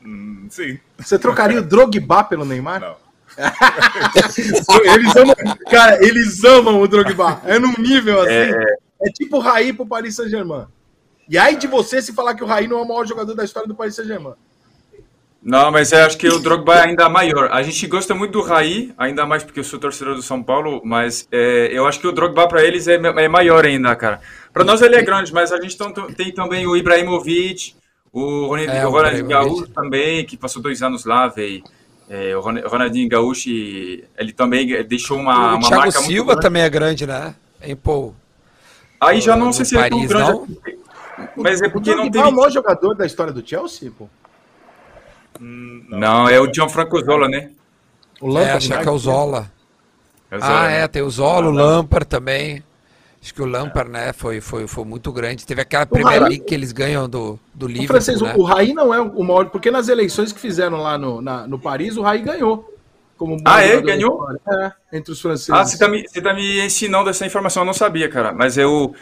Hum, 0.05 0.47
sim. 0.49 0.79
Você 0.97 1.17
trocaria 1.17 1.59
o 1.59 1.63
Drogba 1.63 2.23
pelo 2.23 2.45
Neymar? 2.45 2.81
Não. 2.81 3.03
eles 4.93 5.15
amam, 5.15 5.35
cara, 5.69 6.05
eles 6.05 6.43
amam 6.43 6.81
o 6.81 6.87
Drogba. 6.87 7.41
É 7.45 7.57
num 7.57 7.73
nível 7.79 8.21
assim. 8.21 8.53
É, 9.01 9.11
tipo 9.11 9.37
o 9.37 9.39
Raí 9.39 9.73
pro 9.73 9.85
Paris 9.85 10.15
Saint-Germain. 10.15 10.65
E 11.27 11.37
aí 11.37 11.55
de 11.55 11.67
você 11.67 12.01
se 12.01 12.13
falar 12.13 12.35
que 12.35 12.43
o 12.43 12.47
Raí 12.47 12.67
não 12.67 12.79
é 12.79 12.81
o 12.81 12.87
maior 12.87 13.07
jogador 13.07 13.33
da 13.33 13.43
história 13.43 13.67
do 13.67 13.75
Paris 13.75 13.95
Saint-Germain. 13.95 14.35
Não, 15.41 15.71
mas 15.71 15.91
eu 15.91 16.05
acho 16.05 16.17
que 16.17 16.27
o 16.29 16.39
Drogba 16.39 16.75
é 16.75 16.85
ainda 16.85 17.09
maior. 17.09 17.49
A 17.51 17.61
gente 17.61 17.85
gosta 17.85 18.15
muito 18.15 18.31
do 18.31 18.41
Raí, 18.41 18.93
ainda 18.97 19.25
mais 19.25 19.43
porque 19.43 19.59
eu 19.59 19.63
sou 19.63 19.77
torcedor 19.77 20.15
do 20.15 20.21
São 20.21 20.41
Paulo, 20.41 20.81
mas 20.85 21.27
é, 21.29 21.67
eu 21.69 21.85
acho 21.85 21.99
que 21.99 22.07
o 22.07 22.13
Drogba 22.13 22.47
para 22.47 22.63
eles 22.63 22.87
é, 22.87 22.93
é 22.95 23.27
maior 23.27 23.65
ainda, 23.65 23.93
cara. 23.93 24.21
Para 24.53 24.63
nós 24.63 24.81
ele 24.81 24.95
é 24.95 25.01
grande, 25.01 25.33
mas 25.33 25.51
a 25.51 25.59
gente 25.59 25.77
tem 26.15 26.33
também 26.33 26.65
o 26.65 26.77
Ibrahimovic, 26.77 27.75
o 28.13 28.45
Ronald- 28.47 28.69
É, 28.69 28.85
o 28.85 28.89
o 28.89 28.91
Ronaldinho. 28.91 29.27
Gaúcho 29.27 29.67
também, 29.69 30.25
que 30.25 30.37
passou 30.37 30.61
dois 30.61 30.81
anos 30.81 31.03
lá, 31.05 31.27
velho. 31.27 31.63
É, 32.09 32.35
o 32.37 32.41
Ron- 32.41 32.61
Ronaldinho 32.67 33.09
Gaúcho, 33.09 33.49
ele 33.49 34.31
também 34.35 34.83
deixou 34.85 35.17
uma, 35.17 35.53
o 35.53 35.55
uma 35.55 35.59
Thiago 35.61 35.75
marca 35.83 35.99
muito 35.99 36.11
Silva 36.13 36.31
grande. 36.33 36.41
também 36.41 36.61
é 36.61 36.69
grande, 36.69 37.07
né? 37.07 37.35
Hein, 37.61 37.75
pô? 37.75 38.13
Aí 39.01 39.19
já 39.19 39.35
não 39.35 39.51
sei 39.51 39.65
se 39.65 39.75
ele 39.75 39.85
é 39.85 39.89
tão 39.89 39.97
Paris, 39.99 40.09
grande. 40.13 40.31
não? 40.31 40.47
Mas 41.37 41.61
é 41.61 41.67
O 41.67 41.71
porque 41.71 41.89
não 41.95 42.09
Drogba 42.09 42.11
tem. 42.11 42.21
é 42.21 42.25
o 42.25 42.31
maior 42.35 42.51
jogador 42.51 42.93
da 42.95 43.05
história 43.05 43.33
do 43.33 43.45
Chelsea, 43.47 43.91
pô. 43.97 44.07
Hum, 45.41 45.85
Não, 45.89 46.27
é 46.29 46.39
o 46.39 46.53
Gianfranco 46.53 46.99
Zola, 47.03 47.27
né? 47.27 47.49
O 48.21 48.29
É, 48.29 48.33
Lampard, 48.33 48.57
acho 48.57 48.69
né? 48.69 48.81
que 48.83 48.87
é 48.87 48.91
o 48.91 48.97
Zola. 48.97 49.51
É 50.29 50.37
o 50.37 50.39
Zola, 50.39 50.53
Ah, 50.59 50.67
né? 50.67 50.81
é, 50.83 50.87
tem 50.87 51.01
o 51.01 51.09
Zola, 51.09 51.47
o 51.47 51.51
Lampard 51.51 52.05
também. 52.07 52.63
Acho 53.23 53.33
que 53.33 53.41
o 53.41 53.45
Lampard, 53.45 53.89
né, 53.89 54.11
foi, 54.11 54.41
foi, 54.41 54.67
foi 54.67 54.83
muito 54.83 55.09
grande. 55.11 55.45
Teve 55.45 55.61
aquela 55.61 55.85
Premier 55.85 56.19
Raí- 56.19 56.29
League 56.29 56.43
que 56.45 56.53
eles 56.53 56.73
ganham 56.73 57.07
do, 57.07 57.39
do 57.53 57.65
O 57.67 57.69
Liverpool, 57.69 57.87
francês, 57.87 58.21
né? 58.21 58.33
o 58.37 58.43
Raí 58.43 58.73
não 58.73 58.93
é 58.93 58.99
o 58.99 59.23
maior, 59.23 59.45
porque 59.49 59.71
nas 59.71 59.87
eleições 59.87 60.33
que 60.33 60.39
fizeram 60.41 60.77
lá 60.81 60.97
no, 60.97 61.21
na- 61.21 61.47
no 61.47 61.57
Paris, 61.57 61.95
o 61.95 62.01
Raí 62.01 62.21
ganhou. 62.21 62.69
Como 63.17 63.37
Ah, 63.45 63.63
é? 63.63 63.79
Ganhou? 63.81 64.25
É, 64.51 64.71
entre 64.97 65.13
os 65.13 65.21
franceses. 65.21 65.49
Ah, 65.51 65.63
você 65.63 65.77
tá, 65.77 65.87
me, 65.87 66.05
você 66.05 66.21
tá 66.21 66.33
me 66.33 66.65
ensinando 66.65 67.09
essa 67.09 67.25
informação, 67.25 67.61
eu 67.61 67.67
não 67.67 67.73
sabia, 67.73 68.09
cara. 68.09 68.33
Mas 68.33 68.57
eu. 68.57 68.93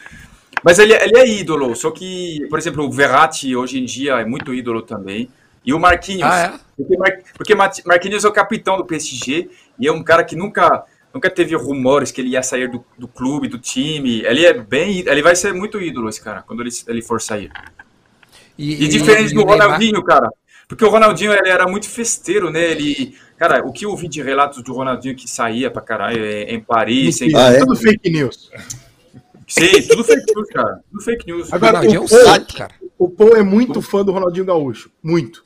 Mas 0.64 0.78
ele, 0.78 0.94
ele 0.94 1.18
é 1.18 1.28
ídolo, 1.28 1.76
só 1.76 1.90
que, 1.90 2.46
por 2.50 2.60
exemplo, 2.60 2.86
o 2.86 2.92
Verratti 2.92 3.56
hoje 3.56 3.80
em 3.80 3.86
dia 3.86 4.20
é 4.20 4.26
muito 4.26 4.54
ídolo 4.54 4.84
também. 4.84 5.30
E 5.66 5.74
o 5.74 5.80
Marquinhos. 5.80 6.30
Ah, 6.30 6.40
é? 6.56 6.60
Porque, 6.78 6.98
Mar- 6.98 7.20
porque 7.36 7.56
Marquinhos 7.86 8.24
é 8.24 8.28
o 8.28 8.32
capitão 8.32 8.78
do 8.78 8.86
PSG 8.86 9.50
e 9.80 9.88
é 9.88 9.92
um 9.92 10.04
cara 10.04 10.24
que 10.24 10.36
nunca, 10.36 10.84
nunca 11.14 11.30
teve 11.30 11.56
rumores 11.56 12.12
que 12.12 12.22
ele 12.22 12.30
ia 12.30 12.44
sair 12.44 12.70
do, 12.70 12.84
do 12.98 13.08
clube, 13.08 13.48
do 13.48 13.58
time. 13.58 14.22
Ele 14.22 14.46
é 14.46 14.54
bem. 14.54 15.04
Ele 15.08 15.22
vai 15.22 15.36
ser 15.36 15.54
muito 15.54 15.82
ídolo, 15.82 16.10
esse 16.10 16.22
cara, 16.22 16.42
quando 16.42 16.62
ele, 16.62 16.70
ele 16.88 17.02
for 17.02 17.22
sair. 17.22 17.52
E, 18.58 18.88
diferente 18.88 19.32
e 19.32 19.34
do 19.36 19.42
o 19.42 19.46
Ronaldinho, 19.46 20.04
cara. 20.04 20.30
Porque 20.68 20.86
o 20.86 20.90
Ronaldinho 20.90 21.34
ele 21.34 21.50
era 21.50 21.68
muito 21.68 21.90
festeiro, 21.90 22.50
né? 22.50 22.72
Ele, 22.72 23.16
cara, 23.38 23.66
o 23.66 23.74
que 23.74 23.86
eu 23.86 23.96
vi 23.96 24.08
de 24.08 24.22
relatos 24.22 24.64
do 24.64 24.74
Ronaldinho 24.74 25.16
que 25.16 25.30
saía 25.30 25.70
pra 25.70 25.82
caralho 25.82 26.24
é, 26.24 26.44
em 26.44 26.62
Paris, 26.62 27.22
em... 27.22 27.36
Ah, 27.36 27.52
é? 27.52 27.60
Tudo 27.60 27.76
fake 27.76 28.10
news. 28.10 28.50
Sim, 29.48 29.82
tudo 29.88 30.04
fake 30.04 30.34
news, 30.34 30.50
cara. 30.50 30.80
Tudo 30.90 31.04
fake 31.04 31.26
news. 31.26 31.50
O 31.52 31.56
Agora, 31.56 31.80
Ronaldinho 31.80 31.98
é 31.98 32.02
um 32.02 32.06
o 32.06 32.10
Paul- 32.10 32.26
santo, 32.26 32.56
cara. 32.56 32.74
O 32.98 33.10
Paul 33.10 33.36
é 33.36 33.44
muito 33.44 33.82
fã 33.82 34.06
do 34.06 34.12
Ronaldinho 34.14 34.46
Gaúcho. 34.46 34.90
Muito. 35.04 35.44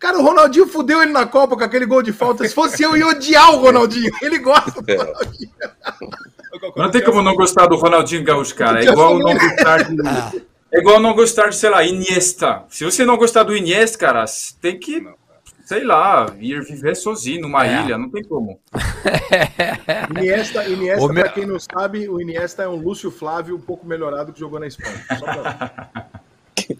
Cara, 0.00 0.18
o 0.18 0.22
Ronaldinho 0.22 0.66
fudeu 0.66 1.02
ele 1.02 1.12
na 1.12 1.26
Copa 1.26 1.56
com 1.56 1.62
aquele 1.62 1.84
gol 1.84 2.02
de 2.02 2.10
falta. 2.12 2.48
Se 2.48 2.54
fosse 2.54 2.82
eu, 2.82 2.96
ia 2.96 3.06
odiar 3.06 3.52
o 3.54 3.58
Ronaldinho. 3.58 4.10
Ele 4.22 4.38
gosta 4.38 4.80
do 4.80 4.96
Ronaldinho. 4.96 5.50
Não 6.74 6.90
tem 6.90 7.04
como 7.04 7.20
não 7.22 7.34
gostar 7.34 7.66
do 7.66 7.76
Ronaldinho 7.76 8.24
Gaúcho, 8.24 8.54
cara. 8.54 8.82
É 8.82 8.88
igual 8.88 9.18
não 9.18 9.34
gostar 9.34 9.82
de. 9.84 10.42
É 10.72 10.78
igual 10.78 11.00
não 11.00 11.14
gostar 11.14 11.48
de, 11.50 11.56
sei 11.56 11.68
lá, 11.68 11.84
Iniesta. 11.84 12.64
Se 12.70 12.84
você 12.84 13.04
não 13.04 13.16
gostar 13.18 13.42
do 13.42 13.54
Iniesta, 13.56 13.98
cara, 13.98 14.24
tem 14.60 14.78
que, 14.78 15.06
sei 15.66 15.84
lá, 15.84 16.32
ir 16.38 16.62
viver 16.62 16.94
sozinho 16.96 17.42
numa 17.42 17.66
É. 17.66 17.82
ilha. 17.82 17.98
Não 17.98 18.08
tem 18.08 18.22
como. 18.24 18.58
Iniesta, 20.16 20.64
Iniesta 20.68 21.12
meu- 21.12 21.22
pra 21.24 21.32
quem 21.32 21.44
não 21.46 21.58
sabe, 21.58 22.08
o 22.08 22.20
Iniesta 22.20 22.62
é 22.62 22.68
um 22.68 22.76
Lúcio 22.76 23.10
Flávio 23.10 23.56
um 23.56 23.60
pouco 23.60 23.86
melhorado 23.86 24.32
que 24.32 24.40
jogou 24.40 24.58
na 24.60 24.66
Espanha. 24.66 25.04
Só 25.18 25.24
pra... 25.26 26.06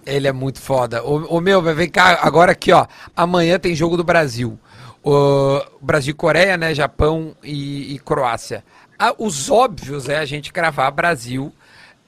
Ele 0.06 0.28
é 0.28 0.32
muito 0.32 0.60
foda. 0.60 1.02
Ô, 1.04 1.36
ô, 1.36 1.40
meu, 1.40 1.62
vem 1.62 1.88
cá, 1.88 2.18
agora 2.22 2.52
aqui, 2.52 2.72
ó. 2.72 2.86
Amanhã 3.16 3.58
tem 3.58 3.74
jogo 3.74 3.96
do 3.96 4.04
Brasil. 4.04 4.58
O 5.02 5.60
Brasil 5.80 6.14
Coreia, 6.14 6.56
né? 6.56 6.74
Japão 6.74 7.34
e, 7.42 7.94
e 7.94 7.98
Croácia. 7.98 8.64
Ah, 8.98 9.14
os 9.18 9.50
óbvios 9.50 10.08
é 10.08 10.18
a 10.18 10.24
gente 10.24 10.52
cravar 10.52 10.92
Brasil 10.92 11.52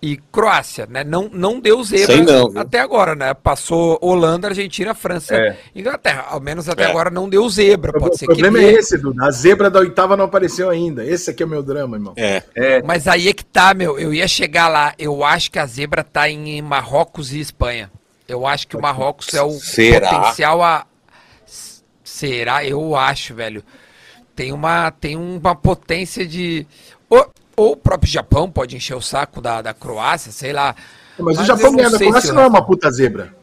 e 0.02 0.16
Croácia, 0.16 0.84
né? 0.90 1.04
Não, 1.04 1.30
não 1.32 1.60
deu 1.60 1.82
zebra 1.84 2.16
não, 2.16 2.52
até 2.58 2.80
agora, 2.80 3.14
né? 3.14 3.32
Passou 3.34 3.96
Holanda, 4.02 4.48
Argentina, 4.48 4.94
França 4.94 5.36
É. 5.36 5.56
Inglaterra. 5.76 6.26
Ao 6.28 6.40
menos 6.40 6.68
até 6.68 6.82
É. 6.82 6.86
agora 6.86 7.08
não 7.08 7.28
deu 7.28 7.48
zebra. 7.48 7.92
Pode 7.92 8.16
o 8.16 8.18
ser 8.18 8.26
que 8.26 8.32
problema 8.32 8.58
dê. 8.58 8.64
é 8.64 8.72
esse, 8.72 8.98
Duda. 8.98 9.24
A 9.26 9.30
zebra 9.30 9.70
da 9.70 9.78
oitava 9.78 10.16
não 10.16 10.24
apareceu 10.24 10.68
ainda. 10.68 11.04
Esse 11.06 11.30
aqui 11.30 11.44
é 11.44 11.46
o 11.46 11.48
meu 11.48 11.62
drama, 11.62 11.96
irmão. 11.96 12.14
É. 12.16 12.42
Mas 12.84 13.06
aí 13.06 13.28
é 13.28 13.32
que 13.32 13.44
tá, 13.44 13.72
meu. 13.74 13.96
Eu 13.96 14.12
ia 14.12 14.26
chegar 14.26 14.66
lá. 14.66 14.92
Eu 14.98 15.22
acho 15.22 15.50
que 15.52 15.58
a 15.60 15.66
zebra 15.66 16.02
tá 16.02 16.28
em 16.28 16.60
Marrocos 16.60 17.32
e 17.32 17.38
Espanha. 17.38 17.88
Eu 18.26 18.44
acho 18.44 18.66
que 18.66 18.76
o 18.76 18.82
Marrocos 18.82 19.32
é 19.34 19.42
o 19.42 19.50
Será? 19.52 20.08
potencial 20.10 20.62
a. 20.64 20.84
Será? 22.02 22.64
Eu 22.64 22.96
acho, 22.96 23.34
velho. 23.34 23.62
Tem 24.34 24.52
uma, 24.52 24.90
tem 24.90 25.16
uma 25.16 25.54
potência 25.54 26.26
de. 26.26 26.66
Ou, 27.08 27.30
ou 27.56 27.72
o 27.72 27.76
próprio 27.76 28.10
Japão 28.10 28.50
pode 28.50 28.76
encher 28.76 28.94
o 28.96 29.00
saco 29.00 29.40
da, 29.40 29.62
da 29.62 29.74
Croácia, 29.74 30.32
sei 30.32 30.52
lá. 30.52 30.74
Mas, 31.18 31.38
o 31.38 31.40
eu 31.42 31.44
Japão 31.44 31.70
não 31.70 31.76
ganhar 31.76 31.90
da 31.90 31.98
Croácia 31.98 32.30
se- 32.30 32.32
não 32.32 32.42
é 32.42 32.46
uma 32.46 32.64
puta 32.64 32.90
zebra. 32.90 33.34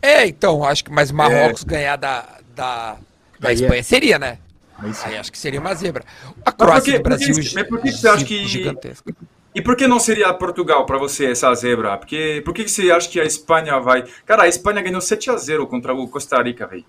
É, 0.00 0.26
então, 0.26 0.64
acho 0.64 0.84
que. 0.84 0.90
Mas 0.92 1.10
Marrocos 1.12 1.62
ganhar 1.64 1.96
da, 1.96 2.24
da, 2.54 2.96
da 3.38 3.48
Aí 3.48 3.52
é. 3.52 3.54
Espanha 3.54 3.82
seria, 3.82 4.18
né? 4.18 4.38
Aí. 4.78 4.90
Aí 5.04 5.16
acho 5.16 5.30
que 5.30 5.38
seria 5.38 5.60
uma 5.60 5.74
zebra. 5.74 6.04
A 6.44 6.52
Croácia 6.52 6.96
do 6.98 7.02
Brasil. 7.02 7.34
mas 7.54 7.68
por 7.68 7.80
que 7.80 7.92
você 7.92 8.08
acha 8.08 8.24
que- 8.24 8.44
Gigantesca. 8.46 9.14
E 9.54 9.60
por 9.60 9.76
que 9.76 9.86
não 9.86 10.00
seria 10.00 10.32
Portugal 10.32 10.86
pra 10.86 10.96
você 10.96 11.26
essa 11.30 11.54
zebra? 11.54 11.98
Porque, 11.98 12.40
por 12.42 12.54
que 12.54 12.66
você 12.66 12.90
acha 12.90 13.06
que 13.08 13.20
a 13.20 13.24
Espanha 13.24 13.78
vai. 13.78 14.02
Cara, 14.24 14.44
a 14.44 14.48
Espanha 14.48 14.80
ganhou 14.80 15.00
7 15.00 15.30
a 15.30 15.36
0 15.36 15.66
contra 15.66 15.92
o 15.94 16.08
Costa 16.08 16.42
Rica, 16.42 16.66
velho. 16.66 16.84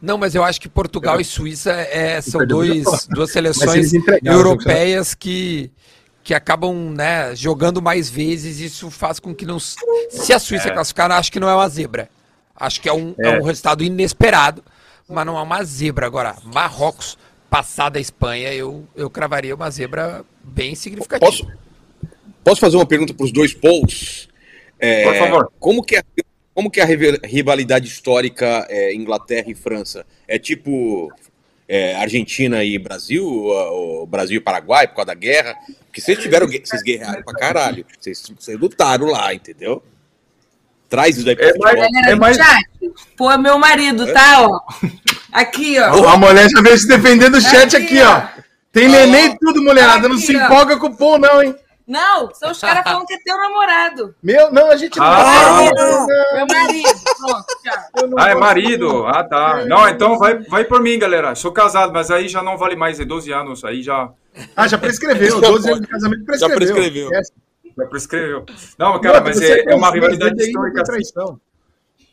Não, 0.00 0.18
mas 0.18 0.34
eu 0.34 0.44
acho 0.44 0.60
que 0.60 0.68
Portugal 0.68 1.20
e 1.20 1.24
Suíça 1.24 1.72
é, 1.72 2.20
são 2.20 2.46
dois, 2.46 3.06
duas 3.08 3.30
seleções 3.30 3.92
europeias 4.22 5.14
que, 5.14 5.70
que 6.22 6.34
acabam 6.34 6.92
né, 6.94 7.34
jogando 7.34 7.80
mais 7.80 8.10
vezes. 8.10 8.60
Isso 8.60 8.90
faz 8.90 9.18
com 9.18 9.34
que 9.34 9.46
não. 9.46 9.58
Se 9.58 10.32
a 10.32 10.38
Suíça 10.38 10.70
classificar, 10.70 11.10
acho 11.12 11.32
que 11.32 11.40
não 11.40 11.48
é 11.48 11.54
uma 11.54 11.68
zebra. 11.68 12.08
Acho 12.54 12.80
que 12.80 12.88
é 12.88 12.92
um, 12.92 13.14
é. 13.18 13.28
É. 13.28 13.40
um 13.40 13.42
resultado 13.42 13.84
inesperado, 13.84 14.62
mas 15.08 15.26
não 15.26 15.38
é 15.38 15.42
uma 15.42 15.62
zebra. 15.64 16.06
Agora, 16.06 16.36
Marrocos 16.44 17.18
passar 17.48 17.90
da 17.90 18.00
Espanha, 18.00 18.52
eu, 18.52 18.86
eu 18.94 19.08
cravaria 19.08 19.54
uma 19.54 19.70
zebra 19.70 20.24
bem 20.42 20.74
significativa. 20.74 21.30
Posso, 21.30 21.46
posso 22.44 22.60
fazer 22.60 22.76
uma 22.76 22.86
pergunta 22.86 23.14
para 23.14 23.24
os 23.24 23.32
dois 23.32 23.54
Pauls? 23.54 24.28
É, 24.78 25.04
Por 25.04 25.14
favor. 25.16 25.52
Como 25.58 25.82
que 25.82 25.96
é, 25.96 26.02
como 26.56 26.70
que 26.70 26.80
é 26.80 26.82
a 26.82 26.86
rival- 26.86 27.18
rivalidade 27.22 27.86
histórica 27.86 28.66
é, 28.70 28.94
Inglaterra 28.94 29.44
e 29.48 29.54
França? 29.54 30.06
É 30.26 30.38
tipo 30.38 31.12
é, 31.68 31.94
Argentina 31.96 32.64
e 32.64 32.78
Brasil, 32.78 33.26
ou, 33.26 34.00
ou 34.00 34.06
Brasil 34.06 34.38
e 34.38 34.40
Paraguai 34.40 34.88
por 34.88 34.94
causa 34.96 35.08
da 35.08 35.14
guerra? 35.14 35.54
Porque 35.86 36.00
vocês 36.00 36.18
tiveram, 36.18 36.46
vocês 36.48 36.82
guerrearam 36.82 37.22
pra 37.22 37.34
caralho. 37.34 37.84
Vocês, 38.00 38.22
vocês 38.38 38.58
lutaram 38.58 39.06
lá, 39.08 39.34
entendeu? 39.34 39.82
Traz 40.88 41.16
isso 41.16 41.26
daí 41.26 41.36
pro 41.36 41.44
É, 41.46 41.52
Galera 41.58 42.10
É 42.10 42.14
mais- 42.14 42.38
pô, 43.18 43.30
é 43.30 43.36
meu 43.36 43.58
marido, 43.58 44.10
tá? 44.12 44.48
Ó. 44.48 44.60
Aqui, 45.32 45.78
ó. 45.78 46.08
A 46.08 46.16
mulher 46.16 46.48
já 46.48 46.62
veio 46.62 46.78
se 46.78 46.88
defender 46.88 47.28
do 47.28 47.38
chat 47.40 47.76
Aqui, 47.76 48.00
aqui, 48.00 48.02
ó. 48.02 48.22
Tem 48.72 48.88
neném 48.88 49.26
e 49.26 49.38
tudo, 49.38 49.62
mulherada. 49.62 50.08
Não 50.08 50.16
se 50.16 50.34
ó. 50.34 50.44
empolga 50.44 50.78
com 50.78 50.86
o 50.86 50.96
Paul, 50.96 51.18
não, 51.18 51.42
hein? 51.42 51.54
Não, 51.86 52.34
são 52.34 52.50
os 52.50 52.60
caras 52.60 52.82
falando 52.82 53.06
que 53.06 53.14
é 53.14 53.18
teu 53.24 53.36
namorado. 53.38 54.12
Meu, 54.20 54.50
não, 54.52 54.70
a 54.70 54.76
gente 54.76 54.98
não 54.98 55.06
Ah, 55.06 55.22
vai- 55.22 55.52
Marido, 55.52 56.06
Meu 56.34 56.46
marido. 56.46 57.00
Pronto, 57.18 57.44
tchau. 57.62 58.08
Não 58.08 58.18
Ah, 58.18 58.30
é 58.30 58.34
marido? 58.34 59.06
Ah, 59.06 59.22
tá. 59.22 59.64
Não, 59.66 59.88
então 59.88 60.18
vai, 60.18 60.38
vai 60.40 60.64
por 60.64 60.82
mim, 60.82 60.98
galera. 60.98 61.34
Sou 61.36 61.52
casado, 61.52 61.92
mas 61.92 62.10
aí 62.10 62.28
já 62.28 62.42
não 62.42 62.58
vale 62.58 62.74
mais, 62.74 62.98
é 62.98 63.04
12 63.04 63.30
anos. 63.32 63.64
Aí 63.64 63.82
já, 63.82 64.10
Ah, 64.56 64.66
já 64.66 64.76
prescreveu. 64.78 65.38
12 65.40 65.68
anos 65.68 65.80
de 65.82 65.86
casamento 65.86 66.24
prescreveu. 66.24 66.56
prescreveu. 66.56 67.04
Esquece. 67.12 67.32
já 67.78 67.86
prescreveu. 67.86 68.44
Não, 68.76 69.00
cara, 69.00 69.20
mas 69.20 69.40
é, 69.40 69.70
é 69.70 69.74
uma 69.76 69.90
rivalidade 69.92 70.42
histórica. 70.42 70.74
não 70.74 70.82
assim. 70.82 70.92
traição. 70.92 71.40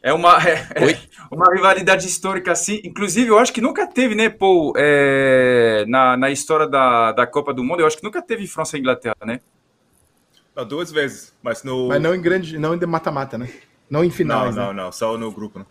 É 0.04 0.14
uma, 0.14 0.38
é, 0.48 0.68
é 0.76 0.86
Oi? 0.86 0.98
uma 1.32 1.52
rivalidade 1.52 2.06
histórica 2.06 2.52
assim. 2.52 2.80
Inclusive, 2.84 3.30
eu 3.30 3.40
acho 3.40 3.52
que 3.52 3.62
nunca 3.62 3.88
teve, 3.88 4.14
né, 4.14 4.30
Paul, 4.30 4.74
é, 4.78 5.84
na, 5.88 6.16
na 6.16 6.30
história 6.30 6.68
da, 6.68 7.12
da 7.14 7.26
Copa 7.26 7.52
do 7.54 7.64
Mundo, 7.64 7.80
eu 7.80 7.88
acho 7.88 7.98
que 7.98 8.04
nunca 8.04 8.22
teve 8.22 8.46
França 8.46 8.78
e 8.78 8.80
Inglaterra, 8.80 9.16
né? 9.26 9.40
Não, 10.56 10.66
duas 10.66 10.92
vezes, 10.92 11.34
mas 11.42 11.64
no. 11.64 11.88
Mas 11.88 12.02
não 12.02 12.14
em 12.14 12.22
grande, 12.22 12.58
não 12.60 12.74
em 12.76 12.86
mata-mata, 12.86 13.38
né? 13.38 13.50
Não 13.90 14.04
em 14.04 14.08
não, 14.08 14.14
finais. 14.14 14.56
não, 14.56 14.74
né? 14.74 14.84
não, 14.84 14.92
só 14.92 15.18
no 15.18 15.32
grupo. 15.32 15.60
Né? 15.60 15.66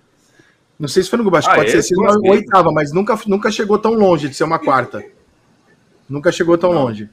Não 0.79 0.89
sei 0.89 1.03
se 1.03 1.09
foi 1.11 1.17
no 1.19 1.23
grupo, 1.25 1.37
acho 1.37 1.49
que 1.49 1.55
Ah, 1.55 1.59
pode 1.59 1.71
é? 1.77 1.83
ser 1.83 1.95
Duas 1.95 2.17
uma 2.17 2.23
vezes. 2.23 2.39
oitava, 2.41 2.73
mas 2.73 2.93
nunca, 2.93 3.19
nunca 3.27 3.51
chegou 3.51 3.79
tão 3.79 3.93
longe 3.95 4.29
de 4.29 4.35
ser 4.35 4.45
uma 4.45 4.59
quarta. 4.59 5.05
Nunca 6.09 6.33
chegou 6.33 6.59
tão 6.59 6.73
longe. 6.73 7.09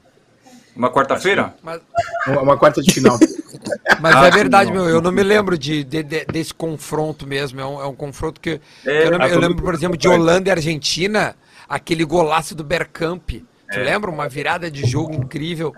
Uma 0.74 0.90
quarta-feira? 0.90 1.54
Mas, 1.62 1.80
Uma, 2.26 2.56
quarta 2.56 2.80
de 2.82 2.92
final. 2.92 3.18
mas 4.00 4.14
Ah, 4.16 4.26
é 4.26 4.30
verdade, 4.30 4.70
não. 4.72 4.76
meu. 4.84 4.88
Eu 4.88 5.00
não 5.00 5.10
me 5.12 5.22
lembro 5.22 5.58
de, 5.58 5.82
de- 5.84 6.02
de- 6.02 6.24
desse 6.26 6.54
confronto 6.54 7.26
mesmo. 7.26 7.60
É 7.60 7.66
um, 7.66 7.80
é 7.82 7.86
um 7.86 7.94
confronto 7.94 8.40
que. 8.40 8.60
É, 8.86 9.06
eu, 9.06 9.10
lembro, 9.10 9.26
ah, 9.26 9.28
eu 9.28 9.38
lembro, 9.40 9.62
por 9.62 9.74
exemplo, 9.74 9.96
de. 9.96 10.08
Holanda 10.08 10.48
e 10.48 10.52
Argentina, 10.52 11.34
aquele 11.68 12.04
golaço 12.04 12.54
do 12.54 12.62
Bergkamp. 12.64 13.28
Tu 13.30 13.42
É. 13.78 13.82
lembra? 13.82 14.10
Uma 14.10 14.28
virada 14.28 14.70
de 14.70 14.86
jogo 14.86 15.12
incrível. 15.14 15.72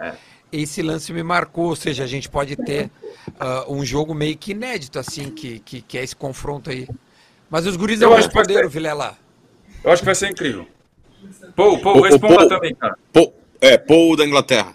Esse 0.53 0.83
lance 0.83 1.13
me 1.13 1.23
marcou. 1.23 1.67
Ou 1.71 1.77
seja, 1.77 2.05
a 2.05 2.07
gente 2.07 2.29
pode 2.29 2.55
ter 2.57 2.91
ah, 3.41 3.65
um 3.69 3.85
jogo 3.85 4.15
meio 4.15 4.37
que 4.37 4.53
inédito, 4.53 4.99
assim, 4.99 5.31
que, 5.31 5.59
que, 5.61 5.81
que 5.81 5.97
é 5.99 6.05
esse 6.05 6.15
confronto 6.15 6.71
aí. 6.71 6.87
Mas 7.51 7.67
os 7.67 7.77
guris 7.77 8.01
Eu 8.01 8.11
não 8.11 8.17
acho 8.17 8.29
que 8.29 8.35
vai 8.35 8.43
responderam, 8.45 8.69
ser. 8.71 8.75
Vilela. 8.75 9.17
Eu 9.83 9.91
acho 9.91 10.03
que 10.03 10.07
vai 10.07 10.15
ser 10.15 10.31
incrível. 10.31 10.67
Paul, 11.57 11.79
Paul, 11.81 12.03
responda 12.03 12.37
Paul. 12.37 12.49
também, 12.49 12.75
cara. 12.75 12.97
Paul, 13.13 13.35
é, 13.61 13.79
Paul 13.79 14.17
da 14.17 14.25
Inglaterra. 14.27 14.75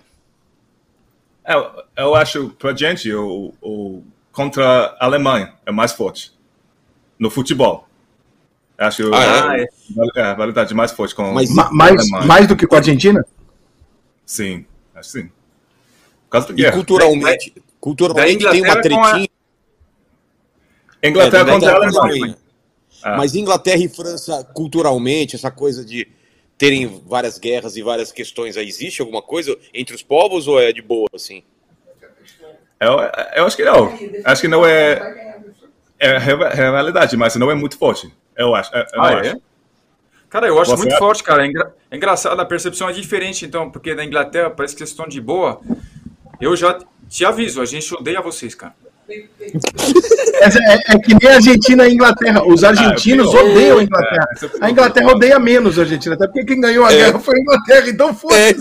É, 1.45 1.53
eu- 1.55 1.71
eu 1.97 2.15
acho, 2.15 2.49
pra 2.59 2.75
gente, 2.75 3.13
o, 3.13 3.53
o 3.61 4.03
contra 4.31 4.95
a 4.99 5.05
Alemanha 5.05 5.53
é 5.65 5.71
mais 5.71 5.93
forte 5.93 6.33
no 7.17 7.29
futebol. 7.29 7.87
Acho 8.77 9.11
Ah, 9.13 9.57
é? 9.57 9.65
é, 10.15 10.21
a 10.21 10.33
validade 10.35 10.73
mais 10.75 10.91
forte 10.91 11.15
com 11.15 11.33
Mas- 11.33 11.49
Ma- 11.53 11.67
a 11.67 11.71
mais, 11.73 12.09
mais 12.09 12.47
do 12.47 12.55
que 12.55 12.67
com 12.67 12.75
a 12.75 12.77
Argentina? 12.77 13.25
Sim, 14.25 14.65
acho 14.93 15.09
sim. 15.09 15.31
Por 16.27 16.31
causa 16.31 16.53
da 16.53 16.61
E 16.61 16.71
culturalmente, 16.71 17.53
culturalmente 17.79 18.43
da 18.43 18.51
tem 18.51 18.61
uma 18.61 18.67
Inglaterra 18.69 18.95
com 18.95 19.03
a- 19.03 19.09
tretinha. 19.11 19.29
Inglaterra 21.03 21.41
É, 21.41 21.45
da 21.45 21.51
contra 21.53 21.69
a 21.69 21.73
a 21.73 21.75
Alemanha. 21.77 22.01
Alemanha. 22.01 22.37
Ah. 23.03 23.17
Mas 23.17 23.35
Inglaterra 23.35 23.83
e 23.83 23.87
França, 23.87 24.43
culturalmente, 24.53 25.35
essa 25.35 25.51
coisa 25.51 25.85
de 25.85 26.07
terem 26.57 27.01
várias 27.05 27.37
guerras 27.37 27.77
e 27.77 27.81
várias 27.83 28.11
questões 28.11 28.57
aí, 28.57 28.67
existe 28.67 29.01
alguma 29.01 29.21
coisa 29.21 29.55
entre 29.73 29.95
os 29.95 30.01
povos 30.01 30.47
ou 30.47 30.59
é 30.59 30.73
de 30.73 30.81
boa, 30.81 31.07
assim? 31.13 31.43
Eu, 32.79 32.93
eu 33.35 33.45
acho 33.45 33.55
que 33.55 33.63
não. 33.63 33.93
Acho 34.25 34.41
que 34.41 34.47
não 34.47 34.65
é. 34.65 35.35
É 35.99 36.17
rivalidade, 36.17 37.15
mas 37.17 37.35
não 37.35 37.49
é 37.49 37.55
muito 37.55 37.77
forte. 37.77 38.11
Eu 38.35 38.53
acho. 38.53 38.71
Eu, 38.75 38.85
Ah, 39.01 39.19
acho. 39.19 39.29
é? 39.29 39.39
Cara, 40.29 40.47
eu 40.47 40.59
acho 40.59 40.71
Você 40.71 40.77
muito 40.77 40.91
acha? 40.91 40.99
forte, 40.99 41.23
cara. 41.23 41.43
É, 41.43 41.47
engra- 41.47 41.73
é 41.89 41.95
engraçado, 41.95 42.39
a 42.39 42.45
percepção 42.45 42.89
é 42.89 42.91
diferente, 42.93 43.45
então, 43.45 43.71
porque 43.71 43.95
na 43.95 44.03
Inglaterra 44.05 44.49
parece 44.49 44.75
que 44.75 44.79
vocês 44.79 44.89
estão 44.89 45.07
de 45.07 45.21
boa. 45.21 45.59
Eu 46.39 46.55
já 46.55 46.77
te 47.09 47.25
aviso, 47.25 47.61
a 47.61 47.65
gente 47.65 47.93
odeia 47.93 48.21
vocês, 48.21 48.55
cara. 48.55 48.73
É, 49.09 50.45
é- 50.45 50.95
é 50.95 50.99
que 50.99 51.15
nem 51.15 51.31
a 51.31 51.35
Argentina 51.35 51.85
e 51.85 51.89
a 51.89 51.93
Inglaterra. 51.93 52.43
Os 52.45 52.63
argentinos 52.63 53.31
pior. 53.31 53.45
odeiam 53.45 53.77
a 53.79 53.83
Inglaterra. 53.83 54.27
É, 54.41 54.45
é 54.45 54.49
A. 54.65 54.69
Inglaterra 54.69 55.11
odeia 55.11 55.39
menos 55.39 55.79
a 55.79 55.83
Argentina, 55.83 56.15
até 56.15 56.27
porque 56.27 56.43
quem 56.45 56.59
ganhou 56.59 56.85
a 56.85 56.91
É. 56.91 56.95
guerra 56.97 57.19
foi 57.19 57.37
a 57.37 57.41
Inglaterra, 57.41 57.89
então 57.89 58.13
foi. 58.13 58.55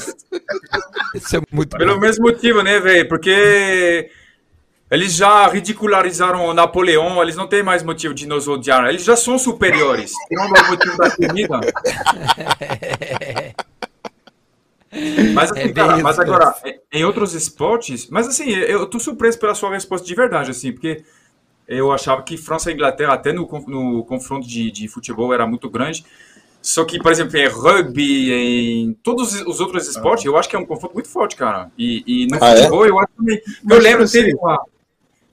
Isso 1.14 1.36
é 1.36 1.40
muito 1.50 1.76
Pelo 1.76 1.94
bom. 1.94 2.00
mesmo 2.00 2.24
motivo, 2.24 2.62
né, 2.62 2.78
velho? 2.78 3.08
Porque 3.08 4.08
eles 4.88 5.14
já 5.14 5.48
ridicularizaram 5.48 6.46
o 6.46 6.54
Napoleão, 6.54 7.20
eles 7.20 7.34
não 7.34 7.48
têm 7.48 7.64
mais 7.64 7.82
motivo 7.82 8.14
de 8.14 8.24
nos 8.28 8.46
odiar. 8.46 8.86
Eles 8.86 9.02
já 9.02 9.16
são 9.16 9.36
superiores. 9.36 10.12
Tirando 10.28 10.54
o 10.54 10.70
motivo 10.70 10.96
da 10.96 11.10
comida. 11.10 11.60
Mas, 15.32 15.50
assim, 15.52 15.68
É 15.68 15.72
cara, 15.72 15.98
mas 15.98 16.18
agora, 16.18 16.54
em 16.92 17.04
outros 17.04 17.34
esportes. 17.34 18.08
Mas 18.08 18.26
assim, 18.28 18.50
eu 18.50 18.86
tô 18.86 18.98
surpreso 18.98 19.38
pela 19.38 19.54
sua 19.54 19.70
resposta 19.70 20.06
de 20.06 20.14
verdade, 20.14 20.50
assim, 20.50 20.72
porque 20.72 21.04
eu 21.68 21.92
achava 21.92 22.22
que 22.22 22.36
França 22.36 22.70
e 22.70 22.74
Inglaterra, 22.74 23.14
até 23.14 23.32
no, 23.32 23.42
no 23.68 24.04
confronto 24.04 24.46
de, 24.48 24.70
de 24.70 24.88
futebol, 24.88 25.34
era 25.34 25.46
muito 25.46 25.70
grande. 25.70 26.04
Só 26.62 26.84
que, 26.84 26.98
por 27.00 27.12
exemplo, 27.12 27.36
em 27.38 27.48
rugby, 27.48 28.32
em 28.32 28.94
todos 29.02 29.34
os 29.42 29.60
outros 29.60 29.88
esportes, 29.88 30.24
eu 30.26 30.36
acho 30.36 30.48
que 30.48 30.56
é 30.56 30.58
um 30.58 30.66
confronto 30.66 30.94
muito 30.94 31.08
forte, 31.08 31.36
cara. 31.36 31.70
E, 31.78 32.04
e 32.06 32.26
no 32.28 32.40
Ah, 32.40 32.50
é? 32.50 32.68
futebol, 32.68 32.86
eu 32.86 32.98
acho 32.98 33.12
também. 33.16 33.40
Eu 33.68 33.78
Mas, 33.78 33.84
lembro, 33.84 34.04
assim, 34.04 34.20
teve 34.24 34.34
uma. 34.34 34.60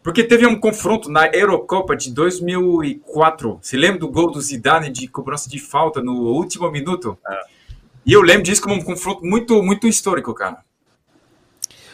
Porque 0.03 0.24
teve 0.24 0.45
um 0.47 0.59
confronto 0.59 1.09
na 1.09 1.28
Eurocopa 1.34 1.95
de 1.95 2.11
2004. 2.14 3.59
Você 3.61 3.78
lembra 3.78 3.99
do 3.99 4.09
gol 4.09 4.32
do 4.32 4.41
Zidane 4.41 4.89
de 4.91 5.07
cobrança 5.07 5.49
de 5.49 5.59
falta 5.59 6.01
no 6.03 6.14
último 6.14 6.70
minuto? 6.72 7.18
E 8.06 8.12
eu 8.14 8.22
lembro 8.22 8.43
disso 8.43 8.62
como 8.62 8.76
um 8.76 8.84
confronto 8.84 9.24
muito, 9.26 9.62
muito 9.64 9.88
histórico, 9.88 10.34
cara. 10.34 10.58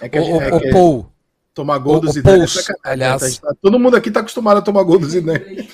É 0.01 0.10
que, 0.10 0.20
gente- 0.22 0.43
é 0.43 0.53
ô, 0.53 0.60
que 0.60 0.68
ô, 0.70 0.72
Paul, 0.72 1.12
tomar 1.53 1.78
gol 1.78 1.95
ô, 1.97 1.99
do 1.99 2.12
Zidane 2.12 2.36
é 2.36 2.38
Pouls, 2.39 2.68
aliás- 2.84 3.22
né? 3.22 3.30
Tá- 3.41 3.55
todo 3.62 3.80
mundo 3.80 3.95
aqui 3.97 4.10
tá 4.10 4.22
acostumado 4.22 4.57
a 4.57 4.62
tomar 4.62 4.84
gol 4.84 4.97
do 4.97 5.07
Zidane. 5.10 5.70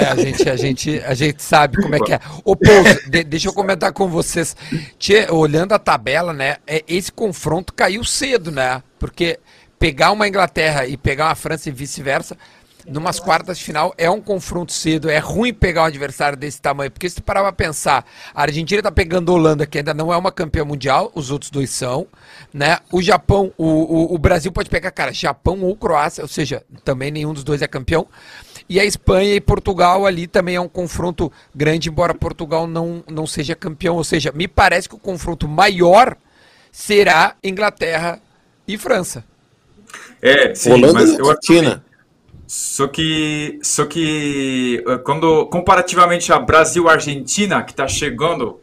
É, 0.00 0.04
a 0.06 0.16
gente, 0.16 0.48
a 0.48 0.56
gente, 0.56 0.98
a 1.00 1.14
gente 1.14 1.42
sabe 1.42 1.80
como 1.80 1.94
é 1.94 2.00
que 2.00 2.12
é. 2.14 2.20
Ô, 2.44 2.56
Pouso, 2.56 3.10
de- 3.10 3.24
deixa 3.24 3.48
eu 3.48 3.52
comentar 3.52 3.92
com 3.92 4.08
vocês. 4.08 4.56
Tchê, 4.98 5.30
olhando 5.30 5.72
a 5.72 5.78
tabela, 5.78 6.32
né? 6.32 6.56
é, 6.66 6.82
Esse 6.88 7.12
confronto 7.12 7.74
caiu 7.74 8.02
cedo, 8.04 8.50
né? 8.50 8.82
Porque 8.98 9.38
pegar 9.78 10.10
uma 10.12 10.26
Inglaterra 10.26 10.86
e 10.86 10.96
pegar 10.96 11.26
uma 11.26 11.34
França 11.34 11.68
e 11.68 11.72
vice-versa, 11.72 12.36
numas 12.88 13.18
quartas 13.18 13.58
de 13.58 13.64
final, 13.64 13.92
é 13.98 14.08
um 14.08 14.20
confronto 14.20 14.72
cedo. 14.72 15.10
É 15.10 15.18
ruim 15.18 15.52
pegar 15.52 15.82
um 15.82 15.86
adversário 15.86 16.36
desse 16.38 16.60
tamanho. 16.60 16.90
Porque 16.90 17.08
se 17.08 17.16
tu 17.16 17.22
parar 17.22 17.42
pra 17.42 17.52
pensar, 17.52 18.04
a 18.34 18.42
Argentina 18.42 18.82
tá 18.82 18.90
pegando 18.92 19.30
a 19.32 19.34
Holanda, 19.34 19.66
que 19.66 19.78
ainda 19.78 19.92
não 19.92 20.12
é 20.12 20.16
uma 20.16 20.30
campeã 20.32 20.64
mundial, 20.64 21.10
os 21.14 21.30
outros 21.30 21.50
dois 21.50 21.70
são, 21.70 22.06
né? 22.52 22.78
O 22.92 23.02
Japão, 23.02 23.52
o, 23.58 23.64
o, 23.66 24.14
o 24.14 24.18
Brasil 24.18 24.52
pode 24.52 24.70
pegar, 24.70 24.90
cara, 24.90 25.12
Japão 25.12 25.60
ou 25.62 25.76
Croácia, 25.76 26.22
ou 26.22 26.28
seja, 26.28 26.62
também 26.84 27.10
nenhum 27.10 27.32
dos 27.34 27.44
dois 27.44 27.60
é 27.62 27.66
campeão. 27.66 28.06
E 28.68 28.80
a 28.80 28.84
Espanha 28.84 29.34
e 29.34 29.40
Portugal 29.40 30.06
ali 30.06 30.26
também 30.26 30.56
é 30.56 30.60
um 30.60 30.68
confronto 30.68 31.30
grande, 31.54 31.88
embora 31.88 32.12
Portugal 32.14 32.66
não, 32.66 33.02
não 33.08 33.26
seja 33.26 33.54
campeão. 33.54 33.96
Ou 33.96 34.04
seja, 34.04 34.32
me 34.32 34.48
parece 34.48 34.88
que 34.88 34.94
o 34.94 34.98
confronto 34.98 35.46
maior 35.46 36.16
será 36.72 37.36
Inglaterra 37.44 38.20
e 38.66 38.76
França. 38.76 39.24
É, 40.20 40.52
sim, 40.54 40.72
Holanda 40.72 40.94
mas 40.94 41.10
e 41.10 41.14
eu 41.18 41.30
acho 41.30 41.40
que- 41.40 41.52
Argentina. 41.52 41.84
Só 42.46 42.86
que, 42.86 43.58
só 43.62 43.84
que 43.86 44.84
eh, 44.86 44.98
quando 44.98 45.46
comparativamente 45.46 46.32
a 46.32 46.38
Brasil 46.38 46.88
Argentina 46.88 47.62
que 47.64 47.74
tá 47.74 47.88
chegando, 47.88 48.60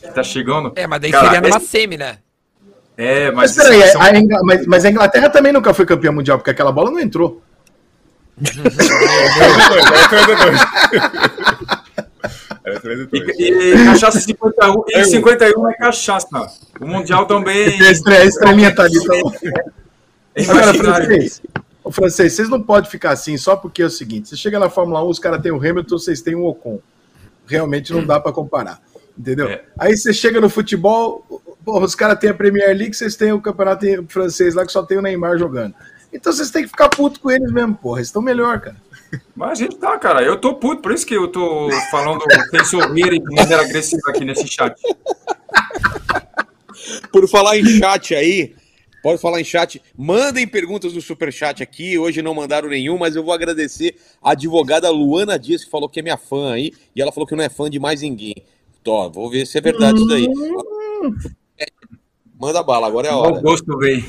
que 0.00 0.10
tá 0.10 0.22
chegando. 0.22 0.72
É, 0.74 0.86
mas 0.86 1.00
daí 1.00 1.10
cara, 1.12 1.26
seria 1.26 1.40
numa 1.42 1.56
esse- 1.58 1.66
semi, 1.66 1.96
né? 1.98 2.18
É, 2.98 3.30
Mas 3.30 3.54
mas 3.54 3.66
peraí, 3.68 3.82
são- 3.90 4.00
a 4.00 4.10
Ingl- 4.18 4.40
mas, 4.42 4.66
mas 4.66 4.84
a 4.86 4.90
Inglaterra 4.90 5.28
também 5.28 5.52
nunca 5.52 5.74
foi 5.74 5.84
campeã 5.84 6.10
mundial, 6.10 6.38
porque 6.38 6.50
aquela 6.50 6.72
bola 6.72 6.90
não 6.90 6.98
entrou. 6.98 7.42
Era 8.38 10.08
3 10.08 10.28
a 10.30 10.34
2. 10.34 10.60
Era 12.64 12.80
3 12.80 13.00
a 13.00 13.04
2. 13.04 13.38
E, 13.38 13.52
e 13.52 13.84
cachaça 13.84 14.18
51, 14.20 14.84
e 14.88 15.04
51 15.04 15.68
é 15.70 15.74
cachaça. 15.74 16.26
O 16.80 16.86
Mundial 16.86 17.26
também. 17.26 17.66
A 17.82 17.90
estre- 17.90 18.16
a 18.16 18.24
estrelinha 18.24 18.74
tá 18.74 18.84
ali. 18.84 18.96
Então... 18.96 19.32
é 20.34 20.42
Agora, 20.48 20.74
francês, 20.74 21.42
ô, 21.86 21.92
francês, 21.92 22.32
vocês 22.32 22.48
não 22.48 22.60
podem 22.60 22.90
ficar 22.90 23.12
assim 23.12 23.36
só 23.36 23.54
porque 23.54 23.80
é 23.82 23.86
o 23.86 23.90
seguinte: 23.90 24.28
você 24.28 24.36
chega 24.36 24.58
na 24.58 24.68
Fórmula 24.68 25.04
1, 25.04 25.08
os 25.08 25.18
caras 25.20 25.40
têm 25.40 25.52
o 25.52 25.56
Hamilton, 25.56 25.98
vocês 25.98 26.20
têm 26.20 26.34
o 26.34 26.44
Ocon. 26.44 26.80
Realmente 27.46 27.92
não 27.92 28.04
dá 28.04 28.18
pra 28.18 28.32
comparar. 28.32 28.82
Entendeu? 29.16 29.48
É. 29.48 29.64
Aí 29.78 29.96
você 29.96 30.12
chega 30.12 30.40
no 30.40 30.50
futebol, 30.50 31.24
porra, 31.64 31.86
os 31.86 31.94
caras 31.94 32.18
têm 32.18 32.30
a 32.30 32.34
Premier 32.34 32.76
League, 32.76 32.92
vocês 32.92 33.14
têm 33.14 33.32
o 33.32 33.40
campeonato 33.40 33.86
francês 34.08 34.54
lá 34.54 34.66
que 34.66 34.72
só 34.72 34.82
tem 34.82 34.98
o 34.98 35.02
Neymar 35.02 35.38
jogando. 35.38 35.74
Então 36.12 36.32
vocês 36.32 36.50
têm 36.50 36.64
que 36.64 36.68
ficar 36.68 36.88
puto 36.88 37.20
com 37.20 37.30
eles 37.30 37.50
mesmo, 37.52 37.76
porra. 37.76 38.00
Eles 38.00 38.08
estão 38.08 38.20
melhor, 38.20 38.60
cara. 38.60 38.76
Mas 39.34 39.52
a 39.52 39.54
gente 39.54 39.76
tá, 39.76 39.96
cara. 39.96 40.22
Eu 40.22 40.36
tô 40.38 40.54
puto, 40.54 40.82
por 40.82 40.92
isso 40.92 41.06
que 41.06 41.14
eu 41.14 41.28
tô 41.28 41.70
falando 41.90 42.20
sem 42.50 42.64
sorrir 42.64 43.12
e 43.12 43.20
de 43.20 43.34
maneira 43.34 43.62
agressiva 43.62 44.02
aqui 44.08 44.24
nesse 44.24 44.46
chat. 44.48 44.74
Por 47.12 47.26
falar 47.28 47.56
em 47.56 47.64
chat 47.64 48.14
aí, 48.14 48.54
pode 49.06 49.20
falar 49.20 49.40
em 49.40 49.44
chat, 49.44 49.80
mandem 49.96 50.48
perguntas 50.48 50.92
no 50.92 51.00
superchat 51.00 51.62
aqui. 51.62 51.96
Hoje 51.96 52.20
não 52.22 52.34
mandaram 52.34 52.68
nenhum, 52.68 52.98
mas 52.98 53.14
eu 53.14 53.22
vou 53.22 53.32
agradecer 53.32 53.94
a 54.20 54.32
advogada 54.32 54.90
Luana 54.90 55.38
Dias, 55.38 55.64
que 55.64 55.70
falou 55.70 55.88
que 55.88 56.00
é 56.00 56.02
minha 56.02 56.16
fã 56.16 56.54
aí, 56.54 56.72
e 56.92 57.00
ela 57.00 57.12
falou 57.12 57.24
que 57.24 57.36
não 57.36 57.44
é 57.44 57.48
fã 57.48 57.70
de 57.70 57.78
mais 57.78 58.02
ninguém. 58.02 58.34
Tó, 58.82 59.08
vou 59.08 59.30
ver 59.30 59.46
se 59.46 59.58
é 59.58 59.60
verdade 59.60 59.98
isso 59.98 60.08
daí. 60.08 60.28
Manda 62.36 62.64
bala, 62.64 62.88
agora 62.88 63.06
é 63.06 63.10
a 63.12 63.16
hora. 63.16 63.40
gosto, 63.40 63.78
véi. 63.78 64.04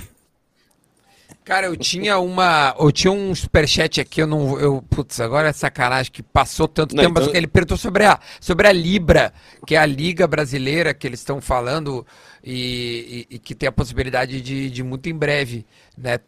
Cara, 1.47 1.67
eu 1.67 1.77
tinha 1.77 2.19
uma. 2.19 2.75
Eu 2.77 2.91
tinha 2.91 3.09
um 3.09 3.33
superchat 3.33 4.01
aqui, 4.01 4.21
eu 4.21 4.27
não. 4.27 4.59
Eu, 4.59 4.81
putz, 4.81 5.21
agora 5.21 5.47
é 5.47 5.53
sacanagem 5.53 6.11
que 6.11 6.21
passou 6.21 6.67
tanto 6.67 6.93
Não, 6.93 7.01
tempo, 7.03 7.13
mas 7.15 7.23
então- 7.23 7.37
ele 7.37 7.47
perguntou 7.47 7.77
sobre 7.77 8.03
a, 8.03 8.19
sobre 8.41 8.67
a 8.67 8.71
Libra, 8.73 9.31
que 9.65 9.73
é 9.73 9.77
a 9.77 9.85
Liga 9.85 10.27
Brasileira 10.27 10.93
que 10.93 11.07
eles 11.07 11.21
estão 11.21 11.39
falando 11.39 12.05
e, 12.43 13.25
e- 13.31 13.35
e 13.35 13.39
que 13.39 13.55
tem 13.55 13.69
a 13.69 13.71
possibilidade 13.71 14.41
de, 14.41 14.69
de 14.69 14.83
muito 14.83 15.07
em 15.07 15.15
breve 15.15 15.65
né, 15.97 16.19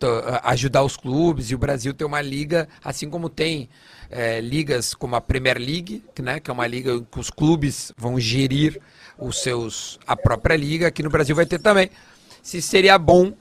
ajudar 0.43 0.83
os 0.83 0.95
clubes. 0.95 1.51
E 1.51 1.55
o 1.55 1.57
Brasil 1.57 1.93
tem 1.93 2.07
uma 2.07 2.21
liga, 2.21 2.69
assim 2.81 3.09
como 3.09 3.27
tem 3.27 3.67
eh, 4.09 4.39
ligas 4.39 4.93
como 4.93 5.17
a 5.17 5.21
Premier 5.21 5.57
League, 5.57 6.01
que, 6.15 6.21
né, 6.21 6.39
que 6.39 6.49
é 6.49 6.53
uma 6.53 6.65
liga 6.65 6.93
em 6.93 7.03
que 7.03 7.19
os 7.19 7.29
clubes 7.29 7.91
vão 7.97 8.17
gerir 8.17 8.79
os 9.17 9.41
seus, 9.41 9.99
a 10.07 10.15
própria 10.15 10.55
liga. 10.55 10.87
Aqui 10.87 11.03
no 11.03 11.09
Brasil 11.09 11.35
vai 11.35 11.45
ter 11.45 11.59
também. 11.59 11.89
Se 12.41 12.61
seria 12.61 12.97
bom 12.97 13.33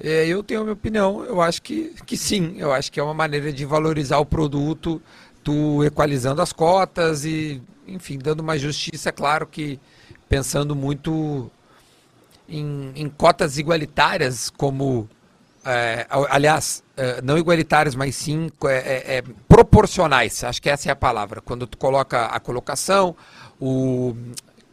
é, 0.00 0.26
eu 0.26 0.42
tenho 0.42 0.60
a 0.60 0.64
minha 0.64 0.72
opinião, 0.72 1.24
eu 1.24 1.40
acho 1.40 1.62
que, 1.62 1.94
que 2.04 2.16
sim, 2.16 2.56
eu 2.58 2.72
acho 2.72 2.90
que 2.90 2.98
é 2.98 3.02
uma 3.02 3.14
maneira 3.14 3.52
de 3.52 3.64
valorizar 3.64 4.18
o 4.18 4.26
produto, 4.26 5.00
tu 5.42 5.84
equalizando 5.84 6.42
as 6.42 6.52
cotas 6.52 7.24
e, 7.24 7.62
enfim, 7.86 8.18
dando 8.18 8.40
uma 8.40 8.58
justiça, 8.58 9.10
é 9.10 9.12
claro 9.12 9.46
que 9.46 9.78
pensando 10.28 10.74
muito 10.74 11.50
em, 12.48 12.92
em 12.96 13.08
cotas 13.08 13.56
igualitárias, 13.56 14.50
como, 14.50 15.08
é, 15.64 16.06
aliás, 16.10 16.82
é, 16.96 17.22
não 17.22 17.38
igualitárias, 17.38 17.94
mas 17.94 18.16
sim 18.16 18.50
é, 18.64 19.18
é, 19.18 19.22
proporcionais, 19.48 20.42
acho 20.42 20.60
que 20.60 20.68
essa 20.68 20.88
é 20.88 20.92
a 20.92 20.96
palavra, 20.96 21.40
quando 21.40 21.66
tu 21.66 21.78
coloca 21.78 22.26
a 22.26 22.40
colocação, 22.40 23.14
o 23.60 24.16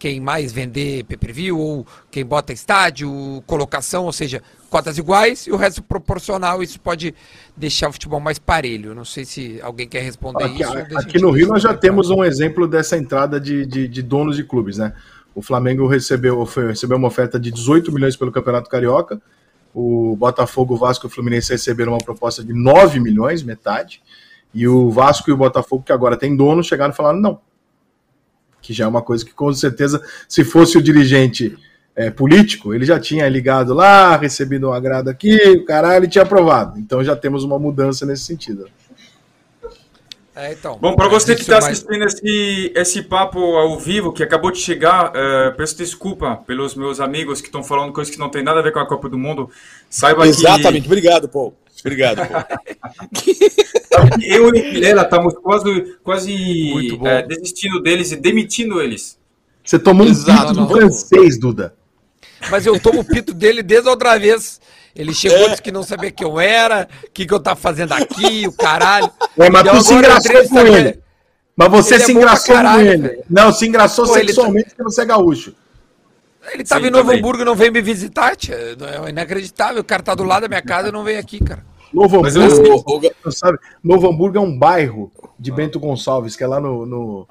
quem 0.02 0.20
mais 0.20 0.52
vender 0.52 1.04
pay-per-view 1.04 1.60
ou 1.60 1.86
quem 2.10 2.26
bota 2.26 2.52
estádio, 2.52 3.44
colocação, 3.46 4.06
ou 4.06 4.12
seja, 4.12 4.42
cotas 4.68 4.98
iguais 4.98 5.46
e 5.46 5.52
o 5.52 5.56
resto 5.56 5.84
proporcional. 5.84 6.64
Isso 6.64 6.80
pode 6.80 7.14
deixar 7.56 7.88
o 7.88 7.94
futebol 7.94 8.20
mais 8.20 8.40
parelho. 8.40 8.96
Não 8.96 9.06
sei 9.06 9.26
se 9.26 9.62
alguém 9.62 9.88
quer 9.88 10.02
responder 10.02 10.46
Aqui, 10.46 10.64
isso. 10.64 10.98
aqui 10.98 11.22
no 11.22 11.30
Rio 11.30 11.50
nós 11.50 11.62
já 11.62 11.70
responder. 11.70 11.88
temos 11.88 12.10
um 12.10 12.24
exemplo 12.24 12.68
dessa 12.68 12.98
entrada 12.98 13.40
de, 13.40 13.64
de, 13.64 13.88
de 13.88 14.02
donos 14.02 14.36
de 14.36 14.44
clubes, 14.44 14.80
né? 14.80 14.92
O 15.36 15.42
Flamengo 15.44 15.86
recebeu, 15.86 16.44
recebeu 16.68 16.98
uma 16.98 17.08
oferta 17.08 17.40
de 17.40 17.52
18 17.52 17.92
milhões 17.92 18.16
pelo 18.16 18.32
Campeonato 18.32 18.72
Carioca. 18.72 19.22
O 19.72 20.16
Botafogo, 20.16 20.74
o 20.74 20.78
Vasco 20.78 21.06
e 21.06 21.10
o 21.10 21.12
Fluminense 21.12 21.52
receberam 21.52 21.92
uma 21.92 22.04
proposta 22.04 22.44
de 22.44 22.54
9 22.56 23.00
milhões, 23.00 23.44
metade. 23.44 24.02
E 24.52 24.68
o 24.68 24.90
Vasco 24.90 25.30
e 25.30 25.34
o 25.34 25.38
Botafogo, 25.38 25.84
que 25.84 25.92
agora 25.92 26.18
tem 26.18 26.36
dono, 26.36 26.64
chegaram 26.64 26.92
e 26.92 26.98
falaram 26.98 27.20
não. 27.20 27.51
Que 28.62 28.74
já 28.74 28.86
é 28.86 28.88
uma 28.88 29.02
coisa 29.02 29.26
que, 29.26 29.34
com 29.34 29.52
certeza, 29.54 30.02
se 30.28 30.44
fosse 30.44 30.78
o 30.78 30.82
dirigente 30.82 31.58
é, 31.96 32.10
político, 32.10 32.74
ele 32.74 32.86
já 32.86 33.00
tinha 33.00 33.28
ligado 33.28 33.74
lá, 33.74 34.16
recebido 34.16 34.70
um 34.70 34.74
agrado 34.74 35.10
aqui, 35.10 35.36
o 35.58 35.66
caralho, 35.66 36.08
tinha 36.08 36.24
aprovado. 36.24 36.80
Então 36.80 37.04
já 37.04 37.16
temos 37.16 37.44
uma 37.44 37.60
mudança 37.60 38.06
nesse 38.06 38.24
sentido. 38.24 38.68
É, 40.34 40.54
então, 40.54 40.78
Bom, 40.80 40.96
para 40.96 41.10
você 41.10 41.36
que 41.36 41.42
está 41.42 41.60
mais- 41.60 41.66
assistindo 41.78 42.06
esse, 42.06 42.72
esse 42.74 43.02
papo 43.04 43.38
ao 43.38 43.78
vivo, 43.78 44.14
que 44.14 44.24
acabou 44.24 44.50
de 44.50 44.60
chegar, 44.60 45.12
eh, 45.14 45.52
peço 45.58 45.76
desculpa 45.78 46.38
pelos 46.48 46.74
meus 46.74 47.02
amigos 47.02 47.42
que 47.42 47.48
estão 47.48 47.62
falando 47.62 47.92
coisas 47.92 48.14
que 48.14 48.20
não 48.20 48.30
tem 48.30 48.42
nada 48.42 48.62
a 48.62 48.64
ver 48.64 48.72
com 48.72 48.80
a 48.80 48.88
Copa 48.88 49.10
do 49.10 49.18
Mundo. 49.18 49.50
Saiba 49.90 50.26
Exatamente, 50.26 50.88
obrigado, 50.88 51.28
Paul. 51.28 51.54
Obrigado, 51.84 52.22
eu 54.22 54.54
e 54.56 54.62
Vilela 54.72 55.04
estamos 55.04 55.34
quase, 55.36 55.98
quase 56.04 56.98
eh, 57.06 57.24
desistindo 57.28 57.82
deles 57.82 58.12
e 58.12 58.16
demitindo 58.16 58.82
eles. 58.82 59.18
Você 59.64 59.78
tomou 59.80 60.06
um 60.06 60.10
Exato, 60.10 60.48
pito 60.50 60.60
não. 60.60 60.70
francês, 60.70 61.40
Duda. 61.40 61.74
Mas 62.50 62.66
eu 62.66 62.80
tomo 62.80 63.02
o 63.02 63.06
pito 63.06 63.34
dele 63.34 63.62
desde 63.62 63.88
a 63.88 63.92
outra 63.92 64.18
vez. 64.18 64.60
Ele 64.96 65.14
chegou, 65.14 65.50
disse 65.50 65.62
que 65.62 65.72
não 65.72 65.84
sabia 65.84 66.12
quem 66.12 66.28
eu 66.28 66.40
era, 66.40 66.88
o 67.06 67.12
que, 67.12 67.26
que 67.26 67.34
eu 67.34 67.40
tava 67.40 67.60
fazendo 67.60 67.94
aqui, 67.94 68.46
o 68.48 68.52
caralho. 68.52 69.10
É, 69.38 69.50
mas 69.50 69.70
tu 69.70 69.82
se 69.84 69.94
engraçou 69.94 70.32
com 70.34 70.40
Instagram. 70.42 70.78
ele. 70.78 71.00
Mas 71.56 71.70
você 71.70 71.94
Ele 71.96 72.04
é 72.04 72.06
se 72.06 72.14
pra 72.14 72.22
engraçou 72.22 72.56
caralho, 72.56 72.86
com 72.86 72.92
ele. 72.92 73.02
velho. 73.08 73.24
Não, 73.30 73.54
se 73.54 73.68
engraçou 73.68 74.06
Pô, 74.06 74.18
ele 74.18 74.22
tá- 74.22 74.28
sexualmente 74.34 74.70
porque 74.70 74.84
você 74.84 75.02
é 75.02 75.06
gaúcho. 75.06 75.54
Ele 76.54 76.64
tava 76.64 76.82
Sim, 76.82 76.88
em 76.88 76.92
Novo 76.92 77.04
também. 77.04 77.20
Hamburgo 77.20 77.44
e 77.44 77.46
não 77.46 77.56
veio 77.56 77.72
me 77.72 77.82
visitar, 77.82 78.36
tia. 78.36 78.56
É 78.56 79.10
inacreditável. 79.10 79.82
O 79.82 79.84
cara 79.84 80.02
tá 80.02 80.16
do 80.16 80.24
lado 80.24 80.42
da 80.42 80.48
minha 80.48 80.62
casa 80.62 80.90
e 80.90 80.92
não 80.92 81.04
veio 81.04 81.20
aqui, 81.20 81.40
cara. 81.42 81.64
Novo 81.94 82.16
eu- 82.18 82.26
Hamburgo, 82.26 82.84
O- 82.88 82.98
o- 82.98 83.12
não 83.26 83.32
sabe? 83.32 83.58
Novo 83.84 84.08
Hamburgo 84.10 84.38
é 84.38 84.42
um 84.42 84.58
bairro 84.58 85.12
de 85.38 85.52
Bento 85.52 85.80
Gonçalves, 85.80 86.36
que 86.36 86.44
é 86.44 86.48
lá 86.48 86.60
no, 86.60 86.86
no, 86.86 87.28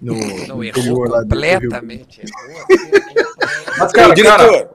no, 0.00 0.14
Não 0.46 0.56
no 0.56 0.64
errou 0.64 1.04
completamente. 1.10 2.22
Mas, 3.78 3.92
cara, 3.92 4.14
diretor. 4.14 4.36
cara, 4.38 4.70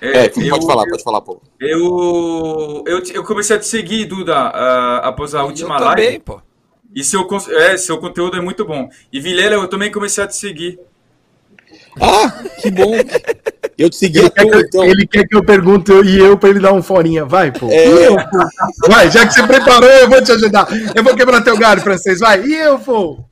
É, 0.00 0.24
eh, 0.24 0.28
pode 0.30 0.48
eu- 0.48 0.62
falar, 0.62 0.86
pode 0.88 1.02
falar, 1.02 1.20
Paul. 1.20 1.42
Eu, 1.60 2.84
eu, 2.86 3.02
eu 3.12 3.24
comecei 3.24 3.56
a 3.56 3.58
te 3.58 3.66
seguir, 3.66 4.06
Duda, 4.06 4.34
ah, 4.34 5.08
após 5.08 5.34
a 5.34 5.44
última 5.44 5.76
eu 5.76 5.84
live. 5.84 6.02
também, 6.02 6.20
pô. 6.20 6.40
E 6.94 7.04
seu, 7.04 7.26
é, 7.52 7.76
seu 7.76 7.98
conteúdo 7.98 8.36
é 8.36 8.40
muito 8.40 8.64
bom. 8.64 8.88
E 9.12 9.20
Vilela, 9.20 9.54
eu 9.54 9.68
também 9.68 9.92
comecei 9.92 10.24
a 10.24 10.26
te 10.26 10.34
seguir. 10.36 10.78
Ah, 12.00 12.42
que 12.60 12.70
bom. 12.70 12.92
Eu 13.80 13.88
te 13.88 13.96
segui 13.96 14.18
Ele 14.18 14.30
quer, 14.30 14.44
então. 14.46 14.84
ele 14.84 15.06
quer 15.06 15.26
que 15.26 15.34
eu 15.34 15.42
pergunte 15.44 15.90
eu- 15.90 16.04
e 16.04 16.18
eu 16.18 16.36
pra 16.36 16.50
ele 16.50 16.60
dar 16.60 16.72
um 16.72 16.82
forinha. 16.82 17.24
Vai, 17.24 17.50
pô. 17.50 17.68
É. 17.70 17.86
E 17.86 18.04
eu, 18.04 18.14
pô? 18.16 18.88
Vai, 18.88 19.10
já 19.10 19.26
que 19.26 19.32
você 19.32 19.46
preparou, 19.46 19.88
eu 19.88 20.08
vou 20.08 20.22
te 20.22 20.32
ajudar. 20.32 20.68
Eu 20.94 21.02
vou 21.02 21.16
quebrar 21.16 21.40
teu 21.42 21.56
galho, 21.56 21.80
francês. 21.80 22.20
Vai. 22.20 22.42
E 22.44 22.54
eu, 22.54 22.78
pô? 22.78 23.24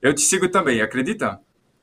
Eu 0.00 0.14
te 0.14 0.20
sigo 0.20 0.48
também, 0.48 0.80
acredita? 0.80 1.40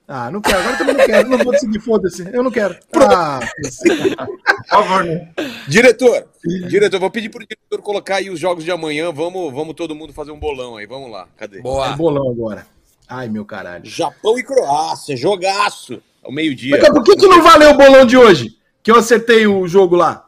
Ah, 0.07 0.29
não 0.31 0.39
quero. 0.39 0.59
Agora 0.59 0.73
eu 0.73 0.77
também 0.77 0.95
não 0.95 1.05
quero. 1.05 1.29
Não 1.29 1.37
vou 1.39 1.51
te 1.53 1.59
seguir, 1.59 1.79
foda-se. 1.81 2.29
Eu 2.31 2.43
não 2.43 2.51
quero. 2.51 2.77
Ah, 2.95 3.39
Por 3.65 4.67
favor, 4.69 5.03
né? 5.03 5.29
Diretor, 5.67 6.25
diretor, 6.69 6.99
vou 6.99 7.09
pedir 7.11 7.29
pro 7.29 7.39
diretor 7.45 7.81
colocar 7.81 8.17
aí 8.17 8.29
os 8.29 8.39
jogos 8.39 8.63
de 8.63 8.71
amanhã. 8.71 9.11
Vamos, 9.11 9.51
vamos 9.53 9.73
todo 9.75 9.95
mundo 9.95 10.13
fazer 10.13 10.31
um 10.31 10.39
bolão 10.39 10.77
aí. 10.77 10.85
Vamos 10.85 11.11
lá. 11.11 11.27
Cadê? 11.37 11.57
é 11.57 11.61
Boa. 11.61 11.89
bolão 11.97 12.29
agora. 12.29 12.65
Ai, 13.09 13.27
meu 13.27 13.43
caralho. 13.45 13.85
Japão 13.85 14.37
e 14.39 14.43
Croácia, 14.43 15.17
jogaço. 15.17 16.01
Ao 16.25 16.31
meio-dia. 16.31 16.79
Por 16.91 17.03
que, 17.03 17.15
que 17.15 17.27
não 17.27 17.41
valeu 17.41 17.69
o 17.71 17.77
bolão 17.77 18.05
de 18.05 18.17
hoje? 18.17 18.57
Que 18.81 18.91
eu 18.91 18.95
acertei 18.95 19.45
o 19.47 19.67
jogo 19.67 19.95
lá. 19.95 20.25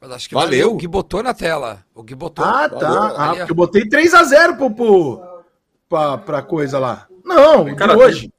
Mas 0.00 0.10
acho 0.12 0.28
que 0.28 0.34
Valeu. 0.34 0.48
valeu. 0.50 0.72
O 0.72 0.76
Gui 0.76 0.88
botou 0.88 1.22
na 1.22 1.32
tela. 1.34 1.84
O 1.94 2.02
Gui 2.02 2.14
botou. 2.14 2.44
Ah, 2.44 2.68
tá. 2.68 2.76
valeu. 2.78 3.02
Ah, 3.16 3.22
Ali, 3.30 3.32
ó. 3.32 3.36
porque 3.38 3.52
eu 3.52 3.56
botei 3.56 3.82
3x0 3.88 4.56
pro, 4.56 4.70
pro, 4.70 5.20
pra, 5.88 6.18
pra 6.18 6.42
coisa 6.42 6.78
lá. 6.78 7.06
Não, 7.24 7.74
Cara, 7.76 7.96
hoje. 7.96 8.32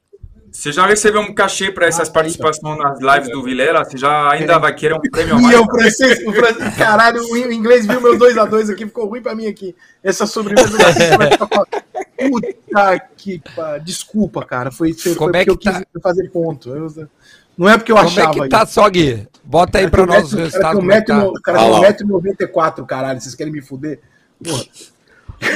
Você 0.52 0.72
já 0.72 0.86
recebeu 0.86 1.20
um 1.22 1.34
cachê 1.34 1.72
para 1.72 1.88
essas 1.88 2.10
participações 2.10 2.78
nas 2.78 3.00
lives 3.00 3.32
do 3.32 3.42
Vilela? 3.42 3.84
Você 3.84 3.98
já 3.98 4.30
ainda 4.32 4.60
vai 4.60 4.72
querer 4.76 4.94
um 4.94 5.00
prêmio 5.00 5.36
a 5.36 5.40
E 5.40 5.42
mais? 5.42 5.56
eu, 5.56 5.66
francês, 5.66 6.20
o 6.28 6.32
francês, 6.32 6.76
caralho, 6.78 7.24
o 7.24 7.38
inglês 7.52 7.88
viu 7.88 8.00
meu 8.00 8.16
2x2 8.20 8.72
aqui, 8.72 8.86
ficou 8.86 9.08
ruim 9.08 9.20
pra 9.22 9.34
mim 9.34 9.48
aqui. 9.48 9.76
Essa 10.04 10.28
sobremesa 10.28 10.78
vai 11.18 11.32
ficar 11.32 11.48
foda. 11.48 11.84
Puta 12.18 13.00
que 13.18 13.40
pa- 13.56 13.78
Desculpa, 13.80 14.46
cara. 14.46 14.72
Foi, 14.72 14.94
foi 14.94 15.16
Como 15.16 15.32
porque 15.32 15.38
é 15.40 15.44
que 15.46 15.50
eu 15.52 15.58
quis 15.58 15.72
tá? 15.74 15.84
fazer 16.02 16.30
ponto. 16.30 16.70
Eu- 16.70 17.10
não 17.58 17.70
é 17.70 17.78
porque 17.78 17.92
eu 17.92 17.96
Como 17.96 18.08
achava 18.08 18.30
é 18.30 18.34
que 18.44 18.50
tá, 18.50 18.64
isso. 18.64 18.74
só, 18.74 18.90
Gui? 18.90 19.28
Bota 19.44 19.78
aí 19.80 19.90
pra 19.90 20.06
nós 20.06 20.26
os 20.26 20.34
O 20.34 20.38
resultados. 20.38 20.62
cara 20.64 20.76
como 20.76 20.92
é 20.92 21.02
tem 21.02 21.16
tá. 21.16 21.24
um 21.28 21.34
cara 21.34 21.60
Ah 21.60 21.64
tem 21.64 21.72
lá. 21.72 21.80
1,94m, 21.80 22.86
caralho. 22.86 23.22
Vocês 23.22 23.36
querem 23.36 23.52
me 23.54 23.62
fuder? 23.62 24.00
Porra. 24.44 24.64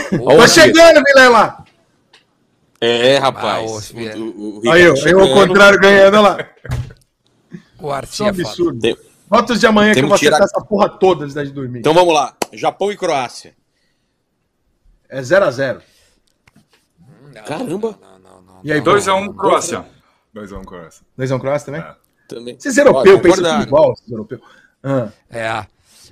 Tá 0.10 0.44
o 0.44 0.48
chegando, 0.48 1.02
Vilela! 1.06 1.64
É, 2.80 3.18
Ah, 3.18 3.22
rapaz. 3.22 3.92
Vieira. 3.92 4.18
O- 4.20 4.24
o- 4.24 4.62
o 4.66 4.72
Aí 4.72 4.82
eu, 4.84 4.96
eu 4.96 5.20
ao 5.22 5.34
contrário 5.34 5.80
ganhando, 5.80 6.14
olha 6.18 6.22
lá. 6.22 6.38
O 7.80 7.92
Arcia 7.92 8.24
é 8.24 8.26
um 8.26 8.28
é 8.28 8.30
absurdo. 8.32 8.80
Tem- 8.80 8.98
Bota 9.30 9.54
os 9.54 9.60
de 9.60 9.68
amanhã 9.68 9.92
que 9.94 10.00
eu 10.00 10.04
Temos 10.04 10.10
vou 10.10 10.18
tirar- 10.20 10.38
acertar 10.38 10.58
essa 10.58 10.66
porra 10.68 10.90
toda 10.90 11.26
antes 11.26 11.36
de 11.36 11.52
dormir. 11.52 11.80
Então 11.80 11.94
vamos 11.94 12.12
lá. 12.14 12.36
Japão 12.54 12.92
e 12.92 12.98
Croácia. 12.98 13.54
É 15.10 15.22
0x0. 15.22 15.58
Caramba. 15.58 15.84
Não, 17.50 18.20
não, 18.20 18.42
não. 18.42 18.60
E 18.64 18.72
aí, 18.72 18.82
2x1 18.82 19.36
Croácia. 19.36 19.86
2x1 20.36 20.66
Croácia. 20.66 21.02
2x1 21.18 21.40
Croácia 21.40 21.66
também? 21.66 21.82
É. 21.82 21.96
Também. 22.28 22.56
Vocês 22.60 22.78
europeus 22.78 23.22
pensam 23.22 23.62
igual, 23.62 23.94
esses 23.94 24.12
europeus. 24.12 24.42
Ah, 24.84 25.10
É. 25.30 25.66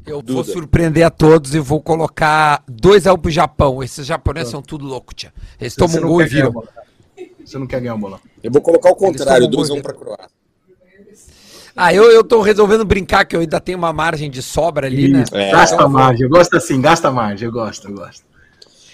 Eu 0.06 0.22
Duda. 0.22 0.34
vou 0.34 0.44
surpreender 0.44 1.04
a 1.04 1.10
todos 1.10 1.56
e 1.56 1.60
vou 1.60 1.82
colocar 1.82 2.64
2x1 2.70 3.18
pro 3.20 3.32
Japão. 3.32 3.82
Esses 3.84 4.06
japoneses 4.06 4.52
são 4.52 4.62
tudo 4.62 4.86
louco, 4.86 5.16
tia. 5.16 5.34
Eles 5.60 5.74
você 5.74 5.80
tomam 5.80 5.98
um 5.98 6.08
gol 6.08 6.22
e 6.22 6.26
viram. 6.28 6.64
Você 7.44 7.58
não 7.58 7.66
quer 7.66 7.82
ganhar 7.82 7.96
o 7.96 7.98
bolão. 7.98 8.20
Eu 8.44 8.52
vou 8.52 8.62
colocar 8.62 8.92
o 8.92 8.96
contrário, 8.96 9.50
tomam 9.50 9.66
2x1 9.66 9.70
gol. 9.70 9.82
pra 9.82 9.94
Croácia. 9.94 10.30
Ah, 11.76 11.94
eu, 11.94 12.10
eu 12.10 12.24
tô 12.24 12.42
resolvendo 12.42 12.86
brincar 12.86 13.26
que 13.26 13.36
eu 13.36 13.42
ainda 13.42 13.60
tenho 13.60 13.78
uma 13.78 13.92
margem 13.92 14.30
de 14.32 14.42
sobra 14.42 14.88
ali, 14.88 15.10
né? 15.10 15.26
É. 15.34 15.52
Gasta 15.52 15.84
a 15.84 15.90
margem, 15.90 16.24
eu 16.24 16.30
gosto 16.30 16.56
assim, 16.56 16.80
gasta 16.80 17.10
a 17.10 17.12
margem, 17.12 17.48
eu 17.48 17.52
gosto, 17.52 17.90
eu 17.90 17.96
gosto. 17.96 18.24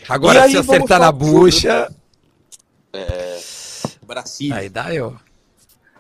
Agora, 0.09 0.39
E 0.39 0.41
aí, 0.43 0.51
se 0.51 0.57
acertar 0.57 0.99
na 0.99 1.11
do 1.11 1.19
bucha, 2.91 3.89
Brasil. 4.05 4.53
aí 4.53 4.69
dá 4.69 4.93
eu. 4.93 5.15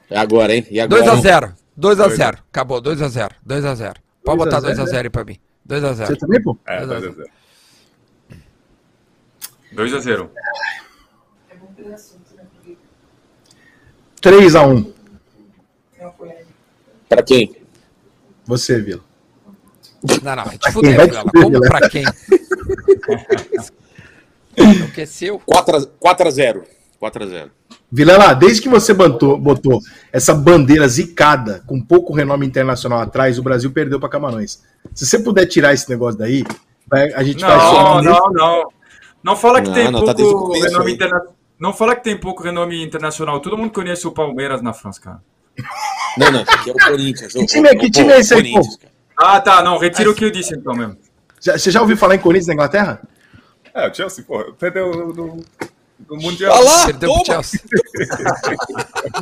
É 0.09 0.17
agora, 0.19 0.53
hein? 0.55 0.65
E 0.69 0.79
agora? 0.79 1.03
2x0. 1.03 1.53
2x0. 1.79 2.39
Acabou, 2.51 2.81
2x0. 2.81 3.31
2x0. 3.47 3.95
Pode 4.23 4.37
2 4.37 4.53
a 4.53 4.59
botar 4.59 4.59
0. 4.59 4.75
2x0 4.75 5.03
aí 5.03 5.09
pra 5.09 5.23
mim. 5.23 5.39
Você 5.65 5.79
2x0. 5.79 6.17
também, 6.17 6.41
pô? 6.41 6.57
É, 6.67 6.85
Dois 6.85 7.03
a 7.03 7.07
2x0. 7.07 7.25
2x0. 9.73 10.29
3x1. 14.21 14.93
Pra 17.09 17.23
quem? 17.23 17.55
Você, 18.45 18.81
Vila. 18.81 19.01
Não, 20.23 20.35
não, 20.35 20.45
vai 20.45 20.57
te 20.57 20.59
Pra 20.59 20.71
fuder, 20.71 20.89
quem? 20.89 20.97
Vai 20.97 21.07
te 21.07 21.11
Vilela. 21.11 21.31
fuder, 21.31 21.59
Como 21.59 21.79
pra 21.79 21.89
quem? 21.89 22.03
Não 24.79 24.87
quer 24.91 25.07
ser 27.01 27.05
o 27.05 27.11
4x0. 27.11 27.29
4x0. 27.31 27.49
Vilela, 27.91 28.33
desde 28.33 28.61
que 28.61 28.69
você 28.69 28.93
botou, 28.93 29.37
botou 29.37 29.79
essa 30.13 30.33
bandeira 30.33 30.87
zicada 30.87 31.63
com 31.65 31.81
pouco 31.81 32.13
renome 32.13 32.45
internacional 32.45 32.99
atrás, 33.01 33.37
o 33.37 33.43
Brasil 33.43 33.71
perdeu 33.71 33.99
para 33.99 34.09
Camarões. 34.09 34.61
Se 34.93 35.05
você 35.05 35.19
puder 35.19 35.45
tirar 35.45 35.73
esse 35.73 35.89
negócio 35.89 36.17
daí, 36.17 36.43
vai- 36.87 37.11
a 37.13 37.23
gente 37.23 37.41
faz 37.43 37.61
Não, 37.61 38.01
não, 38.01 38.31
não. 38.31 38.69
Não 39.23 39.35
fala 39.35 39.61
que 39.61 39.67
Não, 39.67 39.75
tem 39.75 39.91
não, 39.91 40.03
tá 40.05 40.11
o 40.13 40.15
pouco 40.15 40.47
começo 40.47 40.65
renome 40.65 40.93
internacional. 40.93 41.35
Não 41.59 41.73
fala 41.73 41.95
que 41.95 42.03
tem 42.03 42.17
pouco 42.17 42.41
renome 42.43 42.83
internacional. 42.83 43.39
Todo 43.39 43.57
mundo 43.57 43.71
conhece 43.71 44.07
o 44.07 44.11
Palmeiras 44.11 44.61
na 44.63 44.73
França, 44.73 44.99
cara. 44.99 45.21
Não, 46.17 46.31
não, 46.31 46.41
aqui 46.41 46.69
é 46.71 46.73
o 46.73 46.75
Corinthians. 46.75 47.33
Que 47.33 47.45
time 47.45 47.69
é- 47.69 47.75
que 47.75 47.91
time 47.91 48.11
é 48.11 48.19
esse 48.19 48.33
aí, 48.33 48.51
cara. 48.53 48.65
Ah, 49.17 49.39
tá. 49.39 49.61
Não, 49.61 49.77
retira 49.77 50.09
o 50.09 50.15
que 50.15 50.25
eu 50.25 50.31
disse 50.31 50.55
então 50.55 50.73
mesmo. 50.73 50.97
Já- 51.39 51.57
você 51.57 51.69
já 51.69 51.81
ouviu 51.81 51.95
falar 51.97 52.15
em 52.15 52.19
Corinthians 52.19 52.47
na 52.47 52.53
Inglaterra? 52.53 53.01
É, 53.73 53.87
o 53.89 53.93
Chelsea, 53.93 54.23
porra, 54.23 54.45
perdeu 54.57 54.91
no, 55.13 55.43
no- 56.15 56.21
Mundial. 56.21 56.53
Olha 56.55 56.63
lá, 56.65 56.85
Perdeu 56.85 57.09
toma. 57.09 57.25
Chelsea. 57.25 57.59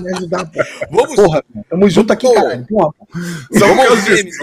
Me 0.02 0.14
ajudar, 0.16 0.46
pô. 0.46 0.60
Vamos, 0.92 1.16
Porra, 1.16 1.44
tamo 1.70 1.90
junto 1.90 2.14
aqui, 2.14 2.28
vamos 2.28 3.88
aos 3.88 4.04
memes. 4.08 4.36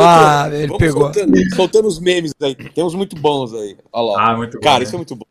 Ah, 0.00 0.48
ele 0.52 0.66
Vamos 0.66 0.78
pegou. 0.78 1.02
Soltando, 1.02 1.54
soltando 1.54 1.88
os 1.88 1.98
memes 2.00 2.32
aí. 2.42 2.54
Tem 2.54 2.84
uns 2.84 2.94
muito 2.94 3.16
bons 3.16 3.54
aí. 3.54 3.76
Olha 3.92 4.12
lá. 4.16 4.30
Ah, 4.30 4.36
muito 4.36 4.58
bom. 4.58 4.62
Cara, 4.62 4.78
né? 4.78 4.84
isso 4.84 4.94
é 4.94 4.98
muito 4.98 5.16
bom. 5.16 5.24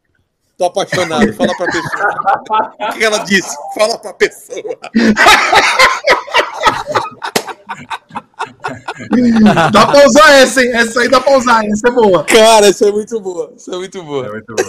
Tô 0.58 0.66
apaixonado. 0.66 1.32
Fala 1.34 1.56
pra 1.56 1.66
pessoa. 1.68 2.18
O 2.80 2.92
que 2.94 3.00
que 3.00 3.06
ela 3.06 3.18
disse? 3.20 3.56
Fala 3.76 3.98
pra 4.00 4.14
pessoa. 4.14 4.78
Dá 9.72 9.88
pra 9.88 10.06
usar 10.06 10.32
essa, 10.34 10.62
hein? 10.64 10.72
Essa 10.74 11.02
aí 11.02 11.10
dá 11.10 11.20
pra 11.22 11.38
usar, 11.38 11.66
essa 11.66 11.88
é 11.88 11.92
boa. 11.92 12.24
Cara, 12.24 12.70
isso 12.70 12.86
é 12.86 12.92
muito 12.92 13.20
boa. 13.20 13.54
Isso 13.56 13.74
é 13.74 13.78
muito 13.78 14.04
boa. 14.04 14.26
É 14.28 14.30
muito 14.32 14.56
bom. 14.56 14.64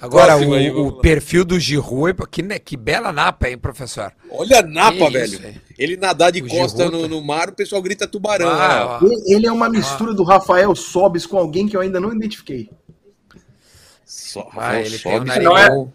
Agora, 0.00 0.32
Próximo 0.34 0.54
aí, 0.54 0.70
o, 0.70 0.88
o 0.88 0.92
perfil 1.00 1.44
do 1.46 1.58
Giroud, 1.58 2.14
que, 2.30 2.42
né, 2.42 2.58
que 2.58 2.76
bela 2.76 3.10
napa, 3.10 3.48
hein, 3.48 3.56
professor? 3.56 4.12
Olha 4.30 4.58
a 4.58 4.62
Napa, 4.62 4.92
Que 5.06 5.10
velho. 5.10 5.24
isso? 5.24 5.42
Ele 5.78 5.96
nadar 5.96 6.30
de 6.30 6.42
O 6.42 6.48
costa 6.48 6.84
Giroud, 6.84 7.08
no, 7.08 7.20
no 7.20 7.24
mar, 7.24 7.48
o 7.48 7.52
pessoal 7.54 7.80
grita 7.80 8.06
tubarão. 8.06 8.48
Ah, 8.50 8.98
ó. 9.00 9.06
ó. 9.06 9.08
Ele, 9.26 9.46
é 9.46 9.52
uma 9.52 9.68
mistura 9.70 10.12
do 10.12 10.22
Rafael 10.22 10.74
Sobis 10.74 11.24
com 11.24 11.38
alguém 11.38 11.66
que 11.66 11.74
eu 11.76 11.80
ainda 11.80 11.98
não 12.00 12.12
identifiquei. 12.12 12.68
Só, 14.04 14.46
Ah, 14.56 14.72
um. 15.06 15.42
Não 15.42 15.56
é- 15.56 15.86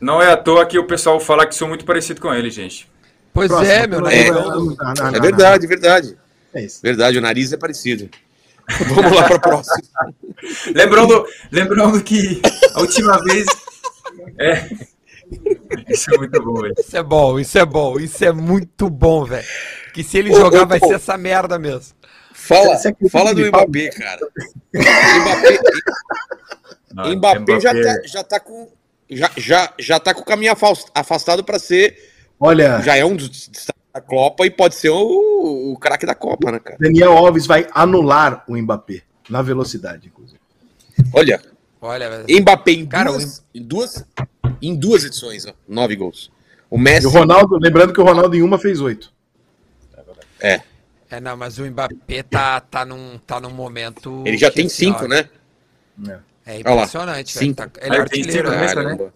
Não 0.00 0.22
é 0.22 0.32
à 0.32 0.36
toa 0.36 0.66
que 0.66 0.78
o 0.78 0.86
pessoal 0.86 1.20
fala 1.20 1.46
que 1.46 1.54
sou 1.54 1.68
muito 1.68 1.84
parecido 1.84 2.20
com 2.20 2.32
ele, 2.34 2.50
gente. 2.50 2.88
Pois 3.38 3.48
Próximo. 3.48 3.72
é, 3.72 3.86
meu 3.86 4.00
não, 4.00 4.10
não, 4.10 4.94
não, 4.94 5.14
É 5.14 5.20
verdade, 5.20 5.66
verdade. 5.66 6.18
É 6.52 6.62
isso. 6.62 6.80
Verdade, 6.82 7.18
o 7.18 7.20
nariz 7.20 7.52
é 7.52 7.56
parecido. 7.56 8.08
Vamos 8.88 9.12
lá 9.16 9.24
pra 9.28 9.38
próxima. 9.38 9.76
Lembrando, 10.74 11.24
lembrando 11.50 12.02
que 12.02 12.40
a 12.74 12.80
última 12.80 13.22
vez. 13.24 13.46
É. 14.40 14.68
Isso 15.88 16.12
é 16.14 16.18
muito 16.18 16.40
bom, 16.42 16.60
velho. 16.62 16.74
Isso 16.78 16.96
é 16.96 17.02
bom, 17.02 17.38
isso 17.38 17.58
é 17.58 17.64
bom, 17.66 17.98
isso 17.98 18.24
é 18.24 18.32
muito 18.32 18.88
bom, 18.88 19.24
velho. 19.24 19.46
Que 19.92 20.02
se 20.04 20.16
ele 20.16 20.30
Ô, 20.32 20.36
jogar 20.36 20.62
ô, 20.62 20.66
vai 20.66 20.78
ô. 20.82 20.86
ser 20.86 20.94
essa 20.94 21.16
merda 21.18 21.58
mesmo. 21.58 21.94
Fala, 22.32 22.76
Você 22.76 22.88
acredita 22.88 23.18
fala 23.18 23.34
do? 23.34 23.44
Mbappé, 23.46 23.88
cara. 23.90 24.20
Mbappé, 24.74 25.60
Não, 26.94 27.16
Mbappé 27.16 27.60
já 27.60 27.72
tá, 27.74 28.02
já 28.06 28.24
tá 28.24 28.40
com. 28.40 28.68
Já, 29.10 29.30
já, 29.36 29.72
já 29.78 30.00
tá 30.00 30.14
com 30.14 30.20
o 30.22 30.24
caminho 30.24 30.52
afas- 30.52 30.86
afastado 30.94 31.42
para 31.44 31.58
ser. 31.58 31.96
Olha, 32.40 32.80
Já 32.82 32.96
é 32.96 33.04
um 33.04 33.16
dos 33.16 33.28
destaques 33.28 33.82
da 33.92 34.00
Copa 34.00 34.46
e 34.46 34.50
pode 34.50 34.74
ser 34.74 34.90
o, 34.90 35.72
o 35.72 35.76
craque 35.78 36.06
da 36.06 36.14
Copa, 36.14 36.52
né, 36.52 36.58
cara? 36.60 36.76
Daniel 36.78 37.16
Alves 37.16 37.46
vai 37.46 37.66
anular 37.72 38.44
o 38.48 38.56
Mbappé. 38.56 39.02
Na 39.28 39.42
velocidade, 39.42 40.08
inclusive. 40.08 40.40
Olha, 41.12 41.40
Olha. 41.80 42.24
Mbappé 42.28 42.72
em 42.72 42.86
Cara, 42.86 43.10
duas, 43.10 43.44
em 43.54 43.62
duas, 43.62 44.04
em 44.60 44.74
duas 44.74 45.04
edições, 45.04 45.46
ó, 45.46 45.52
nove 45.68 45.96
gols. 45.96 46.30
O 46.70 46.78
Messi. 46.78 47.04
E 47.04 47.06
o 47.06 47.10
Ronaldo, 47.10 47.58
lembrando 47.58 47.92
que 47.92 48.00
o 48.00 48.04
Ronaldo 48.04 48.34
em 48.36 48.42
uma 48.42 48.58
fez 48.58 48.80
oito. 48.80 49.12
É, 50.40 50.60
É, 51.10 51.20
não, 51.20 51.36
mas 51.36 51.58
o 51.58 51.66
Mbappé 51.66 52.22
tá, 52.22 52.60
tá, 52.60 52.84
num, 52.84 53.18
tá 53.26 53.40
num 53.40 53.50
momento. 53.50 54.22
ele 54.26 54.36
já 54.36 54.50
tem 54.50 54.66
assim, 54.66 54.86
cinco, 54.86 55.06
né? 55.06 55.28
É 56.46 56.62
lá, 56.64 56.72
impressionante, 56.72 57.34
velho. 57.34 57.46
cinco. 57.46 57.56
Tá- 57.56 57.70
ele 57.80 57.96
é 57.96 58.00
artilheiro, 58.00 58.48
cinco 58.48 58.82
né? 58.82 59.10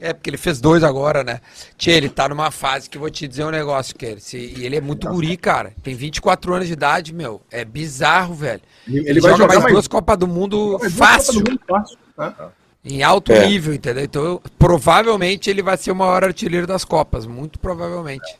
É, 0.00 0.12
porque 0.12 0.30
ele 0.30 0.36
fez 0.36 0.60
dois 0.60 0.84
agora, 0.84 1.24
né? 1.24 1.40
Tchê, 1.76 1.90
ele 1.92 2.08
tá 2.08 2.28
numa 2.28 2.50
fase 2.50 2.88
que 2.88 2.96
eu 2.96 3.00
vou 3.00 3.10
te 3.10 3.26
dizer 3.26 3.44
um 3.44 3.50
negócio, 3.50 3.94
que 3.94 4.06
ele, 4.06 4.20
se- 4.20 4.54
e 4.56 4.64
ele 4.64 4.76
é 4.76 4.80
muito 4.80 5.08
guri, 5.08 5.36
cara. 5.36 5.72
Tem 5.82 5.94
24 5.94 6.54
anos 6.54 6.66
de 6.68 6.72
idade, 6.72 7.12
meu. 7.12 7.40
É 7.50 7.64
bizarro, 7.64 8.34
velho. 8.34 8.60
Ele, 8.86 8.98
Ele, 9.00 9.10
ele 9.10 9.20
vai 9.20 9.30
joga 9.32 9.42
jogar 9.42 9.54
mais 9.54 9.62
mais 9.64 9.74
duas 9.74 9.88
Copas 9.88 10.16
do 10.16 10.26
Mundo 10.28 10.78
fácil, 10.90 11.42
do 11.42 11.50
Mundo 11.50 11.60
fácil. 11.68 11.96
né? 12.16 12.34
em 12.84 13.02
alto 13.02 13.32
É. 13.32 13.46
nível, 13.46 13.74
entendeu? 13.74 14.04
Então, 14.04 14.40
provavelmente 14.58 15.50
ele 15.50 15.62
vai 15.62 15.76
ser 15.76 15.90
o 15.90 15.96
maior 15.96 16.22
artilheiro 16.24 16.66
das 16.66 16.84
Copas, 16.84 17.26
muito 17.26 17.58
provavelmente. 17.58 18.36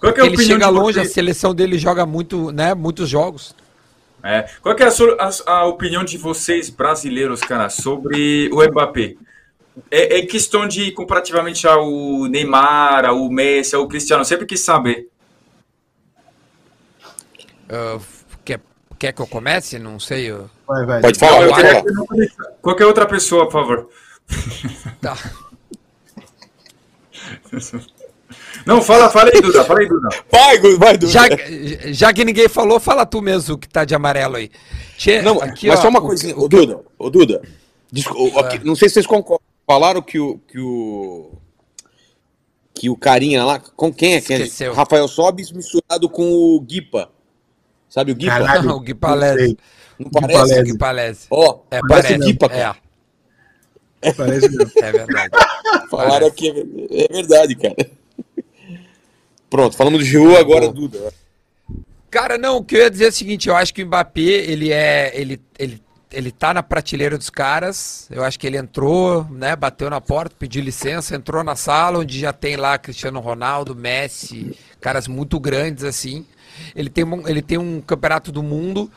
Qual 0.00 0.12
que 0.12 0.20
é 0.20 0.24
a 0.24 0.26
Ele 0.26 0.42
chega 0.42 0.68
longe, 0.68 0.98
a 0.98 1.04
seleção 1.04 1.54
dele 1.54 1.78
joga 1.78 2.04
muito, 2.06 2.50
né? 2.50 2.74
Muitos 2.74 3.08
jogos. 3.08 3.54
É. 4.22 4.46
Qual 4.62 4.74
que 4.74 4.82
é 4.82 4.86
a, 4.86 4.90
sua- 4.90 5.16
a- 5.20 5.50
a 5.52 5.64
opinião 5.66 6.02
de 6.02 6.16
vocês, 6.16 6.70
brasileiros, 6.70 7.40
cara, 7.42 7.68
sobre 7.68 8.48
o 8.52 8.62
Mbappé? 8.66 9.14
É, 9.90 10.18
é 10.18 10.26
questão 10.26 10.68
de 10.68 10.92
comparativamente 10.92 11.66
ao 11.66 11.84
Neymar, 12.28 13.04
ao 13.06 13.28
Messi, 13.28 13.74
ao 13.74 13.88
Cristiano. 13.88 14.24
Sempre 14.24 14.46
quis 14.46 14.60
saber. 14.60 15.08
Ah, 17.68 17.98
quer, 18.44 18.60
quer 18.98 19.12
que 19.12 19.20
eu 19.20 19.26
comece? 19.26 19.78
Não 19.78 19.98
sei. 19.98 20.30
eu- 20.30 20.48
Vai, 20.66 20.86
vai. 20.86 21.00
Pode 21.00 21.18
falar, 21.18 21.42
Eu 21.42 22.28
Qualquer 22.62 22.86
outra 22.86 23.06
pessoa, 23.06 23.46
por 23.46 23.52
favor. 23.52 23.88
Tá. 25.00 25.16
Não, 28.66 28.80
fala, 28.80 29.10
fala 29.10 29.30
aí, 29.34 29.40
Duda. 29.40 29.64
Fala 29.64 29.80
aí, 29.80 29.88
Duda. 29.88 30.08
Vai, 30.30 30.58
vai, 30.76 30.96
Duda. 30.96 31.12
Já, 31.12 31.22
já 31.92 32.12
que 32.12 32.24
ninguém 32.24 32.48
falou, 32.48 32.80
fala 32.80 33.04
tu 33.04 33.20
mesmo 33.20 33.58
que 33.58 33.68
tá 33.68 33.84
de 33.84 33.94
amarelo 33.94 34.36
aí. 34.36 34.50
Tchê, 34.96 35.20
Não, 35.20 35.40
aqui, 35.40 35.66
mas 35.68 35.78
ó, 35.80 35.82
só 35.82 35.88
uma 35.88 35.98
o- 35.98 36.02
coisinha. 36.02 36.34
o- 36.36 36.44
Ô, 36.44 36.48
Duda, 36.48 36.80
ô, 36.98 37.10
Duda. 37.10 37.42
desculpa, 37.92 38.40
aqui, 38.40 38.64
não 38.64 38.74
sei 38.74 38.88
se 38.88 38.94
vocês 38.94 39.06
concordam. 39.06 39.43
Falaram 39.66 40.02
que 40.02 40.18
o. 40.18 40.38
Que 40.38 40.58
o, 40.58 41.32
que 42.74 42.90
o 42.90 42.96
carinha 42.96 43.44
lá. 43.44 43.58
Com 43.58 43.92
quem 43.92 44.14
é 44.14 44.20
que 44.20 44.32
é? 44.34 44.70
Rafael 44.72 45.08
Sobis 45.08 45.52
misturado 45.52 46.08
com 46.08 46.30
o 46.32 46.60
Guipa. 46.60 47.10
Sabe 47.88 48.12
o 48.12 48.14
Guipa? 48.14 48.32
Caralho. 48.38 48.62
Não, 48.64 48.76
o 48.76 48.80
Gui 48.80 48.94
Palese. 48.94 49.56
Não 49.98 50.10
parece? 50.10 50.60
O 50.60 50.64
Gui 50.64 50.78
Palese. 50.78 51.26
Ó, 51.30 51.60
É, 51.70 51.80
parece 51.80 52.08
parece. 52.08 52.14
o 52.14 52.18
Guipa, 52.26 52.48
cara. 52.48 52.76
É, 54.02 54.12
Parece 54.12 54.48
mesmo. 54.50 54.70
é 54.76 54.92
verdade. 54.92 55.30
Falaram 55.90 56.26
aqui, 56.26 56.50
é 56.90 57.08
verdade, 57.10 57.54
cara. 57.56 57.74
Pronto, 59.48 59.74
falamos 59.76 60.00
do 60.00 60.04
Giroud, 60.04 60.36
agora 60.36 60.68
Duda. 60.70 61.10
Cara, 62.10 62.36
não, 62.36 62.58
o 62.58 62.64
que 62.64 62.76
eu 62.76 62.80
ia 62.80 62.90
dizer 62.90 63.06
é 63.06 63.08
o 63.08 63.12
seguinte, 63.12 63.48
eu 63.48 63.56
acho 63.56 63.72
que 63.72 63.82
o 63.82 63.86
Mbappé, 63.86 64.20
ele 64.20 64.70
é. 64.70 65.10
Ele, 65.18 65.40
ele, 65.58 65.80
ele 66.14 66.30
tá 66.30 66.54
na 66.54 66.62
prateleira 66.62 67.18
dos 67.18 67.28
caras. 67.30 68.06
Eu 68.10 68.24
acho 68.24 68.38
que 68.38 68.46
ele 68.46 68.56
entrou, 68.56 69.26
né? 69.30 69.54
Bateu 69.56 69.90
na 69.90 70.00
porta, 70.00 70.34
pediu 70.38 70.62
licença, 70.62 71.14
entrou 71.16 71.42
na 71.44 71.56
sala 71.56 71.98
onde 71.98 72.18
já 72.18 72.32
tem 72.32 72.56
lá 72.56 72.78
Cristiano 72.78 73.20
Ronaldo, 73.20 73.74
Messi, 73.74 74.56
caras 74.80 75.06
muito 75.08 75.38
grandes 75.40 75.84
assim. 75.84 76.24
Ele 76.74 76.88
tem, 76.88 77.04
um- 77.04 77.28
ele 77.28 77.42
tem 77.42 77.58
um 77.58 77.80
campeonato 77.80 78.30
do 78.30 78.42
mundo. 78.42 78.90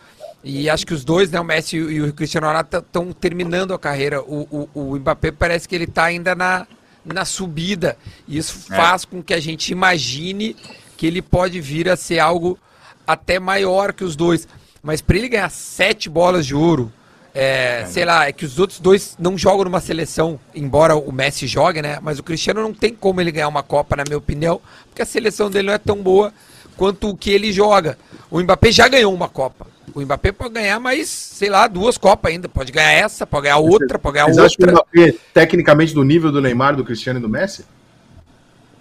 E 0.43 0.69
acho 0.69 0.85
que 0.85 0.93
os 0.93 1.03
dois, 1.03 1.31
né, 1.31 1.39
o 1.39 1.43
Messi 1.43 1.75
e 1.77 2.01
o 2.01 2.13
Cristiano 2.13 2.47
Ronaldo, 2.47 2.77
estão 2.77 3.11
terminando 3.11 3.73
a 3.73 3.79
carreira. 3.79 4.21
O, 4.21 4.69
o, 4.73 4.91
o 4.93 4.95
Mbappé 4.97 5.31
parece 5.31 5.67
que 5.67 5.75
ele 5.75 5.87
tá 5.87 6.05
ainda 6.05 6.35
na, 6.35 6.67
na 7.03 7.25
subida. 7.25 7.97
E 8.27 8.37
isso 8.37 8.53
faz 8.53 9.03
com 9.03 9.21
que 9.21 9.33
a 9.33 9.39
gente 9.39 9.71
imagine 9.71 10.55
que 10.95 11.07
ele 11.07 11.21
pode 11.21 11.59
vir 11.59 11.89
a 11.89 11.95
ser 11.97 12.19
algo 12.19 12.57
até 13.05 13.39
maior 13.39 13.91
que 13.93 14.03
os 14.03 14.15
dois. 14.15 14.47
Mas 14.83 15.01
para 15.01 15.17
ele 15.17 15.27
ganhar 15.27 15.49
sete 15.49 16.07
bolas 16.09 16.45
de 16.45 16.55
ouro, 16.55 16.93
é, 17.39 17.85
sei 17.85 18.03
lá, 18.03 18.27
é 18.27 18.31
que 18.31 18.43
os 18.45 18.57
outros 18.57 18.79
dois 18.79 19.15
não 19.19 19.37
jogam 19.37 19.65
numa 19.65 19.79
seleção, 19.79 20.39
embora 20.55 20.95
o 20.95 21.11
Messi 21.11 21.45
jogue, 21.45 21.83
né? 21.83 21.99
Mas 22.01 22.17
o 22.17 22.23
Cristiano 22.23 22.63
não 22.63 22.73
tem 22.73 22.95
como 22.95 23.21
ele 23.21 23.31
ganhar 23.31 23.47
uma 23.47 23.61
Copa, 23.61 23.95
na 23.95 24.03
minha 24.03 24.17
opinião, 24.17 24.59
porque 24.89 25.03
a 25.03 25.05
seleção 25.05 25.47
dele 25.47 25.67
não 25.67 25.73
é 25.75 25.77
tão 25.77 25.97
boa 25.97 26.33
quanto 26.75 27.09
o 27.09 27.15
que 27.15 27.29
ele 27.29 27.51
joga. 27.53 27.95
O 28.31 28.39
Mbappé 28.41 28.71
já 28.71 28.87
ganhou 28.87 29.13
uma 29.13 29.29
Copa. 29.29 29.67
O 29.93 30.01
Mbappé 30.01 30.31
pode 30.31 30.55
ganhar 30.55 30.79
mais, 30.79 31.09
sei 31.09 31.49
lá, 31.49 31.67
duas 31.67 31.95
Copas 31.95 32.31
ainda. 32.31 32.49
Pode 32.49 32.71
ganhar 32.71 32.91
essa, 32.91 33.27
pode 33.27 33.43
ganhar 33.43 33.57
outra, 33.57 33.99
pode 33.99 34.15
ganhar 34.15 34.25
Vocês 34.25 34.39
acham 34.39 34.57
que 34.57 34.63
o 34.65 34.69
outra. 34.75 34.85
Mbappé, 35.03 35.17
tecnicamente, 35.31 35.93
do 35.93 36.03
nível 36.03 36.31
do 36.31 36.41
Neymar, 36.41 36.75
do 36.75 36.83
Cristiano 36.83 37.19
e 37.19 37.21
do 37.21 37.29
Messi? 37.29 37.63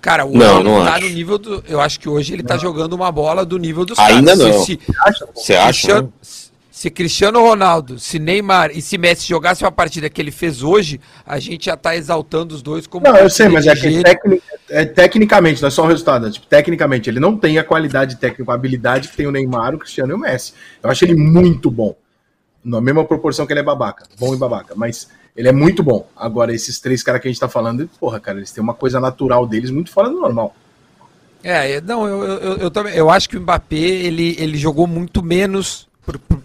Cara, 0.01 0.25
hoje 0.25 0.39
Não, 0.39 0.61
ele 0.61 0.69
não 0.71 0.85
tá 0.85 0.95
acho. 0.95 1.05
no 1.09 1.13
nível 1.13 1.37
do. 1.37 1.65
Eu 1.69 1.81
acho 1.81 2.01
que 2.01 2.09
hoje 2.09 2.33
ele 2.33 2.43
tá 2.43 2.57
jogando 2.57 2.95
uma 2.95 3.13
bola 3.13 3.45
do 3.45 3.59
nível 3.59 3.85
dos 3.85 3.99
Ainda 3.99 4.37
caras. 4.37 4.55
não. 4.57 4.65
Se, 4.65 4.81
Você 5.35 5.55
acha? 5.55 5.67
Cristiano, 5.67 6.03
né? 6.23 6.46
Se 6.77 6.91
Cristiano 6.91 7.41
Ronaldo, 7.41 7.99
se 7.99 8.19
Neymar 8.19 8.71
e 8.71 8.83
se 8.83 8.99
Messi 8.99 9.27
jogasse 9.27 9.65
uma 9.65 9.73
partida 9.73 10.11
que 10.11 10.21
ele 10.21 10.31
fez 10.31 10.63
hoje, 10.63 11.01
a 11.25 11.39
gente 11.39 11.65
já 11.65 11.75
tá 11.75 11.97
exaltando 11.97 12.55
os 12.55 12.61
dois 12.61 12.87
como. 12.87 13.07
Não, 13.07 13.17
eu 13.17 13.31
sei, 13.31 13.49
mas 13.49 13.67
é 13.67 13.75
que 13.75 14.03
é, 14.69 14.85
tecnicamente, 14.85 15.63
não 15.63 15.69
é 15.69 15.71
só 15.71 15.85
o 15.85 15.87
resultado. 15.87 16.27
é, 16.27 16.31
Tipo, 16.31 16.47
tecnicamente, 16.47 17.09
ele 17.09 17.19
não 17.19 17.35
tem 17.35 17.57
a 17.59 17.65
qualidade 17.65 18.17
técnica, 18.17 18.53
a 18.53 18.55
habilidade 18.55 19.09
que 19.09 19.17
tem 19.17 19.27
o 19.27 19.31
Neymar, 19.33 19.75
o 19.75 19.79
Cristiano 19.79 20.13
e 20.13 20.15
o 20.15 20.19
Messi. 20.19 20.53
Eu 20.83 20.91
acho 20.91 21.03
ele 21.03 21.15
muito 21.15 21.71
bom. 21.71 21.97
Na 22.63 22.79
mesma 22.79 23.07
proporção 23.07 23.47
que 23.47 23.55
ele 23.55 23.61
é 23.61 23.63
babaca. 23.63 24.05
Bom 24.21 24.35
e 24.35 24.37
babaca. 24.37 24.75
Mas 24.77 25.09
ele 25.35 25.49
é 25.49 25.53
muito 25.53 25.83
bom. 25.83 26.07
Agora, 26.15 26.55
esses 26.55 26.79
três 26.79 27.03
caras 27.03 27.23
que 27.23 27.29
a 27.29 27.31
gente 27.31 27.41
tá 27.41 27.49
falando, 27.49 27.89
porra, 27.99 28.21
cara, 28.21 28.37
eles 28.37 28.51
têm 28.53 28.63
uma 28.63 28.75
coisa 28.75 29.01
natural 29.01 29.47
deles 29.47 29.71
muito 29.71 29.91
fora 29.91 30.11
do 30.11 30.21
normal. 30.21 30.55
É, 31.43 31.79
eu- 31.79 31.81
não, 31.83 32.07
eu, 32.07 32.23
eu, 32.23 32.39
eu, 32.39 32.57
eu 32.59 32.71
também. 32.71 32.95
Eu 32.95 33.09
acho 33.09 33.31
que 33.31 33.39
o 33.39 33.41
Mbappé 33.41 33.77
ele, 33.77 34.37
ele 34.39 34.59
jogou 34.59 34.87
muito 34.87 35.23
menos 35.23 35.89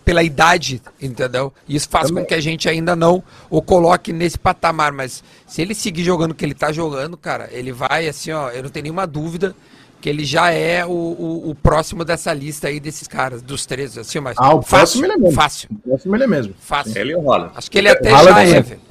pela 0.03 0.23
idade, 0.23 0.81
entendeu? 1.01 1.53
Isso 1.67 1.87
faz 1.89 2.07
Também. 2.07 2.23
com 2.23 2.27
que 2.29 2.33
a 2.33 2.41
gente 2.41 2.67
ainda 2.67 2.95
não 2.95 3.23
o 3.49 3.61
coloque 3.61 4.11
nesse 4.11 4.37
patamar. 4.37 4.91
Mas 4.91 5.23
se 5.47 5.61
ele 5.61 5.73
seguir 5.75 6.03
jogando 6.03 6.31
o 6.31 6.35
que 6.35 6.43
ele 6.45 6.53
tá 6.53 6.71
jogando, 6.71 7.15
cara, 7.17 7.47
ele 7.51 7.71
vai 7.71 8.07
assim, 8.07 8.31
ó. 8.31 8.49
Eu 8.49 8.63
não 8.63 8.69
tenho 8.69 8.83
nenhuma 8.83 9.05
dúvida 9.05 9.55
que 10.01 10.09
ele 10.09 10.25
já 10.25 10.49
é 10.49 10.83
o, 10.83 10.89
o, 10.89 11.49
o 11.51 11.55
próximo 11.55 12.03
dessa 12.03 12.33
lista 12.33 12.67
aí 12.67 12.79
desses 12.79 13.07
caras, 13.07 13.41
dos 13.41 13.65
três, 13.65 13.97
assim, 13.97 14.19
mas. 14.19 14.35
Ah, 14.39 14.53
o 14.55 14.61
próximo 14.63 15.05
ele 15.05 15.13
é 15.13 15.17
mesmo. 15.17 15.35
Fácil, 15.35 15.69
O 15.71 15.89
próximo 15.89 16.15
ele 16.15 16.23
é 16.23 16.27
mesmo. 16.27 16.55
fácil. 16.59 16.97
Ele 16.99 17.15
o 17.15 17.31
Haaland. 17.31 17.51
Acho 17.55 17.69
que 17.69 17.77
ele 17.77 17.89
até 17.89 18.09
Haaland 18.11 18.49
já 18.49 18.57
é, 18.57 18.61
velho. 18.61 18.81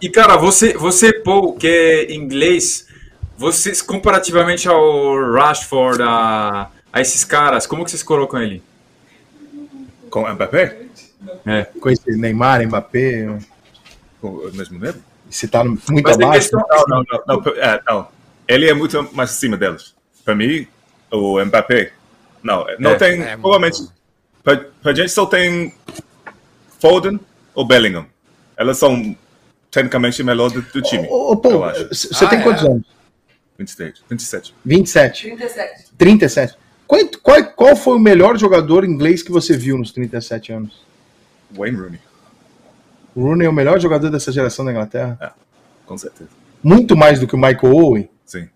E 0.00 0.08
cara, 0.10 0.36
você, 0.36 0.74
você 0.74 1.12
Paul, 1.12 1.54
que 1.54 1.66
é 1.66 2.14
inglês, 2.14 2.86
vocês 3.36 3.82
comparativamente 3.82 4.68
ao 4.68 5.32
Rashford, 5.32 6.02
a, 6.02 6.68
a 6.92 7.00
esses 7.00 7.24
caras, 7.24 7.66
como 7.66 7.84
que 7.84 7.90
vocês 7.90 8.02
colocam 8.02 8.40
ele? 8.40 8.62
Com 10.10 10.22
o 10.22 10.34
Mbappé? 10.34 10.82
É. 11.46 11.64
Com 11.64 11.90
esse 11.90 12.10
Neymar, 12.16 12.62
Mbappé, 12.66 13.38
Com 14.20 14.28
o 14.28 14.52
mesmo 14.54 14.78
nível? 14.78 14.94
se 15.30 15.46
tá 15.48 15.62
muito 15.62 15.90
Mas 16.02 16.18
é 16.18 16.24
abaixo. 16.24 16.40
questão- 16.50 16.64
Não, 16.70 16.84
não, 16.88 17.04
não, 17.26 17.42
não, 17.42 17.52
é, 17.62 17.82
não. 17.86 18.08
Ele 18.46 18.68
é 18.68 18.72
muito 18.74 19.02
mais 19.14 19.30
acima 19.30 19.56
deles. 19.56 19.94
Para 20.24 20.34
mim, 20.34 20.66
o 21.10 21.38
Mbappé. 21.44 21.92
Não, 22.42 22.64
não 22.78 22.92
É, 22.92 22.94
tem. 22.96 23.22
é, 23.22 23.36
provavelmente. 23.36 23.82
Para 24.42 24.64
a 24.84 24.94
gente 24.94 25.10
só 25.10 25.26
tem 25.26 25.74
Foden 26.80 27.18
ou 27.54 27.66
Bellingham. 27.66 28.06
Elas 28.56 28.78
são 28.78 29.14
tecnicamente 29.70 30.22
melhor 30.22 30.50
do, 30.50 30.62
do 30.62 30.80
time. 30.82 31.06
Ô, 31.10 31.32
acho. 31.64 31.88
você 31.88 32.24
Ah, 32.24 32.28
tem 32.28 32.38
é? 32.38 32.42
quantos 32.42 32.64
anos? 32.64 32.86
27. 33.58 34.02
27. 34.08 34.54
27. 34.64 35.22
37. 35.36 35.84
37. 35.98 36.56
Qual, 36.88 37.02
qual, 37.22 37.44
qual 37.52 37.76
foi 37.76 37.96
o 37.96 38.00
melhor 38.00 38.38
jogador 38.38 38.82
inglês 38.82 39.22
que 39.22 39.30
você 39.30 39.54
viu 39.54 39.76
nos 39.76 39.92
37 39.92 40.52
anos? 40.52 40.86
Wayne 41.50 41.76
Rooney. 41.76 42.00
O 43.14 43.22
Rooney 43.22 43.46
é 43.46 43.50
o 43.50 43.52
melhor 43.52 43.78
jogador 43.78 44.10
dessa 44.10 44.32
geração 44.32 44.64
da 44.64 44.70
Inglaterra? 44.70 45.34
Com 45.84 45.98
certeza. 45.98 46.30
Muito 46.62 46.96
mais 46.96 47.20
do 47.20 47.26
que 47.26 47.34
o 47.34 47.38
Michael 47.38 47.74
Owen? 47.74 48.10
Sim. 48.24 48.48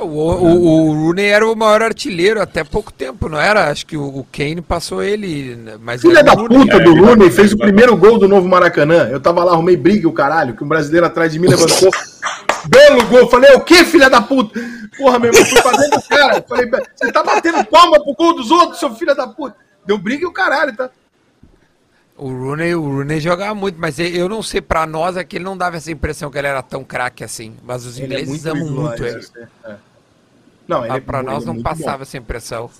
O, 0.00 0.06
o, 0.06 0.88
o 0.88 0.92
Rooney 1.04 1.26
era 1.26 1.46
o 1.46 1.54
maior 1.54 1.82
artilheiro 1.82 2.40
até 2.42 2.64
pouco 2.64 2.92
tempo, 2.92 3.28
não 3.28 3.40
era? 3.40 3.70
Acho 3.70 3.86
que 3.86 3.96
o, 3.96 4.02
o 4.02 4.26
Kane 4.32 4.60
passou 4.60 5.02
ele, 5.02 5.54
né? 5.56 5.74
mas 5.80 6.00
Filha 6.02 6.22
da 6.22 6.32
Rooney. 6.32 6.58
puta 6.60 6.76
É, 6.76 6.80
do 6.80 6.94
vai- 6.94 7.04
Rooney 7.04 7.30
fez 7.30 7.52
o 7.52 7.58
primeiro 7.58 7.96
gol 7.96 8.18
do 8.18 8.26
novo 8.28 8.48
Maracanã. 8.48 9.08
Eu 9.10 9.20
tava 9.20 9.44
lá, 9.44 9.52
arrumei 9.52 9.76
briga, 9.76 10.08
o 10.08 10.12
caralho, 10.12 10.54
que 10.54 10.64
um 10.64 10.68
brasileiro 10.68 11.06
atrás 11.06 11.32
de 11.32 11.38
mim 11.38 11.46
levantou. 11.50 11.90
Belo 12.66 13.04
gol. 13.06 13.28
Falei, 13.28 13.50
"É 13.50 13.56
o 13.56 13.60
que, 13.60 13.84
filha 13.84 14.08
da 14.10 14.20
puta? 14.20 14.58
Porra, 14.96 15.18
meu 15.18 15.32
irmão, 15.32 15.44
fui 15.46 15.60
pra 15.62 15.72
dentro 15.72 16.00
do 16.00 16.08
cara. 16.08 16.44
Falei, 16.48 16.70
você 16.94 17.12
tá 17.12 17.22
batendo 17.22 17.64
palma 17.66 18.02
pro 18.02 18.14
gol 18.14 18.34
dos 18.34 18.50
outros, 18.50 18.78
seu 18.80 18.94
filho 18.94 19.14
da 19.14 19.26
puta. 19.26 19.56
Deu 19.86 19.98
briga 19.98 20.22
e 20.24 20.26
o 20.26 20.32
caralho, 20.32 20.74
tá? 20.74 20.88
O 22.16 22.28
Rooney, 22.28 22.74
o 22.76 22.82
Rooney 22.82 23.18
jogava 23.20 23.54
muito, 23.54 23.76
mas 23.80 23.98
eu- 23.98 24.28
não 24.28 24.40
sei, 24.42 24.60
pra 24.60 24.86
nós 24.86 25.16
é 25.16 25.24
que 25.24 25.36
ele 25.36 25.44
não 25.44 25.56
dava 25.56 25.76
essa 25.76 25.90
impressão 25.90 26.30
que 26.30 26.38
ele 26.38 26.46
era 26.46 26.62
tão 26.62 26.84
craque 26.84 27.24
assim. 27.24 27.54
Mas 27.64 27.84
os 27.84 27.98
é 27.98 28.04
ingleses 28.04 28.28
muito 28.28 28.48
amam 28.48 28.70
muito 28.70 29.04
ele. 29.04 29.26
é. 29.64 29.74
Não, 30.68 30.84
ele 30.84 30.92
Ah, 30.92 30.96
é, 30.96 31.00
pra 31.00 31.18
ele 31.20 31.28
é 31.28 31.30
nós 31.32 31.44
não 31.44 31.60
passava 31.60 31.98
bom. 31.98 32.02
essa 32.02 32.16
impressão. 32.16 32.70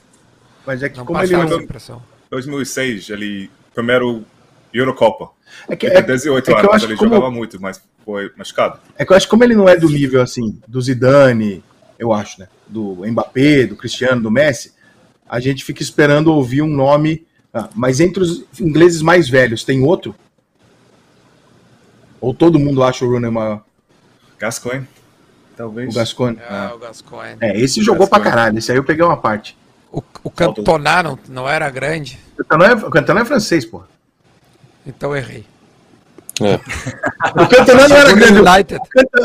Mas 0.65 0.83
é 0.83 0.89
que 0.89 0.97
Não 0.97 1.05
como 1.05 1.21
ele 1.21 1.35
essa 1.35 1.55
impressão. 1.57 2.03
2006, 2.31 3.11
ele. 3.11 3.51
Primeiro 3.75 4.25
Eurocopa. 4.73 5.31
É 5.69 5.75
que, 5.77 5.87
é, 5.87 5.91
tem 6.01 6.15
18 6.15 6.51
é 6.51 6.55
que 6.55 6.61
eu 6.61 6.71
anos, 6.71 6.75
acho 6.77 6.87
ele 6.87 6.97
como- 6.97 7.15
jogava 7.15 7.31
muito, 7.31 7.61
mas 7.61 7.83
foi 8.05 8.31
machucado. 8.37 8.79
É 8.97 9.05
que 9.05 9.13
eu 9.13 9.17
acho 9.17 9.27
que 9.27 9.31
como 9.31 9.43
ele 9.45 9.55
não 9.57 9.69
é 9.69 9.77
do 9.77 9.89
nível 9.89 10.23
assim, 10.23 10.61
do 10.67 10.81
Zidane, 10.81 11.63
eu 11.99 12.13
acho, 12.13 12.41
né? 12.41 12.49
Do 12.69 13.03
Mbappé, 13.05 13.67
do 13.67 13.77
Cristiano, 13.77 14.23
do 14.23 14.31
Messi, 14.31 14.73
a 15.29 15.39
gente 15.41 15.65
fica 15.65 15.83
esperando 15.83 16.29
ouvir 16.33 16.63
um 16.63 16.69
nome. 16.69 17.27
Ah, 17.55 17.69
mas 17.75 18.01
entre 18.01 18.23
os 18.23 18.45
ingleses 18.61 19.01
mais 19.01 19.29
velhos, 19.29 19.63
tem 19.65 19.83
outro? 19.83 20.15
Ou 22.21 22.35
todo 22.35 22.59
mundo 22.59 22.83
acha 22.83 23.05
o 23.05 23.09
Rooney 23.11 23.31
maior? 23.31 23.63
Gascoigne, 24.39 24.87
talvez. 25.57 25.95
O 25.95 25.99
Gascone? 25.99 26.39
Ah, 26.49 26.73
o 26.75 26.79
Gascoigne. 26.79 27.37
É, 27.41 27.59
esse 27.61 27.83
jogou 27.83 28.07
pra 28.09 28.19
Gascoigne. 28.19 28.37
caralho. 28.37 28.59
Esse 28.59 28.73
aí 28.73 28.79
eu 28.79 28.85
peguei 28.85 29.05
uma 29.05 29.17
parte. 29.17 29.57
O, 29.93 30.03
o 30.25 30.31
Cantona 30.31 31.03
não, 31.03 31.19
não 31.29 31.49
era 31.49 31.71
grande, 31.71 32.19
O 32.39 32.45
Cantona 32.45 32.67
é, 32.73 32.75
o 32.75 32.91
Cantona 32.91 33.21
é 33.21 33.25
francês, 33.25 33.65
porra. 33.65 33.87
então 34.87 35.11
eu 35.11 35.17
errei. 35.17 35.45
O 37.37 37.47
Cantona 37.49 37.89
não 37.89 37.97
era 37.97 38.11
Jogou 38.11 38.17
grande. 38.17 38.41
O 38.41 38.51
United. 38.53 38.81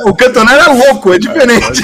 O 0.06 0.16
Cantona 0.16 0.54
era 0.54 0.72
louco, 0.72 1.12
é 1.14 1.18
diferente. 1.20 1.82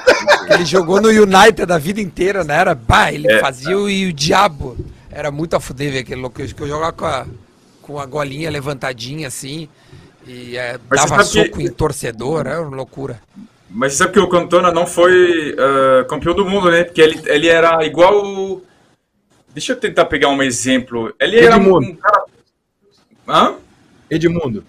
Ele 0.50 0.64
jogou 0.64 1.00
no 1.00 1.08
United 1.08 1.70
a 1.70 1.78
vida 1.78 2.00
inteira, 2.00 2.42
né? 2.44 2.54
Era, 2.56 2.74
bah, 2.74 3.12
ele 3.12 3.30
É. 3.30 3.38
fazia 3.40 3.76
o, 3.76 3.88
e 3.88 4.06
o 4.06 4.12
diabo. 4.12 4.76
Era 5.10 5.30
muito 5.30 5.54
a 5.56 5.60
fuder 5.60 5.92
ver 5.92 5.98
aquele 6.00 6.20
louco. 6.20 6.36
Que 6.44 6.60
eu 6.62 6.68
jogava 6.68 6.92
com 6.92 7.04
a, 7.06 7.26
com 7.82 7.98
a 7.98 8.06
golinha 8.06 8.50
levantadinha 8.50 9.28
assim. 9.28 9.68
E 10.26 10.56
é, 10.56 10.78
dava 10.90 11.08
sabe 11.08 11.22
que- 11.24 11.48
soco 11.48 11.60
em 11.60 11.70
torcedor, 11.70 12.46
era 12.46 12.60
uma 12.60 12.76
loucura. 12.76 13.20
Mas 13.70 13.92
você 13.92 13.98
sabe 13.98 14.12
que 14.14 14.20
o 14.20 14.28
Cantona 14.28 14.70
não 14.72 14.86
foi 14.86 15.54
ah, 15.58 16.04
campeão 16.04 16.34
do 16.34 16.44
mundo, 16.44 16.70
né? 16.70 16.84
Porque 16.84 17.00
ele, 17.00 17.20
ele 17.26 17.48
era 17.48 17.84
igual. 17.84 18.24
o- 18.24 18.62
Deixa 19.54 19.72
eu 19.72 19.76
tentar 19.80 20.04
pegar 20.04 20.28
um 20.28 20.42
exemplo. 20.42 21.12
Ele 21.18 21.38
era 21.38 21.56
um, 21.56 21.60
Edmundo. 21.62 21.86
um 21.90 21.96
cara. 21.96 22.24
Hã? 23.26 23.54
Edmundo. 24.10 24.64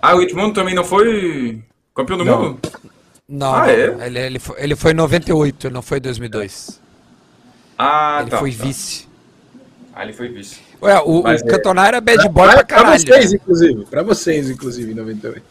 Ah, 0.00 0.14
o 0.16 0.22
Edmundo 0.22 0.54
também 0.54 0.74
não 0.74 0.84
foi 0.84 1.62
campeão 1.94 2.18
do 2.18 2.24
Não. 2.24 2.42
mundo? 2.42 2.60
Não, 3.28 3.54
Ah, 3.54 3.58
não, 3.60 3.64
é? 3.66 4.06
ele, 4.06 4.18
ele, 4.18 4.38
foi, 4.38 4.56
ele 4.62 4.74
foi 4.76 4.92
em 4.92 4.94
98, 4.94 5.70
não 5.70 5.82
foi 5.82 5.98
em 5.98 6.00
2002. 6.00 6.80
Ah, 7.78 8.18
ele 8.22 8.30
tá. 8.30 8.38
foi 8.38 8.52
tá. 8.52 8.64
vice. 8.64 9.08
Ah, 9.94 10.02
ele 10.04 10.12
foi 10.12 10.28
vice. 10.28 10.60
Ué, 10.82 11.00
o, 11.04 11.22
Mas 11.22 11.42
o 11.42 11.46
é- 11.46 11.50
Cantona 11.50 11.86
era 11.86 12.00
bad 12.00 12.28
boy 12.28 12.44
pra, 12.46 12.56
pra 12.56 12.64
pra 12.64 12.76
caralho. 12.76 13.00
vocês, 13.00 13.32
né? 13.32 13.38
inclusive. 13.42 13.84
Pra 13.86 14.02
vocês, 14.02 14.50
inclusive, 14.50 14.92
em 14.92 14.94
98. 14.94 15.42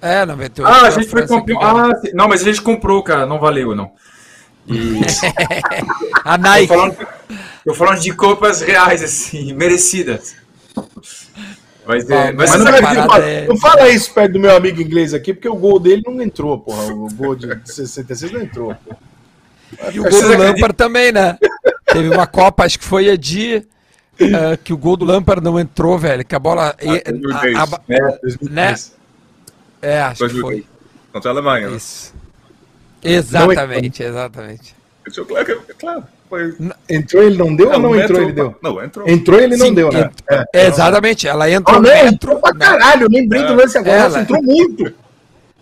É, 0.00 0.24
98. 0.26 0.68
Ah, 0.72 0.88
a 0.88 0.90
foi 0.90 1.02
gente 1.02 1.10
foi 1.10 1.26
ganhou. 1.44 1.62
Ah, 1.62 1.90
não, 2.14 2.28
mas 2.28 2.40
a 2.42 2.44
gente 2.44 2.60
comprou, 2.62 3.02
cara. 3.02 3.24
Não 3.26 3.38
valeu, 3.38 3.74
não. 3.74 3.92
E... 4.66 5.00
A 6.24 6.36
Tô 6.36 6.42
Nike. 6.42 6.68
falando, 6.68 6.96
tô 7.64 7.74
falando 7.74 8.00
de 8.00 8.12
copas 8.14 8.60
reais, 8.60 9.02
assim, 9.02 9.52
merecidas. 9.52 10.34
Mas, 11.86 12.08
é, 12.08 12.32
mas 12.32 12.50
Mas 12.50 12.50
você 12.50 12.58
não, 12.58 13.06
vai- 13.08 13.22
é- 13.32 13.46
não 13.48 13.56
fala 13.56 13.88
isso 13.90 14.12
perto 14.14 14.32
do 14.34 14.38
meu 14.40 14.56
amigo 14.56 14.80
inglês 14.80 15.12
aqui, 15.14 15.34
porque 15.34 15.48
o 15.48 15.56
gol 15.56 15.78
dele 15.80 16.02
não 16.06 16.20
entrou, 16.22 16.58
porra. 16.58 16.84
O 16.92 17.08
gol 17.12 17.34
de 17.34 17.48
66 17.64 18.32
não 18.32 18.40
entrou. 18.40 18.74
pô. 18.84 18.94
E 19.92 20.00
o 20.00 20.02
gol 20.04 20.22
do? 20.22 20.36
Lampard 20.38 20.74
também, 20.76 21.12
né? 21.12 21.38
Teve 21.86 22.08
uma 22.08 22.26
Copa, 22.26 22.64
acho 22.64 22.78
que 22.78 22.84
foi 22.84 23.10
a 23.10 23.16
dia 23.16 23.64
eh, 24.18 24.58
que 24.62 24.72
o 24.72 24.76
gol 24.76 24.96
do 24.96 25.04
Lampard 25.04 25.42
não 25.42 25.58
entrou, 25.58 25.98
velho. 25.98 26.24
Que 26.24 26.34
a 26.34 26.38
bola. 26.38 26.74
e- 26.80 26.88
a- 26.88 27.10
2010. 27.10 27.56
a- 27.72 27.80
É, 27.88 28.18
2010. 28.22 28.92
é, 29.80 30.00
acho 30.02 30.28
que 30.28 30.40
foi. 30.40 30.64
Contra 31.12 31.30
a 31.30 31.34
Alemanha. 31.34 31.68
né? 31.70 31.76
Isso. 31.76 32.14
Exatamente, 33.02 34.02
exatamente. 34.02 34.74
Esse 35.06 35.16
jogo, 35.16 35.36
é, 35.36 35.44
claro. 35.78 36.04
Foi, 36.30 36.54
Entrou, 36.88 37.22
ele 37.24 37.36
não 37.36 37.54
deu 37.54 37.70
ou 37.70 37.78
não 37.78 37.94
entrou, 38.00 38.22
ele 38.22 38.32
deu? 38.32 38.56
Não, 38.62 38.82
entrou. 38.82 39.06
Entrou, 39.08 39.38
ele 39.38 39.56
não 39.56 39.66
Sim, 39.66 39.74
deu, 39.74 39.92
né? 39.92 40.00
ent- 40.02 40.46
É. 40.54 40.66
Exatamente, 40.66 41.28
ela 41.28 41.50
entrou 41.50 41.76
Ah, 41.76 41.80
não, 41.82 42.06
entrou 42.06 42.38
pra 42.40 42.54
né? 42.54 42.64
caralho, 42.64 43.08
lembrei 43.10 43.42
do 43.44 43.54
lance 43.54 43.76
agora. 43.76 43.96
Ela- 43.96 44.08
Nossa, 44.08 44.20
entrou 44.20 44.42
muito. 44.42 44.86
É 44.86 44.90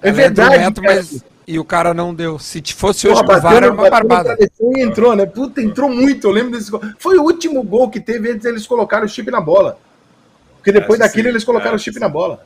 Ela 0.08 0.10
entrou 0.10 0.14
verdade. 0.14 0.58
metro, 0.58 0.84
mas. 0.84 1.24
E 1.50 1.58
o 1.58 1.64
cara 1.64 1.92
não 1.92 2.14
deu. 2.14 2.38
Se 2.38 2.60
te 2.60 2.72
fosse 2.74 3.08
hoje 3.08 3.22
Porra, 3.24 3.38
o 3.38 3.40
VAR, 3.40 3.52
bateu, 3.54 3.56
era 3.56 3.72
uma 3.72 3.90
bateu 3.90 4.08
barbada. 4.08 4.36
e 4.40 4.80
entrou, 4.82 5.16
né? 5.16 5.26
Puta, 5.26 5.60
entrou 5.60 5.88
muito. 5.90 6.26
Eu 6.28 6.30
lembro 6.30 6.52
desse 6.52 6.70
gol. 6.70 6.80
Foi 6.98 7.18
o 7.18 7.22
último 7.22 7.62
gol 7.62 7.90
que 7.90 7.98
teve 8.00 8.30
antes 8.30 8.44
eles 8.46 8.66
colocaram 8.66 9.04
o 9.04 9.08
chip 9.08 9.30
na 9.30 9.40
bola. 9.40 9.78
Porque 10.56 10.70
depois 10.72 11.00
Essa 11.00 11.08
daquilo 11.08 11.24
sim, 11.24 11.30
eles 11.30 11.42
colocaram 11.44 11.74
o 11.74 11.78
chip 11.78 11.94
sim. 11.94 12.00
na 12.00 12.08
bola. 12.08 12.40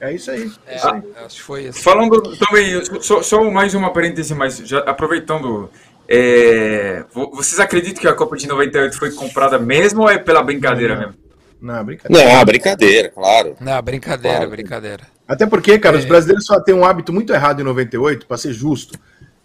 É 0.00 0.12
isso 0.14 0.30
aí. 0.30 0.50
É, 0.66 0.76
isso 0.76 0.88
aí. 0.88 1.02
acho 1.26 1.36
que 1.36 1.42
foi 1.42 1.64
isso. 1.64 1.82
Falando 1.82 2.22
também, 2.38 2.82
só, 3.02 3.22
só 3.22 3.50
mais 3.50 3.74
uma 3.74 3.92
parêntese, 3.92 4.34
mas 4.34 4.58
já 4.58 4.78
aproveitando. 4.80 5.70
é, 6.08 7.04
vo- 7.12 7.30
vocês 7.34 7.60
acreditam 7.60 8.00
que 8.00 8.08
a 8.08 8.14
Copa 8.14 8.36
de 8.36 8.46
98 8.46 8.96
foi 8.98 9.10
comprada 9.12 9.58
mesmo 9.58 10.02
ou 10.02 10.08
é 10.10 10.18
pela 10.18 10.42
brincadeira 10.42 10.96
mesmo? 10.96 11.14
Não, 11.60 11.84
brincadeira. 11.84 12.34
Não, 12.34 12.44
brincadeira, 12.44 13.08
claro. 13.10 13.56
Não, 13.60 13.82
brincadeira, 13.82 14.36
Claro. 14.38 14.50
brincadeira. 14.50 15.02
Até 15.32 15.46
porque, 15.46 15.78
cara, 15.78 15.96
É. 15.96 16.00
os 16.00 16.04
brasileiros 16.04 16.44
só 16.44 16.58
têm 16.60 16.74
um 16.74 16.84
hábito 16.84 17.12
muito 17.12 17.32
errado 17.32 17.60
em 17.60 17.64
98, 17.64 18.26
pra 18.26 18.36
ser 18.36 18.52
justo. 18.52 18.98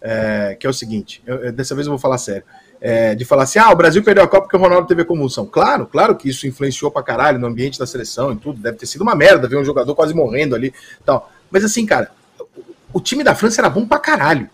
é, 0.08 0.54
que 0.60 0.66
é 0.66 0.70
o 0.70 0.72
seguinte: 0.74 1.20
eu- 1.26 1.36
eu- 1.36 1.52
dessa 1.52 1.74
vez 1.74 1.86
eu 1.86 1.90
vou 1.90 1.98
falar 1.98 2.18
sério. 2.18 2.44
É, 2.80 3.14
de 3.14 3.24
falar 3.24 3.42
assim, 3.44 3.58
ah, 3.58 3.70
o 3.72 3.74
Brasil 3.76 4.04
perdeu 4.04 4.22
a 4.22 4.28
Copa 4.28 4.42
porque 4.42 4.56
o 4.56 4.60
Ronaldo 4.60 4.86
teve 4.86 5.02
a 5.02 5.04
convulsão. 5.04 5.46
Claro, 5.46 5.84
claro 5.86 6.14
que 6.14 6.28
isso 6.28 6.46
influenciou 6.46 6.90
pra 6.92 7.02
caralho 7.02 7.38
no 7.40 7.46
ambiente 7.48 7.76
da 7.78 7.86
seleção 7.86 8.30
e 8.32 8.36
tudo. 8.36 8.60
Deve 8.60 8.76
ter 8.76 8.86
sido 8.86 9.00
uma 9.00 9.16
merda 9.16 9.48
ver 9.48 9.56
um 9.56 9.64
jogador 9.64 9.94
quase 9.96 10.14
morrendo 10.14 10.54
ali 10.54 10.68
e 10.68 11.02
tal. 11.04 11.32
Mas 11.50 11.64
assim, 11.64 11.84
cara, 11.86 12.10
o 12.92 13.00
time 13.00 13.24
da 13.24 13.34
França 13.34 13.60
era 13.60 13.70
bom 13.70 13.84
pra 13.86 13.98
caralho. 13.98 14.48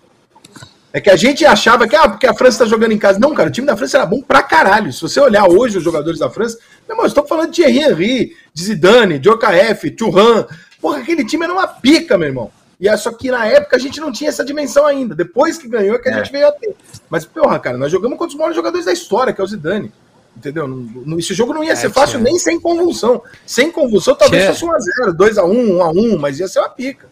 É 0.95 1.01
que 1.01 1.11
a 1.11 1.17
gente 1.17 1.45
achava 1.45 1.87
que, 1.89 1.97
ah, 1.97 2.09
porque 2.09 2.27
a 2.27 2.35
França 2.35 2.61
tá 2.61 2.67
jogando 2.71 2.93
em 2.93 2.99
casa. 2.99 3.19
Não, 3.19 3.35
cara, 3.35 3.49
o 3.49 3.53
time 3.53 3.67
da 3.67 3.77
França 3.77 3.99
era 3.99 4.07
bom 4.07 4.23
pra 4.23 4.43
caralho. 4.43 4.93
Se 4.93 5.03
você 5.03 5.21
olhar 5.21 5.47
hoje 5.49 5.77
os 5.79 5.85
jogadores 5.85 6.19
da 6.21 6.31
França, 6.31 6.59
meu 6.87 6.95
irmão, 6.95 7.07
estou 7.07 7.27
falando 7.27 7.51
de 7.51 7.63
Thierry 7.63 7.79
Henry, 7.81 8.37
de 8.55 8.63
Zidane, 8.65 9.19
de 9.19 9.29
OKF, 9.29 9.91
Thuram. 9.91 10.47
Porra, 10.83 10.99
aquele 10.99 11.25
time 11.25 11.45
era 11.45 11.53
uma 11.55 11.67
pica, 11.67 12.19
meu 12.19 12.29
irmão. 12.29 12.51
E 12.81 12.89
é 12.89 12.97
só 12.97 13.13
que 13.13 13.31
na 13.31 13.47
época 13.47 13.77
a 13.77 13.79
gente 13.79 14.01
não 14.01 14.11
tinha 14.11 14.29
essa 14.29 14.45
dimensão 14.45 14.85
ainda. 14.85 15.15
Depois 15.15 15.57
que 15.57 15.69
ganhou 15.69 15.95
é 15.95 15.99
que 16.01 16.09
a 16.09 16.13
É. 16.13 16.17
gente 16.19 16.33
veio 16.33 16.49
a 16.49 16.53
ter. 16.53 16.75
Mas, 17.09 17.25
porra, 17.25 17.59
cara, 17.61 17.79
nós 17.79 17.91
jogamos 17.93 18.19
contra 18.19 18.33
os 18.33 18.35
maiores 18.37 18.57
jogadores 18.57 18.85
da 18.85 18.93
história, 18.93 19.33
que 19.33 19.41
é 19.41 19.45
o 19.45 19.47
Zidane. 19.47 19.93
Entendeu? 20.37 20.67
Não- 20.67 20.77
não- 21.07 21.19
esse 21.19 21.33
jogo 21.35 21.55
não 21.55 21.63
ia 21.63 21.73
É, 21.73 21.77
ser 21.77 21.91
fácil 21.91 22.19
tinha. 22.19 22.25
nem 22.31 22.39
sem 22.41 22.59
convulsão. 22.59 23.23
Sem 23.47 23.71
convulsão, 23.71 24.15
talvez 24.17 24.43
Tinha. 24.43 24.53
fosse 24.55 24.65
1x0, 24.65 25.13
2x1, 25.15 25.79
1x1, 25.79 26.19
mas 26.19 26.41
ia 26.41 26.49
ser 26.49 26.59
uma 26.59 26.71
pica. 26.71 27.07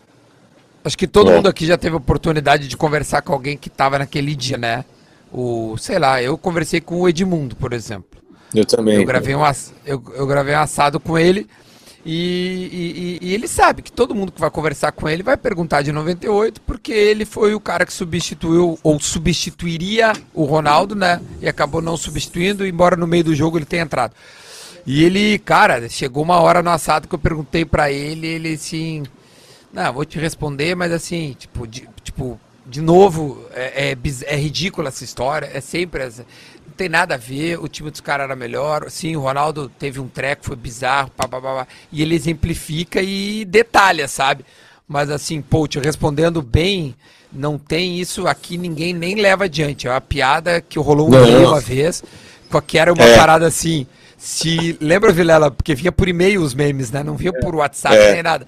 Acho 0.83 0.97
que 0.99 1.07
todo 1.07 1.31
É. 1.31 1.37
mundo 1.37 1.49
aqui 1.49 1.67
já 1.67 1.77
teve 1.79 1.95
oportunidade 1.95 2.67
de 2.67 2.77
conversar 2.77 3.21
com 3.23 3.33
alguém 3.35 3.57
que 3.57 3.69
tava 3.71 3.99
naquele 3.99 4.35
dia, 4.35 4.57
né? 4.57 4.85
O, 5.31 5.77
sei 5.79 5.99
lá, 5.99 6.21
eu 6.23 6.37
conversei 6.39 6.81
com 6.81 7.03
o 7.03 7.09
Edmundo, 7.09 7.55
por 7.55 7.73
exemplo. 7.75 8.19
Eu 8.55 8.65
também. 8.65 8.97
Eu 8.97 9.05
gravei 9.05 9.37
um, 9.37 9.45
ass- 9.45 9.73
eu, 9.87 10.03
eu 10.17 10.27
gravei 10.27 10.55
um 10.57 10.59
assado 10.61 10.99
com 10.99 11.17
ele 11.19 11.47
e, 12.05 13.18
e- 13.20 13.27
e- 13.27 13.35
ele 13.35 13.47
sabe 13.47 13.82
que 13.82 13.93
todo 13.93 14.14
mundo 14.14 14.32
que 14.32 14.40
vai 14.40 14.51
conversar 14.51 14.93
com 14.93 15.09
ele 15.09 15.22
vai 15.22 15.36
perguntar 15.36 15.82
de 15.82 15.93
98, 15.93 16.60
porque 16.62 16.93
ele 16.93 17.24
foi 17.24 17.55
o 17.55 17.60
cara 17.60 17.85
que 17.85 17.93
substituiu 17.93 18.78
ou 18.82 18.98
substituiria 18.98 20.12
o 20.32 20.44
Ronaldo, 20.44 20.94
né? 20.94 21.20
E 21.43 21.48
acabou 21.48 21.82
não 21.82 21.97
substituindo, 21.97 22.66
embora 22.66 22.97
no 22.97 23.06
meio 23.06 23.24
do 23.24 23.35
jogo 23.35 23.59
ele 23.59 23.66
tenha 23.66 23.82
entrado. 23.82 24.14
E 24.86 25.05
ele, 25.05 25.39
cara, 25.39 25.89
chegou 25.90 26.22
uma 26.22 26.40
hora 26.40 26.62
no 26.62 26.70
assado 26.70 27.06
que 27.06 27.14
eu 27.14 27.18
perguntei 27.18 27.64
pra 27.66 27.93
ele, 27.93 28.27
ele 28.27 28.55
assim, 28.55 29.02
não, 29.72 29.93
vou 29.93 30.05
te 30.06 30.18
responder, 30.18 30.74
mas 30.74 30.90
assim, 30.90 31.36
tipo, 31.39 31.66
de, 31.66 31.86
tipo, 32.02 32.40
de 32.66 32.81
novo, 32.81 33.44
é, 33.52 33.90
é, 33.93 33.98
é 34.24 34.36
ridícula 34.36 34.89
essa 34.89 35.05
história, 35.05 35.51
é 35.52 35.60
sempre 35.60 36.05
essa. 36.05 36.24
Não 36.81 36.85
tem 36.85 36.89
nada 36.89 37.15
a 37.15 37.19
ver, 37.19 37.59
o 37.61 37.69
time 37.69 37.90
dos 37.90 38.01
caras 38.01 38.24
era 38.24 38.35
melhor. 38.35 38.90
Sim, 38.90 39.15
o 39.15 39.20
Ronaldo 39.20 39.70
teve 39.78 40.01
um 40.01 40.09
treco, 40.09 40.47
foi 40.47 40.57
bizarro, 40.57 41.11
pá, 41.15 41.28
pá, 41.28 41.39
pá, 41.39 41.55
pá, 41.57 41.66
e 41.93 42.01
ele 42.01 42.15
exemplifica 42.15 43.02
e 43.02 43.44
detalha, 43.44 44.09
sabe? 44.09 44.47
Mas 44.89 45.11
assim, 45.11 45.43
pô, 45.43 45.69
te 45.69 45.78
respondendo 45.78 46.40
bem, 46.40 46.94
não 47.31 47.59
tem 47.59 48.01
isso 48.01 48.27
aqui, 48.27 48.57
ninguém 48.57 48.94
nem 48.94 49.15
leva 49.16 49.44
adiante. 49.44 49.86
É 49.86 49.90
uma 49.90 50.01
piada 50.01 50.62
que 50.62 50.78
rolou 50.78 51.12
um 51.15 51.48
uma 51.48 51.61
vez, 51.61 52.02
que 52.66 52.78
era 52.78 52.90
uma 52.94 53.05
É. 53.05 53.15
parada 53.15 53.47
assim. 53.47 53.86
Se 54.16 54.78
lembra, 54.81 55.12
Vilela, 55.12 55.51
porque 55.51 55.74
vinha 55.74 55.93
por 55.93 56.09
e-mail 56.09 56.40
os 56.43 56.55
memes, 56.55 56.90
né? 56.90 57.02
Não 57.02 57.15
vinha 57.15 57.32
por 57.32 57.55
WhatsApp 57.57 57.94
É. 57.94 58.12
nem 58.15 58.23
nada. 58.23 58.47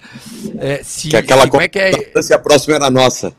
É, 0.57 0.81
se, 0.83 1.09
Que 1.09 1.17
aquela 1.17 1.43
se- 1.43 1.49
como 1.49 1.61
é 1.61 1.67
que 1.67 1.77
é? 1.77 2.21
Se 2.21 2.33
a 2.33 2.39
próxima 2.39 2.75
era 2.77 2.89
nossa. 2.89 3.31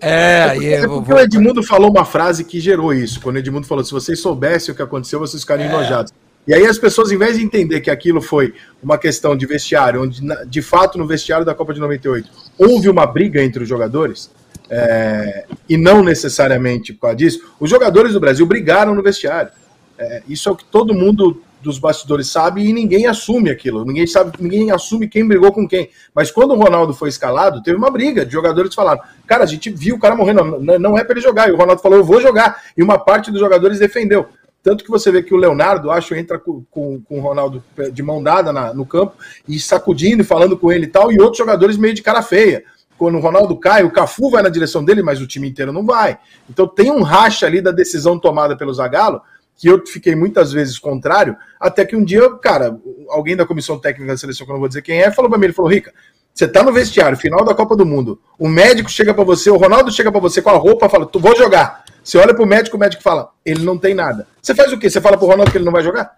É, 0.00 0.42
aí 0.50 0.66
É 0.74 0.84
eu 0.84 0.88
vou, 0.88 1.02
porque 1.02 1.14
o 1.14 1.18
Edmundo 1.18 1.62
falou 1.62 1.90
uma 1.90 2.04
frase 2.04 2.44
que 2.44 2.60
gerou 2.60 2.92
isso. 2.92 3.20
Quando 3.20 3.36
o 3.36 3.38
Edmundo 3.38 3.66
falou: 3.66 3.84
se 3.84 3.92
vocês 3.92 4.20
soubessem 4.20 4.72
o 4.72 4.76
que 4.76 4.82
aconteceu, 4.82 5.18
vocês 5.18 5.42
ficariam 5.42 5.68
enojados. 5.68 6.12
E 6.46 6.54
aí 6.54 6.64
as 6.64 6.78
pessoas, 6.78 7.10
em 7.10 7.18
vez 7.18 7.36
de 7.36 7.42
entender 7.42 7.80
que 7.80 7.90
aquilo 7.90 8.22
foi 8.22 8.54
uma 8.80 8.96
questão 8.96 9.36
de 9.36 9.44
vestiário, 9.46 10.02
onde 10.02 10.22
de 10.46 10.62
fato 10.62 10.96
no 10.96 11.06
vestiário 11.06 11.44
da 11.44 11.54
Copa 11.54 11.74
de 11.74 11.80
98 11.80 12.30
houve 12.56 12.88
uma 12.88 13.04
briga 13.04 13.42
entre 13.42 13.64
os 13.64 13.68
jogadores, 13.68 14.30
é, 14.70 15.44
e 15.68 15.76
não 15.76 16.04
necessariamente 16.04 16.92
por 16.92 17.02
causa 17.02 17.16
disso, 17.16 17.54
os 17.58 17.68
jogadores 17.68 18.12
do 18.12 18.20
Brasil 18.20 18.46
brigaram 18.46 18.94
no 18.94 19.02
vestiário. 19.02 19.50
É, 19.98 20.22
isso 20.28 20.48
é 20.48 20.52
o 20.52 20.56
que 20.56 20.64
todo 20.64 20.94
mundo 20.94 21.42
dos 21.66 21.78
bastidores 21.78 22.28
sabe 22.28 22.64
e 22.64 22.72
ninguém 22.72 23.06
assume 23.06 23.50
aquilo. 23.50 23.84
Ninguém 23.84 24.06
sabe, 24.06 24.32
ninguém 24.40 24.70
assume 24.70 25.08
quem 25.08 25.26
brigou 25.26 25.52
com 25.52 25.66
quem. 25.66 25.90
Mas 26.14 26.30
quando 26.30 26.52
o 26.52 26.56
Ronaldo 26.56 26.94
foi 26.94 27.08
escalado, 27.08 27.62
teve 27.62 27.76
uma 27.76 27.90
briga 27.90 28.24
de 28.24 28.32
jogadores 28.32 28.74
falaram: 28.74 29.02
Cara, 29.26 29.42
a 29.42 29.46
gente 29.46 29.68
viu 29.68 29.96
o 29.96 29.98
cara 29.98 30.14
morrendo, 30.14 30.60
não, 30.60 30.78
não 30.78 30.98
é 30.98 31.02
para 31.02 31.14
ele 31.14 31.20
jogar. 31.20 31.48
E 31.48 31.52
o 31.52 31.56
Ronaldo 31.56 31.82
falou: 31.82 31.98
Eu 31.98 32.04
vou 32.04 32.20
jogar. 32.20 32.62
E 32.76 32.82
uma 32.82 32.98
parte 32.98 33.30
dos 33.30 33.40
jogadores 33.40 33.78
defendeu. 33.80 34.26
Tanto 34.62 34.84
que 34.84 34.90
você 34.90 35.12
vê 35.12 35.22
que 35.22 35.34
o 35.34 35.36
Leonardo, 35.36 35.90
acho, 35.90 36.14
entra 36.14 36.38
com, 36.38 36.64
com, 36.70 37.00
com 37.00 37.18
o 37.18 37.20
Ronaldo 37.20 37.62
de 37.92 38.02
mão 38.02 38.22
dada 38.22 38.52
na- 38.52 38.72
no 38.72 38.86
campo 38.86 39.14
e 39.46 39.60
sacudindo 39.60 40.22
e 40.22 40.24
falando 40.24 40.56
com 40.56 40.72
ele 40.72 40.86
e 40.86 40.88
tal, 40.88 41.12
e 41.12 41.20
outros 41.20 41.38
jogadores 41.38 41.76
meio 41.76 41.94
de 41.94 42.02
cara 42.02 42.22
feia. 42.22 42.64
Quando 42.98 43.16
o 43.16 43.20
Ronaldo 43.20 43.54
cai, 43.56 43.84
o 43.84 43.90
Cafu 43.92 44.30
vai 44.30 44.42
na 44.42 44.48
direção 44.48 44.84
dele, 44.84 45.02
mas 45.02 45.20
o 45.20 45.26
time 45.26 45.48
inteiro 45.48 45.72
não 45.72 45.84
vai. 45.84 46.18
Então 46.48 46.66
tem 46.66 46.90
um 46.90 47.02
racha 47.02 47.44
ali 47.46 47.60
da 47.60 47.70
decisão 47.70 48.18
tomada 48.18 48.56
pelo 48.56 48.72
Zagallo, 48.72 49.20
que 49.56 49.68
eu 49.68 49.82
fiquei 49.86 50.14
muitas 50.14 50.52
vezes 50.52 50.78
contrário, 50.78 51.36
até 51.60 51.84
que 51.84 51.96
um 51.96 52.04
dia, 52.04 52.28
cara, 52.38 52.78
alguém 53.08 53.36
da 53.36 53.46
comissão 53.46 53.78
técnica 53.78 54.12
da 54.12 54.18
seleção, 54.18 54.46
que 54.46 54.52
eu 54.52 54.54
não 54.54 54.60
vou 54.60 54.68
dizer 54.68 54.82
quem 54.82 55.00
é, 55.00 55.10
falou 55.10 55.30
pra 55.30 55.38
mim, 55.38 55.46
ele 55.46 55.52
falou, 55.52 55.70
Rica, 55.70 55.92
você 56.32 56.46
tá 56.46 56.62
no 56.62 56.72
vestiário, 56.72 57.16
final 57.16 57.44
da 57.44 57.54
Copa 57.54 57.74
do 57.74 57.86
Mundo, 57.86 58.20
o 58.38 58.48
médico 58.48 58.90
chega 58.90 59.14
pra 59.14 59.24
você, 59.24 59.48
o 59.50 59.56
Ronaldo 59.56 59.90
chega 59.90 60.12
pra 60.12 60.20
você 60.20 60.42
com 60.42 60.50
a 60.50 60.56
roupa, 60.56 60.88
fala, 60.88 61.06
tu 61.06 61.18
vou 61.18 61.34
jogar. 61.34 61.84
Você 62.04 62.18
olha 62.18 62.34
pro 62.34 62.46
médico, 62.46 62.76
o 62.76 62.80
médico 62.80 63.02
fala, 63.02 63.30
ele 63.44 63.64
não 63.64 63.78
tem 63.78 63.94
nada. 63.94 64.28
Você 64.40 64.54
faz 64.54 64.72
o 64.72 64.78
quê? 64.78 64.88
Você 64.88 65.00
fala 65.00 65.16
pro 65.16 65.26
Ronaldo 65.26 65.50
que 65.50 65.58
ele 65.58 65.64
não 65.64 65.72
vai 65.72 65.82
jogar? 65.82 66.16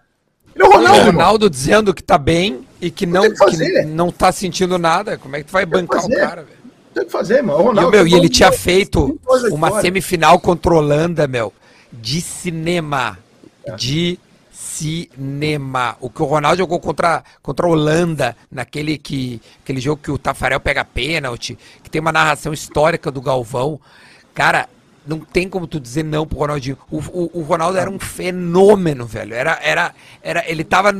Ele 0.53 0.63
é 0.63 0.67
o 0.67 0.71
Ronaldo, 0.71 0.93
o 0.93 1.07
irmão. 1.07 1.13
Ronaldo 1.13 1.49
dizendo 1.49 1.93
que 1.93 2.03
tá 2.03 2.17
bem 2.17 2.67
e 2.81 2.91
que 2.91 3.05
não, 3.05 3.23
que 3.23 3.57
que 3.57 3.85
não 3.85 4.11
tá 4.11 4.31
sentindo 4.31 4.77
nada. 4.77 5.17
Como 5.17 5.35
é 5.35 5.39
que 5.39 5.45
tu 5.45 5.51
vai 5.51 5.65
bancar 5.65 6.05
o 6.05 6.09
cara, 6.09 6.43
velho? 6.43 6.59
Tem 6.93 7.05
que 7.05 7.11
fazer, 7.11 7.41
mano. 7.41 7.59
O 7.59 7.61
E, 7.61 7.65
Ronaldo, 7.65 7.91
meu, 7.91 8.05
e 8.05 8.13
ele 8.13 8.27
tinha 8.29 8.51
feito 8.51 9.19
uma 9.51 9.79
semifinal 9.79 10.39
contra 10.39 10.73
a 10.73 10.77
Holanda, 10.77 11.27
meu, 11.27 11.53
de 11.91 12.19
cinema. 12.19 13.17
É. 13.63 13.75
De 13.75 14.19
cinema. 14.79 15.97
O 15.99 16.09
que 16.09 16.21
o 16.21 16.25
Ronaldo 16.25 16.57
jogou 16.57 16.79
contra, 16.79 17.23
contra 17.41 17.65
a 17.65 17.69
Holanda, 17.69 18.35
naquele 18.49 18.97
que, 18.97 19.41
aquele 19.63 19.81
jogo 19.81 20.01
que 20.01 20.11
o 20.11 20.17
Tafarel 20.17 20.59
pega 20.59 20.85
pênalti, 20.85 21.57
que 21.83 21.89
tem 21.89 21.99
uma 21.99 22.11
narração 22.11 22.53
histórica 22.53 23.11
do 23.11 23.21
Galvão. 23.21 23.79
Cara, 24.33 24.69
não 25.05 25.19
tem 25.19 25.49
como 25.49 25.67
tu 25.67 25.79
dizer 25.79 26.03
não 26.03 26.25
pro 26.25 26.39
Ronaldinho. 26.39 26.77
O, 26.89 26.97
o, 26.97 27.39
o 27.39 27.41
Ronaldo 27.41 27.77
era 27.77 27.89
um 27.89 27.99
fenômeno, 27.99 29.05
velho. 29.05 29.33
Era, 29.33 29.59
era, 29.61 29.93
era, 30.21 30.49
ele 30.49 30.63
tava. 30.63 30.93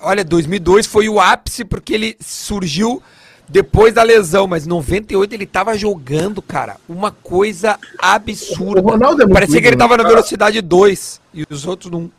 Olha, 0.00 0.24
2002 0.24 0.86
foi 0.86 1.08
o 1.08 1.20
ápice 1.20 1.64
porque 1.64 1.94
ele 1.94 2.16
surgiu 2.20 3.02
depois 3.48 3.92
da 3.92 4.02
lesão, 4.02 4.46
mas 4.46 4.66
98 4.66 5.34
ele 5.34 5.46
tava 5.46 5.76
jogando, 5.76 6.40
cara, 6.40 6.76
uma 6.88 7.10
coisa 7.10 7.78
absurda. 7.98 8.80
O 8.80 8.84
Ronaldo 8.84 9.22
é 9.22 9.26
muito 9.26 9.34
Parecia 9.34 9.60
que 9.60 9.66
ele 9.66 9.74
ídolo, 9.74 9.90
tava 9.90 10.02
na 10.02 10.08
velocidade 10.08 10.60
2 10.60 11.20
e 11.34 11.46
os 11.50 11.66
outros 11.66 11.90
não. 11.90 12.10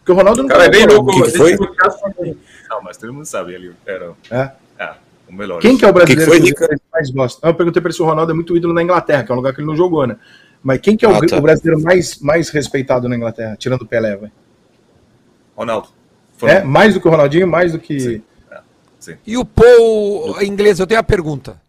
Porque 0.00 0.12
o 0.12 0.14
Ronaldo 0.14 0.42
não 0.42 0.48
Cara, 0.48 0.64
é 0.64 0.68
bem 0.70 0.86
tem 0.86 0.96
louco. 0.96 1.12
que 1.12 1.30
que 1.30 1.36
foi? 1.38 1.56
foi- 1.56 2.36
Não, 2.68 2.82
mas 2.82 2.96
todo 2.96 3.12
mundo 3.12 3.24
sabe, 3.26 3.54
ele 3.54 3.72
era 3.86 4.12
É. 4.30 4.50
é, 4.78 4.94
o 5.28 5.32
melhor. 5.34 5.60
Quem 5.60 5.76
que 5.76 5.84
é 5.84 5.88
o 5.88 5.92
brasileiro 5.92 6.30
Que 6.32 6.40
que, 6.40 6.52
que 6.52 6.58
foi, 6.58 6.68
você 6.76 6.82
mais 6.92 7.10
gosta? 7.10 7.46
Ah, 7.46 7.50
Eu 7.50 7.54
perguntei 7.54 7.80
pra 7.82 7.88
ele 7.90 7.96
se 7.96 8.02
o 8.02 8.06
Ronaldo 8.06 8.32
é 8.32 8.34
muito 8.34 8.56
ídolo 8.56 8.72
na 8.74 8.82
Inglaterra, 8.82 9.22
que 9.24 9.30
é 9.30 9.34
um 9.34 9.36
lugar 9.36 9.52
que 9.54 9.60
ele 9.60 9.66
não 9.68 9.76
jogou, 9.76 10.06
né? 10.06 10.16
Mas 10.62 10.80
quem 10.80 10.96
que 10.96 11.04
é 11.04 11.08
o, 11.08 11.14
Ah, 11.14 11.26
tá. 11.26 11.36
o 11.36 11.40
brasileiro 11.40 11.80
mais, 11.82 12.18
mais 12.18 12.48
respeitado 12.50 13.08
na 13.08 13.16
Inglaterra, 13.16 13.56
tirando 13.58 13.82
o 13.82 13.86
Pelé, 13.86 14.16
vai? 14.16 14.32
Ronaldo. 15.56 15.88
É? 16.42 16.62
Mais 16.62 16.94
do 16.94 17.00
que 17.00 17.06
o 17.08 17.10
Ronaldinho, 17.10 17.46
mais 17.46 17.72
do 17.72 17.78
que. 17.78 18.22
Sim. 18.98 19.16
E 19.26 19.36
o 19.36 19.44
Paul 19.44 20.42
inglês, 20.42 20.78
eu 20.78 20.86
tenho 20.86 20.98
uma 20.98 21.04
pergunta. 21.04 21.60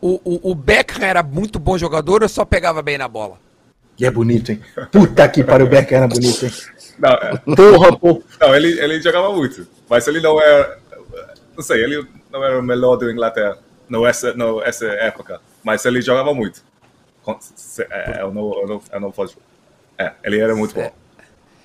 O, 0.00 0.20
o, 0.24 0.50
o 0.52 0.54
Beckham 0.54 1.04
era 1.04 1.22
muito 1.22 1.58
bom 1.58 1.76
jogador 1.76 2.22
ou 2.22 2.28
só 2.28 2.44
pegava 2.44 2.80
bem 2.82 2.96
na 2.98 3.08
bola? 3.08 3.38
E 3.98 4.06
é 4.06 4.10
bonito, 4.10 4.52
hein? 4.52 4.60
Puta 4.92 5.28
que 5.28 5.42
pariu, 5.42 5.66
o 5.66 5.68
Becker 5.68 5.98
era 5.98 6.08
bonito, 6.08 6.46
hein? 6.46 6.52
Não, 6.98 7.10
é, 7.10 7.36
Porra, 7.56 7.96
pô. 7.96 8.22
não 8.40 8.54
ele, 8.54 8.78
ele 8.80 9.00
jogava 9.00 9.32
muito, 9.32 9.66
mas 9.88 10.06
ele 10.06 10.20
não 10.20 10.40
era. 10.40 10.78
Não 11.56 11.62
sei, 11.62 11.82
ele 11.82 12.06
não 12.30 12.44
era 12.44 12.58
o 12.58 12.62
melhor 12.62 12.96
do 12.96 13.10
Inglaterra 13.10 13.58
nessa, 13.88 14.34
nessa 14.34 14.86
época, 14.86 15.40
mas 15.64 15.84
ele 15.84 16.00
jogava 16.00 16.32
muito. 16.34 16.62
Se- 17.56 17.86
é, 17.90 18.18
Eu 18.22 18.32
não, 18.32 18.60
eu 18.60 18.66
não, 18.68 18.82
eu 18.92 19.00
não 19.00 19.10
posso. 19.10 19.36
É, 19.98 20.12
ele 20.24 20.38
era 20.38 20.54
muito 20.54 20.74
bom. 20.74 20.90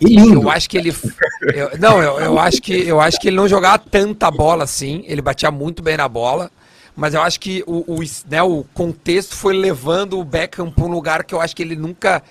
E 0.01 0.05
lindo. 0.05 0.41
Eu 0.41 0.49
acho 0.49 0.69
que 0.69 0.77
ele. 0.77 0.93
eu- 1.53 1.71
não, 1.79 2.01
eu, 2.01 2.19
eu, 2.19 2.39
acho 2.39 2.61
que, 2.61 2.73
eu 2.87 2.99
acho 2.99 3.19
que 3.19 3.27
ele 3.29 3.37
não 3.37 3.47
jogava 3.47 3.77
tanta 3.79 4.29
bola 4.29 4.63
assim. 4.63 5.03
Ele 5.07 5.21
batia 5.21 5.49
muito 5.51 5.81
bem 5.83 5.95
na 5.97 6.07
bola. 6.09 6.51
Mas 6.95 7.13
eu 7.13 7.21
acho 7.21 7.39
que 7.39 7.63
o, 7.65 7.79
o, 7.95 7.99
né, 8.29 8.43
o 8.43 8.63
contexto 8.73 9.35
foi 9.35 9.55
levando 9.55 10.19
o 10.19 10.23
Beckham 10.23 10.69
para 10.69 10.83
um 10.85 10.89
lugar 10.89 11.23
que 11.23 11.33
eu 11.33 11.41
acho 11.41 11.55
que 11.55 11.63
ele 11.63 11.75
nunca. 11.75 12.21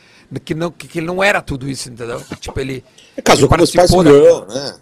Que, 0.44 0.54
não, 0.54 0.70
que 0.70 0.98
ele 0.98 1.06
não 1.06 1.22
era 1.22 1.42
tudo 1.42 1.68
isso, 1.68 1.90
entendeu? 1.90 2.22
Tipo, 2.40 2.58
ele. 2.60 2.84
Casou 3.24 3.48
ele 3.48 3.56
com 3.58 3.62
os 3.64 3.70
pais 3.72 3.90
da- 3.90 4.02
né? 4.54 4.74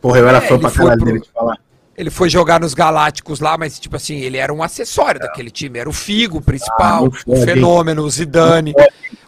Porra, 0.00 0.18
eu 0.18 0.28
era 0.28 0.38
É, 0.38 0.40
fã 0.42 0.58
pra 0.58 0.68
foi 0.68 0.84
caralho 0.84 1.00
pro- 1.00 1.06
dele 1.12 1.20
te 1.24 1.30
falar. 1.32 1.56
Ele 1.96 2.10
foi 2.10 2.28
jogar 2.28 2.60
nos 2.60 2.74
Galácticos 2.74 3.38
lá, 3.40 3.56
mas, 3.56 3.78
tipo 3.78 3.96
assim, 3.96 4.16
ele 4.16 4.36
era 4.36 4.52
um 4.52 4.62
acessório 4.62 5.20
daquele 5.20 5.48
time. 5.50 5.78
Era 5.78 5.88
o 5.88 5.92
Figo, 5.92 6.38
o 6.38 6.42
principal, 6.42 7.06
Ah, 7.06 7.20
o? 7.26 7.36
Fenômeno, 7.36 8.02
o 8.02 8.10
Zidane, 8.10 8.74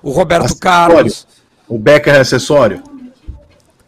o 0.02 0.10
Roberto 0.10 0.46
Acessório. 0.46 0.94
Carlos. 0.94 1.26
O 1.68 1.78
Becker 1.78 2.14
é 2.14 2.18
acessório. 2.20 2.82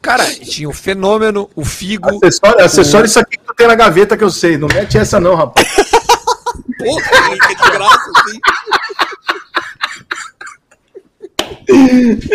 Cara, 0.01 0.25
tinha 0.33 0.69
o 0.69 0.73
Fenômeno, 0.73 1.51
o 1.57 1.65
Figo. 1.65 2.09
Acessório, 2.25 2.65
acessório 2.65 3.07
isso 3.07 3.19
aqui 3.19 3.37
que 3.37 3.45
tu 3.45 3.55
tem 3.55 3.67
na 3.67 3.75
gaveta 3.75 4.17
que 4.17 4.23
eu 4.25 4.31
sei. 4.31 4.57
Não 4.57 4.69
mete 4.69 4.97
essa, 4.97 5.19
não, 5.21 5.35
rapaz. 5.35 5.67
Porra, 6.79 7.39
que 7.39 7.55
de 7.55 7.71
graça, 7.71 8.11
assim. 8.17 8.41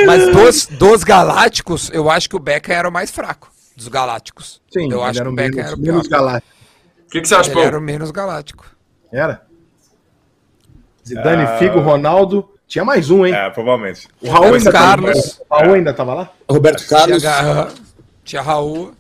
Mas 0.05 0.27
dos, 0.31 0.65
dos 0.67 1.03
Galácticos, 1.03 1.89
eu 1.93 2.09
acho 2.09 2.29
que 2.29 2.35
o 2.35 2.39
Beckham 2.39 2.75
era 2.75 2.89
o 2.89 2.91
mais 2.91 3.11
fraco. 3.11 3.51
Dos 3.75 3.87
Galácticos. 3.87 4.61
Sim, 4.71 4.91
eu 4.91 5.03
acho 5.03 5.19
era 5.19 5.25
que 5.25 5.29
o 5.29 5.33
o 5.33 5.35
Beckham 5.35 5.55
menos, 5.55 5.67
era 5.71 5.75
o 5.75 5.79
menos 5.81 6.07
galáctico. 6.07 6.53
O 7.05 7.09
que, 7.09 7.21
que 7.21 7.27
você 7.27 7.35
acha, 7.35 7.47
Ele 7.49 7.53
Paulo? 7.53 7.67
era 7.67 7.77
o 7.77 7.81
menos 7.81 8.11
galáctico. 8.11 8.65
Era? 9.11 9.45
Zidane, 11.07 11.43
Ah. 11.43 11.57
Figo, 11.57 11.79
Ronaldo. 11.79 12.49
Tinha 12.67 12.85
mais 12.85 13.09
um, 13.11 13.25
hein? 13.25 13.33
É, 13.33 13.49
provavelmente. 13.49 14.07
O 14.21 14.29
Raul 14.29 14.53
ainda, 14.55 14.71
Carlos. 14.71 15.37
Tava, 15.37 15.43
o 15.49 15.63
Raul 15.65 15.73
ainda 15.75 15.93
tava 15.93 16.13
lá? 16.13 16.29
Roberto 16.49 16.77
Tinha, 16.85 16.99
Carlos. 16.99 17.23
Ga- 17.23 17.69
tinha 18.23 18.41
Raul. 18.41 18.93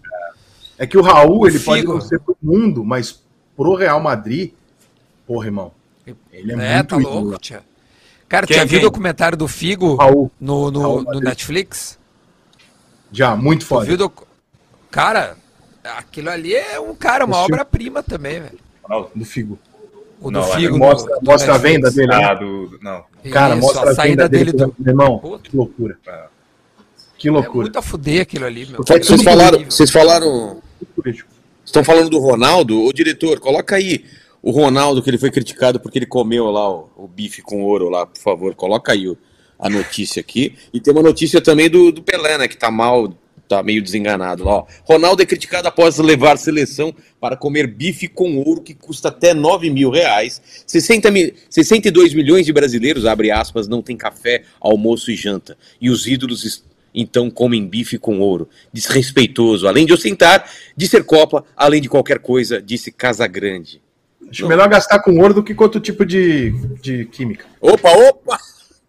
É 0.77 0.85
que 0.85 0.97
o 0.97 1.01
Raul, 1.01 1.47
ele 1.47 1.57
Figo. 1.57 1.65
pode 1.71 1.85
não 1.85 2.01
ser 2.01 2.19
pro 2.19 2.35
mundo, 2.41 2.83
mas 2.83 3.23
pro 3.55 3.75
Real 3.75 3.99
Madrid, 3.99 4.51
porra, 5.27 5.45
irmão. 5.47 5.71
Ele 6.31 6.51
é, 6.51 6.55
É, 6.55 6.75
muito 6.75 6.87
tá 6.89 6.95
louco, 6.97 7.19
ídolo. 7.19 7.37
tia. 7.37 7.63
Cara, 8.27 8.47
Quem, 8.47 8.55
tinha 8.55 8.65
viu 8.65 8.79
o 8.79 8.81
documentário 8.81 9.37
do 9.37 9.47
Figo 9.47 9.95
Raul. 9.95 10.31
no, 10.39 10.71
no, 10.71 10.81
Raul 10.81 11.03
no. 11.03 11.19
Netflix? 11.19 11.99
Já, 13.11 13.35
muito 13.35 13.61
Tu 13.61 13.67
foda. 13.67 13.85
viu 13.85 13.97
docu- 13.97 14.27
Cara, 14.89 15.37
aquilo 15.83 16.29
ali 16.29 16.53
é 16.55 16.79
um 16.79 16.95
cara, 16.95 17.25
uma 17.25 17.37
obra-prima 17.37 18.01
também, 18.01 18.39
velho. 18.41 18.59
Do 19.15 19.23
Figo. 19.25 19.57
O 20.19 20.31
Não, 20.31 20.41
do 20.41 20.47
é, 20.51 20.55
Figo. 20.55 20.77
mostra 20.77 21.15
no 21.15 21.21
mostra 21.31 21.55
a 21.55 21.57
Netflix. 21.59 21.73
venda 21.75 21.91
dele, 21.91 22.07
né? 22.07 22.25
Ah, 22.25 22.33
do. 22.33 22.79
Não. 22.81 23.03
Cara, 23.31 23.53
Isso, 23.55 23.63
mostra 23.63 23.89
a 23.89 23.91
a 23.91 23.95
saída 23.95 24.23
venda 24.27 24.29
dele. 24.29 24.51
dele 24.51 24.57
do. 24.65 24.75
Meu 24.79 24.91
irmão, 24.91 25.19
Puta. 25.19 25.49
que 25.49 25.55
loucura. 25.55 25.97
É. 26.07 26.23
Que 27.17 27.27
É 27.27 27.31
loucura. 27.31 27.61
muito 27.63 27.79
a 27.79 27.81
fuder 27.81 28.21
aquilo 28.21 28.45
ali, 28.45 28.65
meu. 28.65 28.83
Vocês 28.83 29.09
é 29.21 29.23
falaram, 29.23 29.63
vocês 29.65 29.89
falaram, 29.91 30.61
estão 31.65 31.83
falando 31.83 32.09
do 32.09 32.19
Ronaldo? 32.19 32.81
Ô 32.83 32.91
diretor, 32.91 33.39
coloca 33.39 33.75
aí 33.75 34.05
o 34.43 34.51
Ronaldo 34.51 35.01
que 35.01 35.09
ele 35.09 35.17
foi 35.17 35.31
criticado 35.31 35.79
porque 35.79 35.97
ele 35.97 36.05
comeu 36.05 36.51
lá 36.51 36.69
o, 36.69 36.89
o 36.97 37.07
bife 37.07 37.41
com 37.41 37.63
ouro 37.63 37.89
lá, 37.89 38.05
por 38.05 38.21
favor, 38.21 38.53
coloca 38.53 38.91
aí 38.91 39.07
o- 39.07 39.17
a 39.57 39.69
notícia 39.69 40.19
aqui. 40.19 40.55
E 40.73 40.79
tem 40.81 40.93
uma 40.93 41.01
notícia 41.01 41.39
também 41.41 41.69
do, 41.69 41.91
do 41.91 42.03
Pelé, 42.03 42.37
né, 42.37 42.47
que 42.49 42.57
tá 42.57 42.69
mal, 42.69 43.13
tá 43.47 43.63
meio 43.63 43.81
desenganado 43.81 44.43
lá, 44.43 44.55
ó. 44.57 44.65
Ronaldo 44.83 45.21
é 45.21 45.25
criticado 45.25 45.67
após 45.69 45.97
levar 45.99 46.37
seleção 46.37 46.93
para 47.21 47.37
comer 47.37 47.67
bife 47.67 48.09
com 48.09 48.37
ouro 48.39 48.61
que 48.61 48.73
custa 48.73 49.07
até 49.07 49.33
9 49.33 49.69
mil 49.69 49.89
reais. 49.89 50.41
60 50.67 51.09
mi- 51.09 51.33
62 51.49 52.13
milhões 52.13 52.45
de 52.45 52.51
brasileiros, 52.51 53.05
abre 53.05 53.31
aspas, 53.31 53.67
não 53.67 53.81
tem 53.81 53.95
café, 53.95 54.43
almoço 54.59 55.09
e 55.09 55.15
janta. 55.15 55.57
E 55.79 55.89
os 55.89 56.05
ídolos 56.07 56.65
então 56.93 57.29
comem 57.31 57.65
bife 57.65 57.97
com 57.97 58.19
ouro. 58.19 58.49
Desrespeitoso, 58.73 59.67
além 59.67 59.85
de 59.85 59.93
ostentar, 59.93 60.49
de 60.75 60.87
ser 60.87 61.03
Copa, 61.05 61.45
além 61.55 61.81
de 61.81 61.87
qualquer 61.89 62.19
coisa, 62.19 62.61
disse 62.61 62.91
Casagrande. 62.91 63.81
Acho 64.41 64.47
melhor 64.47 64.67
gastar 64.69 64.99
com 64.99 65.17
ouro 65.19 65.33
do 65.33 65.43
que 65.43 65.53
com 65.55 65.63
outro 65.63 65.79
tipo 65.79 66.05
de, 66.05 66.51
de 66.81 67.05
química. 67.05 67.45
Opa, 67.61 67.89
opa! 67.91 68.37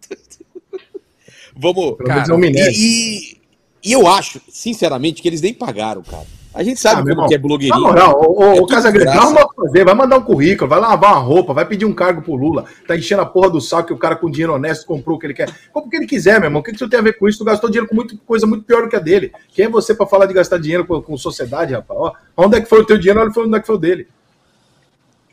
Vamos. 1.57 1.95
Pelo 1.97 2.09
menos 2.09 2.23
Cara, 2.27 2.31
é 2.31 2.35
um. 2.35 2.43
E, 2.43 3.37
e- 3.83 3.91
eu 3.93 4.07
acho, 4.07 4.41
sinceramente, 4.49 5.21
que 5.21 5.27
eles 5.27 5.41
nem 5.41 5.53
pagaram, 5.53 6.01
cara. 6.01 6.25
A 6.55 6.63
gente 6.63 6.79
sabe 6.79 6.95
Ah, 6.95 6.99
como 7.01 7.11
irmão, 7.11 7.27
que 7.27 7.35
é 7.35 7.37
Na 7.37 7.41
blogueirinho. 7.43 7.81
moral, 7.81 8.17
ô, 8.21 8.39
ô, 8.39 8.43
É 8.53 8.55
tudo 8.55 8.67
Casagrande, 8.67 9.09
o 9.17 9.49
que 9.49 9.55
fazer, 9.57 9.83
vai 9.83 9.93
mandar 9.93 10.17
um 10.17 10.21
currículo, 10.23 10.69
vai 10.69 10.79
lavar 10.79 11.11
uma 11.11 11.19
roupa, 11.19 11.53
vai 11.53 11.65
pedir 11.65 11.83
um 11.85 11.93
cargo 11.93 12.21
pro 12.21 12.33
Lula, 12.33 12.63
tá 12.87 12.95
enchendo 12.95 13.21
a 13.21 13.25
porra 13.25 13.49
do 13.49 13.59
saco 13.59 13.87
que 13.87 13.93
o 13.93 13.97
cara 13.97 14.15
com 14.15 14.31
dinheiro 14.31 14.53
honesto 14.53 14.85
comprou 14.87 15.17
o 15.17 15.19
que 15.19 15.27
ele 15.27 15.33
quer. 15.33 15.49
Compra 15.73 15.87
o 15.87 15.89
que 15.91 15.97
ele 15.97 16.07
quiser, 16.07 16.39
meu 16.39 16.47
irmão. 16.47 16.61
O 16.61 16.63
que, 16.63 16.71
que 16.71 16.77
isso 16.77 16.87
tem 16.89 16.97
a 16.99 17.03
ver 17.03 17.19
com 17.19 17.27
isso? 17.27 17.39
Tu 17.39 17.43
gastou 17.45 17.69
dinheiro 17.69 17.87
com 17.89 17.93
muito, 17.95 18.17
coisa 18.19 18.47
muito 18.47 18.63
pior 18.63 18.83
do 18.83 18.89
que 18.89 18.95
a 18.95 18.99
dele. 18.99 19.33
Quem 19.53 19.65
é 19.65 19.69
você 19.69 19.93
pra 19.93 20.07
falar 20.07 20.25
de 20.27 20.33
gastar 20.33 20.57
dinheiro 20.57 20.85
com, 20.85 21.01
com 21.01 21.17
sociedade, 21.17 21.73
rapaz? 21.73 21.99
Ó, 21.99 22.13
onde 22.37 22.55
é 22.57 22.61
que 22.61 22.69
foi 22.69 22.79
o 22.79 22.85
teu 22.85 22.97
dinheiro, 22.97 23.19
olha 23.19 23.31
onde 23.37 23.57
é 23.57 23.59
que 23.59 23.67
foi 23.67 23.75
o 23.75 23.79
dele. 23.79 24.07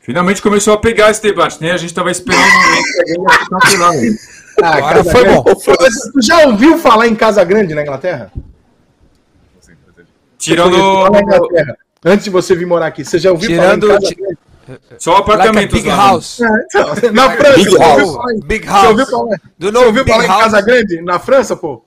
Finalmente 0.03 0.41
começou 0.41 0.73
a 0.73 0.77
pegar 0.77 1.09
esse 1.09 1.21
debate, 1.21 1.59
né? 1.61 1.71
A 1.71 1.77
gente 1.77 1.93
tava 1.93 2.11
esperando 2.11 2.43
um 2.43 3.21
momento 3.23 3.67
que 3.71 3.81
alguém. 3.83 4.17
Ah, 4.61 4.75
Agora 4.77 5.03
foi 5.03 5.13
Casagrande. 5.23 5.43
bom. 5.43 5.55
Tu 6.13 6.21
já 6.21 6.45
ouviu 6.45 6.77
falar 6.77 7.07
em 7.07 7.15
Casa 7.15 7.43
Grande 7.43 7.73
na 7.73 7.81
Inglaterra? 7.81 8.31
Tirando. 10.37 10.75
Antes 12.05 12.25
de 12.25 12.29
você 12.29 12.53
vir 12.55 12.65
morar 12.65 12.87
aqui, 12.87 13.05
você 13.05 13.17
já 13.17 13.31
ouviu 13.31 13.49
Tirando 13.49 13.87
falar 13.87 13.99
em 13.99 14.01
Casa 14.01 14.15
Grande? 14.15 14.37
só 14.99 15.11
Like 15.11 15.31
a 15.31 15.33
apartamentos 15.33 15.73
big 15.79 15.87
lá. 15.89 15.95
house. 15.95 16.39
Na 17.13 17.31
França, 17.31 17.55
Big 17.57 17.69
você 17.69 17.77
House. 17.77 18.01
ouviu 18.01 18.13
falar 18.13 18.33
em- 18.33 18.39
Big 18.41 18.65
Você 18.67 18.87
ouviu 18.87 18.97
house. 18.97 19.09
falar, 19.09 19.37
Do 19.57 19.71
você 19.71 19.85
ouviu 19.85 20.05
falar 20.05 20.23
em. 20.23 20.27
Casa 20.27 20.61
Grande? 20.61 21.01
Na 21.01 21.19
França, 21.19 21.55
pô? 21.55 21.83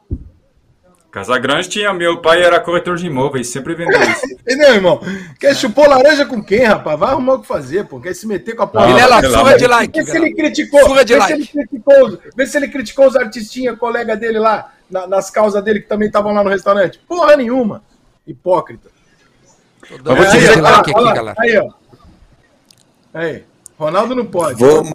Casa 1.16 1.38
Grande 1.38 1.66
tinha, 1.66 1.94
meu 1.94 2.20
pai 2.20 2.42
era 2.42 2.60
corretor 2.60 2.98
de 2.98 3.06
imóveis, 3.06 3.48
sempre 3.48 3.74
vendeu 3.74 3.98
isso. 4.02 4.20
Entendeu, 4.42 4.74
irmão? 4.74 5.00
Quer 5.40 5.56
chupou 5.56 5.88
laranja 5.88 6.26
com 6.26 6.44
quem, 6.44 6.62
rapaz? 6.64 7.00
Vai 7.00 7.08
arrumar 7.12 7.32
o 7.36 7.40
que 7.40 7.46
fazer, 7.48 7.86
pô. 7.86 7.98
Quer 7.98 8.14
se 8.14 8.26
meter 8.26 8.54
com 8.54 8.64
a 8.64 8.66
porra. 8.66 8.86
Vilela, 8.88 9.20
sei 9.20 9.28
lá, 9.30 9.38
surra 9.38 9.44
velho. 9.52 9.58
de 9.58 9.66
like. 9.66 10.02
Vê 10.02 10.10
se 10.10 10.16
ele 10.18 10.34
criticou. 10.34 10.80
Surra 10.84 11.04
de 11.06 11.14
vê, 11.14 11.18
like. 11.18 11.32
se 11.32 11.38
ele 11.58 11.66
criticou 11.68 12.06
os- 12.06 12.18
vê 12.36 12.46
se 12.46 12.56
ele 12.58 12.68
criticou 12.68 13.06
os 13.06 13.16
artistinhas, 13.16 13.78
colega 13.78 14.14
dele 14.14 14.38
lá, 14.38 14.74
na- 14.90 15.06
nas 15.06 15.30
causas 15.30 15.64
dele 15.64 15.80
que 15.80 15.88
também 15.88 16.08
estavam 16.08 16.34
lá 16.34 16.44
no 16.44 16.50
restaurante. 16.50 16.98
Porra 17.08 17.34
nenhuma. 17.34 17.82
Hipócrita. 18.26 18.90
Mas 19.90 19.98
vou 20.02 20.16
te 20.16 20.22
surra 20.22 20.38
dizer 20.38 20.60
lá, 20.60 20.70
like 20.76 20.90
aqui, 20.90 21.00
lá. 21.00 21.14
galera. 21.14 21.36
Aí, 21.40 21.56
ó. 21.58 21.70
Aí. 23.14 23.44
Ronaldo 23.78 24.14
não 24.14 24.26
pode. 24.26 24.60
Vamos. 24.60 24.92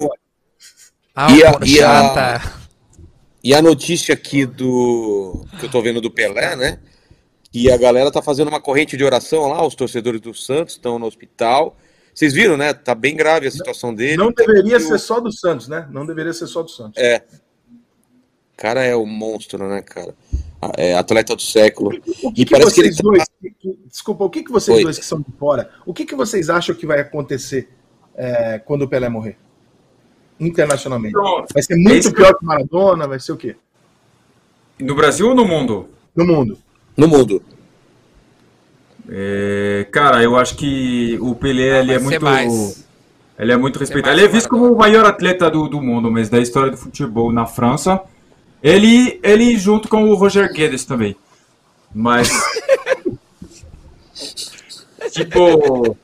Ah, 1.16 1.32
E 1.32 1.44
a- 1.44 1.60
e 1.66 1.82
a- 1.84 2.10
tá- 2.10 2.42
E 3.44 3.54
a 3.56 3.62
notícia 3.62 4.14
aqui 4.14 4.46
do. 4.46 5.46
que 5.60 5.66
eu 5.66 5.72
tô 5.72 5.82
vendo 5.82 6.00
do 6.00 6.12
Pelé, 6.12 6.56
né? 6.56 6.80
Que 7.52 7.72
a 7.72 7.78
galera 7.78 8.12
tá 8.12 8.22
fazendo 8.22 8.48
uma 8.50 8.62
corrente 8.62 8.96
de 8.96 9.04
oração 9.04 9.48
lá, 9.48 9.66
os 9.66 9.76
torcedores 9.76 10.22
do 10.22 10.34
Santos 10.34 10.76
estão 10.76 10.98
no 11.00 11.06
hospital. 11.06 11.76
Vocês 12.14 12.34
viram, 12.34 12.56
né? 12.58 12.74
Tá 12.74 12.94
bem 12.94 13.16
grave 13.16 13.48
a 13.48 13.52
situação 13.52 13.94
dele. 13.96 14.18
Não 14.18 14.32
deveria 14.32 14.80
ser 14.80 14.94
o 14.94 15.00
só 15.00 15.20
do 15.20 15.32
Santos, 15.32 15.68
né? 15.68 15.88
Não 15.92 16.06
deveria 16.06 16.34
ser 16.34 16.46
só 16.48 16.62
do 16.62 16.70
Santos. 16.70 17.02
É. 17.02 17.24
cara 18.58 18.84
é 18.84 18.96
o 18.96 19.06
monstro, 19.06 19.68
né, 19.68 19.82
cara? 19.82 20.14
É 20.78 20.94
atleta 20.94 21.36
do 21.36 21.42
século. 21.42 21.90
O 22.24 22.32
que, 22.32 22.42
E 22.44 22.46
que 22.46 22.52
parece 22.52 22.76
que 22.76 22.82
vocês 22.82 22.88
ele 22.88 22.96
tá- 22.98 23.04
dois. 23.04 23.24
que- 23.42 23.50
que- 23.60 23.80
desculpa, 23.88 24.24
o 24.24 24.30
que, 24.30 24.44
que 24.44 24.52
vocês 24.52 24.78
Oi. 24.78 24.84
dois 24.84 25.00
que 25.00 25.06
são 25.06 25.20
de 25.20 25.32
fora, 25.40 25.72
o 25.86 25.94
que, 25.94 26.06
que 26.06 26.14
vocês 26.16 26.48
acham 26.50 26.76
que 26.76 26.86
vai 26.86 27.00
acontecer 27.00 27.70
é, 28.16 28.60
quando 28.60 28.84
o 28.84 28.88
Pelé 28.88 29.10
morrer? 29.10 29.38
Internacionalmente. 30.42 31.16
Então, 31.16 31.46
Vai 31.54 31.62
ser 31.62 31.76
muito 31.76 32.12
pior 32.12 32.36
que 32.36 32.44
o 32.44 32.48
Maradona, 32.48 33.08
vai 33.08 33.20
ser 33.20 33.32
o 33.32 33.38
quê? 33.38 33.56
No 34.80 34.96
Brasil 34.96 35.30
ou 35.30 35.36
no 35.36 35.46
mundo? 35.46 35.88
No 36.16 36.26
mundo. 36.26 36.58
No 36.98 37.08
mundo. 37.08 37.44
É, 39.08 39.88
cara, 39.92 40.24
eu 40.24 40.36
acho 40.36 40.56
que 40.56 41.18
o 41.22 41.36
Pelé 41.36 41.80
ele 41.80 41.94
é 41.94 42.00
muito. 42.00 42.24
mais. 42.24 42.86
Ele 43.38 43.52
é 43.52 43.58
muito 43.58 43.78
respeitado. 43.78 44.16
Ele 44.18 44.26
é 44.26 44.28
visto 44.28 44.50
como 44.50 44.72
o 44.72 44.78
maior 44.78 45.06
atleta 45.06 45.50
do, 45.50 45.68
do 45.68 45.82
mundo, 45.82 46.12
mas 46.12 46.30
da 46.30 46.40
história 46.40 46.72
do 46.72 46.78
futebol 46.78 47.32
na 47.32 47.46
França. 47.46 48.02
Ele, 48.64 49.20
ele 49.24 49.58
junto 49.58 49.88
com 49.88 50.10
o 50.10 50.16
Roger 50.16 50.52
Guedes 50.52 50.86
também. 50.86 51.16
Mas. 51.94 52.30
tipo. 55.12 55.96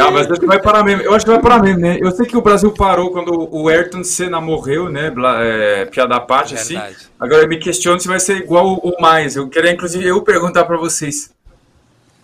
Ah, 0.00 0.10
mas 0.10 0.30
acho 0.30 0.40
que 0.40 0.46
vai 0.46 0.60
parar 0.60 0.82
mesmo. 0.82 1.02
Eu 1.02 1.12
acho 1.14 1.24
que 1.24 1.30
vai 1.30 1.40
parar 1.40 1.60
mesmo, 1.62 1.80
né? 1.80 1.98
Eu 2.00 2.10
sei 2.12 2.24
que 2.26 2.36
o 2.36 2.40
Brasil 2.42 2.72
parou 2.72 3.10
quando 3.10 3.48
o 3.54 3.68
Ayrton 3.68 4.02
Senna 4.02 4.40
morreu, 4.40 4.88
né? 4.88 5.10
Bla- 5.10 5.44
É, 5.44 5.84
piada 5.84 6.16
à 6.16 6.20
parte, 6.20 6.54
assim. 6.54 6.78
Agora 7.18 7.42
eu 7.42 7.48
me 7.48 7.58
questiono 7.58 8.00
se 8.00 8.08
vai 8.08 8.18
ser 8.20 8.36
igual 8.38 8.80
ou 8.82 8.96
mais. 9.00 9.36
Eu 9.36 9.48
queria, 9.48 9.70
inclusive, 9.72 10.06
eu 10.06 10.22
perguntar 10.22 10.64
pra 10.64 10.76
vocês. 10.78 11.30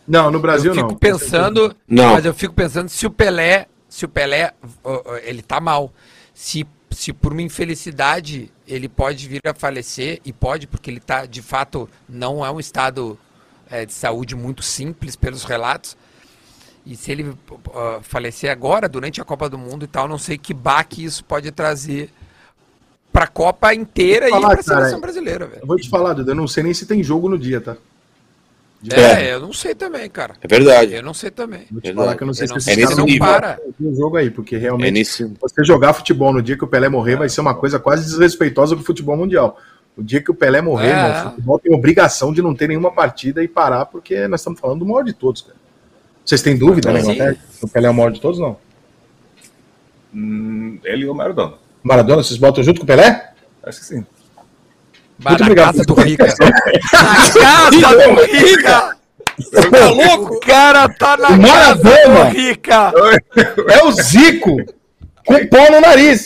Não, 0.08 0.30
no 0.30 0.38
Brasil 0.38 0.70
eu 0.70 0.74
fico 0.74 0.88
não. 0.92 0.96
pensando, 0.96 1.74
Não. 1.88 2.12
mas 2.14 2.24
eu 2.24 2.32
fico 2.32 2.54
pensando 2.54 2.88
se 2.88 3.06
o 3.06 3.10
Pelé, 3.10 3.66
se 3.88 4.04
o 4.04 4.08
Pelé, 4.08 4.52
ele 5.24 5.42
tá 5.42 5.60
mal. 5.60 5.92
Se, 6.32 6.64
se 6.90 7.12
por 7.12 7.32
uma 7.32 7.42
infelicidade 7.42 8.50
ele 8.68 8.88
pode 8.88 9.26
vir 9.28 9.40
a 9.44 9.52
falecer 9.54 10.20
e 10.24 10.32
pode 10.32 10.66
porque 10.66 10.90
ele 10.90 11.00
tá, 11.00 11.26
de 11.26 11.42
fato, 11.42 11.88
não 12.08 12.44
é 12.46 12.50
um 12.50 12.60
estado 12.60 13.18
é, 13.70 13.84
de 13.84 13.92
saúde 13.92 14.34
muito 14.36 14.62
simples 14.62 15.16
pelos 15.16 15.44
relatos. 15.44 15.96
E 16.86 16.94
se 16.96 17.10
ele 17.10 17.34
ó, 17.74 17.98
falecer 18.00 18.48
agora 18.50 18.88
durante 18.88 19.20
a 19.20 19.24
Copa 19.24 19.48
do 19.48 19.58
Mundo 19.58 19.84
e 19.84 19.88
tal, 19.88 20.06
não 20.06 20.18
sei 20.18 20.38
que 20.38 20.54
baque 20.54 21.04
isso 21.04 21.24
pode 21.24 21.50
trazer 21.50 22.10
para 23.12 23.24
a 23.24 23.28
Copa 23.28 23.74
inteira 23.74 24.28
Vou 24.28 24.38
e 24.38 24.40
falar, 24.40 24.50
para 24.52 24.60
a 24.60 24.62
seleção 24.62 25.00
brasileira, 25.00 25.46
velho. 25.46 25.62
Eu 25.62 25.66
vou 25.66 25.76
te 25.76 25.88
falar, 25.90 26.12
Duda, 26.12 26.30
eu 26.30 26.36
não 26.36 26.46
sei 26.46 26.62
nem 26.62 26.72
se 26.72 26.86
tem 26.86 27.02
jogo 27.02 27.28
no 27.28 27.36
dia, 27.38 27.60
tá? 27.60 27.76
É, 28.92 29.32
eu 29.32 29.40
não 29.40 29.52
sei 29.52 29.74
também, 29.74 30.08
cara. 30.08 30.34
É 30.40 30.46
verdade. 30.46 30.94
Eu 30.94 31.02
não 31.02 31.14
sei 31.14 31.30
também. 31.30 31.66
Vou 31.72 31.80
te 31.80 31.92
falar 31.92 32.14
que 32.14 32.22
eu 32.22 32.26
não 32.26 32.34
sei 32.34 32.44
Eu 32.44 32.48
se 32.48 32.54
não 32.54 32.60
se 32.60 32.76
caras 32.76 32.96
não 32.96 33.06
vão 33.06 33.18
para. 33.18 33.58
um 33.80 33.96
jogo 33.96 34.16
aí, 34.16 34.30
porque 34.30 34.54
É 34.54 34.58
realmente 34.58 34.92
nesse. 34.92 35.24
você 35.40 35.64
jogar 35.64 35.92
futebol 35.94 36.32
no 36.32 36.40
dia 36.42 36.56
que 36.56 36.62
o 36.64 36.68
Pelé 36.68 36.88
morrer 36.88 37.16
vai 37.16 37.28
ser 37.28 37.40
uma 37.40 37.54
coisa 37.54 37.80
quase 37.80 38.04
desrespeitosa 38.04 38.76
com 38.76 38.82
o 38.82 38.84
futebol 38.84 39.16
mundial. 39.16 39.58
O 39.96 40.02
dia 40.04 40.20
que 40.22 40.30
o 40.30 40.34
Pelé 40.34 40.60
morrer, 40.60 40.88
É. 40.88 40.90
irmão, 40.90 41.20
o 41.20 41.30
futebol 41.30 41.58
tem 41.58 41.74
obrigação 41.74 42.32
de 42.32 42.42
não 42.42 42.54
ter 42.54 42.68
nenhuma 42.68 42.92
partida 42.92 43.42
e 43.42 43.48
parar, 43.48 43.86
porque 43.86 44.28
nós 44.28 44.40
estamos 44.40 44.60
falando 44.60 44.80
do 44.80 44.86
maior 44.86 45.02
de 45.02 45.14
todos, 45.14 45.40
cara. 45.42 45.56
Vocês 46.26 46.42
têm 46.42 46.56
dúvida, 46.58 46.92
né, 46.92 47.00
Sim. 47.00 47.12
Inglaterra? 47.12 47.36
O 47.62 47.68
Pelé 47.68 47.86
é 47.86 47.90
o 47.90 47.94
maior 47.94 48.10
de 48.10 48.20
todos, 48.20 48.40
não? 48.40 48.58
Hum, 50.12 50.78
ele 50.84 51.04
e 51.04 51.08
o 51.08 51.14
Maradona. 51.14 51.54
Maradona, 51.84 52.22
vocês 52.22 52.38
botam 52.38 52.64
junto 52.64 52.80
com 52.80 52.84
o 52.84 52.86
Pelé? 52.86 53.32
Acho 53.62 53.78
que 53.80 53.84
sim. 53.86 53.94
Muito 55.18 55.40
na 55.40 55.46
obrigado. 55.46 55.66
casa 55.74 55.84
do 55.84 55.94
Rica. 55.94 56.26
na 56.92 57.70
casa 57.80 58.08
do 58.14 58.24
Rica! 58.24 58.96
Tá 59.70 59.88
louco? 59.90 60.34
O 60.36 60.40
cara 60.40 60.88
tá 60.88 61.16
na 61.16 61.30
Maradona. 61.36 62.24
do 62.26 62.30
Rica! 62.36 62.92
É 63.70 63.84
o 63.84 63.92
Zico 63.92 64.56
com 65.26 65.46
pau 65.48 65.70
no 65.70 65.80
nariz. 65.80 66.24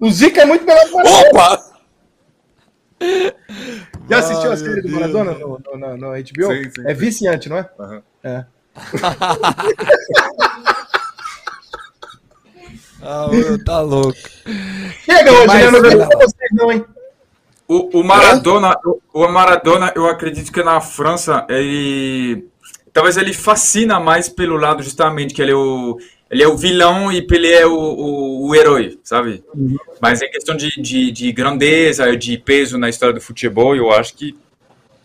O 0.00 0.10
Zico 0.10 0.40
é 0.40 0.44
muito 0.44 0.64
melhor 0.66 0.84
que 0.84 0.92
o 0.92 0.96
Maradona. 0.96 1.28
Opa! 1.30 1.72
Já 4.10 4.18
assistiu 4.18 4.52
a 4.52 4.56
série 4.56 4.82
do. 4.82 4.88
Maradona 4.90 5.32
no, 5.32 5.58
no, 5.58 5.76
no- 5.78 5.96
no 5.96 6.08
HBO? 6.10 6.52
Sim, 6.52 6.70
sim, 6.70 6.82
é 6.86 6.94
sim. 6.94 7.00
viciante, 7.00 7.48
não 7.48 7.56
é? 7.58 7.68
Aham. 7.78 8.02
É. 8.22 8.44
Ah, 13.04 13.26
meu, 13.28 13.62
tá 13.64 13.80
louco. 13.80 14.16
Chega 15.04 15.32
hoje, 15.32 15.48
né? 15.48 15.70
Não 15.72 15.80
vocês, 15.80 16.34
não, 16.52 16.70
hein? 16.70 16.84
O, 17.66 18.00
o 18.00 18.04
Maradona, 18.04 18.76
o, 18.84 19.00
o 19.12 19.28
Maradona, 19.28 19.92
eu 19.96 20.06
acredito 20.06 20.52
que 20.52 20.62
na 20.62 20.80
França 20.80 21.44
ele 21.48 22.46
talvez 22.92 23.16
ele 23.16 23.32
fascina 23.32 23.98
mais 23.98 24.28
pelo 24.28 24.56
lado 24.56 24.82
justamente 24.82 25.34
que 25.34 25.42
ele 25.42 25.52
é 25.52 25.56
o 25.56 25.98
ele 26.30 26.42
é 26.42 26.48
o 26.48 26.56
vilão 26.56 27.10
e 27.10 27.20
Pelé 27.20 27.60
é 27.60 27.66
o, 27.66 27.74
o, 27.74 28.48
o 28.48 28.54
herói, 28.54 28.98
sabe? 29.02 29.42
Mas 30.00 30.22
em 30.22 30.30
questão 30.30 30.56
de, 30.56 30.80
de, 30.80 31.10
de 31.10 31.32
grandeza, 31.32 32.16
de 32.16 32.38
peso 32.38 32.78
na 32.78 32.88
história 32.88 33.14
do 33.14 33.20
futebol, 33.20 33.76
eu 33.76 33.90
acho 33.90 34.14
que 34.14 34.34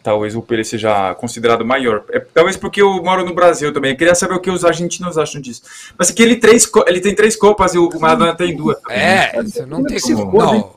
talvez 0.07 0.33
o 0.37 0.41
Pelé 0.41 0.63
seja 0.63 1.13
considerado 1.15 1.65
maior. 1.65 2.05
É, 2.13 2.21
talvez 2.33 2.55
porque 2.55 2.81
eu 2.81 3.03
moro 3.03 3.25
no 3.25 3.35
Brasil 3.35 3.73
também. 3.73 3.91
Eu 3.91 3.97
queria 3.97 4.15
saber 4.15 4.35
o 4.35 4.39
que 4.39 4.49
os 4.49 4.63
argentinos 4.63 5.17
acham 5.17 5.41
disso. 5.41 5.63
Mas 5.97 6.09
que 6.11 6.23
ele, 6.23 6.37
três, 6.37 6.65
ele 6.87 7.01
tem 7.01 7.13
três 7.13 7.35
copas 7.35 7.73
e 7.73 7.77
o 7.77 7.89
Maradona 7.99 8.33
tem 8.33 8.55
duas. 8.55 8.77
É, 8.89 9.43
você 9.43 9.65
não 9.65 9.83
tem 9.83 9.99
como. 9.99 10.31
Não, 10.39 10.71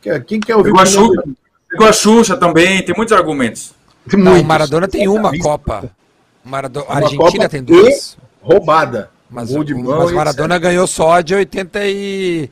Que- 0.00 0.18
Quem 0.20 0.40
quer 0.40 0.56
ouvir 0.56 0.70
Igual 0.70 0.82
a 0.82 0.88
o 0.88 0.90
Xuxa, 0.90 1.22
igual 1.74 1.88
a 1.90 1.92
Xuxa 1.92 2.36
também, 2.38 2.82
tem 2.82 2.94
muitos 2.96 3.12
argumentos. 3.14 3.74
Tem 4.08 4.18
não, 4.18 4.40
o. 4.40 4.44
Maradona 4.44 4.88
tem 4.88 5.06
uma 5.08 5.30
Isso. 5.34 5.42
Copa. 5.42 5.90
Maradona, 6.42 6.86
a 6.86 6.92
Uma 6.92 6.96
Argentina 7.04 7.30
Copa 7.32 7.48
tem 7.50 7.62
duas. 7.62 8.16
Roubada. 8.40 9.10
Mas, 9.32 9.50
Gol 9.50 9.64
de 9.64 9.74
mão 9.74 9.98
mas 10.00 10.12
Maradona 10.12 10.58
ganhou 10.58 10.86
só 10.86 11.20
de 11.22 11.34
80 11.34 11.80
e... 11.86 12.50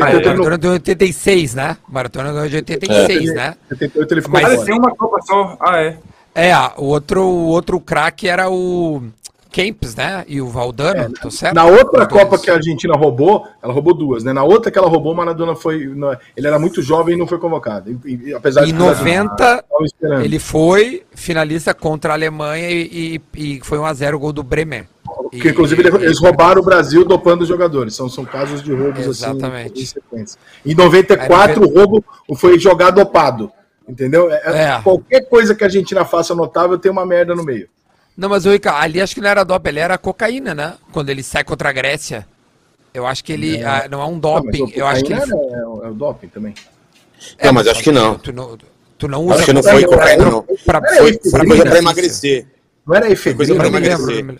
Ah, 0.00 0.12
etc. 0.14 0.26
o 0.26 0.28
Maradona 0.28 0.58
deu 0.58 0.72
86, 0.72 1.54
né? 1.54 1.76
Maradona 1.88 2.32
ganhou 2.32 2.48
de 2.48 2.56
86, 2.56 3.34
né? 3.34 3.54
78 3.68 4.12
ele 4.14 4.22
ficou 4.22 4.40
Mas- 4.40 4.60
Ah, 4.60 4.64
tem 4.64 4.78
uma 4.78 4.94
Copa 4.94 5.18
só. 5.22 5.56
Ah, 5.60 5.78
é. 5.80 5.96
É, 6.34 6.52
ah, 6.52 6.72
o 6.76 6.86
outro, 6.86 7.22
o 7.22 7.46
outro 7.46 7.78
craque 7.80 8.28
era 8.28 8.50
o 8.50 9.02
Kempes, 9.50 9.94
né? 9.96 10.22
E 10.28 10.38
o 10.40 10.48
Valdano, 10.48 11.14
tô 11.14 11.30
certo? 11.30 11.54
Na 11.54 11.64
outra 11.64 12.02
Os 12.02 12.08
dois. 12.08 12.22
Copa 12.24 12.38
que 12.38 12.50
a 12.50 12.54
Argentina 12.54 12.94
roubou, 12.94 13.46
ela 13.62 13.72
roubou 13.72 13.94
duas, 13.94 14.22
né? 14.22 14.32
Na 14.34 14.42
outra 14.44 14.70
que 14.70 14.76
ela 14.78 14.86
roubou, 14.88 15.12
o 15.12 15.16
Maradona 15.16 15.54
foi. 15.54 15.76
Ele 16.36 16.46
era 16.46 16.58
muito 16.58 16.82
jovem 16.82 17.14
e 17.14 17.18
não 17.18 17.26
foi 17.26 17.38
convocado. 17.38 17.90
E- 18.04 18.20
e- 18.30 18.34
apesar 18.34 18.64
Em 18.64 18.66
que 18.66 18.72
90, 18.74 19.34
Tava 19.36 19.62
esperando. 19.84 20.24
ele 20.24 20.38
foi 20.38 21.04
finalista 21.14 21.72
contra 21.72 22.12
a 22.12 22.16
Alemanha 22.16 22.68
e, 22.70 23.18
e- 23.34 23.56
e 23.56 23.60
foi 23.62 23.78
1x0 23.78 24.14
o 24.16 24.18
gol 24.18 24.32
do 24.32 24.42
Bremer. 24.42 24.84
Porque, 25.06 25.48
E- 25.48 25.50
inclusive, 25.50 25.82
ele- 25.86 26.04
eles 26.04 26.18
roubaram 26.18 26.60
o 26.60 26.64
Brasil 26.64 27.04
dopando 27.04 27.42
os 27.42 27.48
jogadores. 27.48 27.94
São, 27.94 28.08
são 28.08 28.24
casos 28.24 28.62
de 28.62 28.72
roubos 28.74 29.06
Exatamente. 29.06 29.72
assim. 29.82 29.86
Sequência. 29.86 30.38
Em 30.64 30.74
94, 30.74 31.62
Aí, 31.62 31.68
o 31.68 31.72
roubo 31.72 32.04
foi 32.36 32.58
jogar 32.58 32.90
dopado. 32.90 33.50
Entendeu? 33.88 34.30
É- 34.30 34.42
é- 34.44 34.62
É. 34.76 34.80
Qualquer 34.82 35.20
coisa 35.28 35.54
que 35.54 35.62
a 35.62 35.68
Argentina 35.68 36.04
faça 36.04 36.34
notável 36.34 36.76
tem 36.76 36.90
uma 36.90 37.06
merda 37.06 37.34
no 37.34 37.44
meio. 37.44 37.68
Não, 38.16 38.28
mas 38.28 38.44
o 38.46 38.50
Ricardo, 38.50 38.82
ali 38.82 39.00
acho 39.00 39.14
que 39.14 39.20
não 39.20 39.28
era 39.28 39.44
doping, 39.44 39.68
ele 39.68 39.78
era 39.80 39.96
cocaína, 39.98 40.54
né? 40.54 40.74
Quando 40.90 41.10
ele 41.10 41.22
sai 41.22 41.44
contra 41.44 41.68
a 41.68 41.72
Grécia. 41.72 42.26
Eu 42.92 43.06
acho 43.06 43.22
que 43.22 43.32
ele 43.32 43.62
ah, 43.62 43.86
não 43.90 44.00
é 44.00 44.06
um 44.06 44.12
mas 44.12 44.20
doping. 44.22 44.62
o 44.64 44.70
eu 44.74 44.86
acho 44.86 45.04
que 45.04 45.12
ele. 45.12 45.20
é, 45.20 45.24
é 45.58 45.66
o- 45.66 45.84
é 45.84 45.90
doping 45.92 46.28
também. 46.28 46.54
Não, 47.44 47.52
mas 47.52 47.68
acho 47.68 47.82
que 47.82 47.92
não. 47.92 48.18
Tu 48.18 48.32
não, 48.32 48.56
tu 48.98 49.06
não 49.06 49.22
usa 49.24 49.34
Acho 49.36 49.44
que 49.44 49.52
não 49.52 49.62
foi 49.62 49.84
cocaína 49.84 50.24
cocaína, 50.24 50.30
não. 50.30 50.42
pra, 50.42 50.80
Foi- 50.96 51.12
pra, 51.18 51.30
Foi 51.30 51.46
coisa 51.46 51.64
pra 51.66 51.78
emagrecer. 51.78 52.46
Não 52.86 52.94
era 52.94 53.06
coisa 53.06 53.12
efedrina? 53.20 53.54
pra 53.58 53.66
emagrecer. 53.68 54.38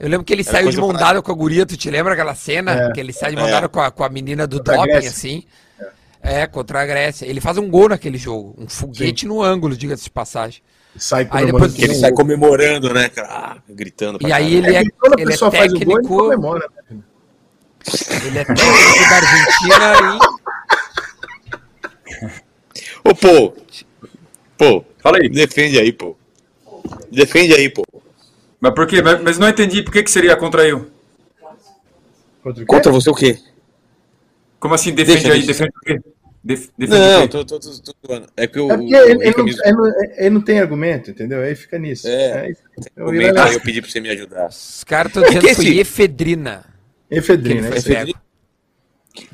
Eu 0.00 0.08
lembro. 0.08 0.24
Que 0.24 0.32
ele 0.32 0.42
Era 0.42 0.50
saiu 0.50 0.70
de 0.70 0.76
mão 0.78 0.92
dada 0.92 1.22
com 1.22 1.30
a 1.30 1.34
guria, 1.34 1.64
tu 1.66 1.76
te 1.76 1.88
lembra 1.90 2.14
aquela 2.14 2.34
cena? 2.34 2.72
É. 2.88 2.92
Que 2.92 2.98
ele 3.00 3.12
sai 3.12 3.30
de 3.30 3.36
mão 3.36 3.46
É. 3.46 3.50
dada 3.52 3.68
com 3.68 3.80
a, 3.80 3.90
com 3.90 4.02
a 4.02 4.08
menina 4.08 4.46
do 4.46 4.56
Contra 4.58 4.76
doping, 4.78 4.92
assim. 5.06 5.44
É, 6.22 6.46
contra 6.46 6.82
a 6.82 6.86
Grécia. 6.86 7.24
Ele 7.26 7.40
faz 7.40 7.56
um 7.56 7.68
gol 7.70 7.88
naquele 7.88 8.18
jogo. 8.18 8.54
Um 8.58 8.68
foguete 8.68 9.26
no 9.26 9.42
ângulo, 9.42 9.76
diga-se 9.76 10.04
de 10.04 10.10
passagem. 10.10 10.60
Sai 10.96 11.20
Aí 11.22 11.26
comemorando 11.28 11.68
depois- 11.68 11.82
ele 11.82 11.94
sai 11.94 12.12
comemorando, 12.12 12.92
né, 12.92 13.08
cara? 13.08 13.28
Ah, 13.28 13.56
gritando 13.68 14.18
pra 14.18 14.28
E 14.28 14.32
aí 14.32 14.54
ele 14.56 14.74
é, 14.76 14.80
É, 14.80 14.84
quando 14.98 15.14
a 15.18 15.20
ele 15.22 15.30
é 15.30 15.32
pessoa 15.32 15.50
faz 15.50 15.72
o 15.72 15.74
gol, 15.74 15.82
ele 15.82 15.86
técnico. 15.94 16.16
comemora. 16.16 16.68
né? 16.90 16.98
Ele 18.26 18.38
é 18.38 18.44
técnico 18.44 19.08
da 19.08 19.16
Argentina 19.16 20.18
Ô, 23.04 23.14
pô. 23.14 23.54
Pô, 24.58 24.84
Fala 25.02 25.18
aí. 25.18 25.28
defende 25.28 25.78
aí, 25.78 25.92
pô. 25.92 26.16
Defende 27.10 27.54
aí, 27.54 27.68
pô. 27.70 27.82
Mas 28.60 28.74
por 28.74 28.86
quê? 28.86 29.00
Mas, 29.02 29.20
mas 29.22 29.38
não 29.38 29.48
entendi 29.48 29.82
por 29.82 29.92
que, 29.92 30.02
que 30.02 30.10
seria 30.10 30.36
contra 30.36 30.66
eu. 30.68 30.90
Contra? 32.42 32.64
Contra 32.66 32.92
você 32.92 33.10
o 33.10 33.14
quê? 33.14 33.38
Como 34.58 34.74
assim 34.74 34.92
defende 34.92 35.22
Deixa, 35.22 35.32
aí? 35.32 35.42
deixa. 35.46 35.64
Defende 35.64 35.72
o 35.76 35.80
quê? 35.80 36.00
Def- 36.42 36.68
defende 36.76 36.98
Não, 37.00 37.18
o 37.18 37.22
quê? 37.22 37.28
tô, 37.28 37.44
tô, 37.44 37.58
tô, 37.60 37.70
tô. 37.70 38.22
É 38.36 38.46
que 38.46 38.58
o. 38.58 38.70
É 38.70 38.76
porque 38.76 38.94
o- 38.94 38.98
ele, 38.98 39.24
ele 39.28 39.34
não, 39.36 39.46
ele 39.48 39.72
não- 39.72 39.92
ele 40.16 40.30
não 40.30 40.40
tem 40.40 40.58
argumento, 40.60 41.10
entendeu? 41.10 41.40
Aí 41.40 41.54
fica 41.54 41.78
nisso. 41.78 42.06
É. 42.08 42.50
isso. 42.50 42.62
Eu 42.96 43.06
comenta 43.06 43.34
ia 43.40 43.44
aí, 43.44 43.54
eu 43.54 43.60
pedi 43.60 43.80
pra 43.82 43.90
você 43.90 44.00
me 44.00 44.08
ajudar. 44.10 44.48
Os 44.48 44.84
caras 44.84 45.10
estão 45.10 45.22
dizendo 45.24 45.46
que 45.46 45.54
foi 45.54 45.64
esse- 45.66 45.78
efedrina. 45.78 46.64
Efedrina, 47.10 47.68
é 47.68 47.72
aí. 47.76 47.82
pego. 47.82 48.18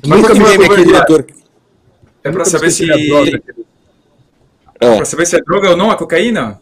Nunca 0.05 0.33
me 0.33 0.39
me 0.39 0.45
aqui, 0.45 0.61
esqueci- 0.63 0.85
diretor. 0.85 1.27
É 2.23 2.27
eu 2.29 2.33
pra 2.33 2.45
saber 2.45 2.71
se. 2.71 2.85
É. 4.79 4.95
Pra 4.97 5.05
saber 5.05 5.25
se 5.25 5.35
é 5.35 5.39
droga 5.41 5.69
ou 5.71 5.77
não, 5.77 5.89
a 5.91 5.95
cocaína? 5.97 6.61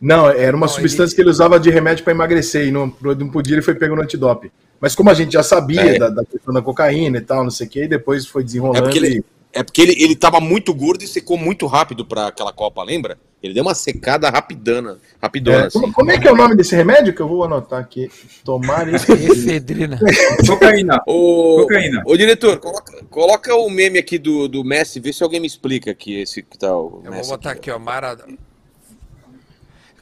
Não, 0.00 0.28
era 0.28 0.56
uma 0.56 0.66
Não, 0.66 0.72
substância 0.72 1.14
que 1.14 1.22
ele 1.22 1.30
usava 1.30 1.58
de 1.58 1.70
remédio 1.70 2.04
para 2.04 2.12
emagrecer 2.12 2.66
e 2.66 2.70
não, 2.70 2.92
não 3.18 3.28
podia, 3.30 3.54
ele 3.54 3.62
foi 3.62 3.74
pego 3.74 3.96
no 3.96 4.02
antidope. 4.02 4.52
Mas 4.80 4.94
como 4.94 5.08
a 5.08 5.14
gente 5.14 5.32
já 5.32 5.42
sabia 5.42 5.80
É. 5.96 5.98
da, 5.98 6.10
da 6.10 6.24
questão 6.24 6.52
da 6.52 6.60
cocaína 6.60 7.16
e 7.18 7.22
tal, 7.22 7.42
não 7.42 7.50
sei 7.50 7.66
o 7.66 7.70
que, 7.70 7.84
e 7.84 7.88
depois 7.88 8.26
foi 8.26 8.42
É 8.42 8.44
desenrolando. 8.44 8.82
porque 8.82 8.98
ele, 8.98 9.18
e- 9.18 9.24
é 9.54 9.62
porque 9.62 9.80
ele, 9.80 9.92
ele 10.02 10.14
tava 10.14 10.38
muito 10.38 10.74
gordo 10.74 11.02
e 11.02 11.06
secou 11.06 11.38
muito 11.38 11.66
rápido 11.66 12.04
pra 12.04 12.26
aquela 12.26 12.52
Copa, 12.52 12.82
lembra? 12.82 13.16
Ele 13.42 13.54
deu 13.54 13.62
uma 13.62 13.74
secada 13.74 14.28
rapidana, 14.28 14.98
rapidona, 15.22 15.64
É, 15.64 15.66
assim. 15.66 15.80
como, 15.80 15.92
como 15.94 16.10
é 16.10 16.18
que 16.18 16.26
é 16.28 16.32
o 16.32 16.36
nome 16.36 16.54
desse 16.56 16.74
remédio 16.76 17.14
que 17.14 17.20
eu 17.22 17.28
vou 17.28 17.44
anotar 17.44 17.78
aqui? 17.80 18.10
Tomar 18.44 18.92
isso. 18.92 19.06
Efedrina. 19.12 19.98
Cocaína. 20.46 21.00
Ô, 21.06 21.60
Cocaína. 21.62 22.02
ô 22.04 22.16
diretor, 22.16 22.58
coloca, 22.58 23.04
coloca 23.08 23.54
o 23.54 23.70
meme 23.70 23.98
aqui 23.98 24.18
do, 24.18 24.46
do 24.48 24.62
Messi, 24.64 25.00
vê 25.00 25.12
se 25.12 25.22
alguém 25.22 25.40
me 25.40 25.46
explica 25.46 25.90
aqui 25.90 26.20
esse 26.20 26.42
que 26.42 26.58
tá 26.58 26.74
o 26.76 27.00
Eu 27.04 27.10
vou 27.10 27.12
Messi 27.12 27.30
botar 27.30 27.50
aqui, 27.52 27.70
aqui, 27.70 27.70
ó. 27.70 27.78
Maradona. 27.78 28.36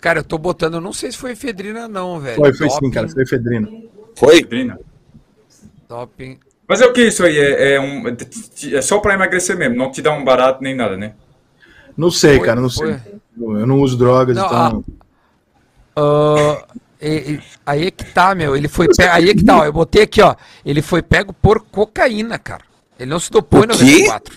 Cara, 0.05 0.19
eu 0.19 0.25
tô 0.25 0.37
botando, 0.37 0.75
eu 0.75 0.83
não 0.83 0.93
sei 0.93 1.11
se 1.11 1.17
foi 1.17 1.31
efedrina, 1.31 1.89
não, 1.89 2.21
velho. 2.21 2.37
Foi, 2.37 2.53
foi 2.53 2.69
sim, 2.69 2.91
cara, 2.91 3.09
foi 3.09 3.23
efedrina. 3.23 3.67
Foi? 4.15 4.47
Doping. 5.89 6.39
Mas 6.69 6.83
é 6.83 6.87
o 6.87 6.93
que 6.93 7.07
isso 7.07 7.25
aí? 7.25 7.39
É, 7.39 7.77
é, 7.77 7.81
um, 7.81 8.05
é 8.77 8.83
só 8.83 8.99
pra 8.99 9.15
emagrecer 9.15 9.57
mesmo, 9.57 9.77
não 9.77 9.91
te 9.91 10.03
dá 10.03 10.13
um 10.13 10.23
barato 10.23 10.63
nem 10.63 10.75
nada, 10.75 10.95
né? 10.95 11.15
Não 11.97 12.11
sei, 12.11 12.37
Foi- 12.37 12.47
cara, 12.47 12.61
não 12.61 12.69
foi. 12.69 12.99
sei. 12.99 13.15
Eu 13.41 13.67
não 13.67 13.81
uso 13.81 13.97
drogas, 13.97 14.37
Não, 14.37 14.45
então. 14.45 14.85
Ah, 15.97 16.65
e- 17.01 17.33
e- 17.37 17.41
aí 17.65 17.87
é 17.87 17.91
que 17.91 18.05
tá, 18.05 18.35
meu. 18.35 18.55
Ele 18.55 18.69
foi 18.69 18.89
pego. 18.95 19.11
Aí 19.11 19.31
é 19.31 19.35
que 19.35 19.43
tá, 19.43 19.61
ó. 19.61 19.65
Eu 19.65 19.73
botei 19.73 20.03
aqui, 20.03 20.21
ó. 20.21 20.37
Ele 20.67 20.83
foi 20.83 21.01
pego 21.01 21.33
por 21.33 21.61
cocaína, 21.61 22.39
cara. 22.39 22.65
Ele 23.01 23.09
não 23.09 23.19
se 23.19 23.31
dopou 23.31 23.61
em 23.61 23.63
O 23.65 23.69
quê? 23.69 24.03
94. 24.05 24.37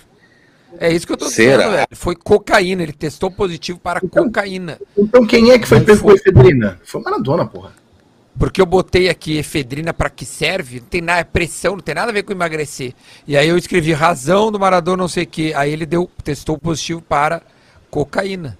É 0.80 0.92
isso 0.92 1.06
que 1.06 1.14
eu 1.14 1.18
tô 1.18 1.28
Será? 1.28 1.58
dizendo, 1.58 1.72
velho. 1.72 1.88
Foi 1.92 2.16
cocaína. 2.16 2.84
Ele 2.84 2.94
testou 2.94 3.32
positivo 3.32 3.80
para 3.80 4.02
cocaína. 4.02 4.80
Então 4.98 5.26
quem 5.26 5.52
é 5.52 5.60
que 5.60 5.68
foi 5.68 5.82
pego 5.82 6.02
com 6.02 6.12
efedrina? 6.12 6.80
Foi 6.84 7.02
Maradona, 7.02 7.46
porra. 7.46 7.72
Porque 8.38 8.62
eu 8.62 8.66
botei 8.68 9.10
aqui 9.10 9.38
efedrina 9.38 9.92
para 9.94 10.12
que 10.12 10.24
serve, 10.24 10.80
não 10.80 10.88
tem 10.88 11.02
nada, 11.02 11.22
é 11.22 11.24
pressão, 11.24 11.74
não 11.74 11.80
tem 11.80 11.96
nada 11.96 12.12
a 12.12 12.14
ver 12.14 12.22
com 12.22 12.32
emagrecer. 12.32 12.94
E 13.28 13.36
aí 13.36 13.50
eu 13.50 13.58
escrevi 13.58 13.94
razão 13.94 14.52
do 14.52 14.60
Maradona, 14.60 14.98
não 14.98 15.08
sei 15.08 15.24
o 15.24 15.28
que. 15.28 15.54
Aí 15.56 15.72
ele 15.72 15.88
deu, 15.88 16.10
testou 16.24 16.56
positivo 16.58 17.02
para 17.02 17.42
cocaína. 17.90 18.56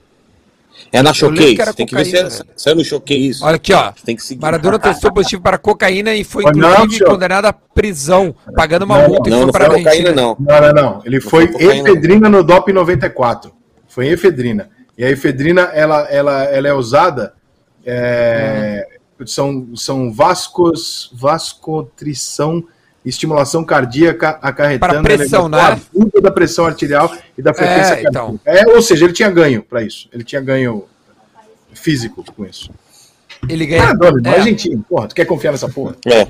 É 0.92 1.02
na 1.02 1.14
Choquei, 1.14 1.58
tem 1.76 1.86
que 1.86 1.96
ver 1.96 2.06
se 2.06 2.18
é, 2.18 2.24
velho. 2.24 2.46
se 2.56 2.70
é 2.70 2.74
no 2.76 2.84
Choquei 2.84 3.18
isso. 3.18 3.44
Olha 3.46 3.56
aqui, 3.58 3.74
ó. 3.74 3.92
Tem 4.06 4.16
que 4.16 4.24
seguir. 4.24 4.42
Maradona 4.42 4.80
testou 4.80 5.12
positivo 5.12 5.42
para 5.42 5.58
cocaína 5.58 6.14
e 6.14 6.24
foi 6.24 6.44
Foi 6.44 6.52
não, 6.54 6.72
inclusive 6.86 7.06
condenado 7.06 7.46
à 7.46 7.54
prisão, 7.54 8.34
pagando 8.56 8.84
uma 8.86 9.02
Não, 9.02 9.08
multa 9.10 9.30
Não, 9.30 9.38
foi 9.38 9.46
não 9.46 9.52
para 9.52 9.66
foi 9.66 9.78
cocaína, 9.84 10.12
não. 10.12 10.38
Não, 10.40 10.62
não, 10.62 10.74
não. 10.74 11.02
Ele 11.06 11.20
foi 11.20 11.48
foi 11.48 11.54
cocaína, 11.54 11.90
efedrina 11.90 12.30
no 12.30 12.44
DOP 12.44 12.72
94. 12.72 13.52
Foi 13.88 14.08
efedrina. 14.08 14.70
E 14.98 15.04
a 15.04 15.10
efedrina, 15.10 15.62
ela, 15.74 16.02
ela, 16.10 16.44
ela 16.46 16.68
é 16.68 16.74
usada. 16.74 17.34
é, 17.86 18.88
São, 19.26 19.76
são 19.76 20.12
vascos, 20.14 21.12
vascotrição, 21.14 22.64
estimulação 23.10 23.64
cardíaca 23.64 24.38
acarretando 24.42 24.80
Para 24.80 25.02
pressão, 25.02 25.48
elevação 25.48 25.50
né? 25.50 25.82
aguda 25.96 26.22
da 26.22 26.32
pressão 26.32 26.66
arterial 26.66 27.16
e 27.38 27.42
da 27.42 27.54
frequência 27.54 27.94
É, 27.94 28.04
cardíaca. 28.04 28.10
então. 28.10 28.40
É, 28.46 28.68
ou 28.68 28.82
seja, 28.82 29.06
ele 29.06 29.14
tinha 29.14 29.30
ganho 29.30 29.64
para 29.64 29.84
isso. 29.84 30.10
Ele 30.12 30.24
tinha 30.24 30.42
ganho 30.42 30.86
físico 31.74 32.24
com 32.36 32.46
isso. 32.46 32.72
Ele 33.48 33.66
ganha. 33.66 33.84
Maradona, 33.84 34.18
irmão, 34.18 34.34
é, 34.34 34.38
argentino. 34.38 34.86
Porra, 34.90 35.08
tu 35.08 35.16
quer 35.16 35.26
confiar 35.26 35.52
nessa 35.52 35.70
porra? 35.70 35.96
É. 36.06 36.28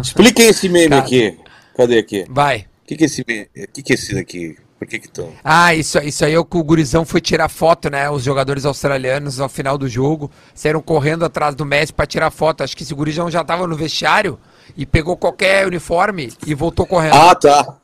Expliquem 0.00 0.48
esse 0.48 0.68
meme 0.68 0.88
Cara. 0.90 1.02
aqui. 1.02 1.38
Cadê 1.76 1.98
aqui? 1.98 2.24
Vai. 2.28 2.66
O 2.84 2.86
que, 2.86 2.96
que 2.96 3.04
é 3.04 3.06
esse 3.06 3.24
meme? 3.26 3.48
O 3.56 3.68
que, 3.72 3.82
que 3.82 3.92
é 3.92 3.94
esse 3.94 4.14
daqui? 4.14 4.56
Por 4.78 4.86
que 4.86 4.98
que 4.98 5.06
estão? 5.06 5.30
Ah, 5.44 5.74
isso, 5.74 5.98
isso 5.98 6.24
aí 6.24 6.32
é 6.32 6.38
o 6.38 6.44
que 6.44 6.56
o 6.56 6.64
Gurizão 6.64 7.04
foi 7.04 7.20
tirar 7.20 7.50
foto, 7.50 7.90
né? 7.90 8.08
Os 8.08 8.22
jogadores 8.22 8.64
australianos 8.64 9.38
ao 9.38 9.48
final 9.48 9.76
do 9.76 9.86
jogo 9.86 10.30
saíram 10.54 10.80
correndo 10.80 11.22
atrás 11.24 11.54
do 11.54 11.66
Messi 11.66 11.92
para 11.92 12.06
tirar 12.06 12.30
foto. 12.30 12.62
Acho 12.64 12.74
que 12.74 12.82
esse 12.82 12.94
Gurizão 12.94 13.30
já 13.30 13.44
tava 13.44 13.66
no 13.66 13.76
vestiário 13.76 14.38
e 14.76 14.86
pegou 14.86 15.16
qualquer 15.16 15.66
uniforme 15.66 16.32
e 16.46 16.54
voltou 16.54 16.86
correndo. 16.86 17.14
Ah, 17.14 17.34
tá. 17.34 17.76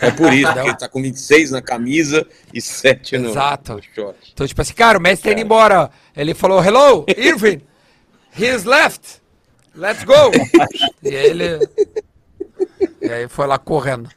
É 0.00 0.10
por 0.10 0.32
isso, 0.32 0.52
porque 0.52 0.68
ele 0.68 0.76
tá 0.76 0.88
com 0.88 1.02
26 1.02 1.50
na 1.50 1.60
camisa 1.60 2.26
e 2.54 2.60
7 2.60 3.18
no, 3.18 3.30
Exato. 3.30 3.74
no. 3.96 4.14
Então, 4.32 4.46
tipo 4.46 4.62
assim, 4.62 4.74
cara, 4.74 4.98
o 4.98 5.00
Messi 5.00 5.22
tá 5.22 5.32
indo 5.32 5.40
embora. 5.40 5.90
Ele 6.16 6.34
falou, 6.34 6.62
hello, 6.62 7.04
Irving, 7.16 7.60
he's 8.38 8.64
left, 8.64 9.20
let's 9.74 10.04
go. 10.04 10.30
e 11.02 11.08
aí 11.08 11.26
ele... 11.26 11.68
E 13.00 13.10
aí 13.10 13.28
foi 13.28 13.46
lá 13.46 13.58
correndo. 13.58 14.08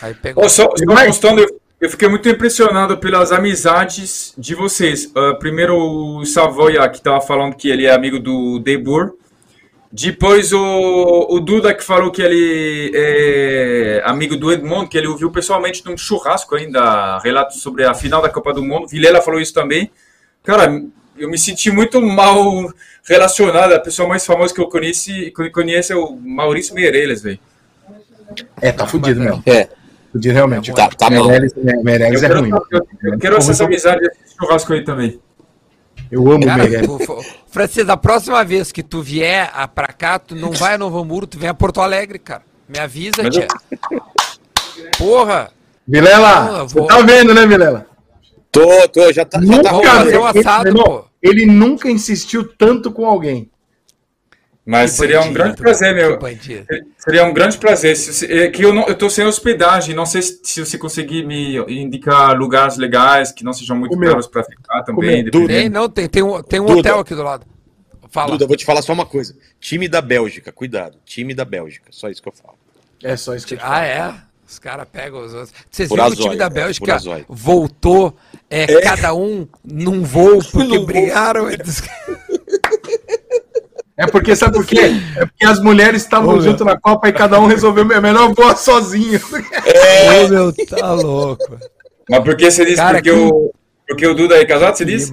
Aí 0.00 0.14
pegou. 0.14 0.44
Ô, 0.44 0.48
só, 0.48 0.68
só 0.76 1.06
mostrando, 1.06 1.40
eu, 1.40 1.60
eu 1.80 1.90
fiquei 1.90 2.08
muito 2.08 2.28
impressionado 2.28 2.98
pelas 2.98 3.32
amizades 3.32 4.34
de 4.36 4.54
vocês. 4.54 5.10
Ah, 5.16 5.34
primeiro 5.38 5.76
o 5.76 6.26
Savoia, 6.26 6.88
que 6.88 7.00
tava 7.00 7.20
falando 7.20 7.56
que 7.56 7.70
ele 7.70 7.86
é 7.86 7.92
amigo 7.92 8.18
do 8.18 8.58
Debur. 8.58 9.14
Depois 9.92 10.54
o, 10.54 11.26
o 11.28 11.38
Duda, 11.38 11.74
que 11.74 11.84
falou 11.84 12.10
que 12.10 12.22
ele 12.22 12.90
é 12.94 14.00
amigo 14.06 14.36
do 14.36 14.50
Edmundo, 14.50 14.88
que 14.88 14.96
ele 14.96 15.06
ouviu 15.06 15.30
pessoalmente 15.30 15.84
num 15.84 15.98
churrasco 15.98 16.54
ainda, 16.54 17.18
relato 17.18 17.58
sobre 17.58 17.84
a 17.84 17.92
final 17.92 18.22
da 18.22 18.30
Copa 18.30 18.54
do 18.54 18.64
Mundo. 18.64 18.88
Vilela 18.88 19.20
falou 19.20 19.38
isso 19.38 19.52
também. 19.52 19.90
Cara, 20.42 20.82
eu 21.18 21.28
me 21.28 21.36
senti 21.38 21.70
muito 21.70 22.00
mal 22.00 22.72
relacionado. 23.06 23.74
A 23.74 23.80
pessoa 23.80 24.08
mais 24.08 24.24
famosa 24.24 24.54
que 24.54 24.62
eu 24.62 24.68
conheci, 24.68 25.30
que 25.30 25.42
eu 25.42 25.52
conheço 25.52 25.92
é 25.92 25.96
o 25.96 26.16
Maurício 26.16 26.74
Meirelles, 26.74 27.22
velho. 27.22 27.38
É, 28.62 28.72
tá 28.72 28.86
fudido 28.86 29.20
mesmo. 29.20 29.42
É, 29.44 29.68
Fudido 30.10 30.34
realmente. 30.34 30.72
Tá- 30.74 30.88
tá. 30.88 31.10
Meirelles, 31.10 31.54
Meirelles 31.54 32.22
Eu 32.22 32.26
é 32.26 32.28
quero, 32.28 32.40
ruim. 32.40 32.50
eu, 32.70 32.86
eu 33.12 33.18
quero 33.18 33.36
essa 33.36 33.64
amizade 33.64 34.00
desse 34.00 34.36
churrasco 34.38 34.72
aí 34.72 34.84
também. 34.84 35.20
Eu 36.12 36.30
amo 36.30 36.44
o 36.44 36.46
Cara, 36.46 36.64
fo- 37.06 37.24
Francisco, 37.50 37.90
a 37.90 37.96
próxima 37.96 38.44
vez 38.44 38.70
que 38.70 38.82
tu 38.82 39.00
vier 39.00 39.50
a- 39.54 39.66
pra 39.66 39.86
cá, 39.88 40.18
tu 40.18 40.34
não 40.36 40.52
vai 40.52 40.74
a 40.74 40.78
Novo 40.78 41.02
Muro, 41.04 41.26
tu 41.26 41.38
vem 41.38 41.48
a 41.48 41.54
Porto 41.54 41.80
Alegre, 41.80 42.18
cara. 42.18 42.42
Me 42.68 42.78
avisa, 42.78 43.22
Mas 43.22 43.34
tia. 43.34 43.48
Porra! 44.98 45.50
Vilela, 45.88 46.62
você 46.64 46.78
vou- 46.78 46.86
tá 46.86 47.00
vendo, 47.00 47.34
né, 47.34 47.46
Vilela? 47.46 47.86
tô, 48.50 48.86
tô, 48.88 49.10
já 49.12 49.24
tá, 49.24 49.40
já 49.40 49.46
tá 49.46 49.56
Nunca 49.56 49.70
fazer 49.70 50.16
rolando. 50.16 50.20
um 50.20 50.26
assado, 50.26 50.68
ele, 50.68 50.82
pô. 50.84 51.04
ele 51.22 51.46
nunca 51.46 51.90
insistiu 51.90 52.44
tanto 52.56 52.92
com 52.92 53.06
alguém. 53.06 53.50
Mas 54.64 54.92
Que 54.92 54.98
seria 54.98 55.18
um 55.18 55.22
bandido, 55.22 55.38
grande 55.38 55.56
prazer, 55.56 55.94
meu. 55.94 56.18
Seria 56.98 57.24
um 57.24 57.34
grande 57.34 57.58
prazer. 57.58 57.96
É 58.30 58.48
que 58.48 58.62
eu, 58.64 58.72
não, 58.72 58.86
eu 58.86 58.94
tô 58.94 59.10
sem 59.10 59.24
hospedagem, 59.26 59.94
não 59.94 60.06
sei 60.06 60.22
se, 60.22 60.40
se 60.44 60.64
você 60.64 60.78
conseguir 60.78 61.26
me 61.26 61.56
indicar 61.68 62.38
lugares 62.38 62.76
legais 62.76 63.32
que 63.32 63.42
não 63.42 63.52
sejam 63.52 63.76
muito 63.76 63.98
caros 63.98 64.28
para 64.28 64.44
ficar 64.44 64.82
também. 64.84 65.28
Tem, 65.28 65.68
não, 65.68 65.88
tem, 65.88 66.08
tem 66.08 66.22
um, 66.22 66.40
tem 66.42 66.60
um 66.60 66.66
Duda. 66.66 66.78
hotel 66.78 66.98
aqui 67.00 67.14
do 67.14 67.22
lado. 67.24 67.44
Fala. 68.08 68.32
Duda, 68.32 68.44
eu 68.44 68.48
vou 68.48 68.56
te 68.56 68.64
falar 68.64 68.82
só 68.82 68.92
uma 68.92 69.06
coisa. 69.06 69.34
Time 69.58 69.88
da 69.88 70.00
Bélgica, 70.00 70.52
cuidado. 70.52 70.96
Time 71.04 71.34
da 71.34 71.44
Bélgica, 71.44 71.86
só 71.90 72.08
isso 72.08 72.22
que 72.22 72.28
eu 72.28 72.32
falo. 72.32 72.56
É 73.02 73.16
só 73.16 73.34
isso 73.34 73.46
que 73.46 73.54
eu 73.54 73.58
te 73.58 73.64
Ah, 73.66 73.84
é? 73.84 74.14
Os 74.46 74.58
caras 74.58 74.86
pegam 74.92 75.24
os 75.24 75.32
outros. 75.32 75.52
Vocês 75.70 75.88
viram 75.88 76.10
que 76.10 76.12
o 76.12 76.22
time 76.24 76.36
da 76.36 76.44
é, 76.44 76.50
Bélgica 76.50 77.00
voltou, 77.26 78.14
é, 78.50 78.80
cada 78.82 79.14
um 79.14 79.48
num 79.64 80.02
voo, 80.02 80.40
porque 80.52 80.78
brigaram. 80.80 81.50
eles- 81.50 81.82
É 83.96 84.06
porque, 84.06 84.34
sabe 84.34 84.54
por 84.54 84.64
quê? 84.66 84.80
É 85.16 85.26
porque 85.26 85.44
as 85.44 85.60
mulheres 85.60 86.02
estavam 86.02 86.40
junto 86.40 86.64
na 86.64 86.78
Copa 86.80 87.08
e 87.08 87.12
cada 87.12 87.38
um 87.38 87.46
resolveu, 87.46 87.90
é 87.92 88.00
melhor 88.00 88.32
voar 88.34 88.56
sozinho. 88.56 89.20
Ô, 90.24 90.28
meu, 90.28 90.52
tá 90.66 90.92
louco. 90.94 91.58
Mas 92.08 92.24
por 92.24 92.34
que 92.36 92.50
você 92.50 92.64
disse? 92.64 92.76
Cara, 92.78 92.94
porque, 92.98 93.10
que- 93.10 93.16
o, 93.16 93.52
porque 93.86 94.06
o 94.06 94.14
Duda 94.14 94.36
é 94.36 94.44
casado, 94.46 94.76
você 94.76 94.84
disse? 94.84 95.12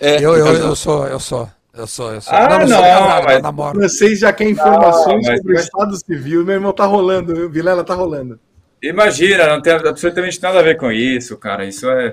É, 0.00 0.16
Eu, 0.16 0.36
eu, 0.36 0.46
eu 0.54 0.76
sou, 0.76 1.06
eu 1.06 1.18
sou, 1.20 1.48
eu 1.76 1.86
sou, 1.86 2.12
eu 2.12 2.20
sou. 2.20 2.32
Ah, 2.32 2.48
não, 2.48 2.58
não 2.60 2.68
sou 2.68 2.76
não, 2.76 2.82
casado, 2.82 3.24
mas- 3.24 3.36
eu 3.36 3.42
namoro. 3.42 3.80
Vocês 3.80 4.18
já 4.20 4.32
querem 4.32 4.52
informações 4.52 5.22
Não, 5.24 5.32
mas- 5.32 5.38
sobre 5.40 5.52
o 5.56 5.60
Estado 5.60 5.96
Civil. 5.96 6.44
Meu 6.44 6.54
irmão 6.54 6.72
tá 6.72 6.86
rolando, 6.86 7.34
viu? 7.34 7.50
Vilela 7.50 7.82
tá 7.84 7.94
rolando. 7.94 8.38
Imagina, 8.82 9.46
não 9.48 9.60
tem 9.62 9.72
absolutamente 9.72 10.40
nada 10.42 10.60
a 10.60 10.62
ver 10.62 10.76
com 10.76 10.92
isso, 10.92 11.36
cara. 11.38 11.64
Isso 11.64 11.88
é. 11.90 12.12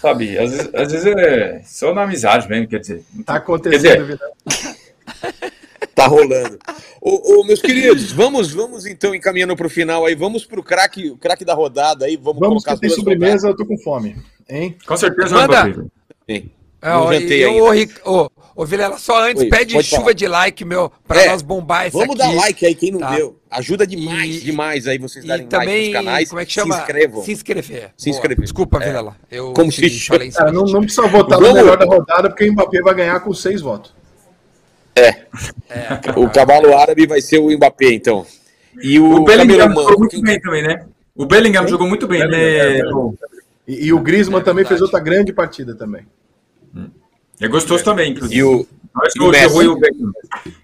Sabe, 0.00 0.38
às 0.38 0.50
vezes, 0.50 0.70
às 0.74 0.92
vezes 0.92 1.06
é 1.06 1.60
só 1.64 1.94
na 1.94 2.02
amizade 2.02 2.48
mesmo, 2.48 2.68
quer 2.68 2.80
dizer. 2.80 3.04
Tá 3.24 3.36
acontecendo, 3.36 4.06
dizer-. 4.06 4.20
Tá 5.94 6.06
rolando. 6.06 6.58
Ô, 7.00 7.40
ô, 7.40 7.44
meus 7.46 7.62
queridos, 7.62 8.12
vamos, 8.12 8.52
vamos 8.52 8.84
então 8.84 9.14
encaminhando 9.14 9.56
pro 9.56 9.70
final 9.70 10.04
aí. 10.04 10.14
Vamos 10.14 10.44
pro 10.44 10.62
craque, 10.62 11.10
o 11.10 11.16
craque 11.16 11.42
da 11.42 11.54
rodada 11.54 12.04
aí. 12.04 12.16
Vamos, 12.16 12.38
Vamos 12.38 12.64
colocar 12.64 12.78
que 12.78 12.86
as 12.86 12.92
tem 12.92 12.98
sobremesa, 12.98 13.48
eu 13.48 13.56
tô 13.56 13.64
com 13.64 13.78
fome. 13.78 14.14
Hein? 14.46 14.76
Com 14.86 14.96
certeza 14.96 15.34
Manda. 15.34 15.46
não 15.46 15.54
é 15.54 15.70
rodadas. 15.70 15.86
É, 16.28 16.42
ó, 16.90 17.12
jantei 17.12 17.40
e, 17.40 17.44
ainda. 17.44 17.62
ô, 17.62 17.70
Ric- 17.70 18.00
ô, 18.56 18.64
Vilela, 18.64 18.96
só 18.98 19.22
antes, 19.22 19.42
Oi, 19.42 19.48
pede 19.50 19.80
chuva 19.84 20.00
falar. 20.02 20.12
de 20.14 20.26
like, 20.26 20.64
meu, 20.64 20.90
pra 21.06 21.22
É, 21.22 21.28
nós 21.28 21.42
bombar 21.42 21.86
esse 21.86 21.96
Vamos 21.96 22.18
aqui. 22.18 22.28
dar 22.30 22.34
like 22.34 22.66
aí, 22.66 22.74
quem 22.74 22.90
não 22.90 22.98
Tá. 23.00 23.14
deu. 23.14 23.36
Ajuda 23.50 23.86
demais, 23.86 24.36
E- 24.36 24.40
demais 24.40 24.86
aí 24.86 24.98
vocês 24.98 25.24
E 25.24 25.28
darem 25.28 25.44
like 25.44 25.50
também, 25.56 25.84
nos 25.84 25.92
canais. 25.92 26.28
como 26.30 26.40
é 26.40 26.44
que 26.46 26.52
chama? 26.52 26.74
Se 26.74 26.80
inscrevam. 26.80 27.22
Se 27.22 27.32
inscrever. 27.32 27.90
Se 27.96 28.10
inscrever. 28.10 28.42
Desculpa, 28.42 28.78
É. 28.82 28.86
Vilela. 28.86 29.16
Eu 29.30 29.52
Como 29.52 29.70
se 29.70 30.00
falei 30.06 30.30
Cara, 30.30 30.50
não, 30.50 30.64
não 30.64 30.80
precisa 30.80 31.06
votar 31.06 31.38
Vamos. 31.38 31.48
no 31.54 31.54
melhor 31.54 31.76
da 31.78 31.84
rodada, 31.84 32.28
porque 32.30 32.48
o 32.48 32.52
Mbappé 32.52 32.80
vai 32.80 32.94
ganhar 32.94 33.20
com 33.20 33.32
seis 33.32 33.60
votos. 33.60 33.94
É, 34.94 35.26
O 36.16 36.28
cavalo 36.30 36.74
árabe 36.76 37.06
vai 37.06 37.20
ser 37.20 37.38
o 37.38 37.50
Mbappé, 37.50 37.92
então. 37.92 38.24
E 38.82 38.98
o, 38.98 39.16
O 39.16 39.24
Bellingham 39.24 39.68
jogou 39.74 39.98
muito 39.98 40.20
bem 40.22 40.40
também, 40.40 40.62
né? 40.62 40.86
O 41.14 41.24
Bellingham 41.26 41.66
jogou 41.68 41.86
muito 41.88 42.06
bem, 42.06 42.26
né? 42.28 42.78
E, 43.68 43.86
e 43.86 43.92
o 43.92 43.98
Griezmann 44.00 44.40
É 44.40 44.44
também 44.44 44.64
fez 44.64 44.80
outra 44.82 45.00
grande 45.00 45.32
partida 45.32 45.74
também. 45.74 46.06
É 47.40 47.48
gostoso 47.48 47.84
também, 47.84 48.12
inclusive. 48.12 48.38
E 48.40 48.42
o, 48.42 48.66
Mas 48.94 49.14
e 49.14 49.20
o 49.20 49.26
o 49.28 49.30
Messi? 49.30 49.58
E 49.62 49.68
o 49.68 49.78
Beckham. 49.78 50.10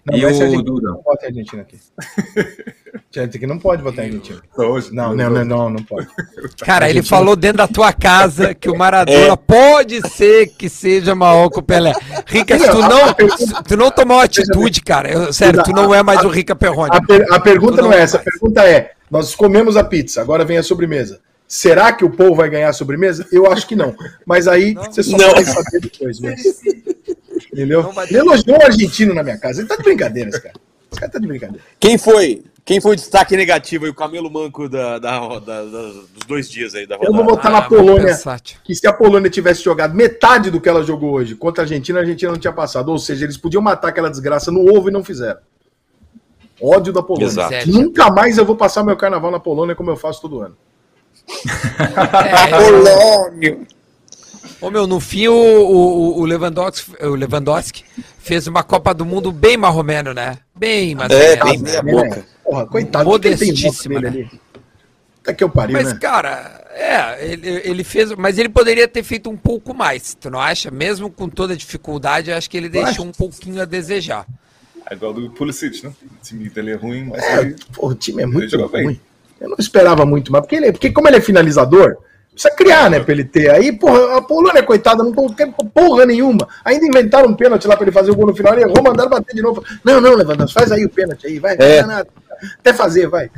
Não, 0.07 0.17
E 0.19 0.35
ser 0.35 0.49
o. 0.49 0.63
Duda. 0.63 0.91
Não 0.91 1.03
vota 1.03 1.25
em 1.27 1.29
Argentina 1.29 1.63
aqui. 1.63 1.77
Gente, 3.15 3.39
que 3.39 3.47
não 3.47 3.59
pode 3.59 3.83
votar 3.83 4.05
em 4.05 4.09
Argentina. 4.09 4.41
Hoje. 4.57 4.89
Não, 4.95 5.15
não, 5.15 5.29
não, 5.31 5.45
não, 5.45 5.71
não 5.71 5.83
pode. 5.83 6.09
Cara, 6.65 6.89
ele 6.89 7.03
falou 7.03 7.37
dentro 7.37 7.59
da 7.59 7.69
tua 7.69 7.93
casa 7.93 8.55
que 8.55 8.71
o 8.71 8.75
É. 8.75 8.79
Maradona 8.79 9.37
pode 9.37 10.01
ser 10.09 10.47
que 10.49 10.69
seja 10.69 11.15
maior 11.15 11.51
que 11.51 11.59
o 11.59 11.63
Pelé. 11.63 11.93
Rica, 12.27 12.59
se 12.59 12.71
tu 12.71 12.79
não, 12.79 13.15
tu 13.69 13.77
não 13.77 13.91
tomar 13.91 14.15
uma 14.17 14.25
atitude, 14.25 14.81
cara, 14.81 15.11
eu- 15.13 15.33
sério, 15.33 15.63
tu 15.63 15.73
não 15.73 15.95
é 15.95 16.03
mais 16.03 16.23
o 16.25 16.29
Rica 16.29 16.57
Perrone. 16.57 16.91
A, 16.97 17.03
per- 17.03 17.27
a 17.31 17.39
pergunta 17.39 17.83
não, 17.83 17.91
não 17.91 17.97
é 17.97 18.01
essa, 18.01 18.17
a 18.17 18.21
pergunta 18.23 18.63
é: 18.67 18.93
nós 19.11 19.35
comemos 19.35 19.77
a 19.77 19.85
pizza, 19.85 20.21
agora 20.23 20.45
vem 20.45 20.57
a 20.57 20.63
sobremesa. 20.63 21.21
Será 21.55 21.93
que 21.93 22.03
o 22.03 22.09
povo 22.09 22.35
vai 22.35 22.49
ganhar 22.49 22.71
a 22.71 22.73
sobremesa? 22.73 23.27
Eu 23.31 23.45
acho 23.53 23.67
que 23.69 23.77
não. 23.77 23.95
Mas 24.25 24.49
aí 24.49 24.73
você 24.73 25.03
só 25.03 25.19
Não. 25.19 25.33
vai 25.33 25.45
saber 25.45 25.81
depois. 25.83 26.19
Mas... 26.19 26.41
Entendeu? 27.53 27.83
Não. 27.83 28.03
Ele 28.05 28.17
elogiou 28.21 28.59
o 28.59 28.63
argentino 28.65 29.13
na 29.13 29.23
minha 29.23 29.37
casa. 29.37 29.61
Ele 29.61 29.69
tá 29.69 29.77
de 29.77 29.83
brincadeira, 29.83 30.31
esse 30.31 30.41
cara. 30.41 30.55
Esse 30.91 30.99
cara 30.99 31.13
tá 31.13 31.19
de 31.19 31.27
brincadeira. 31.27 31.63
Quem 31.79 31.99
foi? 31.99 32.43
Quem 32.65 32.81
foi 32.81 32.93
o 32.93 32.97
destaque 32.97 33.37
negativo 33.37 33.85
aí? 33.85 33.91
O 33.91 33.95
Camelo 33.95 34.31
Manco 34.31 34.67
da, 34.67 34.99
da, 34.99 35.19
da- 35.41 35.41
da- 35.41 35.63
dos 35.65 36.25
dois 36.27 36.49
dias 36.49 36.75
aí 36.75 36.87
da 36.87 36.95
Eu 36.95 37.01
rodada. 37.01 37.17
vou 37.23 37.35
votar 37.37 37.53
na 37.53 37.59
Ah, 37.59 37.69
vou 37.69 37.79
Polônia. 37.81 38.17
tio. 38.43 38.59
Que 38.65 38.75
se 38.75 38.87
a 38.87 38.93
Polônia 38.95 39.29
tivesse 39.29 39.63
jogado 39.63 39.95
metade 39.95 40.51
do 40.51 40.59
que 40.59 40.71
ela 40.71 40.83
jogou 40.83 41.13
hoje 41.13 41.35
contra 41.35 41.63
a 41.63 41.65
Argentina, 41.67 41.99
a 41.99 42.03
Argentina 42.03 42.33
não 42.33 42.39
tinha 42.39 42.53
passado. 42.55 42.89
Ou 42.89 42.99
seja, 42.99 43.27
eles 43.27 43.37
podiam 43.37 43.61
matar 43.61 43.89
aquela 43.89 44.09
desgraça 44.09 44.51
no 44.51 44.75
ovo 44.75 44.89
e 44.89 44.93
não 44.93 45.05
fizeram. 45.05 45.41
Ódio 46.63 46.95
da 46.95 47.03
Polônia. 47.03 47.27
Exato. 47.27 47.71
Nunca 47.71 48.11
mais 48.11 48.39
eu 48.39 48.47
vou 48.47 48.57
passar 48.57 48.83
meu 48.85 48.97
carnaval 48.97 49.31
na 49.31 49.39
Polônia 49.41 49.75
como 49.75 49.91
eu 49.91 49.97
faço 49.99 50.23
todo 50.23 50.41
ano. 50.41 50.57
É, 51.29 52.47
Polônia. 52.57 53.59
Ô 54.61 54.71
meu, 54.71 54.87
no 54.87 55.01
fim 55.01 55.27
o, 55.29 55.35
o, 55.35 56.21
o, 56.21 56.25
Lewandowski, 56.25 56.93
o 57.05 57.15
Lewandowski 57.15 57.85
fez 58.19 58.47
uma 58.47 58.63
Copa 58.63 58.95
do 58.95 59.05
Mundo 59.05 59.33
bem 59.33 59.57
marromeno, 59.57 60.15
né? 60.15 60.39
Bem, 60.55 60.95
mas 60.95 61.11
É, 61.11 61.43
bem 61.43 61.59
né? 61.59 61.83
meia 61.83 61.83
boca. 61.83 62.25
Porra, 62.45 62.67
coitado. 62.67 63.05
por 63.05 63.21
que 63.21 63.29
né? 64.01 64.09
ali? 64.09 64.31
Até 65.23 65.35
que 65.35 65.45
eu 65.45 65.51
pariu, 65.51 65.73
Mas, 65.75 65.93
né? 65.93 65.99
cara, 66.01 66.65
é, 66.75 67.33
ele, 67.33 67.49
ele 67.65 67.85
fez, 67.85 68.13
mas 68.13 68.39
ele 68.39 68.49
poderia 68.49 68.89
ter 68.89 69.03
feito 69.05 69.31
um 69.31 69.37
pouco 69.37 69.73
mais, 69.73 70.15
tu 70.21 70.29
não 70.31 70.41
acha? 70.41 70.69
Mesmo 70.71 71.11
com 71.11 71.29
toda 71.29 71.55
a 71.55 71.57
dificuldade, 71.57 72.31
eu 72.31 72.37
acho 72.37 72.51
que 72.51 72.57
ele 72.57 72.69
deixou 72.69 72.91
acho. 72.91 73.03
um 73.05 73.13
pouquinho 73.13 73.63
a 73.63 73.65
desejar. 73.65 74.27
É 74.91 74.95
igual 74.95 75.13
do 75.13 75.31
Pulisic, 75.31 75.85
né? 75.85 75.93
O 76.03 76.25
time 76.25 76.49
dele 76.51 76.73
é 76.73 76.75
ruim, 76.75 77.05
mas 77.05 77.23
É, 77.23 77.41
ele- 77.41 77.57
pô, 77.73 77.89
o 77.89 77.95
time 77.95 78.23
é 78.23 78.27
muito 78.27 78.49
jogou 78.51 78.69
bem. 78.69 79.01
Eu 79.43 79.49
não 79.51 79.57
esperava 79.59 80.07
muito, 80.07 80.31
mas 80.31 80.41
porque, 80.43 80.57
ele, 80.57 80.73
porque 80.73 80.91
como 80.93 81.09
ele 81.09 81.17
é 81.17 81.21
finalizador, 81.21 81.97
precisa 82.31 82.55
criar, 82.55 82.89
né, 82.89 83.01
pra 83.01 83.13
ele 83.13 83.25
ter. 83.25 83.51
Aí, 83.51 83.73
porra, 83.73 84.17
a 84.19 84.23
Polônia, 84.23 84.63
coitada, 84.63 85.03
não 85.03 85.29
tem 85.29 85.51
porra 85.51 86.07
nenhuma. 86.07 86.47
Ainda 86.65 86.87
inventaram 86.87 87.29
um 87.29 87.35
pênalti 87.35 87.67
lá 87.67 87.77
pra 87.77 87.85
ele 87.85 87.93
fazer 87.93 88.11
o 88.13 88.17
gol 88.17 88.27
no 88.27 88.35
final, 88.37 88.53
ele 88.55 88.63
errou, 88.63 88.83
mandaram 88.83 89.11
bater 89.11 89.35
de 89.35 89.43
novo. 89.43 89.63
Não, 89.85 90.01
não, 90.01 90.15
Lewandowski, 90.15 90.55
faz 90.55 90.71
aí 90.71 90.85
o 90.85 90.89
pênalti 90.89 91.27
aí, 91.27 91.39
vai, 91.39 91.57
É. 91.59 91.81
não 91.83 91.89
dá 91.89 91.95
nada. 91.95 92.09
Até 92.61 92.73
fazer, 92.73 93.09
vai. 93.09 93.31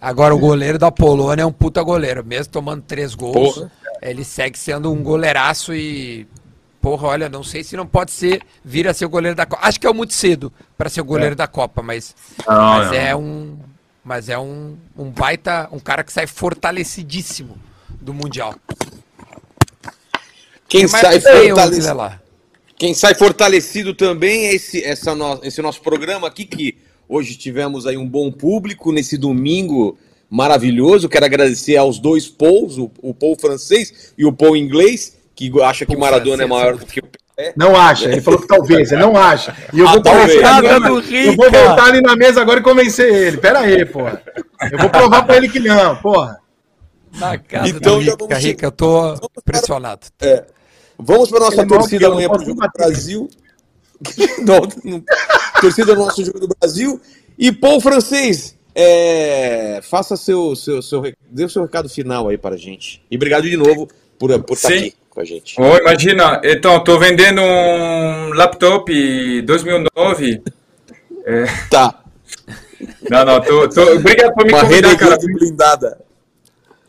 Agora, 0.00 0.34
o 0.34 0.38
goleiro 0.38 0.78
da 0.78 0.90
Polônia 0.92 1.42
é 1.42 1.46
um 1.46 1.52
puta 1.52 1.82
goleiro, 1.82 2.24
mesmo 2.24 2.52
tomando 2.52 2.82
três 2.82 3.14
gols, 3.14 3.54
Porra. 3.54 3.72
ele 4.02 4.22
segue 4.24 4.58
sendo 4.58 4.92
um 4.92 5.02
goleiraço 5.02 5.74
e. 5.74 6.26
Porra, 6.80 7.08
olha, 7.08 7.28
não 7.30 7.42
sei 7.42 7.64
se 7.64 7.76
não 7.78 7.86
pode 7.86 8.10
ser, 8.10 8.42
vir 8.62 8.86
a 8.86 8.92
ser 8.92 9.06
o 9.06 9.08
goleiro 9.08 9.34
da 9.34 9.46
Copa. 9.46 9.66
Acho 9.66 9.80
que 9.80 9.86
é 9.86 9.92
muito 9.94 10.12
cedo 10.12 10.52
pra 10.76 10.90
ser 10.90 11.00
o 11.00 11.04
goleiro 11.04 11.34
da 11.34 11.46
Copa, 11.46 11.82
mas, 11.82 12.14
Não, 12.46 12.54
mas 12.54 12.88
não. 12.88 12.94
é 12.94 13.16
um. 13.16 13.56
Mas 14.04 14.28
é 14.28 14.38
um, 14.38 14.76
um 14.96 15.10
baita, 15.10 15.68
um 15.72 15.78
cara 15.78 16.04
que 16.04 16.12
sai 16.12 16.26
fortalecidíssimo 16.26 17.56
do 18.00 18.12
Mundial. 18.12 18.54
Quem 20.68 20.86
sai, 20.88 21.20
fortalecido, 21.20 22.20
quem 22.76 22.94
sai 22.94 23.14
fortalecido 23.14 23.94
também 23.94 24.46
é 24.46 24.54
esse, 24.54 24.82
essa 24.84 25.14
no- 25.14 25.40
esse 25.42 25.62
nosso 25.62 25.80
programa 25.80 26.26
aqui, 26.26 26.44
que 26.44 26.76
hoje 27.08 27.36
tivemos 27.36 27.86
aí 27.86 27.96
um 27.96 28.06
bom 28.08 28.30
público 28.30 28.92
nesse 28.92 29.16
domingo 29.16 29.96
maravilhoso. 30.28 31.08
Quero 31.08 31.24
agradecer 31.24 31.76
aos 31.76 31.98
dois 31.98 32.28
Pauls, 32.28 32.76
o, 32.76 32.90
o 33.00 33.14
Paul 33.14 33.36
francês 33.38 34.12
e 34.18 34.24
o 34.26 34.32
Paul 34.32 34.56
inglês, 34.56 35.16
que 35.34 35.50
acha 35.62 35.86
que 35.86 35.96
Maradona 35.96 36.42
é 36.42 36.46
francês, 36.46 36.48
maior 36.48 36.74
é. 36.74 36.78
do 36.78 36.86
que 36.86 37.00
o 37.00 37.08
Pelé. 37.36 37.52
Não 37.56 37.76
acha, 37.76 38.10
ele 38.10 38.20
falou 38.20 38.40
que 38.40 38.46
talvez, 38.46 38.92
ele 38.92 39.00
não 39.00 39.16
acha. 39.16 39.56
E 39.72 39.80
eu 39.80 39.88
Ah, 39.88 39.92
vou, 39.92 40.02
Nada 40.40 40.80
do 40.80 41.00
eu 41.00 41.34
vou 41.34 41.50
voltar 41.50 41.86
ali 41.86 42.00
na 42.00 42.14
mesa 42.14 42.40
agora 42.40 42.60
e 42.60 42.62
convencer 42.62 43.12
ele. 43.12 43.38
Pera 43.38 43.60
aí, 43.60 43.84
porra. 43.84 44.22
Eu 44.70 44.78
vou 44.78 44.90
provar 44.90 45.24
pra 45.24 45.36
ele 45.36 45.48
que 45.48 45.58
não, 45.58 45.96
porra. 45.96 46.38
Na 47.18 47.36
casa 47.38 47.68
Então, 47.68 47.98
Rica, 47.98 48.16
vamos 48.18 48.38
Rica, 48.38 48.66
eu 48.66 48.72
tô 48.72 49.14
impressionado. 49.38 50.06
Vamos 50.98 51.28
para 51.28 51.40
nossa 51.40 51.62
Ele 51.62 51.62
é 51.62 51.66
torcida 51.66 52.04
eu, 52.04 52.12
amanhã 52.12 52.28
para 52.28 52.42
o 52.42 52.44
jogo 52.44 52.60
do. 52.60 52.70
Brasil. 52.72 53.28
não, 54.46 54.60
não. 54.84 55.04
Torcida 55.60 55.94
do 55.94 56.04
nosso 56.04 56.24
jogo 56.24 56.40
do 56.40 56.48
Brasil. 56.60 57.00
E 57.36 57.50
Paul 57.50 57.80
francês, 57.80 58.56
é, 58.74 59.80
faça 59.82 60.16
seu, 60.16 60.54
seu, 60.54 60.80
seu, 60.80 61.02
dê 61.28 61.44
o 61.44 61.48
seu 61.48 61.62
recado 61.62 61.88
final 61.88 62.28
aí 62.28 62.38
para 62.38 62.54
a 62.54 62.58
gente. 62.58 63.04
E 63.10 63.16
obrigado 63.16 63.42
de 63.42 63.56
novo 63.56 63.88
por, 64.18 64.38
por 64.42 64.54
estar 64.54 64.68
Sim. 64.68 64.78
aqui 64.78 64.94
com 65.14 65.20
a 65.20 65.24
gente. 65.24 65.54
Oh, 65.58 65.76
imagina, 65.76 66.40
então, 66.44 66.82
tô 66.82 66.98
vendendo 66.98 67.40
um 67.40 68.32
laptop 68.34 69.42
2009. 69.42 70.42
Tá. 71.70 72.02
Não, 73.08 73.24
não, 73.24 73.40
tô, 73.40 73.68
tô... 73.68 73.94
obrigado 73.94 74.34
por 74.34 74.44
me 74.44 74.52
Uma 74.52 74.60
convidar, 74.62 74.96
cara. 74.96 75.16
Renegade 75.16 75.32
blindada. 75.32 76.00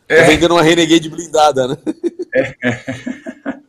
É. 0.08 0.22
Tá 0.22 0.26
vendendo 0.28 0.52
uma 0.52 0.62
Renegade 0.62 1.08
blindada, 1.08 1.68
né? 1.68 1.76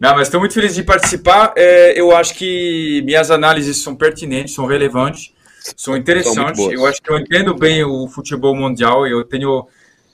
Não, 0.00 0.14
mas 0.14 0.28
estou 0.28 0.40
muito 0.40 0.52
feliz 0.52 0.74
de 0.74 0.82
participar. 0.82 1.54
É, 1.56 1.98
eu 1.98 2.14
acho 2.14 2.34
que 2.34 3.02
minhas 3.04 3.30
análises 3.30 3.78
são 3.78 3.94
pertinentes, 3.96 4.54
são 4.54 4.66
relevantes, 4.66 5.32
são 5.76 5.96
interessantes. 5.96 6.62
boas. 6.62 6.74
eu 6.74 6.86
acho 6.86 7.00
que 7.00 7.10
eu 7.10 7.18
entendo 7.18 7.54
bem 7.54 7.82
o 7.82 8.06
futebol 8.08 8.54
mundial. 8.54 9.06
Eu 9.06 9.24
tenho 9.24 9.66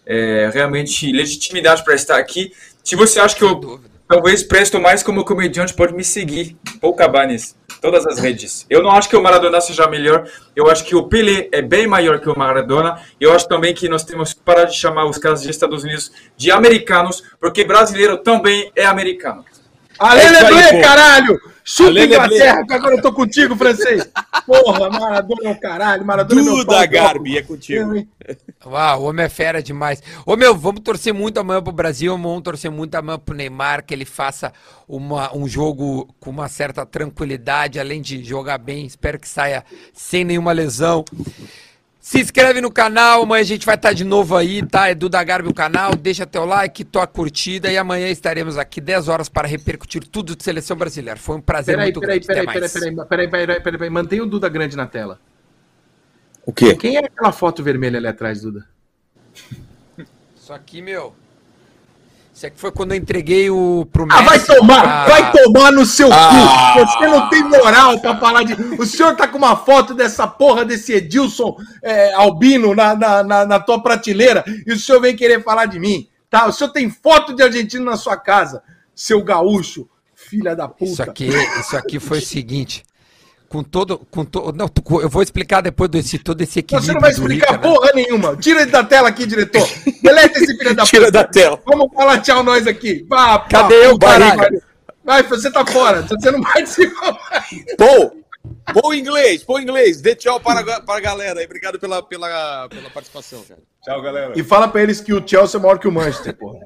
é, 0.07 0.51
realmente 0.53 1.11
legitimidade 1.11 1.85
para 1.85 1.95
estar 1.95 2.17
aqui. 2.17 2.53
Se 2.85 2.97
você 2.97 3.21
acha 3.21 3.37
que 3.37 3.45
eu 3.45 3.81
talvez 4.09 4.43
presto 4.43 4.79
mais 4.79 5.03
como 5.03 5.25
comediante, 5.25 5.73
pode 5.73 5.95
me 5.95 6.05
seguir. 6.05 6.57
Paul 6.81 6.95
Cabanes, 6.95 7.57
todas 7.81 8.07
as 8.07 8.19
redes. 8.19 8.67
Eu 8.69 8.83
não 8.83 8.91
acho 8.91 9.09
que 9.09 9.17
o 9.17 9.23
Maradona 9.23 9.61
seja 9.61 9.89
melhor. 9.89 10.29
Eu 10.55 10.69
acho 10.71 10.85
que 10.85 10.95
o 10.95 11.05
Pelé 11.05 11.49
é 11.53 11.63
bem 11.63 11.87
maior 11.87 12.21
que 12.21 12.29
o 12.29 12.39
Maradona. 12.39 13.01
Eu 13.21 13.33
acho 13.33 13.49
também 13.49 13.73
que 13.73 13.89
nós 13.89 14.05
temos 14.05 14.35
que 14.35 14.41
parar 14.41 14.65
de 14.65 14.77
chamar 14.77 15.07
os 15.07 15.17
caras 15.17 15.41
dos 15.41 15.49
Estados 15.49 15.83
Unidos 15.85 16.13
de 16.37 16.51
americanos, 16.51 17.23
porque 17.41 17.65
brasileiro 17.65 18.19
também 18.19 18.71
é 18.77 18.85
americano. 18.85 19.45
Ale 20.03 20.21
É 20.21 20.31
Leblé, 20.31 20.81
caralho! 20.81 21.41
Chupa 21.65 21.91
Ale 21.91 22.01
Leblé. 22.01 22.17
Inglaterra, 22.17 22.67
que 22.67 22.75
agora 22.75 22.97
eu 22.97 23.03
tô 23.03 23.13
contigo, 23.13 23.57
francês. 23.57 24.09
Porra, 24.45 24.91
Maradona 24.91 25.49
é 25.49 25.53
o 25.53 25.61
caralho, 25.61 26.05
Maradona 26.05 26.41
é 26.41 26.45
meu 26.45 26.57
Duda 26.57 26.75
pau, 26.75 26.89
Garbi, 26.89 27.39
é 27.39 27.43
contigo. 27.43 28.07
Uau, 28.67 29.03
o 29.03 29.05
homem 29.05 29.27
é 29.27 29.29
fera 29.29 29.63
demais. 29.63 30.03
Ô 30.27 30.37
meu, 30.37 30.57
vamos 30.57 30.81
torcer 30.81 31.15
muito 31.15 31.39
amanhã 31.39 31.63
pro 31.63 31.73
Brasil, 31.73 32.13
vamos 32.19 32.43
torcer 32.43 32.71
muito 32.71 32.95
amanhã 32.97 33.19
pro 33.19 33.35
Neymar, 33.35 33.85
que 33.85 33.95
ele 33.95 34.05
faça 34.05 34.53
uma, 34.89 35.35
um 35.37 35.47
jogo 35.47 36.13
com 36.19 36.31
uma 36.31 36.49
certa 36.49 36.85
tranquilidade, 36.85 37.79
além 37.79 38.03
de 38.03 38.25
jogar 38.25 38.59
bem. 38.59 38.85
Espero 38.85 39.19
que 39.19 39.29
saia 39.29 39.65
sem 39.93 40.25
nenhuma 40.25 40.51
lesão. 40.53 41.05
Se 42.05 42.21
inscreve 42.21 42.61
no 42.61 42.69
canal, 42.69 43.23
amanhã 43.23 43.43
a 43.43 43.45
gente 43.45 43.65
vai 43.65 43.77
estar 43.77 43.93
de 43.93 44.03
novo 44.03 44.37
aí, 44.37 44.61
tá? 44.67 44.91
Edu 44.91 45.09
da 45.09 45.23
Garbi 45.23 45.49
o 45.49 45.55
canal, 45.55 45.95
deixa 45.95 46.27
teu 46.27 46.45
like, 46.45 46.83
tua 46.83 47.07
curtida 47.07 47.71
e 47.71 47.79
amanhã 47.79 48.09
estaremos 48.09 48.59
aqui 48.59 48.81
10 48.81 49.07
horas 49.07 49.29
para 49.29 49.47
repercutir 49.47 50.05
tudo 50.09 50.35
de 50.35 50.43
seleção 50.43 50.77
brasileira. 50.77 51.17
Foi 51.17 51.37
um 51.37 51.41
prazer 51.41 51.77
Peraí, 51.77 51.87
muito 51.87 52.01
peraí, 52.01 52.19
grande. 52.19 52.27
peraí, 52.27 52.43
Até 52.43 52.53
peraí, 52.55 52.61
mais. 52.61 52.73
peraí, 52.73 52.91
peraí, 52.91 53.07
peraí, 53.07 53.29
peraí, 53.47 53.61
peraí, 53.63 53.79
peraí, 53.79 53.91
mantenha 53.91 54.25
o 54.25 54.27
Duda 54.27 54.49
grande 54.49 54.77
na 54.77 54.85
tela. 54.85 55.21
O 56.45 56.53
quê? 56.53 56.75
Quem 56.75 56.97
é 56.97 57.05
aquela 57.05 57.31
foto 57.31 57.63
vermelha 57.63 57.99
ali 57.99 58.09
atrás, 58.09 58.43
Duda? 58.43 58.67
Isso 60.35 60.53
aqui, 60.53 60.83
meu. 60.83 61.15
Isso 62.35 62.47
aqui 62.47 62.59
foi 62.59 62.73
quando 62.73 62.93
eu 62.93 62.97
entreguei 62.97 63.51
o 63.51 63.87
pro 63.93 64.07
Ah, 64.11 64.23
vai 64.23 64.39
Messi. 64.39 64.47
tomar, 64.57 64.85
Ah, 64.87 65.07
vai 65.07 65.33
tomar 65.33 65.71
no 65.71 65.85
seu 65.85 66.09
Ah. 66.11 66.75
cu. 66.75 66.87
Você 66.87 67.07
não 67.07 67.29
tem 67.29 67.43
moral 67.45 68.01
pra 68.01 68.17
falar 68.19 68.43
de. 68.43 68.55
O 68.81 68.87
senhor 68.87 69.15
tá 69.15 69.29
com 69.29 69.37
uma 69.39 69.55
foto 69.55 69.93
dessa 69.95 70.27
porra 70.27 70.65
desse 70.65 70.93
Edilson 70.95 71.57
é, 71.83 72.15
Albino 72.15 72.75
na, 72.75 72.95
na, 72.95 73.23
na, 73.23 73.45
na 73.47 73.61
tua 73.61 73.83
prateleira 73.83 74.43
e 74.67 74.73
o 74.73 74.79
senhor 74.79 75.01
vem 75.01 75.15
querer 75.15 75.43
falar 75.45 75.67
de 75.67 75.79
mim, 75.79 76.09
tá? 76.31 76.47
O 76.47 76.53
senhor 76.53 76.71
tem 76.71 76.89
foto 76.91 77.35
de 77.35 77.43
argentino 77.43 77.85
na 77.85 77.97
sua 77.99 78.17
casa, 78.17 78.63
seu 78.95 79.23
gaúcho, 79.23 79.87
filha 80.15 80.57
da 80.57 80.67
puta. 80.67 80.85
Isso 80.91 81.03
aqui, 81.03 81.29
isso 81.61 81.77
aqui 81.77 82.01
foi 82.01 82.19
o 82.19 82.23
seguinte. 82.23 82.83
Com 83.53 83.63
todo. 83.63 83.99
Com 84.11 84.25
to, 84.25 84.51
não, 84.57 84.67
tu- 84.67 85.03
eu 85.03 85.11
vou 85.11 85.23
explicar 85.23 85.61
depois 85.61 85.91
desse, 85.91 86.19
todo 86.19 86.41
esse 86.41 86.61
equilíbrio. 86.61 86.87
Você 86.87 86.95
não 86.95 87.01
vai 87.03 87.11
explicar 87.11 87.53
Rica, 87.53 87.69
né? 87.69 87.75
porra 87.75 87.93
nenhuma. 87.95 88.35
Tira 88.35 88.63
ele 88.63 88.71
da 88.71 88.83
tela 88.83 89.09
aqui, 89.11 89.27
diretor. 89.27 89.69
Deleta 90.03 90.39
esse 90.39 90.57
filho 90.57 90.75
da 90.75 90.85
Tira 90.89 91.11
da 91.11 91.23
tela. 91.23 91.61
Vamos 91.67 91.93
falar 91.93 92.19
tchau 92.23 92.43
nós 92.43 92.67
aqui. 92.67 93.05
Vá, 93.07 93.41
pá, 93.41 93.49
Cadê 93.49 93.85
eu, 93.87 93.99
caralho? 93.99 94.63
Vai, 95.05 95.23
você 95.25 95.51
tá 95.51 95.67
fora. 95.67 96.01
Você 96.01 96.31
não 96.31 96.41
participa 96.41 97.13
mais. 97.31 97.65
Paul, 97.77 98.25
Paul 98.73 98.95
inglês, 98.95 99.45
Paul 99.45 99.61
inglês. 99.61 100.01
Dê 100.01 100.15
tchau 100.15 100.41
para, 100.41 100.61
a- 100.61 100.81
para 100.81 100.97
a 100.97 101.01
galera 101.01 101.41
aí. 101.41 101.45
Obrigado 101.45 101.79
pela, 101.79 102.03
pela, 102.03 102.69
pela 102.71 102.89
participação, 102.89 103.43
cara. 103.47 103.61
Tchau, 103.85 104.01
galera. 104.01 104.33
E 104.35 104.43
fala 104.43 104.67
pra 104.67 104.83
eles 104.83 104.99
que 105.03 105.13
o 105.13 105.23
Chelsea 105.29 105.61
é 105.61 105.63
maior 105.63 105.79
que 105.79 105.87
o 105.87 105.93
Manchester, 105.93 106.35
porra. 106.35 106.61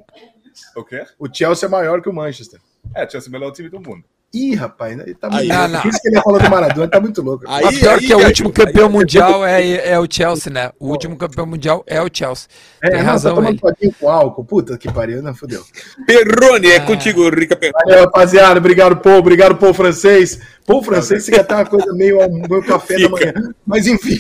O 0.77 0.85
quê? 0.85 1.05
O 1.19 1.27
Chelsea 1.35 1.67
é 1.67 1.71
maior 1.71 2.01
que 2.01 2.09
o 2.09 2.13
Manchester. 2.13 2.61
É, 2.95 3.09
Chelsea 3.09 3.29
é 3.29 3.31
o 3.31 3.33
melhor 3.33 3.51
time 3.51 3.69
do 3.69 3.81
mundo. 3.81 4.05
Ih, 4.37 4.55
rapaz, 4.55 4.99
ele 4.99 5.15
tá 5.15 5.31
muito 5.31 5.41
Aí, 5.41 5.49
louco. 5.49 5.63
não, 5.63 5.69
não. 5.69 5.81
Por 5.81 5.89
isso 5.89 6.03
que 6.03 6.09
ele 6.09 6.21
falou 6.21 6.39
do 6.41 6.51
Maradona, 6.51 6.89
tá 6.89 7.01
muito 7.01 7.23
louco. 7.23 7.45
Aí, 7.49 7.65
Mas 7.65 7.79
pior 7.79 7.99
que 7.99 8.13
é 8.13 8.17
o 8.17 8.19
aí, 8.19 8.25
último 8.27 8.49
aí, 8.49 8.55
campeão 8.55 8.87
aí, 8.87 8.93
mundial 8.93 9.47
é, 9.47 9.89
é 9.93 9.99
o 9.99 10.07
Chelsea, 10.11 10.53
né? 10.53 10.71
O 10.79 10.89
último 10.89 11.17
campeão 11.17 11.47
mundial 11.47 11.83
é 11.87 12.03
o 12.03 12.09
Chelsea. 12.13 12.49
é, 12.83 12.91
Tem 12.91 12.99
não, 12.99 13.07
razão 13.07 13.35
tá 13.35 13.41
tomando 13.41 13.61
todinho 13.61 13.95
com 13.99 14.09
álcool. 14.11 14.45
Puta 14.45 14.77
que 14.77 14.93
pariu, 14.93 15.23
não 15.23 15.35
fudeu. 15.35 15.63
Perrone, 16.07 16.71
é 16.71 16.77
Ah. 16.77 16.81
contigo, 16.85 17.29
Rica 17.31 17.57
Perrone. 17.57 17.83
Valeu, 17.87 18.05
rapaziada. 18.05 18.59
Obrigado, 18.59 18.97
Paul. 18.99 19.19
Obrigado, 19.19 19.57
Paul 19.57 19.73
francês. 19.73 20.39
Paul 20.67 20.83
francês 20.83 21.25
fica 21.25 21.41
até 21.41 21.55
uma 21.55 21.65
coisa 21.65 21.93
meio, 21.95 22.19
meio 22.31 22.63
café 22.65 22.99
da 22.99 23.09
manhã. 23.09 23.33
Mas 23.67 23.87
enfim. 23.87 24.19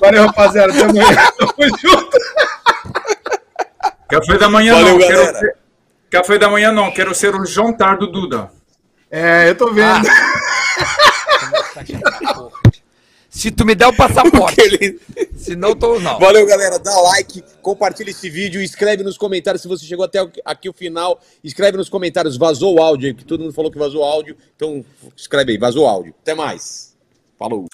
Valeu, 0.00 0.26
rapaziada. 0.26 0.72
Até 0.72 0.82
amanhã. 0.84 1.06
Tamo 1.36 1.78
junto. 1.82 2.18
Café 4.08 4.38
da 4.38 4.48
manhã 4.48 4.74
Valeu, 4.74 4.92
não, 4.92 4.98
quero 4.98 5.16
galera. 5.18 5.38
ser... 5.38 5.56
Café 6.10 6.38
da 6.38 6.48
manhã 6.48 6.72
não, 6.72 6.90
quero 6.90 7.14
ser 7.14 7.34
o 7.34 7.44
jantar 7.44 7.98
do 7.98 8.06
Duda. 8.06 8.50
É, 9.10 9.50
eu 9.50 9.56
tô 9.56 9.72
vendo. 9.72 10.06
Se 13.30 13.50
tu 13.52 13.64
me 13.64 13.74
der 13.74 13.86
o 13.86 13.94
passaporte, 13.94 14.60
Ele- 14.60 14.98
senão 15.36 15.76
tô 15.76 16.00
não. 16.00 16.18
Valeu, 16.18 16.44
galera. 16.46 16.78
Dá 16.78 16.98
like, 17.02 17.42
compartilha 17.62 18.10
esse 18.10 18.28
vídeo, 18.28 18.60
escreve 18.60 19.04
nos 19.04 19.16
comentários 19.16 19.62
se 19.62 19.68
você 19.68 19.86
chegou 19.86 20.04
até 20.04 20.18
aqui 20.44 20.68
o 20.68 20.72
final. 20.72 21.20
Escreve 21.44 21.76
nos 21.76 21.88
comentários, 21.88 22.36
vazou 22.36 22.76
o 22.76 22.82
áudio, 22.82 23.08
aí, 23.08 23.14
que 23.14 23.24
todo 23.24 23.42
mundo 23.42 23.52
falou 23.52 23.70
que 23.70 23.78
vazou 23.78 24.00
o 24.00 24.04
áudio. 24.04 24.36
Então, 24.56 24.84
escreve 25.16 25.52
aí, 25.52 25.58
vazou 25.58 25.84
o 25.84 25.88
áudio. 25.88 26.14
Até 26.20 26.34
mais. 26.34 26.96
Falou. 27.38 27.66